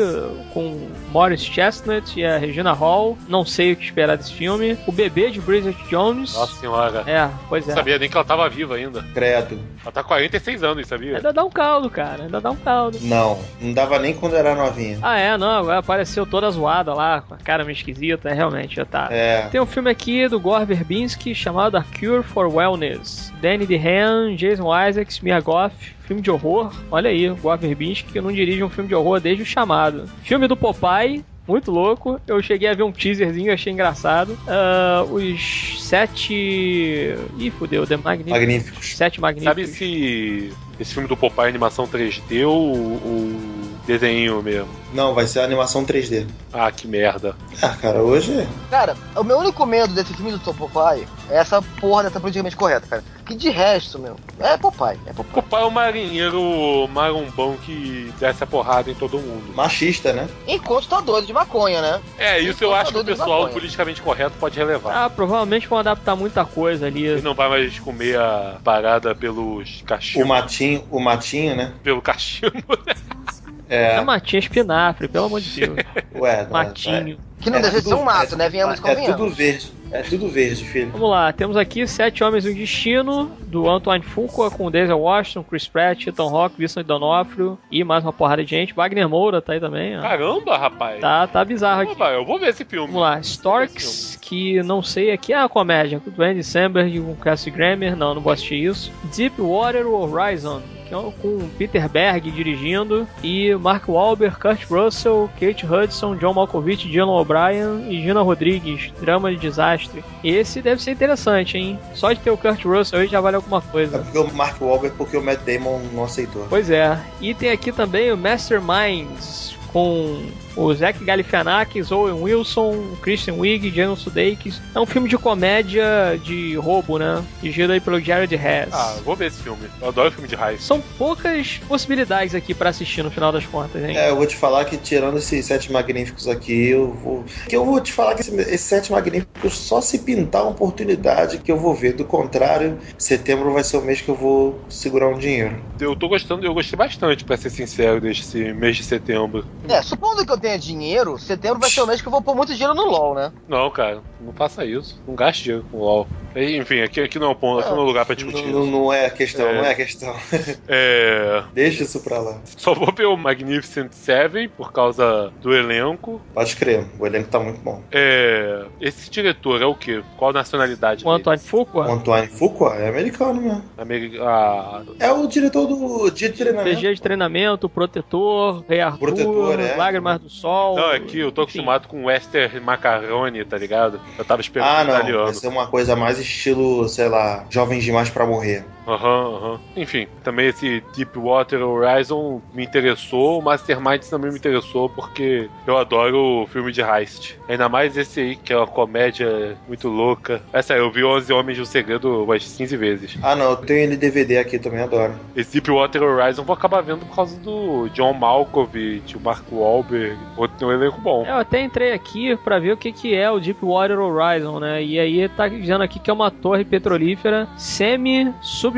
com 0.51 0.89
Morris 1.11 1.45
Chestnut 1.45 2.19
e 2.19 2.25
a 2.25 2.39
Regina 2.39 2.73
Hall. 2.73 3.15
Não 3.27 3.45
sei 3.45 3.73
o 3.73 3.75
que 3.75 3.83
esperar 3.85 4.17
desse 4.17 4.33
filme. 4.33 4.75
O 4.87 4.91
bebê 4.91 5.29
de 5.29 5.39
Bridget 5.39 5.77
Jones. 5.91 6.33
Nossa 6.33 6.59
senhora. 6.59 7.03
É, 7.05 7.29
pois 7.47 7.67
Não 7.67 7.73
é. 7.73 7.75
sabia 7.75 7.99
nem 7.99 8.09
que 8.09 8.17
ela 8.17 8.25
tava 8.25 8.49
viva 8.49 8.77
ainda. 8.77 9.03
Credo. 9.13 9.59
Ela 9.83 9.91
tá 9.91 10.01
com 10.01 10.07
46 10.07 10.63
anos, 10.63 10.87
sabia? 10.87 11.17
Ainda 11.17 11.31
dá 11.31 11.43
um 11.43 11.51
caldo, 11.51 11.87
cara. 11.87 12.23
Ainda 12.23 12.41
dá 12.41 12.49
um 12.49 12.55
caldo. 12.55 12.97
Não, 13.01 13.37
não 13.61 13.73
dava 13.73 13.99
nem 13.99 14.15
quando 14.15 14.35
era 14.35 14.55
novinha. 14.55 14.97
Ah, 15.03 15.19
é, 15.19 15.37
não. 15.37 15.59
Agora 15.59 15.77
apareceu 15.77 16.25
toda 16.25 16.49
zoada 16.49 16.95
lá, 16.95 17.21
com 17.21 17.35
a 17.35 17.37
cara 17.37 17.63
meio 17.63 17.75
esquisita. 17.75 18.27
É, 18.29 18.33
realmente, 18.33 18.77
já 18.77 18.85
tá. 18.85 19.07
É. 19.11 19.49
Tem 19.51 19.61
um 19.61 19.67
filme 19.67 19.91
aqui 19.91 20.27
do 20.27 20.39
Gore 20.39 20.65
Verbinski 20.65 21.35
chamado 21.35 21.77
A 21.77 21.83
Cure 21.83 22.23
for 22.23 22.51
Wellness. 22.51 23.31
Danny 23.39 23.67
DeHaan, 23.67 24.35
Jason 24.35 24.65
Isaacs, 24.89 25.19
Mia 25.19 25.39
Goth. 25.39 25.93
Filme 26.07 26.21
de 26.21 26.29
horror. 26.29 26.71
Olha 26.91 27.09
aí, 27.09 27.29
o 27.29 27.35
Gore 27.35 27.59
Verbinski 27.59 28.11
que 28.11 28.21
não 28.21 28.31
dirige 28.31 28.63
um 28.63 28.69
filme 28.69 28.87
de 28.87 28.95
horror 28.95 29.19
desde 29.19 29.43
o 29.43 29.45
chamado. 29.45 30.05
Filme 30.23 30.47
do 30.47 30.55
Popeye. 30.55 31.23
muito 31.47 31.71
louco. 31.71 32.19
Eu 32.27 32.41
cheguei 32.41 32.67
a 32.67 32.73
ver 32.73 32.83
um 32.83 32.91
teaserzinho, 32.91 33.53
achei 33.53 33.71
engraçado. 33.71 34.37
Ah, 34.47 35.05
os 35.09 35.83
sete. 35.83 37.15
Ih, 37.37 37.51
fudeu, 37.51 37.85
The 37.85 37.97
Magnificent. 37.97 38.39
Magníficos. 38.39 38.97
Sete 38.97 39.21
Magníficos. 39.21 39.63
Sabe 39.63 39.67
se 39.67 40.53
esse 40.79 40.93
filme 40.93 41.07
do 41.07 41.15
Popeye 41.15 41.47
animação 41.47 41.87
3D 41.87 42.47
ou 42.47 42.73
o 42.73 43.74
desenho 43.85 44.41
mesmo? 44.41 44.69
Não, 44.93 45.13
vai 45.13 45.27
ser 45.27 45.39
a 45.39 45.43
animação 45.43 45.85
3D. 45.85 46.25
Ah, 46.53 46.71
que 46.71 46.87
merda. 46.87 47.35
Ah, 47.61 47.69
cara, 47.81 48.01
hoje. 48.01 48.47
Cara, 48.69 48.95
o 49.15 49.23
meu 49.23 49.37
único 49.37 49.65
medo 49.65 49.93
desse 49.93 50.13
filme 50.13 50.31
do 50.31 50.53
Popeye 50.53 51.05
é 51.29 51.37
essa 51.37 51.61
porra 51.61 52.03
dessa 52.03 52.19
politicamente 52.19 52.55
correta, 52.55 52.87
cara. 52.87 53.03
Que 53.25 53.35
de 53.35 53.49
resto, 53.49 53.97
meu, 53.99 54.15
é 54.39 54.55
Popeye, 54.55 54.99
é 55.05 55.11
Popeye. 55.13 55.33
Popeye 55.33 55.63
é 55.63 55.65
o 55.65 55.71
marinheiro 55.71 56.87
marombão 56.89 57.57
que 57.57 58.13
desce 58.19 58.43
a 58.43 58.47
porrada 58.47 58.89
em 58.89 58.93
todo 58.95 59.17
mundo. 59.19 59.53
Machista, 59.53 60.13
né? 60.13 60.27
Enquanto 60.47 60.87
tá 60.87 61.01
doido 61.01 61.27
de 61.27 61.33
maconha, 61.33 61.81
né? 61.81 62.01
É, 62.17 62.39
isso 62.39 62.63
eu 62.63 62.73
acho 62.73 62.91
que 62.93 62.99
o 62.99 63.03
pessoal 63.05 63.49
politicamente 63.49 64.01
correto 64.01 64.35
pode 64.39 64.57
relevar. 64.57 65.05
Ah, 65.05 65.09
provavelmente 65.09 65.67
vão 65.67 65.79
adaptar 65.79 66.15
muita 66.15 66.45
coisa 66.45 66.85
ali. 66.87 67.03
Ele 67.05 67.21
não 67.21 67.33
vai 67.33 67.49
mais 67.49 67.77
comer 67.79 68.17
a 68.17 68.57
parada 68.63 69.13
pelos 69.13 69.81
O 69.81 69.85
cachimbos. 69.85 70.27
matinho, 70.27 70.83
o 70.89 70.99
matinho, 70.99 71.55
né? 71.55 71.73
Pelo 71.83 72.01
cachimbo. 72.01 72.53
É 73.69 73.95
É. 73.95 74.01
matinha 74.01 74.39
espinafre, 74.39 75.07
pelo 75.07 75.25
amor 75.25 75.41
de 75.41 75.59
Deus. 75.65 75.77
Ué, 76.15 76.43
não, 76.43 76.51
Matinho. 76.51 77.17
Que 77.41 77.49
não 77.49 77.59
É 77.59 77.61
deixa 77.61 77.77
de 77.77 77.83
ser 77.83 77.89
tudo- 77.89 78.01
um 78.01 78.05
mato, 78.05 78.33
é- 78.33 78.37
né? 78.37 78.49
Venhamos 78.49 78.79
e 78.79 78.87
É 78.89 79.13
tudo 79.13 79.29
verde. 79.29 79.71
É 79.91 80.01
tudo 80.01 80.27
verde, 80.29 80.63
filho. 80.65 80.89
Vamos 80.91 81.09
lá, 81.09 81.31
temos 81.31 81.55
aqui 81.55 81.85
Sete 81.87 82.23
Homens 82.23 82.45
e 82.45 82.49
um 82.49 82.53
Destino, 82.53 83.31
do 83.47 83.69
Antoine 83.69 84.03
Fuqua, 84.03 84.49
com 84.49 84.71
Denzel 84.71 84.99
Washington, 84.99 85.43
Chris 85.43 85.67
Pratt, 85.67 86.07
Ethan 86.07 86.23
Hawke, 86.23 86.55
Vincent 86.57 86.85
D'Onofrio 86.85 87.57
e 87.71 87.83
mais 87.83 88.03
uma 88.03 88.11
porrada 88.11 88.43
de 88.43 88.49
gente. 88.49 88.73
Wagner 88.73 89.07
Moura 89.07 89.41
tá 89.41 89.53
aí 89.53 89.59
também, 89.59 89.97
ó. 89.97 90.01
Caramba, 90.01 90.57
rapaz. 90.57 90.99
Tá, 90.99 91.27
tá 91.27 91.45
bizarro 91.45 91.81
aqui. 91.83 91.91
Opa, 91.91 92.09
eu 92.11 92.25
vou 92.25 92.39
ver 92.39 92.49
esse 92.49 92.65
filme. 92.65 92.87
Vamos 92.87 93.01
lá, 93.01 93.19
Storks, 93.19 94.17
que 94.21 94.61
não 94.63 94.81
sei, 94.81 95.11
aqui 95.11 95.31
é 95.31 95.39
a 95.39 95.47
comédia, 95.47 95.99
com 95.99 96.09
o 96.09 96.23
Andy 96.25 96.43
Samberg 96.43 96.99
com 96.99 97.11
o 97.11 97.15
Cassie 97.15 97.51
Grammer, 97.51 97.95
não, 97.95 98.15
não 98.15 98.21
vou 98.21 98.33
assistir 98.33 98.63
isso. 98.65 98.91
Deepwater 99.15 99.85
Horizon, 99.87 100.61
que 100.87 100.93
é 100.93 100.97
com 101.21 101.49
Peter 101.57 101.89
Berg 101.89 102.29
dirigindo, 102.31 103.07
e 103.23 103.53
Mark 103.55 103.87
Wahlberg, 103.87 104.37
Kurt 104.39 104.65
Russell, 104.69 105.29
Kate 105.39 105.65
Hudson, 105.65 106.15
John 106.15 106.33
Malkovich, 106.33 106.87
Dylan 106.87 107.07
O'Brien 107.11 107.85
e 107.89 108.01
Gina 108.01 108.21
Rodrigues, 108.21 108.91
drama 109.01 109.31
de 109.31 109.37
desastre. 109.37 110.03
Esse 110.23 110.61
deve 110.61 110.81
ser 110.81 110.91
interessante, 110.91 111.57
hein? 111.57 111.79
Só 111.93 112.13
de 112.13 112.19
ter 112.19 112.31
o 112.31 112.37
Kurt 112.37 112.63
Russell 112.65 112.99
aí 112.99 113.07
já 113.07 113.19
vale 113.21 113.35
alguma 113.35 113.57
É 113.59 113.71
coisa. 113.71 113.99
porque 113.99 114.17
o 114.17 114.33
Mark 114.33 114.61
Wahlberg, 114.61 114.95
porque 114.97 115.17
o 115.17 115.23
Matt 115.23 115.39
Damon 115.45 115.81
não 115.93 116.03
aceitou. 116.03 116.45
Pois 116.49 116.69
é. 116.69 116.97
E 117.19 117.33
tem 117.33 117.49
aqui 117.49 117.71
também 117.71 118.11
o 118.11 118.17
Masterminds 118.17 119.55
com 119.71 120.21
o 120.55 120.73
Zach 120.73 121.03
Galifianakis, 121.03 121.91
Owen 121.91 122.21
Wilson, 122.21 122.95
Christian 123.01 123.35
Wiig, 123.35 123.69
Jason 123.71 123.95
Sudeikis. 123.95 124.61
É 124.73 124.79
um 124.79 124.85
filme 124.85 125.09
de 125.09 125.17
comédia 125.17 126.19
de 126.23 126.55
roubo, 126.55 126.97
né? 126.97 127.23
Dirigido 127.41 127.73
aí 127.73 127.79
pelo 127.79 127.99
Jared 127.99 128.33
Hess. 128.33 128.69
Ah, 128.71 128.97
vou 129.03 129.15
ver 129.15 129.27
esse 129.27 129.41
filme. 129.41 129.67
Eu 129.81 129.89
adoro 129.89 130.11
filme 130.11 130.27
de 130.27 130.35
raiz. 130.35 130.63
São 130.63 130.81
poucas 130.97 131.59
possibilidades 131.67 132.33
aqui 132.35 132.53
pra 132.53 132.69
assistir 132.69 133.03
no 133.03 133.11
final 133.11 133.31
das 133.31 133.45
contas, 133.45 133.83
hein? 133.83 133.97
É, 133.97 134.09
eu 134.09 134.15
vou 134.15 134.25
te 134.25 134.35
falar 134.35 134.65
que 134.65 134.77
tirando 134.77 135.17
esses 135.17 135.45
sete 135.45 135.71
magníficos 135.71 136.27
aqui, 136.27 136.69
eu 136.69 136.93
vou. 136.93 137.25
Que 137.47 137.55
eu 137.55 137.65
vou 137.65 137.79
te 137.81 137.91
falar 137.91 138.15
que 138.15 138.21
esse- 138.21 138.35
esses 138.35 138.61
sete 138.61 138.91
magníficos 138.91 139.53
só 139.57 139.81
se 139.81 139.99
pintar 139.99 140.43
uma 140.43 140.51
oportunidade 140.51 141.37
que 141.39 141.51
eu 141.51 141.57
vou 141.57 141.73
ver. 141.73 141.93
Do 141.93 142.05
contrário, 142.05 142.77
setembro 142.97 143.53
vai 143.53 143.63
ser 143.63 143.77
o 143.77 143.81
mês 143.81 144.01
que 144.01 144.09
eu 144.09 144.15
vou 144.15 144.59
segurar 144.69 145.07
um 145.09 145.17
dinheiro. 145.17 145.63
Eu 145.79 145.95
tô 145.95 146.07
gostando, 146.07 146.45
eu 146.45 146.53
gostei 146.53 146.77
bastante, 146.77 147.23
pra 147.23 147.37
ser 147.37 147.49
sincero, 147.49 148.01
desse 148.01 148.53
mês 148.53 148.75
de 148.77 148.83
setembro. 148.83 149.45
É, 149.67 149.81
supondo 149.81 150.25
que 150.25 150.31
eu 150.31 150.37
tenha 150.45 150.59
dinheiro, 150.59 151.17
setembro 151.17 151.59
vai 151.59 151.69
ser 151.69 151.81
o 151.81 151.87
mês 151.87 152.01
que 152.01 152.07
eu 152.07 152.11
vou 152.11 152.21
pôr 152.21 152.35
muito 152.35 152.53
dinheiro 152.53 152.75
no 152.75 152.85
LOL, 152.85 153.15
né? 153.15 153.31
Não, 153.47 153.69
cara, 153.71 154.01
não 154.21 154.31
faça 154.33 154.63
isso. 154.63 155.01
Não 155.07 155.15
gaste 155.15 155.43
dinheiro 155.45 155.65
com 155.71 155.79
LOL. 155.79 156.07
Enfim, 156.35 156.81
aqui, 156.81 156.99
aqui 156.99 157.17
não 157.17 157.27
é 157.27 157.31
o 157.31 157.35
ponto, 157.35 157.61
aqui 157.61 157.69
não 157.69 157.77
é 157.77 157.81
o 157.81 157.85
lugar 157.85 158.05
pra 158.05 158.13
discutir 158.13 158.45
Não, 158.47 158.63
isso. 158.63 158.71
não 158.71 158.91
é 158.93 159.05
a 159.05 159.09
questão, 159.09 159.47
É. 159.47 159.53
não 159.55 159.63
é 159.65 159.71
a 159.71 159.75
questão. 159.75 160.13
É. 160.67 161.43
Deixa 161.53 161.83
isso 161.83 162.01
pra 162.01 162.19
lá. 162.19 162.37
Só 162.57 162.73
vou 162.73 162.91
ver 162.93 163.05
o 163.05 163.15
Magnificent 163.15 163.91
Seven 163.93 164.49
por 164.49 164.71
causa 164.73 165.31
do 165.41 165.53
elenco. 165.55 166.21
Pode 166.33 166.55
crer, 166.57 166.85
o 166.99 167.05
elenco 167.07 167.29
tá 167.29 167.39
muito 167.39 167.61
bom. 167.61 167.81
É. 167.91 168.65
Esse 168.81 169.09
diretor 169.09 169.61
é 169.61 169.65
o 169.65 169.73
quê? 169.75 170.03
Qual 170.17 170.33
nacionalidade? 170.33 171.05
O 171.05 171.09
Antoine 171.11 171.41
O 171.41 171.45
Fuqua, 171.45 171.85
Antoine 171.91 172.27
Fuqua 172.27 172.75
é 172.75 172.89
americano 172.89 173.41
mesmo. 173.41 173.63
Ameri- 173.77 174.19
ah, 174.19 174.83
É 174.99 175.11
o 175.11 175.25
diretor 175.27 175.65
do 175.67 176.09
dia 176.11 176.29
de 176.29 176.37
treinamento. 176.37 176.75
PG 176.75 176.95
de 176.95 177.01
treinamento, 177.01 177.69
Protetor, 177.69 178.63
Rei 178.67 178.81
Arthur, 178.81 178.99
Protetor, 178.99 179.59
é. 179.59 179.75
Lágrimas 179.75 180.19
do 180.19 180.29
Sol. 180.39 180.75
Não, 180.75 180.91
é 180.91 180.99
que 180.99 181.19
eu 181.19 181.31
tô 181.31 181.43
enfim. 181.43 181.59
acostumado 181.59 181.87
com 181.87 182.05
Western 182.05 182.59
Macaroni, 182.59 183.45
tá 183.45 183.57
ligado? 183.57 183.99
Eu 184.17 184.25
tava 184.25 184.41
esperando 184.41 184.67
Ah, 184.69 184.83
não. 184.83 184.93
italiano. 184.95 185.23
Vai 185.25 185.33
ser 185.33 185.47
uma 185.47 185.67
coisa 185.67 185.95
mais 185.95 186.19
estilo, 186.19 186.87
sei 186.89 187.07
lá, 187.07 187.45
jovens 187.49 187.83
demais 187.83 188.09
pra 188.09 188.25
morrer. 188.25 188.65
Aham, 188.87 189.35
aham. 189.35 189.59
Enfim, 189.75 190.07
também 190.23 190.47
esse 190.47 190.83
Deepwater 190.95 191.61
Horizon 191.61 192.41
me 192.53 192.63
interessou, 192.63 193.39
o 193.39 193.41
Mastermind 193.41 194.01
também 194.03 194.31
me 194.31 194.37
interessou 194.37 194.89
porque 194.89 195.49
eu 195.65 195.77
adoro 195.77 196.47
filme 196.51 196.71
de 196.71 196.81
heist. 196.81 197.35
Ainda 197.47 197.67
mais 197.67 197.97
esse 197.97 198.19
aí, 198.19 198.35
que 198.35 198.53
é 198.53 198.57
uma 198.57 198.67
comédia 198.67 199.57
muito 199.67 199.87
louca. 199.87 200.41
Essa 200.53 200.73
aí, 200.73 200.79
eu 200.79 200.91
vi 200.91 201.03
11 201.03 201.31
Homens 201.33 201.57
do 201.57 201.65
Segredo 201.65 202.23
umas 202.23 202.55
15 202.55 202.77
vezes. 202.77 203.17
Ah, 203.21 203.35
não, 203.35 203.51
eu 203.51 203.57
tenho 203.57 203.79
ele 203.79 203.97
DVD 203.97 204.37
aqui 204.37 204.59
também, 204.59 204.81
adoro. 204.81 205.15
Esse 205.35 205.53
Deepwater 205.53 206.03
Horizon 206.03 206.41
eu 206.41 206.45
vou 206.45 206.53
acabar 206.53 206.81
vendo 206.81 207.05
por 207.05 207.15
causa 207.15 207.39
do 207.39 207.89
John 207.89 208.13
Malkovich, 208.13 209.17
o 209.17 209.19
Mark 209.19 209.45
Wahlberg, 209.51 210.17
outro 210.37 210.67
um 210.67 210.71
elenco 210.71 211.01
bom. 211.01 211.25
Eu 211.25 211.35
até 211.35 211.61
entrei 211.61 211.91
aqui 211.91 212.35
pra 212.37 212.59
ver 212.59 212.73
o 212.73 212.77
que, 212.77 212.91
que 212.91 213.15
é 213.15 213.29
o 213.29 213.39
Deepwater 213.39 213.99
Horizon, 213.99 214.59
né? 214.59 214.83
E 214.83 214.99
aí 214.99 215.27
tá 215.29 215.47
dizendo 215.47 215.83
aqui 215.83 215.99
que 215.99 216.09
é 216.09 216.13
uma 216.13 216.31
torre 216.31 216.63
petrolífera 216.63 217.47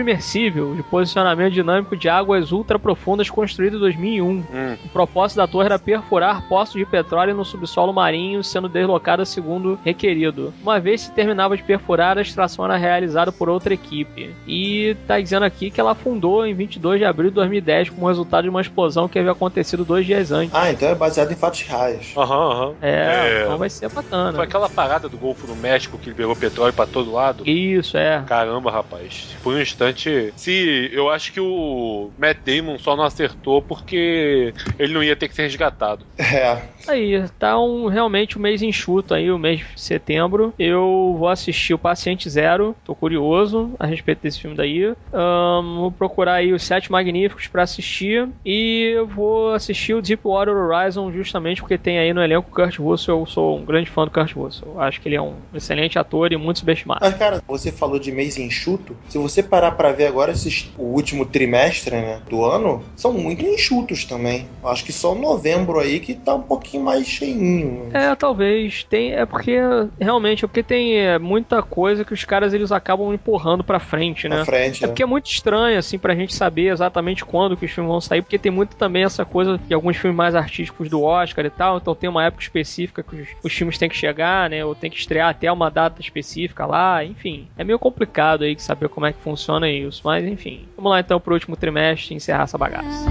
semi-submersível 0.01 0.75
de 0.75 0.83
posicionamento 0.83 1.53
dinâmico 1.53 1.95
de 1.95 2.07
águas 2.07 2.51
ultra 2.51 2.77
profundas 2.77 3.29
construída 3.29 3.75
em 3.75 3.79
2001. 3.79 4.27
Hum, 4.29 4.77
O 4.85 4.89
propósito 4.89 5.37
da 5.37 5.47
torre 5.47 5.65
era 5.65 5.79
perfurar 5.79 6.47
poços 6.47 6.75
de 6.75 6.85
petróleo 6.85 7.35
no 7.35 7.43
subsolo 7.43 7.91
marinho, 7.93 8.43
sendo 8.43 8.69
deslocada 8.69 9.25
segundo 9.25 9.79
requerido. 9.83 10.53
Uma 10.61 10.79
vez 10.79 11.01
se 11.01 11.11
terminava 11.11 11.57
de 11.57 11.63
perfurar, 11.63 12.17
a 12.17 12.21
extração 12.21 12.65
era 12.65 12.77
realizada 12.77 13.31
por 13.31 13.49
outra 13.49 13.73
equipe. 13.73 14.29
E 14.47 14.95
tá 15.07 15.19
dizendo 15.19 15.43
aqui 15.43 15.71
que 15.71 15.79
ela 15.79 15.91
afundou 15.91 16.45
em 16.45 16.53
22 16.53 16.99
de 16.99 17.05
abril 17.05 17.29
de 17.29 17.35
2010 17.35 17.89
como 17.89 18.07
resultado 18.07 18.43
de 18.43 18.49
uma 18.49 18.61
explosão 18.61 19.07
que 19.07 19.17
havia 19.17 19.31
acontecido 19.31 19.83
dois 19.83 20.05
dias 20.05 20.31
antes. 20.31 20.53
Ah, 20.53 20.71
então 20.71 20.87
é 20.87 20.95
baseado 20.95 21.31
em 21.31 21.35
fatos 21.35 21.61
reais. 21.63 22.13
Aham, 22.15 22.51
aham. 22.51 22.73
É, 22.81 22.97
É. 22.97 23.43
então 23.43 23.57
vai 23.57 23.69
ser 23.69 23.89
bacana. 23.89 24.33
Foi 24.33 24.43
aquela 24.45 24.69
parada 24.69 25.09
do 25.09 25.17
Golfo 25.17 25.47
do 25.47 25.55
México 25.55 25.97
que 25.97 26.09
liberou 26.09 26.35
petróleo 26.35 26.73
pra 26.73 26.85
todo 26.85 27.11
lado? 27.11 27.47
Isso, 27.47 27.97
é. 27.97 28.23
Caramba, 28.27 28.71
rapaz. 28.71 29.35
Por 29.43 29.53
um 29.55 29.61
instante. 29.61 29.86
Se 30.35 30.89
eu 30.91 31.09
acho 31.09 31.31
que 31.31 31.39
o 31.39 32.11
Matt 32.17 32.37
Damon 32.45 32.77
só 32.77 32.95
não 32.95 33.03
acertou 33.03 33.61
porque 33.61 34.53
ele 34.77 34.93
não 34.93 35.03
ia 35.03 35.15
ter 35.15 35.27
que 35.27 35.35
ser 35.35 35.43
resgatado. 35.43 36.05
É. 36.17 36.61
Aí, 36.87 37.23
tá 37.37 37.59
um, 37.59 37.87
realmente 37.87 38.37
um 38.37 38.41
mês 38.41 38.61
enxuto 38.61 39.13
aí, 39.13 39.31
o 39.31 39.37
mês 39.37 39.59
de 39.59 39.81
setembro. 39.81 40.53
Eu 40.57 41.15
vou 41.17 41.29
assistir 41.29 41.73
o 41.73 41.77
Paciente 41.79 42.29
Zero, 42.29 42.75
tô 42.83 42.95
curioso 42.95 43.71
a 43.79 43.85
respeito 43.85 44.21
desse 44.21 44.41
filme 44.41 44.55
daí. 44.55 44.93
Ahn, 45.13 45.77
vou 45.77 45.91
procurar 45.91 46.35
aí 46.35 46.53
os 46.53 46.63
Sete 46.63 46.91
Magníficos 46.91 47.47
pra 47.47 47.63
assistir. 47.63 48.27
E 48.45 48.93
eu 48.95 49.07
vou 49.07 49.53
assistir 49.53 49.93
o 49.93 50.01
Deepwater 50.01 50.55
Horizon 50.55 51.11
justamente 51.11 51.61
porque 51.61 51.77
tem 51.77 51.99
aí 51.99 52.13
no 52.13 52.23
elenco 52.23 52.49
o 52.49 52.53
Kurt 52.53 52.77
Russell. 52.77 53.19
Eu 53.19 53.25
sou 53.25 53.57
um 53.57 53.65
grande 53.65 53.89
fã 53.89 54.05
do 54.05 54.11
Kurt 54.11 54.33
Russell. 54.33 54.79
Acho 54.79 55.01
que 55.01 55.09
ele 55.09 55.15
é 55.15 55.21
um 55.21 55.35
excelente 55.53 55.99
ator 55.99 56.31
e 56.31 56.37
muito 56.37 56.59
subestimado. 56.59 56.99
Mas, 57.01 57.15
cara, 57.15 57.41
você 57.47 57.71
falou 57.71 57.99
de 57.99 58.11
mês 58.11 58.37
enxuto. 58.37 58.95
Se 59.09 59.17
você 59.17 59.43
parar 59.43 59.71
pra 59.77 59.91
ver 59.91 60.07
agora 60.07 60.31
esses, 60.31 60.69
o 60.77 60.83
último 60.83 61.25
trimestre 61.25 61.95
né, 61.95 62.21
do 62.29 62.43
ano, 62.43 62.83
são 62.95 63.13
muito 63.13 63.45
enxutos 63.45 64.03
também. 64.03 64.47
Acho 64.63 64.83
que 64.83 64.91
só 64.91 65.13
novembro 65.13 65.79
aí 65.79 65.99
que 65.99 66.15
tá 66.15 66.35
um 66.35 66.41
pouquinho 66.41 66.83
mais 66.83 67.07
cheinho. 67.07 67.89
É, 67.93 68.13
talvez. 68.15 68.83
Tem, 68.83 69.13
é 69.13 69.25
porque 69.25 69.57
realmente 69.99 70.43
é 70.43 70.47
porque 70.47 70.63
tem 70.63 70.97
é, 70.97 71.19
muita 71.19 71.61
coisa 71.61 72.03
que 72.03 72.13
os 72.13 72.25
caras 72.25 72.53
eles 72.53 72.71
acabam 72.71 73.13
empurrando 73.13 73.63
pra 73.63 73.79
frente, 73.79 74.27
né? 74.27 74.37
Na 74.37 74.45
frente. 74.45 74.83
É 74.83 74.87
né? 74.87 74.91
porque 74.91 75.03
é 75.03 75.05
muito 75.05 75.27
estranho, 75.27 75.77
assim, 75.77 75.97
pra 75.97 76.15
gente 76.15 76.33
saber 76.33 76.71
exatamente 76.71 77.23
quando 77.23 77.55
que 77.55 77.65
os 77.65 77.71
filmes 77.71 77.91
vão 77.91 78.01
sair, 78.01 78.21
porque 78.21 78.39
tem 78.39 78.51
muito 78.51 78.75
também 78.75 79.03
essa 79.03 79.23
coisa 79.23 79.57
de 79.57 79.73
alguns 79.73 79.97
filmes 79.97 80.17
mais 80.17 80.35
artísticos 80.35 80.89
do 80.89 81.03
Oscar 81.03 81.45
e 81.45 81.49
tal, 81.49 81.77
então 81.77 81.95
tem 81.95 82.09
uma 82.09 82.25
época 82.25 82.43
específica 82.43 83.03
que 83.03 83.15
os, 83.15 83.27
os 83.43 83.53
filmes 83.53 83.77
têm 83.77 83.89
que 83.89 83.95
chegar, 83.95 84.49
né, 84.49 84.65
ou 84.65 84.73
tem 84.73 84.89
que 84.89 84.97
estrear 84.97 85.29
até 85.29 85.51
uma 85.51 85.69
data 85.69 86.01
específica 86.01 86.65
lá, 86.65 87.03
enfim. 87.03 87.47
É 87.57 87.63
meio 87.63 87.79
complicado 87.79 88.43
aí 88.43 88.57
saber 88.59 88.89
como 88.89 89.05
é 89.05 89.13
que 89.13 89.19
funciona 89.19 89.66
mas 90.03 90.25
enfim. 90.25 90.67
Vamos 90.75 90.91
lá 90.91 90.99
então 90.99 91.19
pro 91.19 91.33
último 91.33 91.55
trimestre 91.55 92.13
e 92.13 92.17
encerrar 92.17 92.43
essa 92.43 92.57
bagaça. 92.57 93.05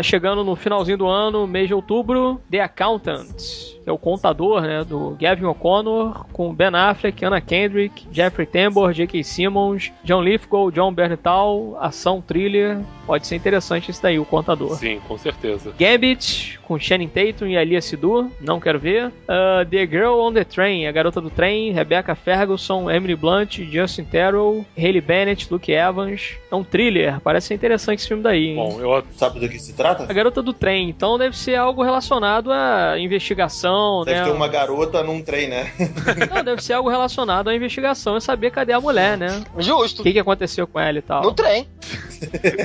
Tá 0.00 0.04
chegando 0.04 0.42
no 0.42 0.56
finalzinho 0.56 0.96
do 0.96 1.06
ano, 1.06 1.46
mês 1.46 1.68
de 1.68 1.74
outubro, 1.74 2.40
The 2.50 2.62
Accountant. 2.62 3.36
Que 3.82 3.88
é 3.90 3.92
o 3.92 3.98
contador, 3.98 4.62
né, 4.62 4.84
do 4.84 5.16
Gavin 5.20 5.44
O'Connor, 5.44 6.26
com 6.32 6.54
Ben 6.54 6.74
Affleck, 6.74 7.24
Anna 7.24 7.40
Kendrick, 7.40 8.06
Jeffrey 8.12 8.46
Tambor, 8.46 8.92
J.K. 8.92 9.22
Simmons, 9.22 9.92
John 10.04 10.22
Lithgow, 10.22 10.70
John 10.70 10.92
Bernthal, 10.92 11.76
ação 11.80 12.20
thriller. 12.20 12.78
Pode 13.06 13.26
ser 13.26 13.36
interessante 13.36 13.90
esse 13.90 14.02
daí, 14.02 14.18
o 14.18 14.24
contador. 14.24 14.76
Sim, 14.76 15.00
com 15.08 15.18
certeza. 15.18 15.72
Gambit, 15.78 16.60
com 16.60 16.78
Channing 16.78 17.08
Tatum 17.08 17.46
e 17.46 17.56
Alia 17.56 17.80
Sidu, 17.80 18.30
não 18.40 18.60
quero 18.60 18.78
ver. 18.78 19.06
Uh, 19.06 19.64
the 19.68 19.86
Girl 19.86 20.20
on 20.20 20.32
the 20.32 20.44
Train, 20.44 20.86
a 20.86 20.92
garota 20.92 21.20
do 21.20 21.28
trem, 21.30 21.72
Rebecca 21.72 22.14
Ferguson, 22.14 22.88
Emily 22.88 23.16
Blunt, 23.16 23.58
Justin 23.70 24.04
Terrell, 24.04 24.64
Haley 24.78 25.00
Bennett, 25.00 25.48
Luke 25.50 25.72
Evans. 25.72 26.36
É 26.50 26.54
um 26.54 26.62
thriller, 26.62 27.20
parece 27.20 27.48
ser 27.48 27.54
interessante 27.54 27.98
esse 27.98 28.08
filme 28.08 28.22
daí. 28.22 28.50
hein? 28.50 28.56
Bom, 28.56 28.80
eu 28.80 29.02
Sabe 29.12 29.40
do 29.40 29.48
que 29.48 29.58
se 29.58 29.72
trata? 29.72 30.04
A 30.04 30.12
garota 30.12 30.42
do 30.42 30.52
trem, 30.52 30.88
então 30.88 31.18
deve 31.18 31.36
ser 31.36 31.54
algo 31.56 31.82
relacionado 31.82 32.52
à 32.52 32.98
investigação, 32.98 33.69
Deve 34.04 34.18
né? 34.20 34.24
ter 34.24 34.30
uma 34.32 34.48
garota 34.48 35.02
num 35.02 35.22
trem, 35.22 35.48
né? 35.48 35.72
Não, 36.34 36.42
deve 36.44 36.62
ser 36.62 36.72
algo 36.74 36.88
relacionado 36.88 37.48
à 37.48 37.54
investigação 37.54 38.16
e 38.16 38.20
saber 38.20 38.50
cadê 38.50 38.72
a 38.72 38.80
mulher, 38.80 39.16
né? 39.16 39.42
O 39.54 39.62
Justo. 39.62 40.02
que, 40.02 40.12
que 40.12 40.18
aconteceu 40.18 40.66
com 40.66 40.78
ela 40.80 40.98
e 40.98 41.02
tal. 41.02 41.22
No 41.22 41.32
trem. 41.32 41.66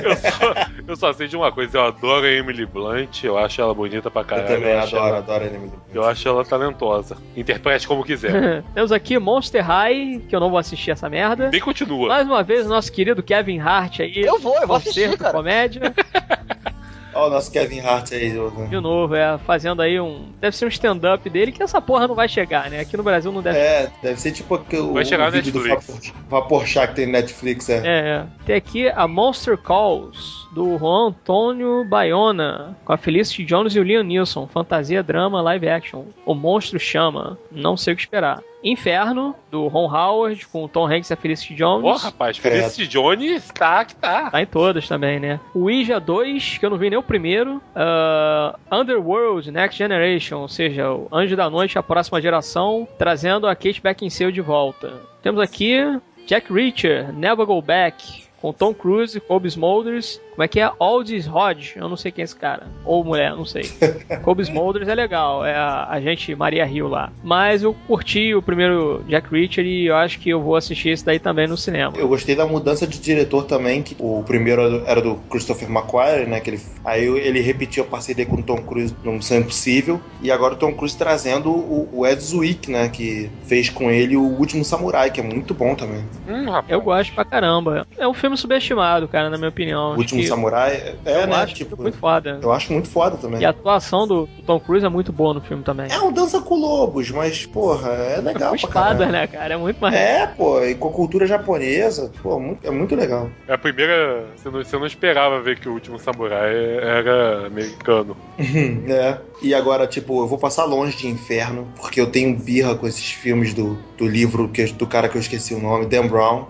eu, 0.04 0.16
só, 0.16 0.54
eu 0.88 0.96
só 0.96 1.12
sei 1.12 1.28
de 1.28 1.36
uma 1.36 1.50
coisa, 1.52 1.78
eu 1.78 1.84
adoro 1.86 2.26
a 2.26 2.30
Emily 2.30 2.66
Blunt, 2.66 3.24
eu 3.24 3.38
acho 3.38 3.60
ela 3.60 3.74
bonita 3.74 4.10
pra 4.10 4.22
Eu 4.22 4.26
caralho. 4.26 4.48
também 4.48 4.70
eu 4.72 4.78
acho 4.78 4.96
adoro, 4.96 5.08
ela- 5.08 5.18
adoro 5.18 5.44
ele. 5.44 5.72
Eu 5.94 6.04
acho 6.04 6.28
ela 6.28 6.44
talentosa. 6.44 7.16
Interprete 7.36 7.86
como 7.88 8.04
quiser. 8.04 8.62
Temos 8.74 8.92
aqui 8.92 9.18
Monster 9.18 9.64
High, 9.64 10.22
que 10.28 10.36
eu 10.36 10.40
não 10.40 10.50
vou 10.50 10.58
assistir 10.58 10.90
essa 10.90 11.08
merda. 11.08 11.48
Nem 11.50 11.60
continua. 11.60 12.08
Mais 12.08 12.26
uma 12.26 12.42
vez, 12.42 12.66
o 12.66 12.68
nosso 12.68 12.92
querido 12.92 13.22
Kevin 13.22 13.58
Hart 13.58 14.00
aí. 14.00 14.12
Eu 14.20 14.38
vou, 14.38 14.54
eu 14.60 14.66
vou 14.66 14.76
assistir, 14.76 15.16
cara. 15.16 15.32
comédia. 15.32 15.94
Ó, 17.16 17.26
o 17.28 17.30
nosso 17.30 17.50
Kevin 17.50 17.80
Hart 17.80 18.12
aí. 18.12 18.30
De 18.30 18.80
novo, 18.80 19.14
é, 19.14 19.38
fazendo 19.38 19.80
aí 19.82 19.98
um. 20.00 20.28
Deve 20.40 20.56
ser 20.56 20.66
um 20.66 20.68
stand-up 20.68 21.28
dele, 21.30 21.50
que 21.52 21.62
essa 21.62 21.80
porra 21.80 22.06
não 22.06 22.14
vai 22.14 22.28
chegar, 22.28 22.70
né? 22.70 22.80
Aqui 22.80 22.96
no 22.96 23.02
Brasil 23.02 23.32
não 23.32 23.42
deve. 23.42 23.58
É, 23.58 23.90
deve 24.02 24.20
ser 24.20 24.32
tipo 24.32 24.54
aquele- 24.54 24.82
o, 24.82 24.92
Vai 24.92 25.04
chegar 25.04 25.28
o 25.28 25.32
vídeo 25.32 25.52
do 25.52 25.62
Netflix. 25.62 26.08
Vapor, 26.28 26.40
Vapor 26.42 26.66
Chá 26.66 26.86
que 26.86 26.94
tem 26.96 27.06
no 27.06 27.12
Netflix, 27.12 27.68
é. 27.68 27.82
É, 27.84 28.24
tem 28.44 28.54
aqui 28.56 28.88
a 28.88 29.08
Monster 29.08 29.56
Calls, 29.58 30.45
do 30.56 30.78
Juan 30.78 31.08
Antônio 31.08 31.84
Bayona, 31.84 32.74
com 32.82 32.90
a 32.90 32.96
Felicity 32.96 33.44
Jones 33.44 33.76
e 33.76 33.78
o 33.78 33.82
Liam 33.82 34.02
Neeson. 34.02 34.46
Fantasia, 34.46 35.02
drama, 35.02 35.42
live 35.42 35.68
action. 35.68 36.04
O 36.24 36.34
Monstro 36.34 36.80
Chama. 36.80 37.38
Não 37.52 37.76
sei 37.76 37.92
o 37.92 37.96
que 37.96 38.00
esperar. 38.00 38.42
Inferno, 38.64 39.36
do 39.50 39.68
Ron 39.68 39.94
Howard, 39.94 40.46
com 40.46 40.64
o 40.64 40.68
Tom 40.68 40.86
Hanks 40.86 41.10
e 41.10 41.12
a 41.12 41.16
Felicity 41.16 41.54
Jones. 41.54 41.84
Ó, 41.84 41.96
rapaz, 41.96 42.38
Credo. 42.38 42.54
Felicity 42.56 42.88
Jones 42.88 43.50
tá 43.50 43.84
que 43.84 43.94
tá. 43.96 44.30
Tá 44.30 44.40
em 44.40 44.46
todas 44.46 44.88
também, 44.88 45.20
né? 45.20 45.38
O 45.54 45.64
Ouija 45.64 46.00
2, 46.00 46.56
que 46.56 46.64
eu 46.64 46.70
não 46.70 46.78
vi 46.78 46.88
nem 46.88 46.98
o 46.98 47.02
primeiro. 47.02 47.60
Ah, 47.74 48.58
Underworld 48.72 49.50
Next 49.52 49.76
Generation, 49.76 50.38
ou 50.38 50.48
seja, 50.48 50.90
o 50.90 51.06
Anjo 51.12 51.36
da 51.36 51.50
Noite, 51.50 51.78
a 51.78 51.82
próxima 51.82 52.18
geração, 52.18 52.88
trazendo 52.98 53.46
a 53.46 53.54
Kate 53.54 53.82
Beckinsale 53.82 54.32
de 54.32 54.40
volta. 54.40 54.94
Temos 55.22 55.38
aqui 55.38 56.00
Jack 56.26 56.50
Reacher, 56.50 57.12
Never 57.12 57.44
Go 57.44 57.60
Back, 57.60 58.25
com 58.46 58.52
Tom 58.52 58.72
Cruise, 58.72 59.18
Kobe 59.20 59.48
Smulders. 59.48 60.20
Como 60.30 60.44
é 60.44 60.48
que 60.48 60.60
é? 60.60 60.70
Aldis 60.78 61.26
Hodge, 61.26 61.72
eu 61.76 61.88
não 61.88 61.96
sei 61.96 62.12
quem 62.12 62.22
é 62.22 62.24
esse 62.26 62.36
cara. 62.36 62.64
Ou 62.84 63.02
mulher, 63.02 63.30
não 63.34 63.44
sei. 63.46 63.64
Kobe 64.22 64.42
Smulders 64.42 64.86
é 64.86 64.94
legal, 64.94 65.44
é 65.44 65.54
a, 65.56 65.86
a 65.88 66.00
gente 66.00 66.34
Maria 66.36 66.66
Hill 66.66 66.86
lá. 66.88 67.10
Mas 67.24 67.62
eu 67.62 67.74
curti 67.86 68.34
o 68.34 68.42
primeiro 68.42 69.02
Jack 69.08 69.28
Reacher 69.32 69.64
e 69.64 69.86
eu 69.86 69.96
acho 69.96 70.20
que 70.20 70.28
eu 70.28 70.40
vou 70.40 70.54
assistir 70.54 70.90
esse 70.90 71.04
daí 71.04 71.18
também 71.18 71.48
no 71.48 71.56
cinema. 71.56 71.94
Eu 71.96 72.06
gostei 72.06 72.36
da 72.36 72.46
mudança 72.46 72.86
de 72.86 73.00
diretor 73.00 73.44
também, 73.44 73.82
que 73.82 73.96
o 73.98 74.22
primeiro 74.24 74.60
era 74.60 74.70
do- 74.70 74.86
era 74.86 75.00
do 75.02 75.14
Christopher 75.30 75.68
McQuarrie, 75.70 76.26
né? 76.26 76.38
Que 76.38 76.50
ele, 76.50 76.60
aí 76.84 77.04
ele 77.04 77.40
repetiu 77.40 77.82
a 77.82 77.86
parceria 77.86 78.26
com 78.26 78.36
o 78.36 78.42
Tom 78.42 78.58
Cruise 78.58 78.94
no 79.02 79.12
Missão 79.14 79.38
Impossível. 79.38 79.98
E 80.22 80.30
agora 80.30 80.52
o 80.54 80.58
Tom 80.58 80.72
Cruise 80.74 80.96
trazendo 80.96 81.50
o, 81.50 81.88
o 81.92 82.06
Ed 82.06 82.20
Zwick, 82.20 82.70
né? 82.70 82.90
Que 82.90 83.30
fez 83.46 83.70
com 83.70 83.90
ele 83.90 84.16
o 84.16 84.22
Último 84.22 84.62
Samurai, 84.64 85.10
que 85.10 85.18
é 85.20 85.24
muito 85.24 85.54
bom 85.54 85.74
também. 85.74 86.04
Hum, 86.28 86.44
rapaz. 86.50 86.70
Eu 86.70 86.82
gosto 86.82 87.14
pra 87.14 87.24
caramba. 87.24 87.86
É 87.98 88.06
um 88.06 88.12
filme 88.14 88.35
subestimado, 88.36 89.08
cara, 89.08 89.30
na 89.30 89.36
minha 89.36 89.48
opinião. 89.48 89.92
O 89.94 89.98
Último 89.98 90.20
que- 90.20 90.26
Samurai 90.28 90.94
é, 91.04 91.22
eu 91.22 91.26
né? 91.26 91.36
acho 91.36 91.54
Tipo, 91.54 91.80
muito 91.80 91.98
foda. 91.98 92.38
eu 92.42 92.52
acho 92.52 92.72
muito 92.72 92.88
foda 92.88 93.16
também. 93.16 93.40
E 93.40 93.44
a 93.44 93.50
atuação 93.50 94.06
do, 94.06 94.28
Tom 94.46 94.58
Cruise 94.60 94.84
é 94.84 94.88
muito 94.88 95.12
boa 95.12 95.32
no 95.34 95.40
filme 95.40 95.62
também. 95.62 95.86
É 95.90 95.98
um 96.00 96.12
dança 96.12 96.40
com 96.40 96.54
lobos, 96.56 97.10
mas, 97.10 97.46
porra, 97.46 97.90
é 97.90 98.20
legal 98.20 98.54
com 98.56 98.68
pra 98.68 98.94
né, 98.94 99.26
cara? 99.26 99.54
É 99.54 99.56
muito 99.56 99.78
mais. 99.80 99.94
É, 99.94 100.26
pô, 100.26 100.62
e 100.64 100.74
com 100.74 100.88
a 100.88 100.92
cultura 100.92 101.26
japonesa, 101.26 102.10
pô, 102.22 102.38
muito- 102.38 102.66
é 102.66 102.70
muito 102.70 102.94
legal. 102.94 103.30
É 103.48 103.54
a 103.54 103.58
primeira. 103.58 104.26
Você 104.36 104.50
não, 104.50 104.64
você 104.64 104.78
não 104.78 104.86
esperava 104.86 105.40
ver 105.40 105.58
que 105.58 105.68
o 105.68 105.72
último 105.72 105.98
samurai 105.98 106.54
era 106.80 107.46
americano. 107.46 108.16
é. 108.38 109.18
E 109.42 109.54
agora, 109.54 109.86
tipo, 109.86 110.22
eu 110.22 110.26
vou 110.26 110.38
passar 110.38 110.64
longe 110.64 110.96
de 110.96 111.06
Inferno, 111.08 111.68
porque 111.76 112.00
eu 112.00 112.10
tenho 112.10 112.34
birra 112.36 112.74
com 112.74 112.86
esses 112.86 113.10
filmes 113.12 113.52
do, 113.52 113.78
do 113.98 114.06
livro 114.06 114.48
que, 114.48 114.64
do 114.72 114.86
cara 114.86 115.08
que 115.08 115.16
eu 115.16 115.20
esqueci 115.20 115.54
o 115.54 115.60
nome, 115.60 115.86
Dan 115.86 116.06
Brown. 116.06 116.46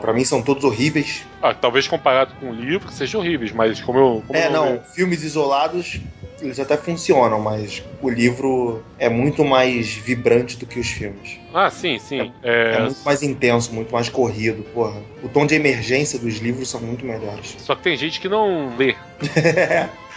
Pra 0.00 0.12
mim 0.12 0.24
são 0.24 0.40
todos 0.42 0.64
horríveis. 0.64 1.24
Ah, 1.42 1.54
talvez 1.54 1.88
comparado 1.88 2.34
com 2.34 2.50
o 2.50 2.54
livro 2.54 2.90
sejam 2.90 3.20
horríveis, 3.20 3.52
mas 3.52 3.80
como 3.80 3.98
eu. 3.98 4.24
Como 4.26 4.38
É, 4.38 4.46
eu 4.46 4.52
não, 4.52 4.82
filmes 4.94 5.22
isolados, 5.22 6.00
eles 6.40 6.60
até 6.60 6.76
funcionam, 6.76 7.40
mas 7.40 7.82
o 8.00 8.08
livro 8.10 8.84
é 8.98 9.08
muito 9.08 9.44
mais 9.44 9.94
vibrante 9.94 10.56
do 10.58 10.66
que 10.66 10.78
os 10.78 10.88
filmes. 10.88 11.38
Ah, 11.52 11.70
sim, 11.70 11.98
sim. 11.98 12.32
É, 12.42 12.76
É, 12.76 12.82
muito 12.82 13.02
mais 13.04 13.22
intenso, 13.22 13.72
muito 13.72 13.92
mais 13.92 14.08
corrido, 14.08 14.62
porra. 14.72 15.02
O 15.22 15.28
tom 15.28 15.46
de 15.46 15.54
emergência 15.54 16.18
dos 16.18 16.36
livros 16.36 16.68
são 16.68 16.80
muito 16.80 17.04
melhores. 17.04 17.56
Só 17.58 17.74
que 17.74 17.82
tem 17.82 17.96
gente 17.96 18.20
que 18.20 18.28
não 18.28 18.76
lê. 18.76 18.94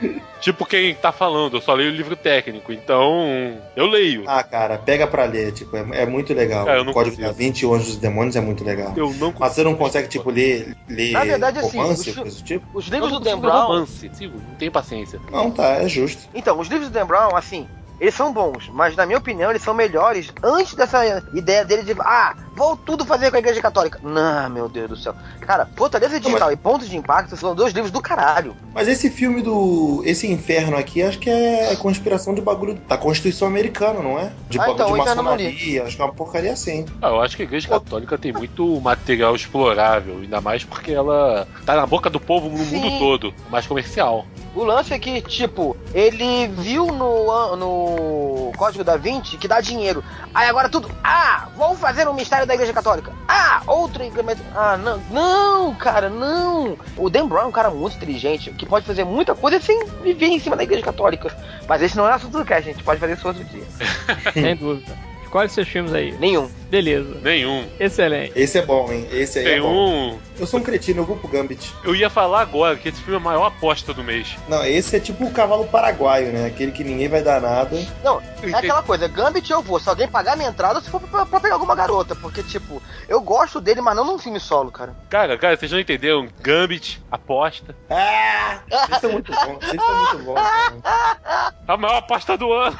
Tipo 0.40 0.64
quem 0.64 0.94
tá 0.94 1.10
falando, 1.10 1.56
eu 1.56 1.60
só 1.60 1.74
leio 1.74 1.90
o 1.90 1.94
livro 1.94 2.14
técnico, 2.14 2.72
então 2.72 3.60
eu 3.74 3.86
leio. 3.86 4.22
Ah, 4.26 4.42
cara, 4.42 4.78
pega 4.78 5.04
pra 5.04 5.24
ler, 5.24 5.52
tipo, 5.52 5.76
é, 5.76 6.02
é 6.02 6.06
muito 6.06 6.32
legal. 6.32 6.64
Não 6.64 6.92
o 6.92 6.94
Código 6.94 7.16
consigo. 7.16 7.22
da 7.22 7.32
Vinci 7.32 7.64
e 7.64 7.66
o 7.66 7.74
Anjo 7.74 7.86
dos 7.86 7.96
Demônios 7.96 8.36
é 8.36 8.40
muito 8.40 8.62
legal. 8.62 8.94
Eu 8.96 9.12
não 9.14 9.34
Mas 9.36 9.52
você 9.52 9.64
não 9.64 9.74
consegue, 9.74 10.06
tipo, 10.06 10.30
ler, 10.30 10.76
ler 10.88 11.12
Na 11.12 11.24
verdade, 11.24 11.58
assim, 11.58 11.78
romance, 11.78 12.08
os 12.10 12.16
coisa 12.16 12.36
do 12.36 12.44
tipo? 12.44 12.66
Os 12.72 12.86
livros 12.86 13.10
do 13.10 13.20
Dan 13.20 13.40
Brown. 13.40 13.66
romance, 13.66 14.10
sim, 14.12 14.28
não 14.28 14.54
tenho 14.56 14.70
paciência. 14.70 15.20
Não, 15.30 15.50
tá, 15.50 15.82
é 15.82 15.88
justo. 15.88 16.28
Então, 16.32 16.58
os 16.60 16.68
livros 16.68 16.88
do 16.88 16.92
Dan 16.92 17.06
Brown, 17.06 17.34
assim, 17.34 17.68
eles 18.00 18.14
são 18.14 18.32
bons, 18.32 18.70
mas 18.72 18.94
na 18.94 19.04
minha 19.04 19.18
opinião 19.18 19.50
eles 19.50 19.62
são 19.62 19.74
melhores 19.74 20.32
antes 20.42 20.74
dessa 20.74 21.22
ideia 21.32 21.64
dele 21.64 21.82
de, 21.82 21.96
ah, 22.00 22.36
vou 22.58 22.76
tudo 22.76 23.04
fazer 23.06 23.30
com 23.30 23.36
a 23.36 23.38
Igreja 23.38 23.62
Católica. 23.62 24.00
Não, 24.02 24.50
meu 24.50 24.68
Deus 24.68 24.88
do 24.90 24.96
céu. 24.96 25.14
Cara, 25.40 25.66
Fortaleza 25.76 26.18
Digital 26.20 26.50
e 26.52 26.56
Pontos 26.56 26.88
de 26.88 26.96
Impacto 26.96 27.36
são 27.36 27.54
dois 27.54 27.72
livros 27.72 27.92
do 27.92 28.02
caralho. 28.02 28.56
Mas 28.74 28.88
esse 28.88 29.08
filme 29.08 29.40
do. 29.40 30.02
Esse 30.04 30.26
inferno 30.30 30.76
aqui, 30.76 31.02
acho 31.02 31.18
que 31.18 31.30
é 31.30 31.74
conspiração 31.76 32.34
de 32.34 32.40
bagulho 32.40 32.74
da 32.88 32.98
Constituição 32.98 33.46
Americana, 33.46 34.00
não 34.00 34.18
é? 34.18 34.32
De 34.50 34.58
Ah, 34.58 34.66
bagulho 34.66 34.74
então, 34.74 34.92
de 34.92 34.98
maçonaria, 34.98 35.84
acho 35.84 35.96
que 35.96 36.02
é 36.02 36.04
uma 36.04 36.12
porcaria 36.12 36.52
assim. 36.52 36.84
Ah, 37.00 37.08
eu 37.08 37.20
acho 37.22 37.36
que 37.36 37.42
a 37.42 37.44
Igreja 37.44 37.68
Católica 37.68 38.18
tem 38.18 38.32
muito 38.32 38.80
material 38.80 39.34
explorável, 39.36 40.18
ainda 40.18 40.40
mais 40.40 40.64
porque 40.64 40.90
ela 40.92 41.46
tá 41.64 41.76
na 41.76 41.86
boca 41.86 42.10
do 42.10 42.18
povo 42.18 42.48
no 42.48 42.64
Sim. 42.64 42.78
mundo 42.80 42.98
todo, 42.98 43.34
mais 43.48 43.66
comercial. 43.66 44.26
O 44.54 44.64
lance 44.64 44.92
é 44.92 44.98
que, 44.98 45.20
tipo, 45.20 45.76
ele 45.94 46.48
viu 46.48 46.86
no, 46.86 47.56
no 47.56 48.52
Código 48.56 48.82
da 48.82 48.96
Vinci 48.96 49.36
que 49.36 49.46
dá 49.46 49.60
dinheiro. 49.60 50.02
Aí 50.34 50.48
agora 50.48 50.68
tudo, 50.68 50.90
ah, 51.04 51.48
vou 51.56 51.76
fazer 51.76 52.08
um 52.08 52.14
mistério 52.14 52.46
da 52.48 52.54
Igreja 52.54 52.72
Católica. 52.72 53.12
Ah, 53.28 53.62
outro 53.66 54.02
incremento. 54.02 54.42
Ah, 54.54 54.76
não, 54.76 54.98
não, 55.10 55.74
cara, 55.74 56.08
não. 56.08 56.76
O 56.96 57.08
Dan 57.08 57.28
Brown 57.28 57.44
é 57.44 57.46
um 57.46 57.52
cara 57.52 57.70
muito 57.70 57.96
inteligente, 57.96 58.50
que 58.50 58.66
pode 58.66 58.86
fazer 58.86 59.04
muita 59.04 59.34
coisa 59.34 59.60
sem 59.60 59.86
viver 60.02 60.26
em 60.26 60.40
cima 60.40 60.56
da 60.56 60.64
Igreja 60.64 60.82
Católica. 60.82 61.34
Mas 61.68 61.82
esse 61.82 61.96
não 61.96 62.08
é 62.08 62.12
assunto 62.12 62.42
do 62.42 62.54
a 62.54 62.60
gente 62.60 62.82
pode 62.82 62.98
fazer 62.98 63.12
isso 63.12 63.28
outro 63.28 63.44
dia. 63.44 63.64
Sem 64.32 64.56
dúvida. 64.56 65.07
Escolhe 65.28 65.48
seus 65.50 65.68
filmes 65.68 65.92
aí. 65.92 66.12
Nenhum. 66.12 66.50
Beleza. 66.70 67.20
Nenhum. 67.22 67.68
Excelente. 67.78 68.32
Esse 68.34 68.58
é 68.58 68.62
bom, 68.62 68.90
hein? 68.90 69.06
Esse 69.12 69.40
aí 69.40 69.44
Tem 69.44 69.54
é 69.56 69.60
bom. 69.60 69.68
um. 70.14 70.18
Eu 70.38 70.46
sou 70.46 70.58
um 70.58 70.62
cretino, 70.62 71.02
eu 71.02 71.04
vou 71.06 71.18
pro 71.18 71.28
Gambit. 71.28 71.70
Eu 71.84 71.94
ia 71.94 72.08
falar 72.08 72.40
agora 72.40 72.76
que 72.76 72.88
esse 72.88 72.98
filme 73.02 73.18
é 73.18 73.20
a 73.20 73.22
maior 73.22 73.44
aposta 73.44 73.92
do 73.92 74.02
mês. 74.02 74.36
Não, 74.48 74.64
esse 74.64 74.96
é 74.96 75.00
tipo 75.00 75.26
o 75.26 75.30
cavalo 75.30 75.66
paraguaio, 75.66 76.32
né? 76.32 76.46
Aquele 76.46 76.72
que 76.72 76.82
ninguém 76.82 77.08
vai 77.08 77.22
dar 77.22 77.42
nada. 77.42 77.76
Não, 78.02 78.22
é 78.42 78.54
aquela 78.56 78.82
coisa, 78.82 79.06
Gambit 79.06 79.50
eu 79.50 79.60
vou, 79.60 79.78
se 79.78 79.88
alguém 79.90 80.08
pagar 80.08 80.34
minha 80.34 80.48
entrada, 80.48 80.80
se 80.80 80.88
for 80.88 80.98
pra, 81.00 81.26
pra 81.26 81.40
pegar 81.40 81.54
alguma 81.56 81.74
garota. 81.74 82.14
Porque, 82.14 82.42
tipo, 82.42 82.82
eu 83.06 83.20
gosto 83.20 83.60
dele, 83.60 83.82
mas 83.82 83.94
não 83.94 84.06
num 84.06 84.18
filme 84.18 84.40
solo, 84.40 84.70
cara. 84.72 84.96
Cara, 85.10 85.36
cara, 85.36 85.58
vocês 85.58 85.70
não 85.70 85.78
entenderam? 85.80 86.26
Gambit, 86.40 87.02
aposta. 87.12 87.76
Ah! 87.90 88.60
Eles 88.88 89.00
são 89.00 89.12
muito 89.12 89.30
bons, 89.30 89.68
eles 89.68 89.84
são 89.84 89.96
muito 89.98 90.18
bons. 90.24 90.34
cara. 90.82 91.54
A 91.68 91.76
maior 91.76 91.96
aposta 91.98 92.34
do 92.38 92.50
ano. 92.50 92.78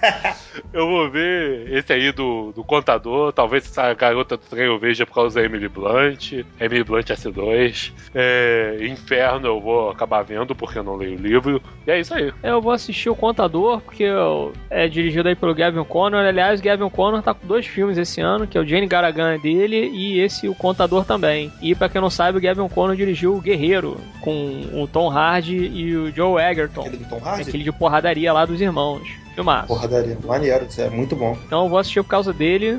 Eu 0.72 0.86
vou 0.88 1.10
ver 1.10 1.72
esse 1.72 1.92
aí 1.92 2.12
do, 2.12 2.52
do 2.52 2.62
contador. 2.64 3.32
Talvez 3.32 3.64
essa 3.64 3.92
garota 3.94 4.36
do 4.36 4.42
trem 4.42 4.64
eu 4.66 4.78
veja 4.78 5.04
por 5.06 5.14
causa 5.14 5.40
da 5.40 5.44
Emily 5.46 5.68
Blunt. 5.68 6.32
Emily 6.60 6.84
Blunt 6.84 7.08
S2. 7.10 7.92
É, 8.14 8.78
Inferno 8.82 9.46
eu 9.48 9.60
vou 9.60 9.90
acabar 9.90 10.22
vendo 10.22 10.54
porque 10.54 10.78
eu 10.78 10.84
não 10.84 10.96
leio 10.96 11.18
o 11.18 11.22
livro. 11.22 11.62
E 11.86 11.90
é 11.90 12.00
isso 12.00 12.14
aí. 12.14 12.32
Eu 12.42 12.60
vou 12.60 12.72
assistir 12.72 13.08
o 13.10 13.16
Contador, 13.16 13.80
porque 13.80 14.04
eu- 14.04 14.52
é 14.70 14.88
dirigido 14.88 15.28
aí 15.28 15.34
pelo 15.34 15.54
Gavin 15.54 15.84
Connor. 15.84 16.20
Aliás, 16.24 16.60
Gavin 16.60 16.88
Connor 16.90 17.22
tá 17.22 17.34
com 17.34 17.46
dois 17.46 17.66
filmes 17.66 17.98
esse 17.98 18.20
ano, 18.20 18.46
que 18.46 18.56
é 18.56 18.60
o 18.60 18.66
Jane 18.66 18.86
Garagan 18.86 19.38
dele 19.38 19.90
e 19.92 20.20
esse 20.20 20.48
O 20.48 20.54
Contador 20.54 21.04
também. 21.04 21.52
E 21.62 21.74
pra 21.74 21.88
quem 21.88 22.00
não 22.00 22.10
sabe, 22.10 22.38
o 22.38 22.40
Gavin 22.40 22.68
Connor 22.68 22.96
dirigiu 22.96 23.34
o 23.34 23.40
Guerreiro, 23.40 23.96
com 24.20 24.62
o 24.72 24.86
Tom 24.86 25.10
Hardy 25.10 25.56
e 25.56 25.96
o 25.96 26.12
Joe 26.14 26.40
Egerton. 26.42 26.82
Aquele 26.82 26.96
do 26.98 27.08
Tom 27.08 27.20
Hardy? 27.24 27.42
Aquele 27.48 27.64
de 27.64 27.72
porradaria 27.72 28.32
lá 28.32 28.44
dos 28.44 28.60
irmãos. 28.60 29.23
Filmaço. 29.34 29.68
Porradaria. 29.68 30.16
Maneiro, 30.24 30.66
isso 30.68 30.80
é 30.80 30.88
muito 30.88 31.16
bom. 31.16 31.36
Então 31.46 31.64
eu 31.64 31.68
vou 31.68 31.78
assistir 31.78 32.02
por 32.02 32.08
causa 32.08 32.32
dele. 32.32 32.78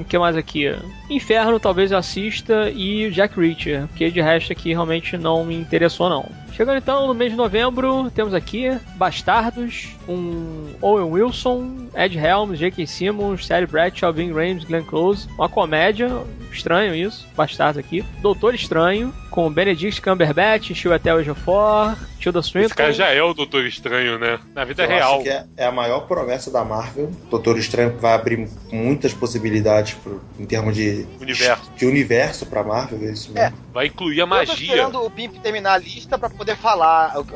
O 0.00 0.04
que 0.04 0.18
mais 0.18 0.36
aqui? 0.36 0.74
Inferno 1.10 1.60
talvez 1.60 1.92
eu 1.92 1.98
assista 1.98 2.70
e 2.70 3.10
Jack 3.10 3.38
Reacher, 3.38 3.86
porque 3.88 4.10
de 4.10 4.20
resto 4.20 4.52
aqui 4.52 4.70
realmente 4.70 5.16
não 5.16 5.44
me 5.44 5.54
interessou 5.54 6.08
não. 6.08 6.26
Chegando 6.56 6.78
então 6.78 7.08
no 7.08 7.14
mês 7.14 7.32
de 7.32 7.36
novembro, 7.36 8.10
temos 8.12 8.32
aqui 8.32 8.70
Bastardos, 8.96 9.88
com 10.06 10.66
Owen 10.80 11.10
Wilson, 11.10 11.88
Ed 11.96 12.16
Helms, 12.16 12.58
J.K. 12.58 12.86
Simmons, 12.86 13.44
Sally 13.44 13.66
Bradshaw, 13.66 14.12
Vin 14.12 14.32
Rames, 14.32 14.62
Glenn 14.64 14.84
Close. 14.84 15.26
Uma 15.36 15.48
comédia, 15.48 16.08
estranho 16.52 16.94
isso, 16.94 17.26
Bastardos 17.36 17.76
aqui. 17.78 18.04
Doutor 18.22 18.54
Estranho, 18.54 19.12
com 19.32 19.50
Benedict 19.50 20.00
Cumberbatch, 20.00 20.72
Chiwetel 20.74 21.20
Ejiofor, 21.20 21.96
Tilda 22.20 22.40
Swinton. 22.40 22.66
Esse 22.66 22.74
cara 22.74 22.92
já 22.92 23.08
é 23.08 23.20
o 23.20 23.34
Doutor 23.34 23.66
Estranho, 23.66 24.16
né? 24.18 24.38
Na 24.54 24.64
vida 24.64 24.84
Eu 24.84 24.88
real. 24.88 25.14
acho 25.14 25.22
que 25.24 25.28
é, 25.30 25.44
é 25.56 25.66
a 25.66 25.72
maior 25.72 26.06
promessa 26.06 26.52
da 26.52 26.64
Marvel. 26.64 27.10
Doutor 27.28 27.58
Estranho 27.58 27.96
vai 27.98 28.14
abrir 28.14 28.48
muitas 28.72 29.12
possibilidades 29.12 29.94
pro- 29.94 30.20
em 30.38 30.46
termos 30.46 30.74
de 30.76 31.04
Universo. 31.20 31.72
de 31.76 31.84
universo 31.84 32.46
pra 32.46 32.62
Marvel, 32.62 33.00
é 33.08 33.12
isso 33.12 33.32
mesmo. 33.32 33.56
Vai 33.72 33.86
incluir 33.86 34.20
a 34.20 34.22
Eu 34.22 34.28
tô 34.28 34.34
magia. 34.36 34.54
esperando 34.54 35.02
o 35.04 35.10
Pimp 35.10 35.34
terminar 35.42 35.72
a 35.74 35.78
lista 35.78 36.16
pra 36.16 36.30
poder 36.30 36.43
falar 36.56 37.14
o- 37.18 37.26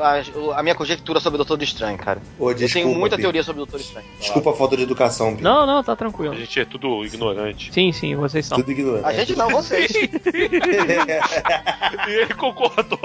a, 0.53 0.59
a 0.59 0.63
minha 0.63 0.75
conjectura 0.75 1.21
sobre 1.21 1.37
o 1.37 1.45
Doutor 1.45 1.63
Estranho, 1.63 1.97
cara. 1.99 2.21
Ô, 2.39 2.51
eu 2.51 2.55
desculpa, 2.55 2.87
tenho 2.87 2.99
muita 2.99 3.17
teoria 3.17 3.43
sobre 3.43 3.63
o 3.63 3.65
Doutor 3.67 3.81
Estranho. 3.81 4.07
Desculpa 4.21 4.51
a 4.51 4.53
falta 4.55 4.77
de 4.77 4.83
educação, 4.83 5.35
Pi. 5.37 5.43
Não, 5.43 5.65
não, 5.67 5.83
tá 5.83 5.93
A 5.93 5.97
tranquilo. 5.97 6.35
gente 6.35 6.61
é 6.61 6.65
tudo 6.65 7.05
ignorante. 7.05 7.73
Sim, 7.73 7.91
sim, 7.93 8.15
vocês 8.17 8.45
são. 8.47 8.59
Tudo 8.59 8.71
ignorante. 8.73 9.07
A 9.07 9.13
gente 9.13 9.37
não, 9.37 9.49
vocês. 9.51 9.93
E 12.09 12.11
ele 12.13 12.35
concordou. 12.35 12.99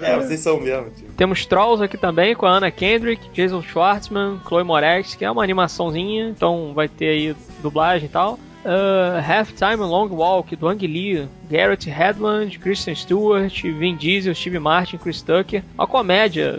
é, 0.00 0.16
vocês 0.16 0.40
são 0.40 0.60
mesmo, 0.60 0.90
tio. 0.90 1.08
Temos 1.16 1.46
Trolls 1.46 1.82
aqui 1.82 1.96
também 1.96 2.34
com 2.34 2.46
a 2.46 2.52
Anna 2.56 2.70
Kendrick, 2.70 3.28
Jason 3.32 3.62
Schwartzman, 3.62 4.40
Chloe 4.46 4.62
Moretz, 4.64 5.14
que 5.14 5.24
é 5.24 5.30
uma 5.30 5.42
animaçãozinha, 5.42 6.28
então 6.28 6.72
vai 6.74 6.88
ter 6.88 7.08
aí 7.08 7.36
dublagem 7.62 8.06
e 8.06 8.10
tal. 8.10 8.38
Uh, 8.66 9.20
Halftime 9.22 9.76
Long 9.76 10.08
Walk, 10.08 10.56
do 10.56 10.66
Ang 10.66 10.84
Lee, 10.84 11.28
Garrett 11.48 11.88
Hedlund, 11.88 12.58
Kristen 12.58 12.96
Stewart, 12.96 13.62
Vin 13.62 13.96
Diesel, 13.96 14.34
Steve 14.34 14.58
Martin, 14.58 14.98
Chris 14.98 15.22
Tucker. 15.22 15.62
Uma 15.78 15.86
comédia, 15.86 16.58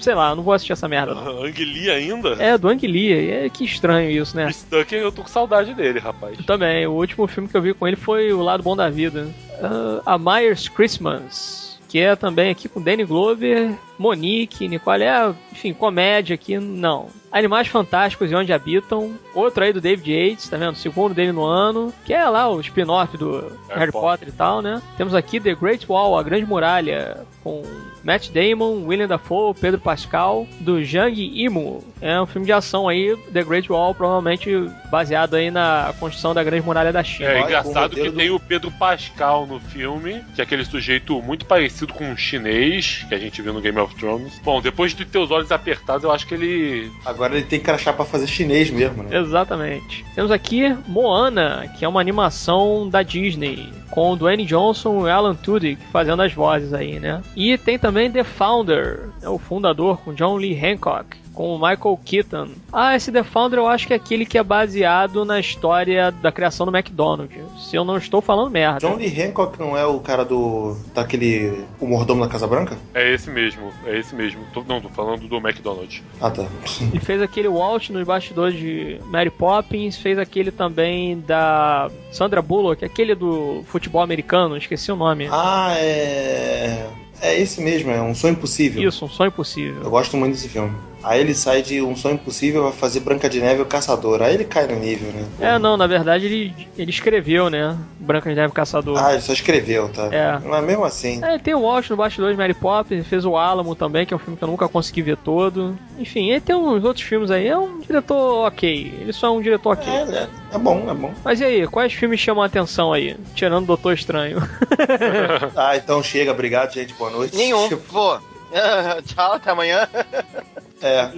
sei 0.00 0.16
lá, 0.16 0.34
não 0.34 0.42
vou 0.42 0.52
assistir 0.52 0.72
essa 0.72 0.88
merda 0.88 1.14
não. 1.14 1.44
Ang 1.44 1.64
Lee 1.64 1.90
ainda? 1.90 2.30
É, 2.42 2.58
do 2.58 2.68
Ang 2.68 2.84
Lee, 2.84 3.30
é 3.30 3.48
que 3.48 3.64
estranho 3.64 4.10
isso, 4.10 4.36
né? 4.36 4.46
Chris 4.46 4.64
Tucker, 4.64 4.98
eu 5.00 5.12
tô 5.12 5.22
com 5.22 5.28
saudade 5.28 5.72
dele, 5.74 6.00
rapaz. 6.00 6.36
Eu 6.36 6.44
também, 6.44 6.84
o 6.88 6.92
último 6.92 7.26
filme 7.28 7.48
que 7.48 7.56
eu 7.56 7.62
vi 7.62 7.72
com 7.72 7.86
ele 7.86 7.96
foi 7.96 8.32
O 8.32 8.42
Lado 8.42 8.64
Bom 8.64 8.74
da 8.74 8.90
Vida. 8.90 9.28
Uh, 9.60 10.02
a 10.04 10.18
Myers 10.18 10.68
Christmas, 10.68 11.78
que 11.88 12.00
é 12.00 12.16
também 12.16 12.50
aqui 12.50 12.68
com 12.68 12.82
Danny 12.82 13.04
Glover, 13.04 13.72
Monique, 13.96 14.66
Nicole, 14.66 15.04
é, 15.04 15.32
enfim, 15.52 15.72
comédia 15.72 16.34
aqui, 16.34 16.58
não. 16.58 17.06
Animais 17.34 17.66
Fantásticos 17.66 18.30
e 18.30 18.34
Onde 18.36 18.52
Habitam, 18.52 19.18
outro 19.34 19.64
aí 19.64 19.72
do 19.72 19.80
David 19.80 20.08
Yates, 20.08 20.48
tá 20.48 20.56
vendo? 20.56 20.74
O 20.74 20.76
segundo 20.76 21.12
dele 21.12 21.32
no 21.32 21.44
ano, 21.44 21.92
que 22.04 22.14
é 22.14 22.24
lá 22.28 22.48
o 22.48 22.60
spin-off 22.60 23.16
do 23.16 23.50
Harry, 23.68 23.90
Potter. 23.90 24.28
e 24.28 24.32
tal, 24.32 24.62
né? 24.62 24.80
Temos 24.96 25.16
aqui 25.16 25.40
The 25.40 25.52
Great 25.52 25.84
Wall, 25.88 26.16
A 26.16 26.22
Grande 26.22 26.46
Muralha, 26.46 27.26
com 27.42 27.64
Matt 28.04 28.30
Damon, 28.30 28.84
William 28.84 29.08
Dafoe, 29.08 29.54
Pedro 29.54 29.80
Pascal, 29.80 30.46
do 30.60 30.84
Jang 30.84 31.14
Imo. 31.20 31.82
É 32.00 32.20
um 32.20 32.26
filme 32.26 32.46
de 32.46 32.52
ação 32.52 32.86
aí, 32.86 33.16
The 33.32 33.42
Great 33.42 33.72
Wall, 33.72 33.94
provavelmente 33.94 34.50
baseado 34.90 35.34
aí 35.34 35.50
na 35.50 35.92
construção 35.98 36.34
da 36.34 36.44
Grande 36.44 36.64
Muralha 36.64 36.92
da 36.92 37.02
China. 37.02 37.30
É 37.30 37.40
engraçado 37.40 37.90
que 37.90 37.96
roteiro 37.96 38.12
tem 38.12 38.30
o 38.30 38.38
Pedro 38.38 38.70
Pascal 38.72 39.46
no 39.46 39.58
filme, 39.58 40.22
que 40.34 40.40
é 40.40 40.44
aquele 40.44 40.64
sujeito 40.64 41.20
muito 41.22 41.46
parecido 41.46 41.92
com 41.94 42.04
um 42.04 42.16
chinês, 42.16 43.04
que 43.08 43.14
a 43.14 43.18
gente 43.18 43.40
viu 43.40 43.52
no 43.52 43.60
Game 43.60 43.78
of 43.78 43.94
Thrones. 43.96 44.38
Bom, 44.44 44.60
depois 44.60 44.94
de 44.94 45.04
ter 45.04 45.18
os 45.18 45.30
olhos 45.30 45.50
apertados, 45.50 46.04
eu 46.04 46.12
acho 46.12 46.26
que 46.26 46.34
ele. 46.34 46.92
Agora 47.04 47.23
ele 47.32 47.42
tem 47.42 47.58
que 47.58 47.64
crachar 47.64 47.94
pra 47.94 48.04
fazer 48.04 48.26
chinês 48.26 48.70
mesmo, 48.70 49.02
né? 49.02 49.16
Exatamente. 49.18 50.04
Temos 50.14 50.30
aqui 50.30 50.76
Moana, 50.86 51.68
que 51.78 51.84
é 51.84 51.88
uma 51.88 52.00
animação 52.00 52.88
da 52.88 53.02
Disney, 53.02 53.72
com 53.90 54.10
o 54.12 54.16
Dwayne 54.16 54.44
Johnson 54.44 55.06
e 55.06 55.10
Alan 55.10 55.34
Tudyk 55.34 55.80
fazendo 55.92 56.22
as 56.22 56.32
vozes 56.32 56.72
aí, 56.72 56.98
né? 56.98 57.22
E 57.36 57.56
tem 57.56 57.78
também 57.78 58.10
The 58.10 58.24
Founder, 58.24 59.08
é 59.22 59.28
o 59.28 59.38
fundador, 59.38 59.98
com 59.98 60.12
John 60.12 60.36
Lee 60.36 60.58
Hancock. 60.58 61.23
Com 61.34 61.54
o 61.54 61.58
Michael 61.58 61.98
Keaton. 62.04 62.48
Ah, 62.72 62.94
esse 62.94 63.10
The 63.10 63.24
Founder 63.24 63.58
eu 63.58 63.66
acho 63.66 63.86
que 63.88 63.92
é 63.92 63.96
aquele 63.96 64.24
que 64.24 64.38
é 64.38 64.42
baseado 64.42 65.24
na 65.24 65.40
história 65.40 66.12
da 66.12 66.30
criação 66.30 66.64
do 66.64 66.74
McDonald's. 66.76 67.36
Se 67.68 67.74
eu 67.76 67.84
não 67.84 67.96
estou 67.96 68.20
falando 68.22 68.50
merda. 68.52 68.78
John 68.88 68.94
Lee 68.96 69.22
Hancock 69.22 69.58
não 69.58 69.76
é 69.76 69.84
o 69.84 69.98
cara 69.98 70.24
do. 70.24 70.76
daquele. 70.94 71.64
o 71.80 71.86
mordomo 71.86 72.22
da 72.22 72.28
Casa 72.28 72.46
Branca? 72.46 72.78
É 72.94 73.12
esse 73.12 73.28
mesmo, 73.30 73.72
é 73.84 73.98
esse 73.98 74.14
mesmo. 74.14 74.42
Tô- 74.54 74.62
não, 74.66 74.80
tô 74.80 74.88
falando 74.88 75.26
do 75.26 75.36
McDonald's. 75.38 76.02
Ah, 76.20 76.30
tá. 76.30 76.44
Ele 76.80 77.00
fez 77.00 77.20
aquele 77.20 77.48
Walt 77.48 77.90
nos 77.90 78.06
bastidores 78.06 78.56
de 78.56 79.00
Mary 79.06 79.30
Poppins, 79.30 79.96
fez 79.96 80.18
aquele 80.18 80.52
também 80.52 81.18
da 81.20 81.90
Sandra 82.12 82.40
Bullock, 82.40 82.84
aquele 82.84 83.14
do 83.14 83.64
futebol 83.66 84.02
americano, 84.02 84.56
esqueci 84.56 84.92
o 84.92 84.96
nome. 84.96 85.28
Ah, 85.32 85.74
é. 85.78 86.86
É 87.20 87.40
esse 87.40 87.60
mesmo, 87.60 87.90
é 87.90 88.02
Um 88.02 88.14
Sonho 88.14 88.32
Impossível. 88.32 88.86
Isso, 88.86 89.04
um 89.04 89.08
sonho 89.08 89.28
Eu 89.28 89.32
impossível. 89.32 89.90
gosto 89.90 90.16
muito 90.16 90.34
desse 90.34 90.48
filme. 90.48 90.72
Aí 91.04 91.20
ele 91.20 91.34
sai 91.34 91.60
de 91.60 91.82
Um 91.82 91.94
Sonho 91.94 92.14
Impossível 92.14 92.62
vai 92.62 92.72
fazer 92.72 93.00
Branca 93.00 93.28
de 93.28 93.38
Neve 93.40 93.60
e 93.60 93.62
o 93.62 93.66
Caçador. 93.66 94.22
Aí 94.22 94.34
ele 94.34 94.44
cai 94.44 94.66
no 94.66 94.76
nível, 94.76 95.12
né? 95.12 95.26
É, 95.38 95.58
não, 95.58 95.76
na 95.76 95.86
verdade 95.86 96.24
ele, 96.24 96.68
ele 96.78 96.90
escreveu, 96.90 97.50
né? 97.50 97.76
Branca 98.00 98.30
de 98.30 98.36
Neve 98.36 98.52
Caçador. 98.54 98.98
Ah, 98.98 99.12
ele 99.12 99.20
só 99.20 99.32
escreveu, 99.34 99.88
tá? 99.90 100.08
É. 100.10 100.38
Mas 100.38 100.64
mesmo 100.64 100.84
assim. 100.84 101.22
É, 101.22 101.38
tem 101.38 101.54
o 101.54 101.60
Walt 101.60 101.90
no 101.90 101.96
bastidores 101.96 102.34
de 102.34 102.40
Mary 102.40 102.54
Poppins, 102.54 103.06
fez 103.06 103.24
o 103.26 103.36
Alamo 103.36 103.74
também, 103.74 104.06
que 104.06 104.14
é 104.14 104.16
um 104.16 104.20
filme 104.20 104.36
que 104.36 104.42
eu 104.42 104.48
nunca 104.48 104.66
consegui 104.66 105.02
ver 105.02 105.18
todo. 105.18 105.78
Enfim, 105.98 106.30
ele 106.30 106.40
tem 106.40 106.56
uns 106.56 106.82
outros 106.82 107.04
filmes 107.04 107.30
aí. 107.30 107.48
É 107.48 107.58
um 107.58 107.80
diretor 107.80 108.46
ok. 108.46 108.94
Ele 109.00 109.12
só 109.12 109.26
é 109.26 109.30
um 109.30 109.42
diretor 109.42 109.72
ok. 109.72 109.92
É, 109.92 110.00
é, 110.00 110.28
é 110.54 110.58
bom, 110.58 110.90
é 110.90 110.94
bom. 110.94 111.12
Mas 111.22 111.40
e 111.40 111.44
aí, 111.44 111.66
quais 111.66 111.92
filmes 111.92 112.18
chamam 112.18 112.42
a 112.42 112.46
atenção 112.46 112.92
aí? 112.92 113.14
Tirando 113.34 113.66
Doutor 113.66 113.92
Estranho. 113.92 114.42
Ah, 115.56 115.76
então 115.76 116.02
chega, 116.02 116.32
obrigado, 116.32 116.72
gente. 116.72 116.94
Boa 116.94 117.10
noite. 117.10 117.36
Nenhum. 117.36 117.68
Pô. 117.76 118.18
Tchau, 119.06 119.32
até 119.32 119.50
amanhã. 119.50 119.88
É. 120.84 121.10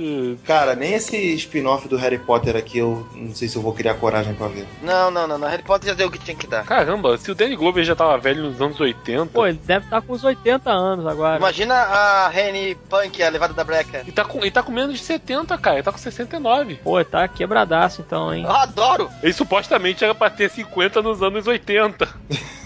Cara, 0.45 0.77
nem 0.77 0.95
esse 0.95 1.17
spin-off 1.35 1.89
do 1.89 1.97
Harry 1.97 2.19
Potter 2.19 2.55
aqui 2.55 2.79
eu 2.79 3.07
não 3.15 3.35
sei 3.35 3.49
se 3.49 3.57
eu 3.57 3.63
vou 3.63 3.73
criar 3.73 3.95
coragem 3.95 4.33
pra 4.35 4.47
ver. 4.47 4.65
Não, 4.81 5.11
não, 5.11 5.27
não, 5.27 5.37
não. 5.37 5.49
Harry 5.49 5.65
Potter 5.65 5.89
já 5.89 5.95
deu 5.95 6.07
o 6.07 6.11
que 6.11 6.21
tinha 6.21 6.37
que 6.37 6.47
dar. 6.47 6.65
Caramba, 6.65 7.19
se 7.19 7.31
o 7.31 7.35
Danny 7.35 7.57
Glover 7.57 7.85
já 7.85 7.97
tava 7.97 8.17
velho 8.17 8.45
nos 8.45 8.61
anos 8.61 8.79
80. 8.79 9.27
Pô, 9.27 9.45
ele 9.45 9.61
deve 9.65 9.87
estar 9.87 10.01
com 10.01 10.13
uns 10.13 10.23
80 10.23 10.71
anos 10.71 11.07
agora. 11.07 11.39
Imagina 11.39 11.75
a 11.75 12.29
Rennie 12.29 12.77
Punk, 12.89 13.21
a 13.21 13.29
levada 13.29 13.53
da 13.53 13.65
breca. 13.65 14.03
E 14.07 14.13
tá, 14.13 14.25
com, 14.25 14.45
e 14.45 14.51
tá 14.51 14.63
com 14.63 14.71
menos 14.71 14.99
de 14.99 15.05
70, 15.05 15.59
cara. 15.59 15.77
Ele 15.77 15.83
tá 15.83 15.91
com 15.91 15.99
69. 15.99 16.77
Pô, 16.77 17.05
tá 17.05 17.27
quebradaço 17.27 18.03
então, 18.07 18.33
hein? 18.33 18.45
Eu 18.45 18.53
adoro! 18.53 19.11
Ele 19.23 19.33
supostamente 19.33 20.05
era 20.05 20.15
pra 20.15 20.31
ter 20.31 20.49
50 20.49 21.03
nos 21.03 21.23
anos 21.23 21.47
80. 21.47 22.09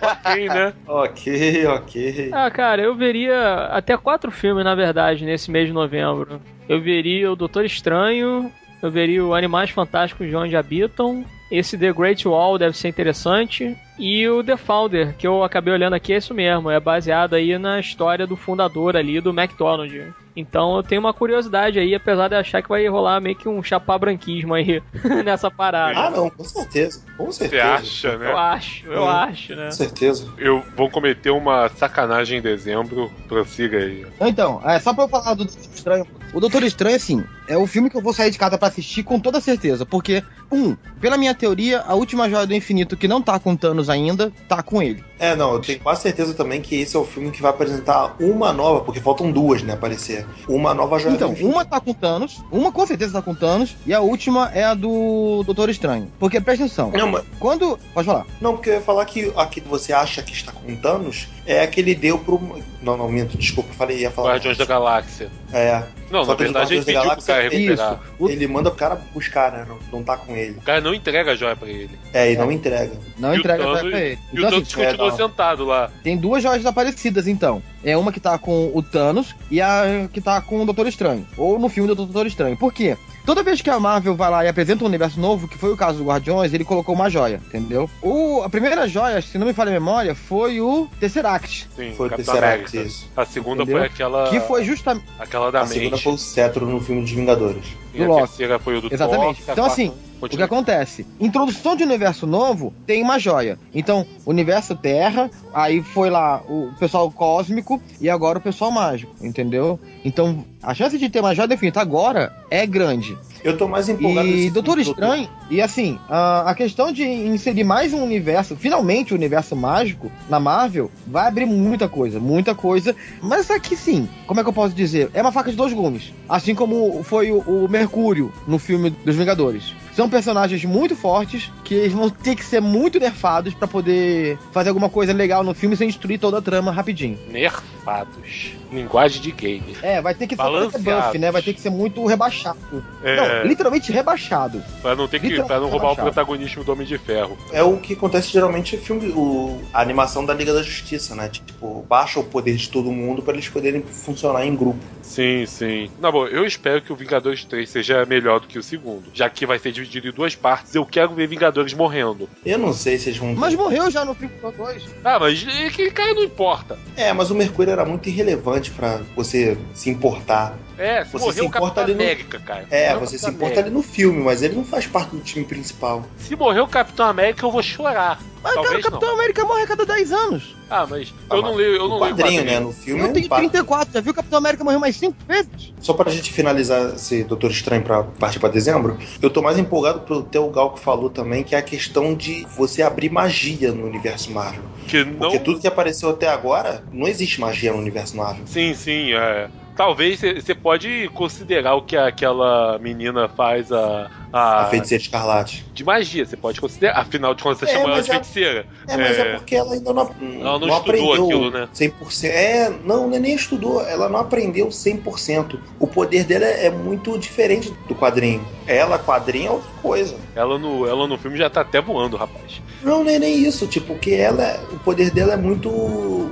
ok, 0.00 0.48
né? 0.48 0.72
Ok, 0.86 1.66
ok. 1.66 2.30
Ah, 2.32 2.50
cara, 2.50 2.82
eu 2.82 2.94
veria 2.94 3.66
até 3.70 3.96
quatro 3.96 4.30
filmes, 4.30 4.64
na 4.64 4.74
verdade, 4.74 5.24
nesse 5.24 5.50
mês 5.50 5.66
de 5.66 5.72
novembro. 5.72 6.40
Eu 6.68 6.80
veria 6.80 7.30
o 7.30 7.36
Doutor 7.36 7.64
Estranho, 7.64 8.52
eu 8.82 8.90
veria 8.90 9.24
o 9.24 9.34
Animais 9.34 9.70
Fantásticos 9.70 10.26
de 10.28 10.36
Onde 10.36 10.56
Habitam, 10.56 11.24
esse 11.50 11.78
The 11.78 11.92
Great 11.92 12.26
Wall 12.26 12.58
deve 12.58 12.76
ser 12.76 12.88
interessante, 12.88 13.76
e 13.98 14.28
o 14.28 14.42
The 14.44 14.56
Founder, 14.56 15.14
que 15.16 15.26
eu 15.26 15.42
acabei 15.42 15.72
olhando 15.74 15.94
aqui, 15.94 16.12
é 16.12 16.16
isso 16.18 16.32
mesmo, 16.34 16.70
é 16.70 16.78
baseado 16.78 17.34
aí 17.34 17.58
na 17.58 17.80
história 17.80 18.26
do 18.26 18.36
fundador 18.36 18.96
ali 18.96 19.20
do 19.20 19.30
McDonald's. 19.30 20.12
Então 20.36 20.76
eu 20.76 20.84
tenho 20.84 21.00
uma 21.00 21.12
curiosidade 21.12 21.80
aí, 21.80 21.96
apesar 21.96 22.28
de 22.28 22.36
achar 22.36 22.62
que 22.62 22.68
vai 22.68 22.86
rolar 22.86 23.20
meio 23.20 23.34
que 23.34 23.48
um 23.48 23.60
chapá 23.60 23.98
branquismo 23.98 24.54
aí 24.54 24.80
nessa 25.24 25.50
parada. 25.50 25.98
Ah, 25.98 26.10
não, 26.10 26.30
com 26.30 26.44
certeza. 26.44 27.02
Com 27.16 27.26
Você 27.26 27.48
certeza. 27.48 27.64
acha, 27.74 28.16
né? 28.18 28.30
Eu 28.30 28.38
acho, 28.38 28.86
eu 28.86 29.02
É. 29.04 29.08
acho, 29.08 29.56
né? 29.56 29.64
Com 29.64 29.72
certeza. 29.72 30.28
Eu 30.38 30.62
vou 30.76 30.88
cometer 30.88 31.30
uma 31.30 31.68
sacanagem 31.70 32.38
em 32.38 32.42
dezembro. 32.42 33.10
Prossiga 33.26 33.78
aí. 33.78 34.06
Então, 34.20 34.60
é 34.64 34.78
só 34.78 34.94
pra 34.94 35.04
eu 35.04 35.08
falar 35.08 35.34
do 35.34 35.44
Doutor 35.44 35.60
Estranho. 35.74 36.06
O 36.32 36.38
Doutor 36.40 36.62
Estranho, 36.62 36.94
assim, 36.94 37.24
é 37.48 37.56
o 37.56 37.66
filme 37.66 37.90
que 37.90 37.96
eu 37.96 38.02
vou 38.02 38.12
sair 38.12 38.30
de 38.30 38.38
casa 38.38 38.56
pra 38.56 38.68
assistir 38.68 39.02
com 39.02 39.18
toda 39.18 39.40
certeza. 39.40 39.84
Porque, 39.84 40.22
um, 40.52 40.76
pela 41.00 41.16
minha 41.18 41.34
teoria, 41.34 41.80
a 41.80 41.94
última 41.94 42.30
joia 42.30 42.46
do 42.46 42.54
infinito 42.54 42.96
que 42.96 43.08
não 43.08 43.20
tá 43.20 43.40
com 43.40 43.56
Thanos 43.56 43.87
ainda, 43.88 44.32
tá 44.48 44.62
com 44.62 44.82
ele. 44.82 45.02
É, 45.18 45.34
não, 45.34 45.52
eu 45.54 45.60
tenho 45.60 45.80
quase 45.80 46.02
certeza 46.02 46.32
também 46.32 46.60
que 46.60 46.76
esse 46.76 46.96
é 46.96 46.98
o 46.98 47.04
filme 47.04 47.30
que 47.32 47.42
vai 47.42 47.50
apresentar 47.50 48.14
uma 48.20 48.52
nova, 48.52 48.80
porque 48.84 49.00
faltam 49.00 49.32
duas, 49.32 49.62
né, 49.62 49.72
aparecer. 49.72 50.24
Uma 50.48 50.72
nova 50.72 50.98
joia 50.98 51.14
Então, 51.14 51.34
uma 51.40 51.64
tá 51.64 51.80
com 51.80 51.92
Thanos, 51.92 52.40
uma 52.52 52.70
com 52.70 52.86
certeza 52.86 53.14
tá 53.14 53.22
com 53.22 53.34
Thanos, 53.34 53.76
e 53.84 53.92
a 53.92 54.00
última 54.00 54.50
é 54.54 54.62
a 54.64 54.74
do 54.74 55.42
Doutor 55.44 55.68
Estranho. 55.70 56.10
Porque 56.20 56.40
presta 56.40 56.64
atenção, 56.64 56.90
Não, 56.92 57.08
mas- 57.08 57.24
quando. 57.40 57.78
Pode 57.92 58.06
falar. 58.06 58.26
não, 58.40 58.54
porque 58.54 58.70
eu 58.70 58.74
ia 58.74 58.80
falar 58.80 59.04
que 59.06 59.32
a 59.36 59.46
que 59.46 59.60
você 59.60 59.92
acha 59.92 60.22
que 60.22 60.32
está 60.32 60.52
com 60.52 60.76
Thanos 60.76 61.26
é 61.46 61.62
a 61.62 61.66
que 61.66 61.80
ele 61.80 61.94
deu 61.94 62.18
pro. 62.18 62.40
Não, 62.80 62.96
não, 62.96 63.08
minto, 63.08 63.36
desculpa, 63.36 63.70
eu 63.70 63.74
falei, 63.74 63.98
ia 63.98 64.10
falar. 64.10 64.30
Guardiões 64.34 64.56
da 64.58 64.64
Galáxia. 64.64 65.30
É. 65.52 65.82
Não, 66.10 66.24
Só 66.24 66.30
na 66.32 66.36
verdade 66.36 66.74
ele 66.74 66.84
pediu 66.84 67.02
pro 67.02 67.22
cara 67.22 67.42
recuperar. 67.42 67.92
Isso. 67.94 68.12
O- 68.18 68.30
Ele 68.30 68.46
manda 68.46 68.70
pro 68.70 68.78
cara 68.78 68.94
buscar, 69.12 69.52
né? 69.52 69.66
Não, 69.68 69.78
não 69.92 70.02
tá 70.02 70.16
com 70.16 70.34
ele. 70.36 70.58
O 70.58 70.62
cara 70.62 70.80
não 70.80 70.94
entrega 70.94 71.32
a 71.32 71.34
joia 71.34 71.54
pra 71.54 71.68
ele. 71.68 71.98
É, 72.12 72.32
e 72.32 72.36
não 72.36 72.50
entrega. 72.50 72.92
Não 73.18 73.34
E 73.34 73.36
o 73.36 73.40
entrega 73.40 73.62
Thanos- 73.64 73.80
pra 73.80 74.00
ele. 74.00 74.18
E 74.32 74.36
o 74.36 74.38
Então, 74.38 74.50
Thanos 74.50 74.68
assim, 74.72 74.80
é, 74.82 74.86
continua 74.86 75.10
não. 75.10 75.16
sentado 75.16 75.64
lá. 75.64 75.90
tem 76.02 76.16
duas 76.16 76.42
joias 76.42 76.58
desaparecidas, 76.58 77.26
então. 77.28 77.62
É 77.84 77.96
uma 77.96 78.12
que 78.12 78.20
tá 78.20 78.36
com 78.38 78.70
o 78.74 78.82
Thanos 78.82 79.34
e 79.50 79.60
a 79.60 80.08
que 80.12 80.20
tá 80.20 80.40
com 80.40 80.60
o 80.60 80.64
Doutor 80.64 80.86
Estranho. 80.86 81.26
Ou 81.36 81.58
no 81.58 81.68
filme 81.68 81.88
do 81.88 81.94
Doutor 81.94 82.26
Estranho. 82.26 82.56
Por 82.56 82.72
quê? 82.72 82.96
Toda 83.24 83.42
vez 83.42 83.60
que 83.60 83.68
a 83.68 83.78
Marvel 83.78 84.14
vai 84.16 84.30
lá 84.30 84.44
e 84.44 84.48
apresenta 84.48 84.82
um 84.84 84.86
universo 84.86 85.20
novo, 85.20 85.46
que 85.46 85.58
foi 85.58 85.70
o 85.70 85.76
caso 85.76 85.98
do 85.98 86.04
Guardiões, 86.04 86.52
ele 86.54 86.64
colocou 86.64 86.94
uma 86.94 87.10
joia, 87.10 87.40
entendeu? 87.46 87.88
O, 88.02 88.40
a 88.42 88.48
primeira 88.48 88.88
joia, 88.88 89.20
se 89.20 89.36
não 89.36 89.46
me 89.46 89.52
falha 89.52 89.68
a 89.68 89.72
memória, 89.74 90.14
foi 90.14 90.62
o 90.62 90.88
Tesseract. 90.98 91.68
Sim, 91.76 91.92
Foi 91.94 92.08
o 92.08 92.10
Tesseract, 92.16 92.74
isso. 92.78 93.06
A 93.14 93.26
segunda 93.26 93.62
Entendeu? 93.64 93.80
foi 93.80 93.86
aquela. 93.86 94.30
Que 94.30 94.40
foi 94.40 94.64
justamente. 94.64 95.04
Aquela 95.18 95.52
da 95.52 95.60
A 95.60 95.66
segunda 95.66 95.90
mente. 95.92 96.02
foi 96.04 96.12
o 96.14 96.18
Cetro 96.18 96.64
no 96.66 96.80
filme 96.80 97.02
dos 97.02 97.10
Vingadores. 97.10 97.64
E 97.92 98.02
a 98.02 98.06
do 98.06 98.10
Loki. 98.12 98.26
terceira 98.28 98.58
foi 98.58 98.78
o 98.78 98.80
do 98.80 98.92
Exatamente. 98.94 99.42
Thor, 99.42 99.50
a 99.50 99.52
Então, 99.52 99.64
quarta- 99.66 99.74
assim, 100.18 100.26
O 100.26 100.28
que 100.28 100.36
Continua. 100.36 100.44
acontece? 100.46 101.06
Introdução 101.20 101.76
de 101.76 101.84
universo 101.84 102.26
novo 102.26 102.72
tem 102.86 103.02
uma 103.02 103.18
joia. 103.18 103.58
Então, 103.74 104.06
universo 104.26 104.74
Terra, 104.74 105.30
aí 105.52 105.82
foi 105.82 106.10
lá 106.10 106.42
o 106.48 106.70
pessoal 106.78 107.10
cósmico 107.10 107.80
e 108.00 108.10
agora 108.10 108.38
o 108.38 108.42
pessoal 108.42 108.70
mágico, 108.70 109.14
entendeu? 109.20 109.78
Então, 110.04 110.44
a 110.62 110.74
chance 110.74 110.98
de 110.98 111.08
ter 111.08 111.20
uma 111.20 111.34
joia 111.34 111.48
definida 111.48 111.80
agora 111.80 112.32
é 112.50 112.66
grande. 112.66 113.16
Eu 113.44 113.56
tô 113.56 113.68
mais 113.68 113.88
empolgado 113.88 114.26
E 114.26 114.50
Doutor 114.50 114.80
Estranho, 114.80 115.28
e 115.48 115.62
assim, 115.62 115.96
a, 116.08 116.50
a 116.50 116.54
questão 116.56 116.90
de 116.90 117.04
inserir 117.04 117.62
mais 117.62 117.94
um 117.94 118.02
universo, 118.02 118.56
finalmente 118.56 119.12
o 119.12 119.16
universo 119.16 119.54
mágico 119.54 120.10
na 120.28 120.40
Marvel, 120.40 120.90
vai 121.06 121.28
abrir 121.28 121.46
muita 121.46 121.88
coisa, 121.88 122.18
muita 122.18 122.52
coisa. 122.54 122.96
Mas 123.22 123.48
aqui 123.48 123.76
sim, 123.76 124.08
como 124.26 124.40
é 124.40 124.42
que 124.42 124.48
eu 124.48 124.52
posso 124.52 124.74
dizer? 124.74 125.08
É 125.14 125.22
uma 125.22 125.30
faca 125.30 125.50
de 125.52 125.56
dois 125.56 125.72
gumes. 125.72 126.12
Assim 126.28 126.52
como 126.52 127.02
foi 127.04 127.30
o, 127.30 127.38
o 127.38 127.68
Mercúrio 127.68 128.32
no 128.46 128.58
filme 128.58 128.90
dos 128.90 129.14
Vingadores. 129.14 129.72
São 129.98 130.08
personagens 130.08 130.64
muito 130.64 130.94
fortes 130.94 131.50
que 131.64 131.74
eles 131.74 131.92
vão 131.92 132.08
ter 132.08 132.36
que 132.36 132.44
ser 132.44 132.60
muito 132.60 133.00
nerfados 133.00 133.52
pra 133.52 133.66
poder 133.66 134.38
fazer 134.52 134.68
alguma 134.68 134.88
coisa 134.88 135.12
legal 135.12 135.42
no 135.42 135.52
filme 135.52 135.76
sem 135.76 135.88
destruir 135.88 136.20
toda 136.20 136.38
a 136.38 136.40
trama 136.40 136.70
rapidinho. 136.70 137.18
Nerfados. 137.28 138.52
Linguagem 138.70 139.20
de 139.20 139.32
game. 139.32 139.76
É, 139.82 140.00
vai 140.00 140.14
ter 140.14 140.28
que 140.28 140.36
ser 140.36 140.78
buff, 140.78 141.18
né? 141.18 141.32
Vai 141.32 141.42
ter 141.42 141.52
que 141.52 141.60
ser 141.60 141.70
muito 141.70 142.06
rebaixado. 142.06 142.58
É, 143.02 143.16
Não, 143.16 143.48
literalmente 143.48 143.90
rebaixado. 143.90 144.62
pra 144.82 144.94
não 144.94 145.08
ter 145.08 145.20
que. 145.20 145.42
Pra 145.42 145.58
não 145.58 145.68
roubar 145.68 145.86
o 145.86 145.90
rebaixado. 145.90 146.02
protagonismo 146.02 146.62
do 146.62 146.72
Homem 146.72 146.86
de 146.86 146.98
Ferro. 146.98 147.36
É 147.50 147.62
o 147.62 147.78
que 147.78 147.94
acontece 147.94 148.30
geralmente 148.30 148.76
em 148.76 148.78
filme, 148.78 149.08
o, 149.08 149.60
a 149.72 149.80
animação 149.80 150.24
da 150.24 150.34
Liga 150.34 150.52
da 150.52 150.62
Justiça, 150.62 151.14
né? 151.16 151.28
Tipo, 151.28 151.84
baixa 151.88 152.20
o 152.20 152.24
poder 152.24 152.54
de 152.56 152.68
todo 152.68 152.92
mundo 152.92 153.22
pra 153.22 153.32
eles 153.32 153.48
poderem 153.48 153.82
funcionar 153.82 154.46
em 154.46 154.54
grupo. 154.54 154.78
Sim, 155.02 155.46
sim. 155.46 155.90
Na 155.98 156.12
boa, 156.12 156.28
eu 156.28 156.44
espero 156.44 156.82
que 156.82 156.92
o 156.92 156.96
Vingadores 156.96 157.42
3 157.44 157.68
seja 157.68 158.04
melhor 158.04 158.38
do 158.40 158.46
que 158.46 158.58
o 158.58 158.62
segundo. 158.62 159.04
Já 159.14 159.30
que 159.30 159.46
vai 159.46 159.58
ser 159.58 159.72
dividido 159.72 159.87
em 159.96 160.12
duas 160.12 160.34
partes, 160.34 160.74
eu 160.74 160.84
quero 160.84 161.14
ver 161.14 161.26
Vingadores 161.26 161.72
morrendo. 161.72 162.28
Eu 162.44 162.58
não 162.58 162.72
sei 162.72 162.98
se 162.98 163.08
eles 163.08 163.18
vão. 163.18 163.34
Mas 163.34 163.54
morreu 163.54 163.90
já 163.90 164.04
no 164.04 164.14
filme 164.14 164.34
2. 164.56 164.84
Ah, 165.04 165.18
mas 165.18 165.46
aquele 165.66 165.90
cara 165.90 166.14
não 166.14 166.24
importa. 166.24 166.78
É, 166.96 167.12
mas 167.12 167.30
o 167.30 167.34
Mercúrio 167.34 167.72
era 167.72 167.84
muito 167.84 168.08
irrelevante 168.08 168.70
pra 168.70 169.00
você 169.16 169.56
se 169.74 169.88
importar. 169.90 170.56
É, 170.78 171.04
se 171.04 171.10
Você 171.12 171.18
morreu 171.18 171.32
se 171.34 171.40
o 171.40 171.44
importa 171.46 171.60
Capitão 171.66 171.84
ali 171.84 171.94
no- 171.94 172.00
América, 172.02 172.38
cara. 172.38 172.66
É, 172.70 172.94
você 172.96 173.18
se 173.18 173.24
importa 173.28 173.44
América. 173.46 173.60
ali 173.62 173.70
no 173.70 173.82
filme, 173.82 174.22
mas 174.22 174.42
ele 174.42 174.54
não 174.54 174.64
faz 174.64 174.86
parte 174.86 175.10
do 175.10 175.20
time 175.20 175.44
principal. 175.44 176.04
Se 176.18 176.36
morrer 176.36 176.60
o 176.60 176.68
Capitão 176.68 177.06
América, 177.06 177.44
eu 177.44 177.50
vou 177.50 177.62
chorar. 177.62 178.20
Mas 178.40 178.52
cara, 178.54 178.60
o 178.60 178.64
Talvez 178.64 178.84
Capitão 178.86 179.08
não. 179.08 179.14
América 179.16 179.44
morre 179.44 179.62
a 179.62 179.66
cada 179.66 179.84
10 179.84 180.12
anos. 180.12 180.56
Ah, 180.70 180.86
mas 180.88 181.12
Ah, 181.28 181.34
eu 181.34 181.42
não 181.42 181.54
leio, 181.54 181.74
eu 181.76 181.88
não 181.88 181.98
leio 181.98 182.14
quadrinho, 182.14 182.44
né? 182.44 182.52
quadrinho. 182.52 182.60
No 182.68 182.72
filme. 182.72 183.02
Eu 183.02 183.12
tenho 183.12 183.28
pá. 183.28 183.36
34, 183.38 183.94
já 183.94 184.00
viu 184.00 184.12
o 184.12 184.14
Capitão 184.14 184.38
América 184.38 184.62
morrer 184.62 184.78
mais 184.78 184.94
5 184.96 185.16
vezes? 185.26 185.72
Só 185.80 185.92
pra 185.92 186.08
gente 186.12 186.32
finalizar 186.32 186.94
esse 186.94 187.24
Doutor 187.24 187.50
Estranho 187.50 187.82
pra 187.82 188.04
partir 188.04 188.38
pra 188.38 188.48
dezembro, 188.48 188.96
eu 189.20 189.28
tô 189.28 189.42
mais 189.42 189.58
empolgado 189.58 190.00
pelo 190.00 190.22
Theo 190.22 190.48
Gal 190.50 190.70
que 190.74 190.80
falou 190.80 191.10
também, 191.10 191.42
que 191.42 191.56
é 191.56 191.58
a 191.58 191.62
questão 191.62 192.14
de 192.14 192.46
você 192.56 192.80
abrir 192.82 193.10
magia 193.10 193.72
no 193.72 193.84
universo 193.84 194.30
Marvel. 194.30 194.62
Que 194.86 195.04
não. 195.04 195.14
Porque 195.18 195.40
tudo 195.40 195.58
que 195.58 195.66
apareceu 195.66 196.10
até 196.10 196.28
agora, 196.28 196.84
não 196.92 197.08
existe 197.08 197.40
magia 197.40 197.72
no 197.72 197.78
universo 197.78 198.16
Marvel. 198.16 198.46
Sim, 198.46 198.72
sim, 198.72 199.12
é. 199.14 199.48
Talvez 199.78 200.18
você 200.18 200.56
pode 200.56 201.08
considerar 201.14 201.76
o 201.76 201.82
que 201.82 201.96
aquela 201.96 202.80
menina 202.80 203.28
faz 203.28 203.70
a. 203.70 204.10
A 204.32 204.62
a 204.62 204.66
feiticeira 204.66 205.02
escarlate. 205.02 205.64
de 205.72 205.84
magia, 205.84 206.24
você 206.26 206.36
pode 206.36 206.60
considerar. 206.60 206.98
Afinal 207.00 207.34
de 207.34 207.42
contas, 207.42 207.58
você 207.60 207.64
É, 207.66 207.68
chama 207.78 207.92
ela 207.94 208.02
de 208.02 208.10
é- 208.10 208.12
feiticeira. 208.12 208.66
É, 208.86 208.96
mas 208.96 209.18
é, 209.18 209.20
É. 209.20 209.34
porque 209.36 209.56
ela 209.56 209.72
ainda 209.74 209.92
não, 209.92 210.10
Ela 210.40 210.58
não 210.58 210.68
estudou 210.68 211.12
aquilo, 211.14 211.50
né? 211.50 211.68
100%. 211.72 212.30
É, 212.30 212.70
não, 212.84 213.08
nem 213.08 213.34
estudou. 213.34 213.80
Ela 213.82 214.08
não 214.08 214.18
aprendeu 214.20 214.70
100%. 214.70 215.58
O 215.78 215.86
poder 215.86 216.24
dela 216.24 216.44
é, 216.44 216.66
é 216.66 216.70
muito 216.70 217.18
diferente 217.18 217.72
do 217.88 217.94
quadrinho. 217.94 218.44
Ela, 218.66 218.98
quadrinho, 218.98 219.46
é 219.46 219.50
outra 219.52 219.70
coisa. 219.80 220.16
Ela 220.34 220.58
no, 220.58 220.86
ela 220.86 221.06
no 221.06 221.16
filme 221.16 221.38
já 221.38 221.48
tá 221.48 221.62
até 221.62 221.80
voando, 221.80 222.16
rapaz. 222.16 222.60
Não, 222.82 223.02
nem, 223.02 223.18
nem 223.18 223.34
isso. 223.42 223.66
Tipo, 223.66 223.94
que 223.96 224.14
ela, 224.14 224.60
o 224.70 224.78
poder 224.80 225.10
dela 225.10 225.32
é 225.32 225.36
muito. 225.36 225.70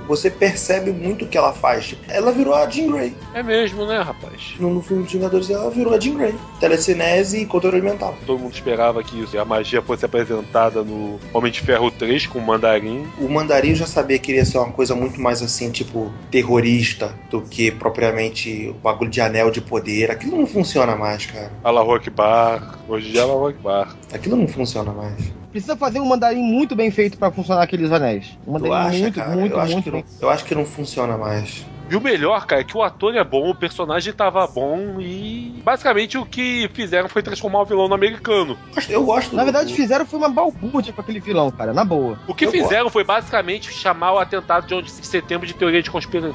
Você 0.06 0.30
percebe 0.30 0.92
muito 0.92 1.24
o 1.24 1.28
que 1.28 1.36
ela 1.38 1.52
faz. 1.52 1.86
Tipo, 1.88 2.02
ela 2.08 2.30
virou 2.30 2.54
a 2.54 2.68
Jean 2.68 2.90
Grey. 2.92 3.14
É 3.34 3.42
mesmo, 3.42 3.86
né, 3.86 3.98
rapaz? 4.00 4.54
No, 4.60 4.72
no 4.72 4.82
filme 4.82 5.02
dos 5.04 5.12
Vingadores, 5.12 5.48
ela 5.50 5.70
virou 5.70 5.94
a 5.94 5.98
Jean 5.98 6.14
Grey. 6.14 6.34
Telecinese 6.60 7.40
e 7.40 7.46
controle 7.46 7.80
mental. 7.86 8.14
Todo 8.26 8.38
mundo 8.38 8.52
esperava 8.52 9.02
que 9.02 9.22
isso, 9.22 9.38
a 9.38 9.44
magia 9.44 9.80
fosse 9.80 10.04
apresentada 10.04 10.82
no 10.82 11.18
Homem 11.32 11.50
de 11.52 11.60
Ferro 11.60 11.90
3 11.90 12.26
com 12.26 12.38
o 12.38 12.42
Mandarim. 12.42 13.06
O 13.18 13.28
Mandarim 13.28 13.70
eu 13.70 13.76
já 13.76 13.86
sabia 13.86 14.18
que 14.18 14.32
iria 14.32 14.44
ser 14.44 14.58
uma 14.58 14.72
coisa 14.72 14.94
muito 14.94 15.20
mais 15.20 15.42
assim, 15.42 15.70
tipo, 15.70 16.12
terrorista, 16.30 17.14
do 17.30 17.42
que 17.42 17.70
propriamente 17.70 18.68
o 18.70 18.74
bagulho 18.74 19.10
de 19.10 19.20
anel 19.20 19.50
de 19.50 19.60
poder. 19.60 20.10
Aquilo 20.10 20.36
não 20.36 20.46
funciona 20.46 20.96
mais, 20.96 21.26
cara. 21.26 21.52
Allahu 21.62 21.94
Akbar. 21.94 22.78
Hoje 22.88 23.12
já 23.12 23.22
é 23.22 23.48
Akbar. 23.48 23.96
Aquilo 24.12 24.36
não 24.36 24.48
funciona 24.48 24.92
mais. 24.92 25.32
Precisa 25.50 25.76
fazer 25.76 26.00
um 26.00 26.06
mandarim 26.06 26.42
muito 26.42 26.76
bem 26.76 26.90
feito 26.90 27.16
pra 27.16 27.30
funcionar 27.30 27.62
aqueles 27.62 27.90
anéis. 27.90 28.38
Um 28.46 28.52
mandarim 28.52 28.74
acha, 28.74 28.98
muito, 28.98 29.14
cara? 29.14 29.36
muito, 29.36 29.52
eu, 29.52 29.60
acho 29.60 29.72
muito 29.72 29.84
que 29.84 29.90
bem. 29.90 30.04
não, 30.04 30.28
eu 30.28 30.30
acho 30.30 30.44
que 30.44 30.54
não 30.54 30.64
funciona 30.64 31.16
mais. 31.16 31.64
E 31.88 31.94
o 31.96 32.00
melhor, 32.00 32.44
cara, 32.46 32.60
é 32.62 32.64
que 32.64 32.76
o 32.76 32.82
ator 32.82 33.14
é 33.14 33.22
bom, 33.22 33.50
o 33.50 33.54
personagem 33.54 34.12
tava 34.12 34.46
bom 34.46 35.00
e. 35.00 35.62
Basicamente 35.64 36.18
o 36.18 36.26
que 36.26 36.68
fizeram 36.74 37.08
foi 37.08 37.22
transformar 37.22 37.60
o 37.62 37.64
vilão 37.64 37.88
no 37.88 37.94
americano. 37.94 38.58
Eu 38.88 39.04
gosto- 39.04 39.04
gosto 39.04 39.36
Na 39.36 39.44
verdade, 39.44 39.70
do- 39.70 39.76
fizeram 39.76 40.04
foi 40.04 40.18
uma 40.18 40.28
balbúrdia 40.28 40.92
com 40.92 41.00
aquele 41.00 41.20
vilão, 41.20 41.50
cara, 41.50 41.72
na 41.72 41.84
boa. 41.84 42.18
O 42.26 42.34
que 42.34 42.46
Eu 42.46 42.50
fizeram 42.50 42.90
foi 42.90 43.04
basicamente 43.04 43.72
chamar 43.72 44.12
o 44.14 44.18
atentado 44.18 44.66
de 44.66 44.74
11 44.74 45.00
de 45.00 45.06
setembro 45.06 45.46
de 45.46 45.54
teoria 45.54 45.82
de 45.82 45.90
conspiração. 45.90 46.34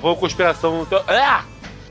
Foi 0.00 0.14
conspiração. 0.16 0.86
Ah! 1.08 1.42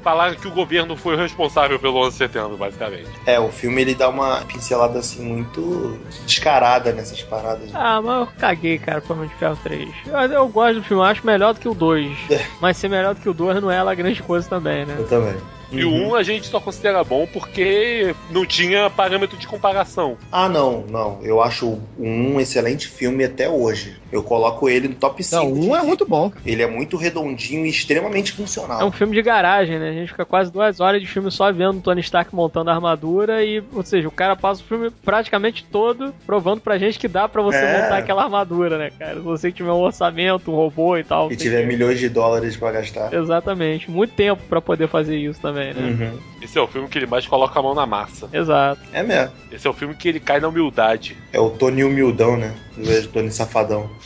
Falaram 0.04 0.36
que 0.36 0.48
o 0.48 0.52
governo 0.52 0.98
foi 0.98 1.16
o 1.16 1.18
responsável 1.18 1.80
pelo 1.80 1.98
11 2.00 2.12
de 2.12 2.18
setembro, 2.18 2.58
basicamente. 2.58 3.10
É, 3.26 3.40
o 3.40 3.50
filme 3.50 3.82
ele 3.82 3.96
dá 3.96 4.10
uma 4.10 4.42
pincelada 4.42 5.00
assim 5.00 5.24
muito 5.24 5.98
descarada 6.26 6.92
nessas 6.92 7.22
paradas. 7.24 7.70
Ah, 7.74 8.02
mas 8.02 8.20
eu 8.20 8.28
caguei, 8.38 8.78
cara, 8.78 9.00
pro 9.00 9.14
Homem 9.14 9.30
de 9.30 9.36
Ferro 9.36 9.58
3. 9.64 9.90
Eu, 10.06 10.20
eu 10.20 10.48
gosto 10.50 10.76
do 10.76 10.84
filme, 10.84 11.02
eu 11.02 11.08
acho 11.08 11.26
melhor 11.26 11.54
do 11.54 11.60
que 11.60 11.70
o 11.70 11.74
2. 11.74 12.18
É. 12.30 12.46
Mas 12.60 12.78
ser 12.78 12.90
melhor 12.90 13.16
do 13.16 13.22
que 13.22 13.30
o 13.30 13.34
2 13.34 13.62
não 13.62 13.72
é 13.72 13.82
lá 13.82 13.96
grande 13.96 14.22
coisa 14.22 14.48
também, 14.50 14.86
né? 14.86 14.96
Eu 14.98 15.08
também. 15.08 15.36
E 15.74 15.84
Uhum. 15.86 16.08
o 16.08 16.12
1 16.12 16.16
a 16.16 16.24
gente 16.24 16.48
só 16.48 16.60
considera 16.60 17.04
bom 17.04 17.28
porque 17.32 18.16
não 18.30 18.46
tinha 18.46 18.90
parâmetro 18.90 19.38
de 19.38 19.48
comparação. 19.48 20.18
Ah, 20.32 20.48
não, 20.48 20.86
não. 20.90 21.20
Eu 21.24 21.42
acho 21.42 21.68
o 21.68 21.82
um 21.98 22.40
excelente 22.40 22.88
filme 22.88 23.24
até 23.24 23.50
hoje. 23.50 23.96
Eu 24.12 24.22
coloco 24.24 24.70
ele 24.70 24.88
no 24.88 24.94
top 24.96 25.24
5. 25.24 25.44
Não, 25.44 25.52
um 25.52 25.76
é 25.76 25.82
muito 25.82 26.06
bom. 26.08 26.32
Ele 26.46 26.62
é 26.62 26.68
muito 26.68 26.98
redondinho 26.98 27.66
e 27.66 27.70
extremamente 27.70 28.32
É 28.34 28.36
funcional. 28.36 28.88
um 28.88 28.92
filme 28.92 29.14
de 29.16 29.22
garagem, 29.22 29.80
né? 29.80 29.90
A 29.90 29.94
gente 29.94 30.10
fica 30.10 30.26
quase 30.26 30.52
duas 30.52 30.80
horas 30.80 31.02
de 31.02 31.08
filme 31.08 31.32
só 31.32 31.52
vendo 31.52 31.78
o 31.78 31.82
Tony 31.82 32.02
Stark 32.02 32.34
montando 32.36 32.70
a 32.70 32.74
armadura 32.74 33.44
e, 33.44 33.64
ou 33.74 33.84
seja, 33.84 34.08
o 34.08 34.12
cara 34.12 34.36
passa 34.36 34.62
o 34.62 34.66
filme 34.66 34.92
praticamente 35.04 35.66
todo 35.66 36.14
provando 36.26 36.62
pra 36.62 36.78
gente 36.78 37.00
que 37.00 37.08
dá 37.08 37.28
pra 37.28 37.42
você 37.42 37.58
É. 37.58 37.82
montar 37.82 37.98
aquela 37.98 38.24
armadura, 38.24 38.78
né, 38.78 38.92
cara? 38.98 39.16
Se 39.16 39.20
você 39.22 39.52
tiver 39.52 39.72
um 39.72 39.82
orçamento, 39.82 40.52
um 40.52 40.56
robô 40.56 40.96
e 40.98 41.04
tal. 41.04 41.32
E 41.32 41.36
tiver 41.36 41.66
milhões 41.66 42.00
de 42.00 42.08
dólares 42.10 42.56
pra 42.56 42.70
É. 42.70 42.74
gastar. 42.74 43.12
Exatamente. 43.14 43.90
Muito 43.90 44.14
tempo 44.14 44.44
pra 44.48 44.62
poder 44.62 44.88
fazer 44.88 45.18
isso 45.18 45.40
também, 45.42 45.63
né? 45.72 45.82
Uhum. 45.82 46.20
Esse 46.42 46.58
é 46.58 46.62
o 46.62 46.68
filme 46.68 46.88
que 46.88 46.98
ele 46.98 47.06
mais 47.06 47.28
coloca 47.28 47.60
a 47.60 47.64
mão 47.64 47.76
na 47.76 47.86
massa. 47.86 48.28
Exato. 48.34 48.82
É 48.92 49.04
mesmo. 49.04 49.32
Esse 49.52 49.68
é 49.68 49.70
o 49.70 49.74
filme 49.74 49.94
que 49.94 50.10
ele 50.10 50.20
cai 50.20 50.40
na 50.40 50.48
humildade. 50.48 51.16
É 51.32 51.40
o 51.40 51.52
Tony 51.52 51.84
Humildão, 51.84 52.36
né? 52.36 52.56
Em 52.76 52.82
vez 52.82 53.04
de 53.04 53.10
Tony 53.10 53.32
Safadão. 53.32 53.90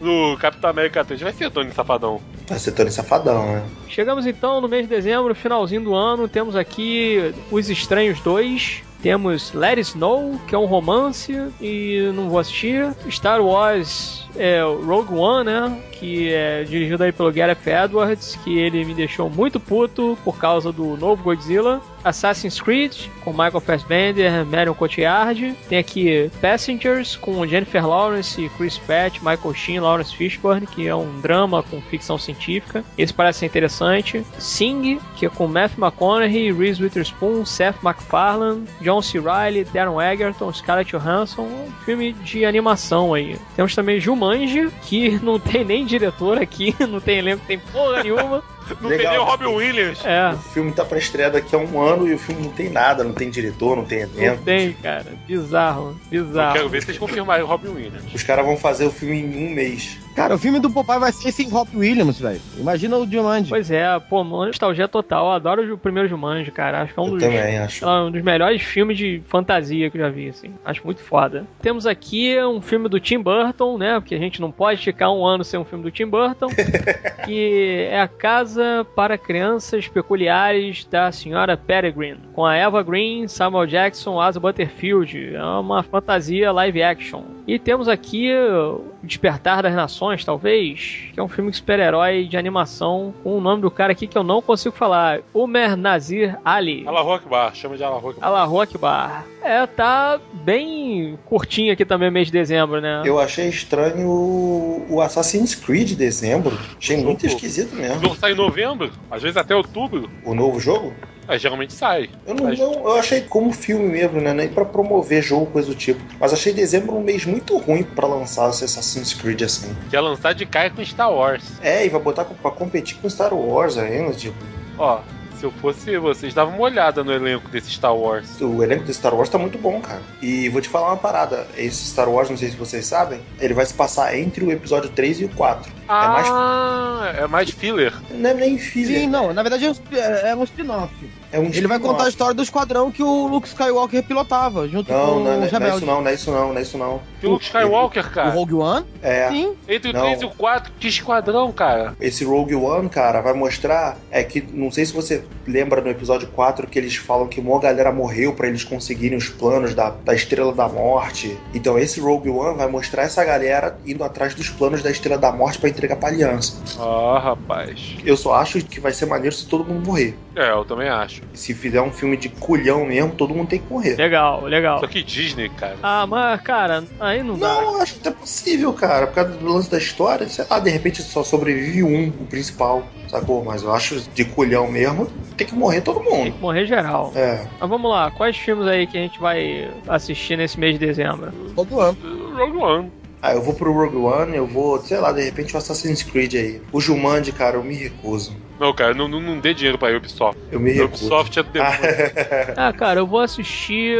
No 0.00 0.36
Capitão 0.38 0.70
América 0.70 1.04
3 1.04 1.20
vai 1.20 1.32
ser 1.32 1.50
Tony 1.50 1.72
Safadão. 1.72 2.20
Vai 2.46 2.58
ser 2.58 2.72
Tony 2.72 2.90
Safadão, 2.90 3.44
né? 3.46 3.64
Chegamos 3.88 4.26
então 4.26 4.60
no 4.60 4.68
mês 4.68 4.82
de 4.82 4.94
dezembro, 4.94 5.34
finalzinho 5.34 5.82
do 5.82 5.94
ano, 5.94 6.28
temos 6.28 6.54
aqui 6.54 7.34
Os 7.50 7.68
Estranhos 7.68 8.20
2, 8.20 8.82
Temos 9.02 9.52
Let 9.52 9.78
It 9.78 9.90
Snow, 9.90 10.40
que 10.46 10.54
é 10.54 10.58
um 10.58 10.66
romance 10.66 11.32
e 11.60 12.10
não 12.14 12.28
vou 12.28 12.38
assistir. 12.38 12.92
Star 13.08 13.40
Wars 13.40 14.27
é 14.38 14.62
Rogue 14.62 15.14
One, 15.14 15.44
né? 15.44 15.80
Que 15.92 16.32
é 16.32 16.62
dirigido 16.62 17.02
aí 17.02 17.12
pelo 17.12 17.32
Gareth 17.32 17.66
Edwards, 17.66 18.38
que 18.44 18.58
ele 18.58 18.84
me 18.84 18.94
deixou 18.94 19.28
muito 19.28 19.58
puto 19.58 20.16
por 20.24 20.38
causa 20.38 20.72
do 20.72 20.96
novo 20.96 21.22
Godzilla. 21.24 21.80
Assassin's 22.04 22.60
Creed, 22.60 22.94
com 23.24 23.32
Michael 23.32 23.60
Fassbender, 23.60 24.46
Marion 24.46 24.74
Cotillard. 24.74 25.54
Tem 25.68 25.78
aqui 25.78 26.30
Passengers, 26.40 27.16
com 27.16 27.44
Jennifer 27.46 27.86
Lawrence, 27.86 28.50
Chris 28.56 28.78
Pratt, 28.78 29.18
Michael 29.18 29.54
Sheen, 29.54 29.80
Lawrence 29.80 30.14
Fishburne, 30.14 30.66
que 30.66 30.86
é 30.86 30.94
um 30.94 31.20
drama 31.20 31.62
com 31.62 31.80
ficção 31.82 32.16
científica. 32.16 32.84
Esse 32.96 33.12
parece 33.12 33.40
ser 33.40 33.46
interessante. 33.46 34.24
Sing, 34.38 35.00
que 35.16 35.26
é 35.26 35.28
com 35.28 35.46
Matthew 35.46 35.84
McConaughey, 35.84 36.52
Reese 36.52 36.82
Witherspoon, 36.82 37.44
Seth 37.44 37.82
MacFarlane, 37.82 38.64
John 38.80 39.02
C. 39.02 39.18
Reilly, 39.18 39.64
Darren 39.64 40.00
Egerton, 40.00 40.52
Scarlett 40.52 40.90
Johansson. 40.90 41.42
Um 41.42 41.70
filme 41.84 42.12
de 42.12 42.44
animação 42.44 43.12
aí. 43.12 43.36
Temos 43.56 43.74
também 43.74 44.00
Jumanji, 44.36 44.70
que 44.82 45.18
não 45.22 45.38
tem 45.38 45.64
nem 45.64 45.84
diretor 45.86 46.38
aqui, 46.38 46.74
não 46.88 47.00
tem 47.00 47.18
elenco, 47.18 47.44
tem 47.46 47.58
porra 47.58 48.02
nenhuma. 48.02 48.42
Não 48.82 48.90
Legal. 48.90 48.98
tem 49.12 49.18
nem 49.18 49.18
o 49.18 49.24
Robin 49.30 49.46
Williams. 49.46 50.04
É, 50.04 50.30
O 50.34 50.38
filme 50.38 50.72
tá 50.72 50.84
pra 50.84 50.98
estreia 50.98 51.30
daqui 51.30 51.54
a 51.54 51.58
um 51.58 51.80
ano 51.80 52.06
e 52.06 52.12
o 52.12 52.18
filme 52.18 52.42
não 52.42 52.50
tem 52.50 52.68
nada, 52.68 53.02
não 53.02 53.14
tem 53.14 53.30
diretor, 53.30 53.74
não 53.76 53.84
tem 53.86 54.04
não 54.04 54.22
elenco. 54.22 54.42
tem, 54.44 54.72
cara. 54.74 55.06
Bizarro, 55.26 55.98
Eu 56.12 56.24
bizarro. 56.26 56.52
quero 56.52 56.68
ver 56.68 56.82
se 56.82 56.90
eles 56.90 56.98
confirmarem 56.98 57.42
o 57.44 57.46
Robin 57.46 57.68
Williams. 57.68 58.04
Os 58.14 58.22
caras 58.22 58.44
vão 58.44 58.58
fazer 58.58 58.84
o 58.84 58.90
filme 58.90 59.20
em 59.22 59.46
um 59.46 59.54
mês. 59.54 59.96
Cara, 60.18 60.34
o 60.34 60.38
filme 60.38 60.58
do 60.58 60.68
Popeye 60.68 60.98
vai 60.98 61.12
ser 61.12 61.30
sem 61.30 61.48
Rob 61.48 61.68
Williams, 61.76 62.18
velho. 62.18 62.40
Imagina 62.56 62.96
o 62.96 63.08
Jumanji. 63.08 63.50
Pois 63.50 63.70
é, 63.70 63.86
pô, 64.00 64.24
nostalgia 64.24 64.88
total. 64.88 65.26
Eu 65.26 65.30
adoro 65.30 65.74
o 65.74 65.78
primeiro 65.78 66.08
Jumanji, 66.08 66.50
cara. 66.50 66.82
Acho 66.82 66.92
que 66.92 66.98
é 66.98 67.02
um 67.04 67.06
Eu 67.06 67.12
dos, 67.12 67.22
também 67.22 67.58
acho. 67.58 67.86
lá, 67.86 68.04
um 68.04 68.10
dos 68.10 68.20
melhores 68.20 68.60
filmes 68.60 68.98
de 68.98 69.22
fantasia 69.28 69.88
que 69.88 69.96
eu 69.96 70.02
já 70.02 70.10
vi, 70.10 70.28
assim. 70.28 70.50
Acho 70.64 70.84
muito 70.84 71.00
foda. 71.02 71.46
Temos 71.62 71.86
aqui 71.86 72.36
um 72.42 72.60
filme 72.60 72.88
do 72.88 72.98
Tim 72.98 73.20
Burton, 73.20 73.78
né? 73.78 74.00
Porque 74.00 74.16
a 74.16 74.18
gente 74.18 74.40
não 74.40 74.50
pode 74.50 74.82
ficar 74.82 75.12
um 75.12 75.24
ano 75.24 75.44
sem 75.44 75.60
um 75.60 75.64
filme 75.64 75.84
do 75.84 75.90
Tim 75.92 76.06
Burton. 76.06 76.48
que 77.24 77.86
é 77.88 78.00
a 78.00 78.08
Casa 78.08 78.84
para 78.96 79.16
Crianças 79.16 79.86
Peculiares 79.86 80.84
da 80.84 81.12
Senhora 81.12 81.56
Peregrine. 81.56 82.18
Com 82.32 82.44
a 82.44 82.56
Eva 82.56 82.82
Green, 82.82 83.28
Samuel 83.28 83.66
Jackson, 83.68 84.20
Asa 84.20 84.40
Butterfield. 84.40 85.36
É 85.36 85.44
uma 85.44 85.84
fantasia 85.84 86.50
live 86.50 86.82
action. 86.82 87.37
E 87.48 87.58
temos 87.58 87.88
aqui 87.88 88.30
o 88.34 88.84
Despertar 89.02 89.62
das 89.62 89.74
Nações, 89.74 90.22
talvez, 90.22 91.04
que 91.14 91.18
é 91.18 91.22
um 91.22 91.28
filme 91.28 91.50
de 91.50 91.56
super-herói 91.56 92.24
de 92.26 92.36
animação 92.36 93.14
com 93.24 93.38
o 93.38 93.40
nome 93.40 93.62
do 93.62 93.70
cara 93.70 93.92
aqui 93.92 94.06
que 94.06 94.18
eu 94.18 94.22
não 94.22 94.42
consigo 94.42 94.76
falar. 94.76 95.20
Umer 95.32 95.74
Nazir 95.74 96.36
Ali. 96.44 96.86
Allahu 96.86 97.10
Akbar, 97.12 97.54
chama 97.54 97.74
de 97.78 97.82
Allahu 97.82 98.10
Akbar. 98.10 98.28
Allahu 98.28 98.60
Akbar. 98.60 99.24
É, 99.42 99.66
tá 99.66 100.20
bem 100.30 101.18
curtinho 101.24 101.72
aqui 101.72 101.86
também 101.86 102.10
mês 102.10 102.26
de 102.26 102.34
dezembro, 102.34 102.82
né? 102.82 103.00
Eu 103.06 103.18
achei 103.18 103.48
estranho 103.48 104.06
o- 104.10 104.86
o 104.90 105.00
Assassin's 105.00 105.54
Creed 105.54 105.88
de 105.88 105.96
dezembro. 105.96 106.52
Achei 106.78 106.98
muito 106.98 107.22
Jogo. 107.22 107.34
esquisito 107.34 107.74
mesmo. 107.74 107.98
jogo 108.02 108.16
sai 108.16 108.32
em 108.32 108.36
novembro, 108.36 108.90
às 109.10 109.22
vezes 109.22 109.38
até 109.38 109.56
outubro. 109.56 110.10
O 110.22 110.34
novo 110.34 110.60
jogo? 110.60 110.92
Aí 111.28 111.38
geralmente 111.38 111.74
sai. 111.74 112.08
Eu 112.26 112.34
não, 112.34 112.44
Mas- 112.44 112.58
não- 112.58 112.72
eu 112.72 112.96
achei 112.96 113.20
como 113.20 113.52
filme 113.52 113.86
mesmo, 113.86 114.18
né? 114.18 114.32
Nem 114.32 114.48
pra 114.48 114.64
promover 114.64 115.22
jogo, 115.22 115.44
coisa 115.46 115.68
do 115.68 115.74
tipo. 115.74 116.00
Mas 116.18 116.32
achei 116.32 116.54
dezembro 116.54 116.96
um 116.96 117.02
mês 117.02 117.26
muito 117.26 117.56
ruim 117.58 117.82
pra 117.82 118.06
lançar 118.06 118.48
esse 118.48 118.64
Assassin's 118.64 119.12
Creed 119.12 119.42
assim. 119.42 119.76
Quer 119.90 120.00
lançar 120.00 120.32
de 120.32 120.46
cara 120.46 120.70
com 120.70 120.82
Star 120.82 121.12
Wars. 121.12 121.44
É, 121.60 121.84
e 121.84 121.90
vai 121.90 122.00
botar 122.00 122.24
pra 122.24 122.50
competir 122.50 122.96
com 122.96 123.10
Star 123.10 123.34
Wars 123.34 123.76
ainda, 123.76 124.14
tipo. 124.14 124.36
Ó, 124.78 125.00
se 125.38 125.44
eu 125.44 125.52
fosse 125.52 125.96
vocês, 125.98 126.34
davam 126.34 126.54
uma 126.54 126.64
olhada 126.64 127.04
no 127.04 127.12
elenco 127.12 127.48
desse 127.48 127.70
Star 127.70 127.94
Wars. 127.94 128.40
O 128.40 128.62
elenco 128.62 128.84
do 128.84 128.92
Star 128.92 129.14
Wars 129.14 129.28
tá 129.28 129.38
muito 129.38 129.56
bom, 129.56 129.80
cara. 129.80 130.02
E 130.20 130.48
vou 130.48 130.60
te 130.60 130.68
falar 130.68 130.88
uma 130.88 130.96
parada. 130.96 131.46
Esse 131.56 131.84
Star 131.90 132.08
Wars, 132.08 132.28
não 132.28 132.36
sei 132.36 132.50
se 132.50 132.56
vocês 132.56 132.84
sabem, 132.86 133.20
ele 133.40 133.54
vai 133.54 133.64
se 133.64 133.74
passar 133.74 134.16
entre 134.16 134.44
o 134.44 134.50
episódio 134.50 134.90
3 134.90 135.20
e 135.20 135.24
o 135.26 135.28
4. 135.30 135.72
Ah, 135.88 137.12
é 137.16 137.26
mais 137.26 137.50
filler. 137.50 137.94
Não 138.10 138.30
é 138.30 138.34
nem 138.34 138.58
filha. 138.58 139.00
Sim, 139.00 139.06
não, 139.06 139.32
na 139.32 139.42
verdade 139.42 139.64
é 139.64 139.70
um, 139.70 139.74
é 139.96 140.36
um 140.36 140.42
spin-off. 140.44 140.92
É 141.32 141.38
um 141.38 141.44
Ele 141.44 141.66
vai 141.66 141.78
contar 141.78 142.04
a 142.04 142.08
história 142.08 142.34
do 142.34 142.42
esquadrão 142.42 142.90
que 142.90 143.02
o 143.02 143.26
Luke 143.26 143.46
Skywalker 143.48 144.02
pilotava, 144.02 144.66
junto 144.68 144.90
Não, 144.90 144.98
com 145.14 145.20
não, 145.20 145.38
não, 145.40 145.46
os 145.46 145.52
não 145.52 145.60
é 145.66 145.68
isso 145.76 145.86
não, 145.86 146.00
não 146.02 146.08
é 146.10 146.14
isso 146.14 146.30
não, 146.30 146.48
não 146.48 146.58
é 146.58 146.62
isso 146.62 146.78
não. 146.78 147.00
E 147.22 147.26
o 147.26 147.30
Luke 147.32 147.44
Skywalker, 147.44 148.06
O 148.06 148.10
cara. 148.10 148.30
Rogue 148.30 148.54
One? 148.54 148.86
É, 149.02 149.28
Sim. 149.28 149.54
Entre 149.68 149.90
o 149.90 149.92
Não. 149.92 150.00
3 150.02 150.22
e 150.22 150.24
o 150.24 150.30
4, 150.30 150.72
que 150.78 150.88
esquadrão, 150.88 151.52
cara. 151.52 151.94
esse 152.00 152.24
Rogue 152.24 152.54
One, 152.54 152.88
cara, 152.88 153.20
vai 153.20 153.32
mostrar. 153.34 153.96
É 154.10 154.22
que, 154.24 154.40
não 154.52 154.70
sei 154.70 154.86
se 154.86 154.92
você 154.92 155.22
lembra 155.46 155.80
no 155.80 155.88
episódio 155.90 156.28
4 156.28 156.66
que 156.66 156.78
eles 156.78 156.96
falam 156.96 157.26
que 157.28 157.40
uma 157.40 157.58
galera 157.60 157.92
morreu 157.92 158.32
pra 158.34 158.46
eles 158.48 158.64
conseguirem 158.64 159.18
os 159.18 159.28
planos 159.28 159.74
da, 159.74 159.90
da 159.90 160.14
Estrela 160.14 160.52
da 160.52 160.68
Morte. 160.68 161.36
Então 161.52 161.78
esse 161.78 162.00
Rogue 162.00 162.30
One 162.30 162.56
vai 162.56 162.68
mostrar 162.68 163.02
essa 163.02 163.24
galera 163.24 163.78
indo 163.84 164.02
atrás 164.04 164.34
dos 164.34 164.48
planos 164.48 164.82
da 164.82 164.90
Estrela 164.90 165.18
da 165.18 165.32
Morte 165.32 165.58
pra 165.58 165.68
entregar 165.68 165.96
pra 165.96 166.08
Aliança. 166.08 166.62
Ah, 166.78 167.18
rapaz. 167.22 167.96
Eu 168.04 168.16
só 168.16 168.34
acho 168.34 168.60
que 168.64 168.80
vai 168.80 168.92
ser 168.92 169.06
maneiro 169.06 169.34
se 169.34 169.46
todo 169.46 169.64
mundo 169.64 169.86
morrer. 169.86 170.16
É, 170.36 170.50
eu 170.52 170.64
também 170.64 170.88
acho. 170.88 171.17
Se 171.34 171.54
fizer 171.54 171.80
um 171.80 171.92
filme 171.92 172.16
de 172.16 172.28
culhão 172.28 172.84
mesmo, 172.84 173.12
todo 173.12 173.34
mundo 173.34 173.48
tem 173.48 173.58
que 173.58 173.72
morrer. 173.72 173.96
Legal, 173.96 174.44
legal. 174.44 174.80
Só 174.80 174.86
que 174.86 175.02
Disney, 175.02 175.48
cara. 175.48 175.76
Ah, 175.82 176.06
mas, 176.06 176.40
cara, 176.40 176.84
aí 177.00 177.22
não 177.22 177.38
dá. 177.38 177.48
Não, 177.54 177.74
eu 177.74 177.82
acho 177.82 178.00
que 178.00 178.08
é 178.08 178.10
possível, 178.10 178.72
cara. 178.72 179.06
Por 179.06 179.14
causa 179.14 179.30
do 179.36 179.46
lance 179.46 179.70
da 179.70 179.78
história, 179.78 180.28
sei 180.28 180.44
lá, 180.50 180.58
de 180.58 180.70
repente 180.70 181.02
só 181.02 181.22
sobrevive 181.22 181.82
um, 181.82 182.08
o 182.08 182.26
principal, 182.26 182.86
sacou? 183.08 183.44
Mas 183.44 183.62
eu 183.62 183.72
acho 183.72 184.00
de 184.14 184.24
culhão 184.24 184.70
mesmo, 184.70 185.06
tem 185.36 185.46
que 185.46 185.54
morrer 185.54 185.80
todo 185.80 186.00
Tem 186.00 186.10
mundo. 186.12 186.32
que 186.32 186.42
morrer 186.42 186.66
geral. 186.66 187.12
É. 187.14 187.46
Mas 187.60 187.68
vamos 187.70 187.90
lá, 187.90 188.10
quais 188.10 188.36
filmes 188.36 188.66
aí 188.66 188.86
que 188.86 188.98
a 188.98 189.00
gente 189.00 189.20
vai 189.20 189.70
assistir 189.88 190.36
nesse 190.36 190.58
mês 190.58 190.78
de 190.78 190.84
dezembro? 190.86 191.32
Rogue 191.56 191.74
One. 191.74 191.96
Rogue 192.36 192.56
One. 192.58 192.92
Ah, 193.20 193.32
eu 193.32 193.42
vou 193.42 193.52
pro 193.54 193.72
Rogue 193.72 193.96
One, 193.96 194.36
eu 194.36 194.46
vou, 194.46 194.78
sei 194.80 194.98
lá, 194.98 195.10
de 195.12 195.22
repente 195.22 195.54
o 195.54 195.58
Assassin's 195.58 196.02
Creed 196.04 196.34
aí. 196.34 196.62
O 196.72 196.80
Jumanji, 196.80 197.32
cara, 197.32 197.56
eu 197.56 197.64
me 197.64 197.74
recuso. 197.74 198.36
Não, 198.58 198.72
cara, 198.72 198.92
não, 198.92 199.06
não, 199.06 199.20
não 199.20 199.38
dê 199.38 199.54
dinheiro 199.54 199.78
pra 199.78 199.96
Ubisoft. 199.96 200.38
Eu 200.50 200.58
me 200.58 200.72
recuso. 200.72 201.06
Ubisoft 201.06 201.38
é 201.38 201.42
do 201.42 201.50
demônio. 201.50 201.78
Ah, 202.56 202.72
cara, 202.72 203.00
eu 203.00 203.06
vou 203.06 203.20
assistir 203.20 203.96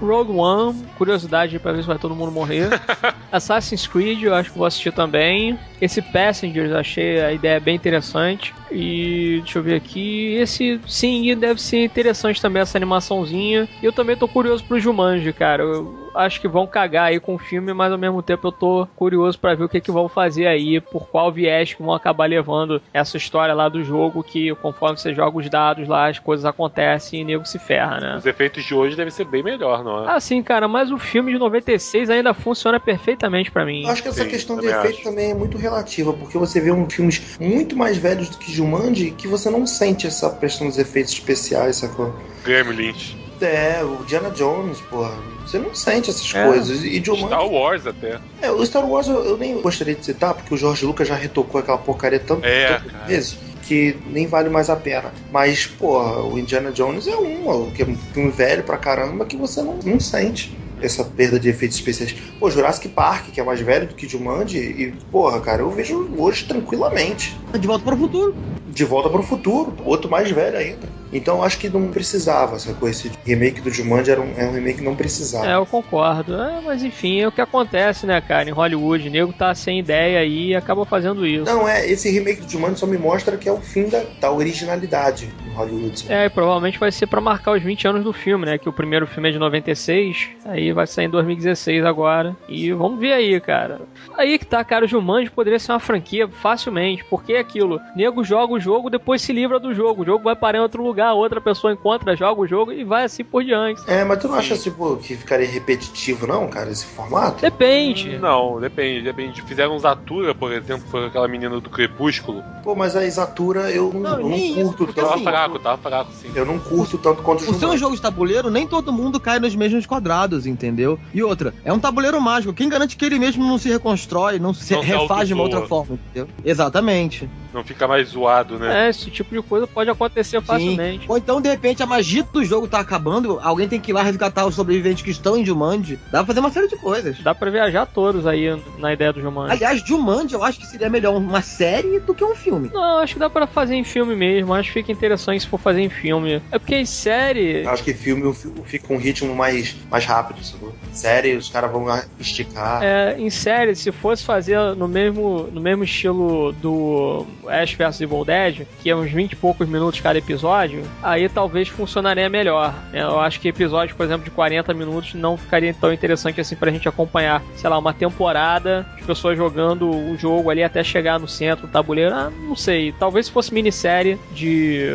Rogue 0.00 0.32
One, 0.32 0.84
curiosidade 0.98 1.58
pra 1.60 1.70
ver 1.72 1.82
se 1.82 1.86
vai 1.86 1.98
todo 1.98 2.14
mundo 2.14 2.32
morrer. 2.32 2.68
Assassin's 3.30 3.86
Creed, 3.86 4.22
eu 4.22 4.34
acho 4.34 4.50
que 4.50 4.58
vou 4.58 4.66
assistir 4.66 4.92
também. 4.92 5.58
Esse 5.80 6.02
Passengers, 6.02 6.72
achei 6.72 7.20
a 7.20 7.32
ideia 7.32 7.60
bem 7.60 7.76
interessante. 7.76 8.52
E 8.72 9.38
deixa 9.42 9.58
eu 9.58 9.62
ver 9.62 9.74
aqui. 9.76 10.34
Esse 10.34 10.80
sim, 10.86 11.34
deve 11.36 11.60
ser 11.60 11.84
interessante 11.84 12.40
também 12.40 12.62
essa 12.62 12.78
animaçãozinha. 12.78 13.68
E 13.82 13.86
eu 13.86 13.92
também 13.92 14.16
tô 14.16 14.28
curioso 14.28 14.64
pro 14.64 14.78
Jumanji, 14.80 15.32
cara. 15.32 15.62
Eu 15.62 16.10
acho 16.14 16.40
que 16.40 16.48
vão 16.48 16.66
cagar 16.66 17.06
aí 17.06 17.20
com 17.20 17.34
o 17.34 17.38
filme, 17.38 17.72
mas 17.72 17.92
ao 17.92 17.98
mesmo 17.98 18.22
tempo 18.22 18.48
eu 18.48 18.52
tô 18.52 18.86
curioso 18.96 19.38
pra 19.38 19.54
ver 19.54 19.64
o 19.64 19.68
que 19.68 19.80
que 19.80 19.90
vão 19.90 20.08
fazer 20.08 20.46
aí, 20.46 20.80
por 20.80 21.08
qual 21.08 21.30
viés 21.32 21.72
que 21.74 21.82
vão 21.82 21.94
acabar 21.94 22.28
levando 22.28 22.80
essa 22.92 23.16
história 23.16 23.54
lá 23.54 23.68
do 23.68 23.82
jogo, 23.82 24.22
que 24.22 24.54
conforme 24.56 24.96
você 24.98 25.14
joga 25.14 25.38
os 25.38 25.48
dados 25.48 25.86
lá, 25.88 26.08
as 26.08 26.18
coisas 26.18 26.44
acontecem 26.44 27.20
e 27.20 27.24
o 27.24 27.26
nego 27.26 27.44
se 27.44 27.58
ferra, 27.58 28.00
né? 28.00 28.16
Os 28.16 28.26
efeitos 28.26 28.64
de 28.64 28.74
hoje 28.74 28.96
devem 28.96 29.10
ser 29.10 29.24
bem 29.24 29.42
melhor, 29.42 29.84
não 29.84 30.04
é? 30.04 30.12
Ah, 30.12 30.20
sim, 30.20 30.42
cara, 30.42 30.66
mas 30.66 30.90
o 30.90 30.98
filme 30.98 31.32
de 31.32 31.38
96 31.38 32.10
ainda 32.10 32.34
funciona 32.34 32.78
perfeitamente 32.80 33.50
pra 33.50 33.64
mim. 33.64 33.84
Eu 33.84 33.90
acho 33.90 34.02
que 34.02 34.08
essa 34.08 34.24
Sim, 34.24 34.28
questão 34.30 34.56
de 34.58 34.66
efeito 34.66 34.96
acho. 34.96 35.02
também 35.04 35.30
é 35.30 35.34
muito 35.34 35.56
relativa, 35.56 36.12
porque 36.12 36.36
você 36.36 36.60
vê 36.60 36.70
um 36.70 36.88
filmes 36.88 37.36
muito 37.40 37.76
mais 37.76 37.96
velhos 37.96 38.28
do 38.28 38.36
que 38.36 38.50
Jumanji 38.64 39.10
que 39.12 39.26
você 39.26 39.48
não 39.50 39.66
sente 39.66 40.06
essa 40.06 40.30
questão 40.30 40.66
dos 40.68 40.78
efeitos 40.78 41.12
especiais, 41.14 41.76
sacou? 41.76 42.14
Gremlins. 42.44 43.16
É, 43.40 43.82
o 43.82 44.04
Diana 44.04 44.30
Jones, 44.30 44.80
porra. 44.82 45.16
Você 45.46 45.58
não 45.58 45.74
sente 45.74 46.10
essas 46.10 46.34
É. 46.34 46.44
coisas. 46.44 46.82
E 46.84 47.02
Jumanji. 47.02 47.26
Star 47.26 47.46
Wars 47.46 47.86
até. 47.86 48.20
É, 48.42 48.50
o 48.50 48.64
Star 48.66 48.86
Wars 48.88 49.06
eu, 49.08 49.24
eu 49.24 49.38
nem 49.38 49.58
gostaria 49.62 49.94
de 49.94 50.04
citar, 50.04 50.34
porque 50.34 50.52
o 50.52 50.56
George 50.58 50.84
Lucas 50.84 51.08
já 51.08 51.14
retocou 51.14 51.58
aquela 51.58 51.78
porcaria 51.78 52.20
tanto, 52.20 52.44
É, 52.46 52.78
tantas 52.78 53.06
vezes 53.08 53.38
que 53.62 53.96
nem 54.06 54.26
vale 54.26 54.48
mais 54.50 54.68
a 54.68 54.76
pena. 54.76 55.12
Mas, 55.30 55.64
porra, 55.66 56.22
o 56.22 56.38
Indiana 56.38 56.70
Jones 56.72 57.06
é 57.06 57.16
um, 57.16 57.70
que 57.70 57.82
é 57.82 57.86
um 57.86 57.96
filme 57.96 58.30
velho 58.30 58.62
pra 58.62 58.76
caramba 58.76 59.24
que 59.24 59.36
você 59.36 59.62
não, 59.62 59.78
não 59.84 59.98
sente 60.00 60.58
essa 60.82 61.04
perda 61.04 61.38
de 61.38 61.48
efeitos 61.48 61.76
especiais. 61.76 62.14
Pô, 62.38 62.50
Jurassic 62.50 62.88
Park, 62.88 63.30
que 63.32 63.40
é 63.40 63.44
mais 63.44 63.60
velho 63.60 63.86
do 63.86 63.94
que 63.94 64.08
Jumanji, 64.08 64.58
e, 64.58 64.92
porra, 65.10 65.40
cara, 65.40 65.62
eu 65.62 65.70
vejo 65.70 66.08
hoje 66.16 66.44
tranquilamente. 66.44 67.36
De 67.58 67.66
volta 67.66 67.84
para 67.84 67.94
o 67.94 67.98
futuro. 67.98 68.34
De 68.66 68.84
Volta 68.84 69.08
para 69.08 69.20
o 69.20 69.24
Futuro, 69.24 69.74
outro 69.84 70.08
mais 70.08 70.30
velho 70.30 70.56
ainda. 70.56 70.99
Então 71.12 71.38
eu 71.38 71.42
acho 71.42 71.58
que 71.58 71.68
não 71.68 71.88
precisava, 71.88 72.58
sacou? 72.58 72.88
Esse 72.88 73.10
remake 73.24 73.60
do 73.60 73.70
Jumanji 73.70 74.10
era 74.10 74.20
um, 74.20 74.32
é 74.36 74.46
um 74.46 74.52
remake 74.52 74.78
que 74.78 74.84
não 74.84 74.94
precisava. 74.94 75.46
É, 75.46 75.54
eu 75.54 75.66
concordo. 75.66 76.34
É, 76.34 76.60
mas 76.60 76.82
enfim, 76.82 77.20
é 77.20 77.26
o 77.28 77.32
que 77.32 77.40
acontece, 77.40 78.06
né, 78.06 78.20
cara? 78.20 78.48
Em 78.48 78.52
Hollywood, 78.52 79.08
o 79.08 79.10
nego 79.10 79.32
tá 79.32 79.54
sem 79.54 79.80
ideia 79.80 80.20
aí 80.20 80.50
e 80.50 80.54
acaba 80.54 80.84
fazendo 80.84 81.26
isso. 81.26 81.44
Não, 81.44 81.68
é, 81.68 81.88
esse 81.88 82.08
remake 82.10 82.42
do 82.42 82.50
Jumanji 82.50 82.78
só 82.78 82.86
me 82.86 82.96
mostra 82.96 83.36
que 83.36 83.48
é 83.48 83.52
o 83.52 83.60
fim 83.60 83.88
da, 83.88 84.02
da 84.20 84.30
originalidade 84.30 85.28
em 85.46 85.52
Hollywood. 85.52 86.06
É, 86.08 86.26
e 86.26 86.30
provavelmente 86.30 86.78
vai 86.78 86.92
ser 86.92 87.06
pra 87.06 87.20
marcar 87.20 87.52
os 87.52 87.62
20 87.62 87.88
anos 87.88 88.04
do 88.04 88.12
filme, 88.12 88.46
né? 88.46 88.58
Que 88.58 88.68
o 88.68 88.72
primeiro 88.72 89.06
filme 89.06 89.28
é 89.28 89.32
de 89.32 89.38
96, 89.38 90.28
aí 90.44 90.72
vai 90.72 90.86
sair 90.86 91.06
em 91.06 91.10
2016 91.10 91.84
agora. 91.84 92.36
E 92.48 92.72
vamos 92.72 93.00
ver 93.00 93.12
aí, 93.12 93.40
cara. 93.40 93.80
Aí 94.16 94.38
que 94.38 94.46
tá, 94.46 94.62
cara, 94.62 94.84
o 94.84 94.88
Jumanji 94.88 95.30
poderia 95.30 95.58
ser 95.58 95.72
uma 95.72 95.80
franquia 95.80 96.28
facilmente, 96.28 97.04
porque 97.04 97.32
é 97.32 97.40
aquilo. 97.40 97.80
Nego 97.96 98.22
joga 98.22 98.54
o 98.54 98.60
o 98.60 98.62
jogo, 98.62 98.90
depois 98.90 99.22
se 99.22 99.32
livra 99.32 99.58
do 99.58 99.74
jogo. 99.74 100.02
O 100.02 100.04
jogo 100.04 100.24
vai 100.24 100.36
parar 100.36 100.58
em 100.58 100.60
outro 100.60 100.82
lugar, 100.82 100.99
outra 101.12 101.40
pessoa 101.40 101.72
encontra, 101.72 102.16
joga 102.16 102.40
o 102.40 102.46
jogo 102.46 102.72
e 102.72 102.84
vai 102.84 103.04
assim 103.04 103.24
por 103.24 103.44
diante. 103.44 103.82
É, 103.86 104.04
mas 104.04 104.18
tu 104.20 104.28
não 104.28 104.34
acha, 104.36 104.56
tipo, 104.56 104.96
que 104.96 105.16
ficaria 105.16 105.48
repetitivo, 105.48 106.26
não, 106.26 106.48
cara, 106.48 106.70
esse 106.70 106.86
formato? 106.86 107.40
Depende. 107.40 108.18
Não, 108.18 108.60
depende, 108.60 109.02
depende. 109.02 109.42
Fizeram 109.42 109.78
Zatura, 109.78 110.34
por 110.34 110.52
exemplo, 110.52 110.86
foi 110.90 111.06
aquela 111.06 111.28
menina 111.28 111.60
do 111.60 111.70
Crepúsculo. 111.70 112.42
Pô, 112.62 112.74
mas 112.74 112.96
a 112.96 113.04
Isatura 113.04 113.70
eu 113.70 113.92
não, 113.92 114.00
Não, 114.00 114.20
eu 114.20 114.28
não 114.28 114.36
isso, 114.36 114.54
curto 114.54 114.76
porque 114.86 115.00
tanto. 115.00 115.04
Tava 115.08 115.14
assim, 115.14 115.24
fraco, 115.24 115.58
tava 115.58 115.78
fraco, 115.78 116.12
sim. 116.12 116.30
Eu 116.34 116.44
não 116.44 116.58
curto 116.58 116.98
tanto 116.98 117.22
quanto 117.22 117.44
Por 117.44 117.54
ser 117.54 117.66
um 117.66 117.76
jogo 117.76 117.96
de 117.96 118.02
tabuleiro, 118.02 118.50
nem 118.50 118.66
todo 118.66 118.92
mundo 118.92 119.18
cai 119.18 119.38
nos 119.38 119.54
mesmos 119.54 119.86
quadrados, 119.86 120.46
entendeu? 120.46 120.98
E 121.14 121.22
outra, 121.22 121.54
é 121.64 121.72
um 121.72 121.78
tabuleiro 121.78 122.20
mágico. 122.20 122.52
Quem 122.52 122.68
garante 122.68 122.96
que 122.96 123.04
ele 123.04 123.18
mesmo 123.18 123.46
não 123.46 123.58
se 123.58 123.68
reconstrói, 123.68 124.38
não 124.38 124.52
se 124.52 124.74
Não 124.74 124.82
refaz 124.82 125.28
de 125.28 125.34
uma 125.34 125.42
outra 125.44 125.66
forma, 125.66 125.98
entendeu? 126.10 126.28
Exatamente. 126.44 127.28
Não 127.52 127.64
fica 127.64 127.88
mais 127.88 128.08
zoado, 128.08 128.58
né? 128.58 128.86
É, 128.86 128.90
esse 128.90 129.10
tipo 129.10 129.34
de 129.34 129.42
coisa 129.42 129.66
pode 129.66 129.90
acontecer 129.90 130.40
facilmente. 130.40 130.89
Ou 131.08 131.16
então, 131.16 131.40
de 131.40 131.48
repente, 131.48 131.82
a 131.82 131.86
magia 131.86 132.22
do 132.22 132.44
jogo 132.44 132.66
tá 132.66 132.80
acabando, 132.80 133.38
alguém 133.42 133.68
tem 133.68 133.80
que 133.80 133.90
ir 133.90 133.94
lá 133.94 134.02
resgatar 134.02 134.46
os 134.46 134.54
sobreviventes 134.54 135.02
que 135.02 135.10
estão 135.10 135.36
em 135.36 135.44
Jumanji. 135.44 135.98
Dá 136.10 136.18
pra 136.18 136.26
fazer 136.26 136.40
uma 136.40 136.50
série 136.50 136.68
de 136.68 136.76
coisas. 136.76 137.18
Dá 137.20 137.34
pra 137.34 137.50
viajar 137.50 137.86
todos 137.86 138.26
aí 138.26 138.60
na 138.78 138.92
ideia 138.92 139.12
do 139.12 139.20
Jumanji. 139.20 139.52
Aliás, 139.52 139.82
Jumanji 139.84 140.34
eu 140.34 140.42
acho 140.42 140.58
que 140.58 140.66
seria 140.66 140.88
melhor 140.88 141.16
uma 141.16 141.42
série 141.42 142.00
do 142.00 142.14
que 142.14 142.24
um 142.24 142.34
filme. 142.34 142.70
Não, 142.72 142.98
acho 142.98 143.14
que 143.14 143.20
dá 143.20 143.28
pra 143.28 143.46
fazer 143.46 143.74
em 143.74 143.84
filme 143.84 144.14
mesmo. 144.16 144.54
Acho 144.54 144.68
que 144.68 144.80
fica 144.80 144.92
interessante 144.92 145.40
se 145.40 145.46
for 145.48 145.58
fazer 145.58 145.80
em 145.80 145.90
filme. 145.90 146.42
É 146.50 146.58
porque 146.58 146.76
em 146.76 146.86
série. 146.86 147.66
Acho 147.66 147.84
que 147.84 147.94
filme 147.94 148.32
fica 148.64 148.86
com 148.86 148.94
um 148.94 148.98
ritmo 148.98 149.34
mais, 149.34 149.76
mais 149.90 150.04
rápido, 150.04 150.42
sacou? 150.44 150.74
Série, 150.92 151.36
os 151.36 151.48
caras 151.48 151.70
vão 151.70 151.86
esticar. 152.18 152.82
É, 152.82 153.16
em 153.18 153.30
série, 153.30 153.74
se 153.74 153.92
fosse 153.92 154.24
fazer 154.24 154.58
no 154.76 154.88
mesmo, 154.88 155.48
no 155.52 155.60
mesmo 155.60 155.84
estilo 155.84 156.52
do 156.52 157.26
Ash 157.46 157.74
vs 157.74 158.00
Evil 158.00 158.24
Dead, 158.24 158.66
que 158.82 158.90
é 158.90 158.96
uns 158.96 159.10
20 159.10 159.32
e 159.32 159.36
poucos 159.36 159.68
minutos 159.68 160.00
cada 160.00 160.18
episódio, 160.18 160.79
aí 161.02 161.28
talvez 161.28 161.68
funcionaria 161.68 162.28
melhor. 162.28 162.74
né? 162.92 163.02
Eu 163.02 163.20
acho 163.20 163.40
que 163.40 163.48
episódios, 163.48 163.96
por 163.96 164.04
exemplo, 164.04 164.24
de 164.24 164.30
40 164.30 164.72
minutos 164.74 165.14
não 165.14 165.36
ficaria 165.36 165.74
tão 165.74 165.92
interessante 165.92 166.40
assim 166.40 166.56
pra 166.56 166.70
gente 166.70 166.88
acompanhar, 166.88 167.42
sei 167.56 167.68
lá, 167.68 167.78
uma 167.78 167.92
temporada, 167.92 168.86
as 168.98 169.04
pessoas 169.06 169.36
jogando 169.36 169.88
o 169.90 170.16
jogo 170.16 170.50
ali 170.50 170.62
até 170.62 170.82
chegar 170.82 171.18
no 171.18 171.28
centro 171.28 171.66
do 171.66 171.70
tabuleiro. 171.72 172.14
Ah, 172.14 172.30
não 172.30 172.56
sei. 172.56 172.92
Talvez 172.92 173.26
se 173.26 173.32
fosse 173.32 173.52
minissérie 173.52 174.18
de, 174.32 174.90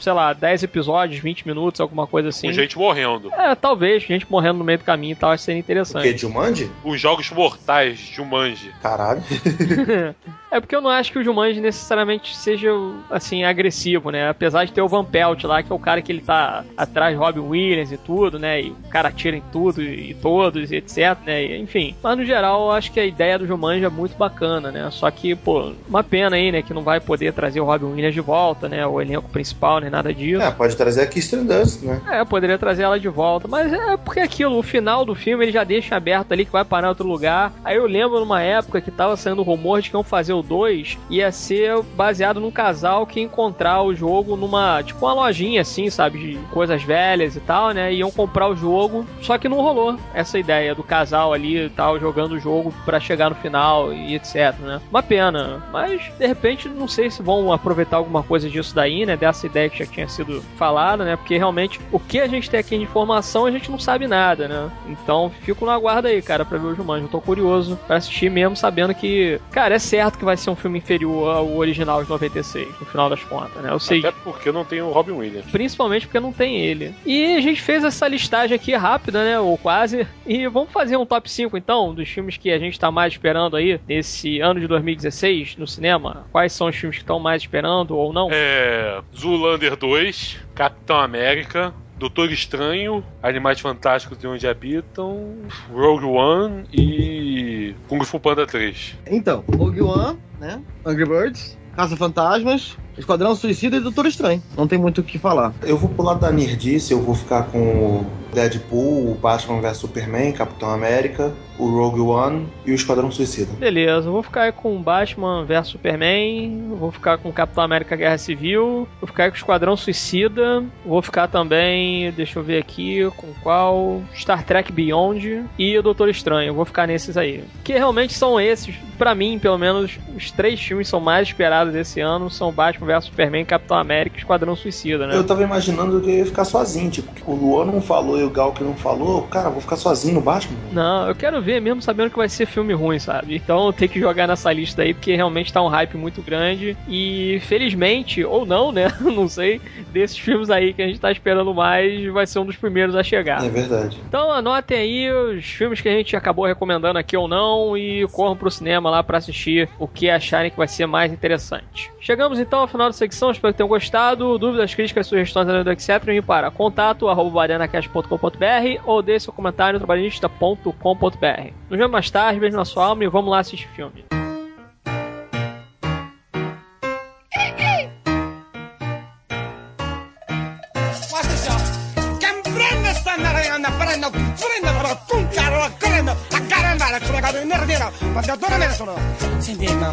sei 0.00 0.12
lá, 0.12 0.32
10 0.32 0.62
episódios, 0.64 1.20
20 1.20 1.46
minutos, 1.46 1.80
alguma 1.80 2.06
coisa 2.06 2.28
assim. 2.28 2.48
Com 2.48 2.52
gente 2.52 2.78
morrendo. 2.78 3.32
É, 3.34 3.54
talvez, 3.54 4.02
gente 4.02 4.26
morrendo 4.30 4.58
no 4.58 4.64
meio 4.64 4.78
do 4.78 4.84
caminho 4.84 5.12
e 5.12 5.16
tal, 5.16 5.30
acho 5.30 5.42
que 5.42 5.46
seria 5.46 5.60
O 5.60 5.64
quê? 5.64 5.72
interessante. 5.72 6.18
Jumanji? 6.18 6.70
Os 6.84 7.00
jogos 7.00 7.30
mortais 7.30 7.98
de 7.98 8.14
Jumanji. 8.14 8.72
Caralho. 8.82 9.22
É 10.50 10.58
porque 10.58 10.74
eu 10.74 10.80
não 10.80 10.90
acho 10.90 11.12
que 11.12 11.18
o 11.20 11.22
Jumanji 11.22 11.60
necessariamente 11.60 12.36
seja, 12.36 12.70
assim, 13.08 13.44
agressivo, 13.44 14.10
né? 14.10 14.28
Apesar 14.28 14.64
de 14.64 14.72
ter 14.72 14.82
o 14.82 14.88
Van 14.88 15.04
Pelt 15.04 15.44
lá, 15.44 15.62
que 15.62 15.70
é 15.70 15.74
o 15.74 15.78
cara 15.78 16.02
que 16.02 16.10
ele 16.10 16.20
tá 16.22 16.64
atrás 16.76 17.14
de 17.14 17.18
Robin 17.22 17.38
Williams 17.40 17.92
e 17.92 17.96
tudo, 17.96 18.36
né? 18.36 18.60
E 18.62 18.70
o 18.70 18.88
cara 18.90 19.10
atira 19.10 19.36
em 19.36 19.42
tudo 19.52 19.80
e 19.80 20.12
todos, 20.14 20.72
e 20.72 20.76
etc, 20.76 21.16
né? 21.24 21.44
E, 21.44 21.60
enfim. 21.60 21.94
Mas 22.02 22.18
no 22.18 22.24
geral, 22.24 22.62
eu 22.62 22.70
acho 22.72 22.90
que 22.90 22.98
a 22.98 23.06
ideia 23.06 23.38
do 23.38 23.46
Jumanji 23.46 23.84
é 23.84 23.88
muito 23.88 24.16
bacana, 24.16 24.72
né? 24.72 24.88
Só 24.90 25.08
que, 25.12 25.36
pô, 25.36 25.72
uma 25.88 26.02
pena 26.02 26.34
aí, 26.34 26.50
né? 26.50 26.62
Que 26.62 26.74
não 26.74 26.82
vai 26.82 26.98
poder 26.98 27.32
trazer 27.32 27.60
o 27.60 27.64
Robin 27.64 27.86
Williams 27.86 28.14
de 28.14 28.20
volta, 28.20 28.68
né? 28.68 28.84
O 28.84 29.00
elenco 29.00 29.28
principal, 29.28 29.78
nem 29.90 29.96
nada 29.96 30.14
disso. 30.14 30.40
É, 30.40 30.50
pode 30.50 30.76
trazer 30.76 31.02
a 31.02 31.06
Kirsten 31.06 31.44
Dunst, 31.44 31.82
né? 31.82 32.00
É, 32.08 32.24
poderia 32.24 32.56
trazer 32.56 32.84
ela 32.84 32.98
de 32.98 33.08
volta, 33.08 33.48
mas 33.48 33.72
é 33.72 33.96
porque 33.96 34.20
aquilo, 34.20 34.56
o 34.56 34.62
final 34.62 35.04
do 35.04 35.14
filme 35.14 35.44
ele 35.44 35.52
já 35.52 35.64
deixa 35.64 35.96
aberto 35.96 36.32
ali 36.32 36.44
que 36.44 36.52
vai 36.52 36.64
parar 36.64 36.86
em 36.86 36.90
outro 36.90 37.06
lugar. 37.06 37.52
Aí 37.64 37.76
eu 37.76 37.86
lembro 37.86 38.20
numa 38.20 38.40
época 38.40 38.80
que 38.80 38.90
tava 38.90 39.16
saindo 39.16 39.42
rumor 39.42 39.82
de 39.82 39.90
que 39.90 39.96
iam 39.96 40.04
fazer 40.04 40.32
o 40.32 40.42
2, 40.42 40.98
ia 41.10 41.32
ser 41.32 41.82
baseado 41.96 42.40
num 42.40 42.50
casal 42.50 43.06
que 43.06 43.18
ia 43.18 43.26
encontrar 43.26 43.82
o 43.82 43.94
jogo 43.94 44.36
numa, 44.36 44.82
tipo 44.82 45.04
uma 45.04 45.14
lojinha 45.14 45.62
assim, 45.62 45.90
sabe, 45.90 46.18
de 46.18 46.38
coisas 46.50 46.82
velhas 46.82 47.34
e 47.36 47.40
tal, 47.40 47.70
né? 47.72 47.92
Iam 47.92 48.10
comprar 48.10 48.48
o 48.48 48.56
jogo, 48.56 49.04
só 49.20 49.36
que 49.36 49.48
não 49.48 49.60
rolou 49.60 49.98
essa 50.14 50.38
ideia 50.38 50.74
do 50.74 50.82
casal 50.82 51.32
ali 51.32 51.66
e 51.66 51.70
tal, 51.70 51.98
jogando 51.98 52.32
o 52.32 52.40
jogo 52.40 52.72
pra 52.84 53.00
chegar 53.00 53.30
no 53.30 53.36
final 53.36 53.92
e 53.92 54.14
etc, 54.14 54.54
né? 54.60 54.80
Uma 54.90 55.02
pena, 55.02 55.62
mas 55.72 56.02
de 56.18 56.26
repente 56.26 56.68
não 56.68 56.86
sei 56.86 57.10
se 57.10 57.22
vão 57.22 57.52
aproveitar 57.52 57.96
alguma 57.96 58.22
coisa 58.22 58.48
disso 58.48 58.74
daí, 58.74 59.04
né? 59.04 59.16
Dessa 59.16 59.46
ideia 59.46 59.68
que 59.68 59.79
já 59.84 59.86
tinha 59.86 60.08
sido 60.08 60.42
falada, 60.56 61.04
né? 61.04 61.16
Porque 61.16 61.36
realmente 61.36 61.80
o 61.92 61.98
que 61.98 62.20
a 62.20 62.26
gente 62.26 62.50
tem 62.50 62.60
aqui 62.60 62.76
de 62.76 62.84
informação 62.84 63.46
a 63.46 63.50
gente 63.50 63.70
não 63.70 63.78
sabe 63.78 64.06
nada, 64.06 64.48
né? 64.48 64.70
Então 64.86 65.30
fico 65.42 65.64
no 65.64 65.70
aguardo 65.70 66.08
aí, 66.08 66.20
cara, 66.22 66.44
pra 66.44 66.58
ver 66.58 66.66
o 66.66 66.74
Jumanji. 66.74 67.04
Eu 67.04 67.10
tô 67.10 67.20
curioso 67.20 67.78
pra 67.86 67.96
assistir 67.96 68.30
mesmo, 68.30 68.56
sabendo 68.56 68.94
que, 68.94 69.40
cara, 69.50 69.74
é 69.74 69.78
certo 69.78 70.18
que 70.18 70.24
vai 70.24 70.36
ser 70.36 70.50
um 70.50 70.56
filme 70.56 70.78
inferior 70.78 71.36
ao 71.36 71.56
original 71.56 72.02
de 72.02 72.10
96, 72.10 72.68
no 72.80 72.86
final 72.86 73.08
das 73.08 73.22
contas, 73.24 73.62
né? 73.62 73.70
Eu 73.70 73.78
sei. 73.78 74.00
Até 74.00 74.12
porque 74.24 74.52
não 74.52 74.64
tem 74.64 74.80
o 74.80 74.90
Robin 74.90 75.12
Williams. 75.12 75.50
Principalmente 75.50 76.06
porque 76.06 76.20
não 76.20 76.32
tem 76.32 76.60
ele. 76.60 76.94
E 77.04 77.36
a 77.36 77.40
gente 77.40 77.60
fez 77.60 77.84
essa 77.84 78.06
listagem 78.08 78.54
aqui 78.54 78.74
rápida, 78.74 79.24
né? 79.24 79.40
Ou 79.40 79.56
quase. 79.56 80.06
E 80.26 80.46
vamos 80.48 80.70
fazer 80.72 80.96
um 80.96 81.06
top 81.06 81.30
5 81.30 81.56
então, 81.56 81.94
dos 81.94 82.08
filmes 82.08 82.36
que 82.36 82.50
a 82.50 82.58
gente 82.58 82.78
tá 82.78 82.90
mais 82.90 83.12
esperando 83.12 83.56
aí 83.56 83.80
nesse 83.88 84.40
ano 84.40 84.60
de 84.60 84.66
2016 84.66 85.56
no 85.56 85.66
cinema. 85.66 86.26
Quais 86.32 86.52
são 86.52 86.68
os 86.68 86.76
filmes 86.76 86.98
que 86.98 87.02
estão 87.02 87.18
mais 87.18 87.42
esperando 87.42 87.96
ou 87.96 88.12
não? 88.12 88.28
É. 88.30 89.00
Zoolander 89.16 89.69
2, 89.76 90.38
Capitão 90.54 91.00
América. 91.00 91.74
Doutor 92.00 92.32
Estranho, 92.32 93.04
Animais 93.22 93.60
Fantásticos 93.60 94.24
e 94.24 94.26
Onde 94.26 94.48
Habitam, 94.48 95.36
Rogue 95.70 96.06
One 96.06 96.64
e 96.72 97.74
Kung 97.88 98.02
Fu 98.06 98.18
Panda 98.18 98.46
3. 98.46 98.96
Então, 99.06 99.44
Rogue 99.54 99.82
One, 99.82 100.18
né? 100.40 100.62
Angry 100.86 101.04
Birds, 101.04 101.58
Caça 101.76 101.98
Fantasmas, 101.98 102.78
Esquadrão 103.00 103.34
Suicida 103.34 103.76
e 103.76 103.80
Doutor 103.80 104.06
Estranho. 104.06 104.42
Não 104.56 104.66
tem 104.66 104.78
muito 104.78 105.00
o 105.00 105.04
que 105.04 105.18
falar. 105.18 105.52
Eu 105.62 105.76
vou 105.76 105.90
lado 106.02 106.20
da 106.20 106.30
nerdice, 106.30 106.92
eu 106.92 107.00
vou 107.00 107.14
ficar 107.14 107.44
com 107.44 107.58
o 107.58 108.06
Deadpool, 108.32 109.10
o 109.10 109.14
Batman 109.14 109.60
vs 109.60 109.76
Superman, 109.76 110.32
Capitão 110.32 110.70
América, 110.70 111.32
o 111.58 111.68
Rogue 111.68 112.00
One 112.00 112.48
e 112.64 112.70
o 112.70 112.74
Esquadrão 112.74 113.10
Suicida. 113.10 113.52
Beleza, 113.58 114.08
eu 114.08 114.12
vou 114.12 114.22
ficar 114.22 114.42
aí 114.42 114.52
com 114.52 114.80
Batman 114.80 115.44
vs 115.44 115.68
Superman, 115.68 116.74
vou 116.78 116.90
ficar 116.90 117.18
com 117.18 117.32
Capitão 117.32 117.64
América 117.64 117.96
Guerra 117.96 118.18
Civil, 118.18 118.88
vou 119.00 119.06
ficar 119.06 119.24
aí 119.24 119.30
com 119.30 119.36
Esquadrão 119.36 119.76
Suicida, 119.76 120.64
vou 120.86 121.02
ficar 121.02 121.28
também, 121.28 122.10
deixa 122.12 122.38
eu 122.38 122.42
ver 122.42 122.58
aqui, 122.58 123.10
com 123.16 123.28
qual? 123.42 124.00
Star 124.14 124.44
Trek 124.44 124.72
Beyond 124.72 125.44
e 125.58 125.76
o 125.76 125.82
Doutor 125.82 126.08
Estranho, 126.08 126.54
vou 126.54 126.64
ficar 126.64 126.86
nesses 126.86 127.16
aí. 127.16 127.44
Que 127.64 127.72
realmente 127.72 128.14
são 128.14 128.40
esses, 128.40 128.74
pra 128.96 129.14
mim, 129.14 129.38
pelo 129.38 129.58
menos, 129.58 129.98
os 130.16 130.30
três 130.30 130.60
filmes 130.60 130.88
são 130.88 131.00
mais 131.00 131.28
esperados 131.28 131.72
desse 131.72 132.00
ano, 132.00 132.30
são 132.30 132.52
Batman 132.52 132.86
vs 132.90 133.04
Superman, 133.04 133.44
Capitão 133.44 133.76
América 133.76 134.16
e 134.16 134.18
Esquadrão 134.18 134.56
Suicida, 134.56 135.06
né? 135.06 135.16
Eu 135.16 135.24
tava 135.24 135.42
imaginando 135.42 136.00
que 136.00 136.10
eu 136.10 136.14
ia 136.14 136.26
ficar 136.26 136.44
sozinho, 136.44 136.90
tipo, 136.90 137.10
o 137.30 137.34
Luan 137.34 137.66
não 137.66 137.80
falou 137.80 138.18
e 138.18 138.24
o 138.24 138.30
Gal 138.30 138.52
que 138.52 138.64
não 138.64 138.74
falou, 138.74 139.22
cara, 139.22 139.50
vou 139.50 139.60
ficar 139.60 139.76
sozinho 139.76 140.14
no 140.14 140.20
Batman. 140.20 140.56
Não, 140.72 141.08
eu 141.08 141.14
quero 141.14 141.40
ver 141.40 141.60
mesmo 141.60 141.82
sabendo 141.82 142.10
que 142.10 142.16
vai 142.16 142.28
ser 142.28 142.46
filme 142.46 142.72
ruim, 142.72 142.98
sabe? 142.98 143.36
Então 143.36 143.72
tem 143.72 143.88
que 143.88 144.00
jogar 144.00 144.26
nessa 144.26 144.52
lista 144.52 144.82
aí, 144.82 144.94
porque 144.94 145.14
realmente 145.14 145.52
tá 145.52 145.62
um 145.62 145.68
hype 145.68 145.96
muito 145.96 146.22
grande. 146.22 146.76
E 146.88 147.40
felizmente, 147.44 148.24
ou 148.24 148.44
não, 148.46 148.72
né? 148.72 148.88
Não 149.00 149.28
sei, 149.28 149.60
desses 149.92 150.16
filmes 150.16 150.50
aí 150.50 150.72
que 150.72 150.80
a 150.80 150.86
gente 150.86 151.00
tá 151.00 151.10
esperando 151.10 151.52
mais, 151.52 152.06
vai 152.06 152.26
ser 152.26 152.38
um 152.38 152.46
dos 152.46 152.56
primeiros 152.56 152.94
a 152.94 153.02
chegar. 153.02 153.44
É 153.44 153.48
verdade. 153.48 153.98
Então 154.08 154.32
anotem 154.32 154.78
aí 154.78 155.10
os 155.10 155.44
filmes 155.44 155.80
que 155.80 155.88
a 155.88 155.92
gente 155.92 156.16
acabou 156.16 156.46
recomendando 156.46 156.98
aqui 156.98 157.16
ou 157.16 157.28
não 157.28 157.76
e 157.76 158.06
corram 158.08 158.36
pro 158.36 158.50
cinema 158.50 158.88
lá 158.88 159.02
pra 159.02 159.18
assistir 159.18 159.68
o 159.78 159.86
que 159.86 160.08
acharem 160.08 160.50
que 160.50 160.56
vai 160.56 160.68
ser 160.68 160.86
mais 160.86 161.12
interessante. 161.12 161.90
Chegamos 162.00 162.38
então 162.38 162.60
ao 162.60 162.68
final 162.68 162.79
da 162.88 162.92
secção, 162.92 163.30
espero 163.30 163.52
que 163.52 163.58
tenham 163.58 163.68
gostado. 163.68 164.38
Dúvidas, 164.38 164.74
críticas, 164.74 165.06
sugestões, 165.06 165.48
etc. 165.66 166.08
E 166.08 166.22
para 166.22 166.50
contato 166.50 167.08
arroba 167.08 167.30
barianacast.com.br 167.30 168.82
ou 168.84 169.02
deixe 169.02 169.24
seu 169.24 169.32
comentário 169.32 169.74
no 169.74 169.86
trabalhista.com.br. 169.86 171.52
Nos 171.68 171.78
vemos 171.78 171.90
mais 171.90 172.10
tarde, 172.10 172.40
beijo 172.40 172.56
na 172.56 172.64
sua 172.64 172.86
alma 172.86 173.04
e 173.04 173.08
vamos 173.08 173.30
lá 173.30 173.40
assistir 173.40 173.68
filme. 173.68 174.04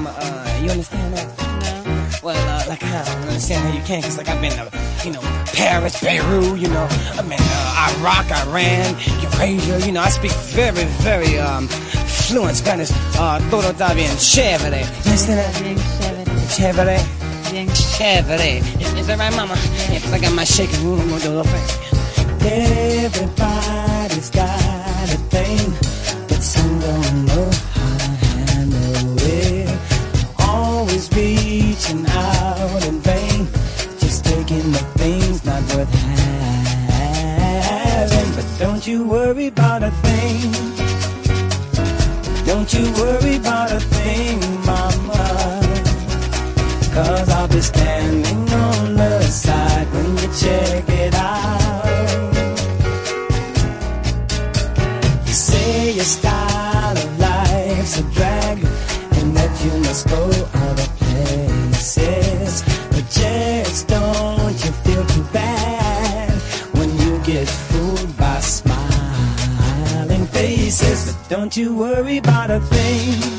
Uh, 0.06 0.60
you 0.64 0.72
understand 0.72 1.14
that? 1.16 1.86
No. 1.86 1.97
Well, 2.24 2.36
uh, 2.50 2.66
like, 2.68 2.84
I 2.84 3.04
don't 3.06 3.22
understand 3.30 3.64
how 3.68 3.74
you 3.74 3.82
can, 3.84 4.02
cause 4.02 4.18
like 4.18 4.28
I've 4.28 4.42
been 4.42 4.52
to, 4.52 4.70
you 5.06 5.12
know, 5.14 5.22
Paris, 5.54 6.02
Beirut, 6.02 6.60
you 6.60 6.68
know, 6.68 6.88
I've 7.18 7.30
been 7.30 7.38
uh, 7.40 7.96
Iraq, 8.00 8.26
Iran, 8.48 8.96
Eurasia, 9.22 9.86
you 9.86 9.92
know, 9.94 10.02
I 10.02 10.10
speak 10.10 10.32
very, 10.52 10.84
very, 11.06 11.38
um, 11.40 11.68
fluent 11.68 12.58
Spanish, 12.58 12.90
uh, 13.18 13.40
todo 13.50 13.72
está 13.72 13.94
bien 13.94 14.10
chévere. 14.18 14.82
You 14.82 15.12
understand 15.12 15.40
that? 15.40 15.54
Chévere. 16.50 16.98
Chévere. 17.98 18.62
Is, 18.82 18.94
is 18.94 19.08
that 19.08 19.20
right, 19.20 19.34
mama? 19.36 19.56
Yeah, 19.90 20.00
'cause 20.00 20.12
I 20.12 20.20
got 20.20 20.34
my 20.34 20.44
shaking 20.44 20.84
room, 20.84 21.00
I'm 21.00 21.10
gonna 21.10 21.22
do 21.22 21.30
a 21.30 21.36
little 21.42 21.52
thing. 21.52 21.66
Everybody's 23.06 24.30
got 24.32 24.50
a 25.14 25.18
thing, 25.30 25.72
but 26.28 26.42
some 26.44 26.80
don't 26.80 27.26
know 27.26 27.50
how 27.74 27.98
to 27.98 28.10
handle 28.26 29.16
it. 29.20 29.70
Always 30.40 31.08
reaching 31.88 32.06
out 32.10 32.86
in 32.86 33.00
vain, 33.00 33.48
just 34.00 34.26
taking 34.26 34.72
the 34.72 34.84
things 34.98 35.46
not 35.46 35.62
worth 35.76 35.94
having. 37.70 38.36
But 38.36 38.46
don't 38.60 38.86
you 38.86 39.04
worry. 39.04 39.47
to 71.58 71.76
worry 71.76 72.20
about 72.20 72.52
a 72.52 72.60
thing. 72.60 73.37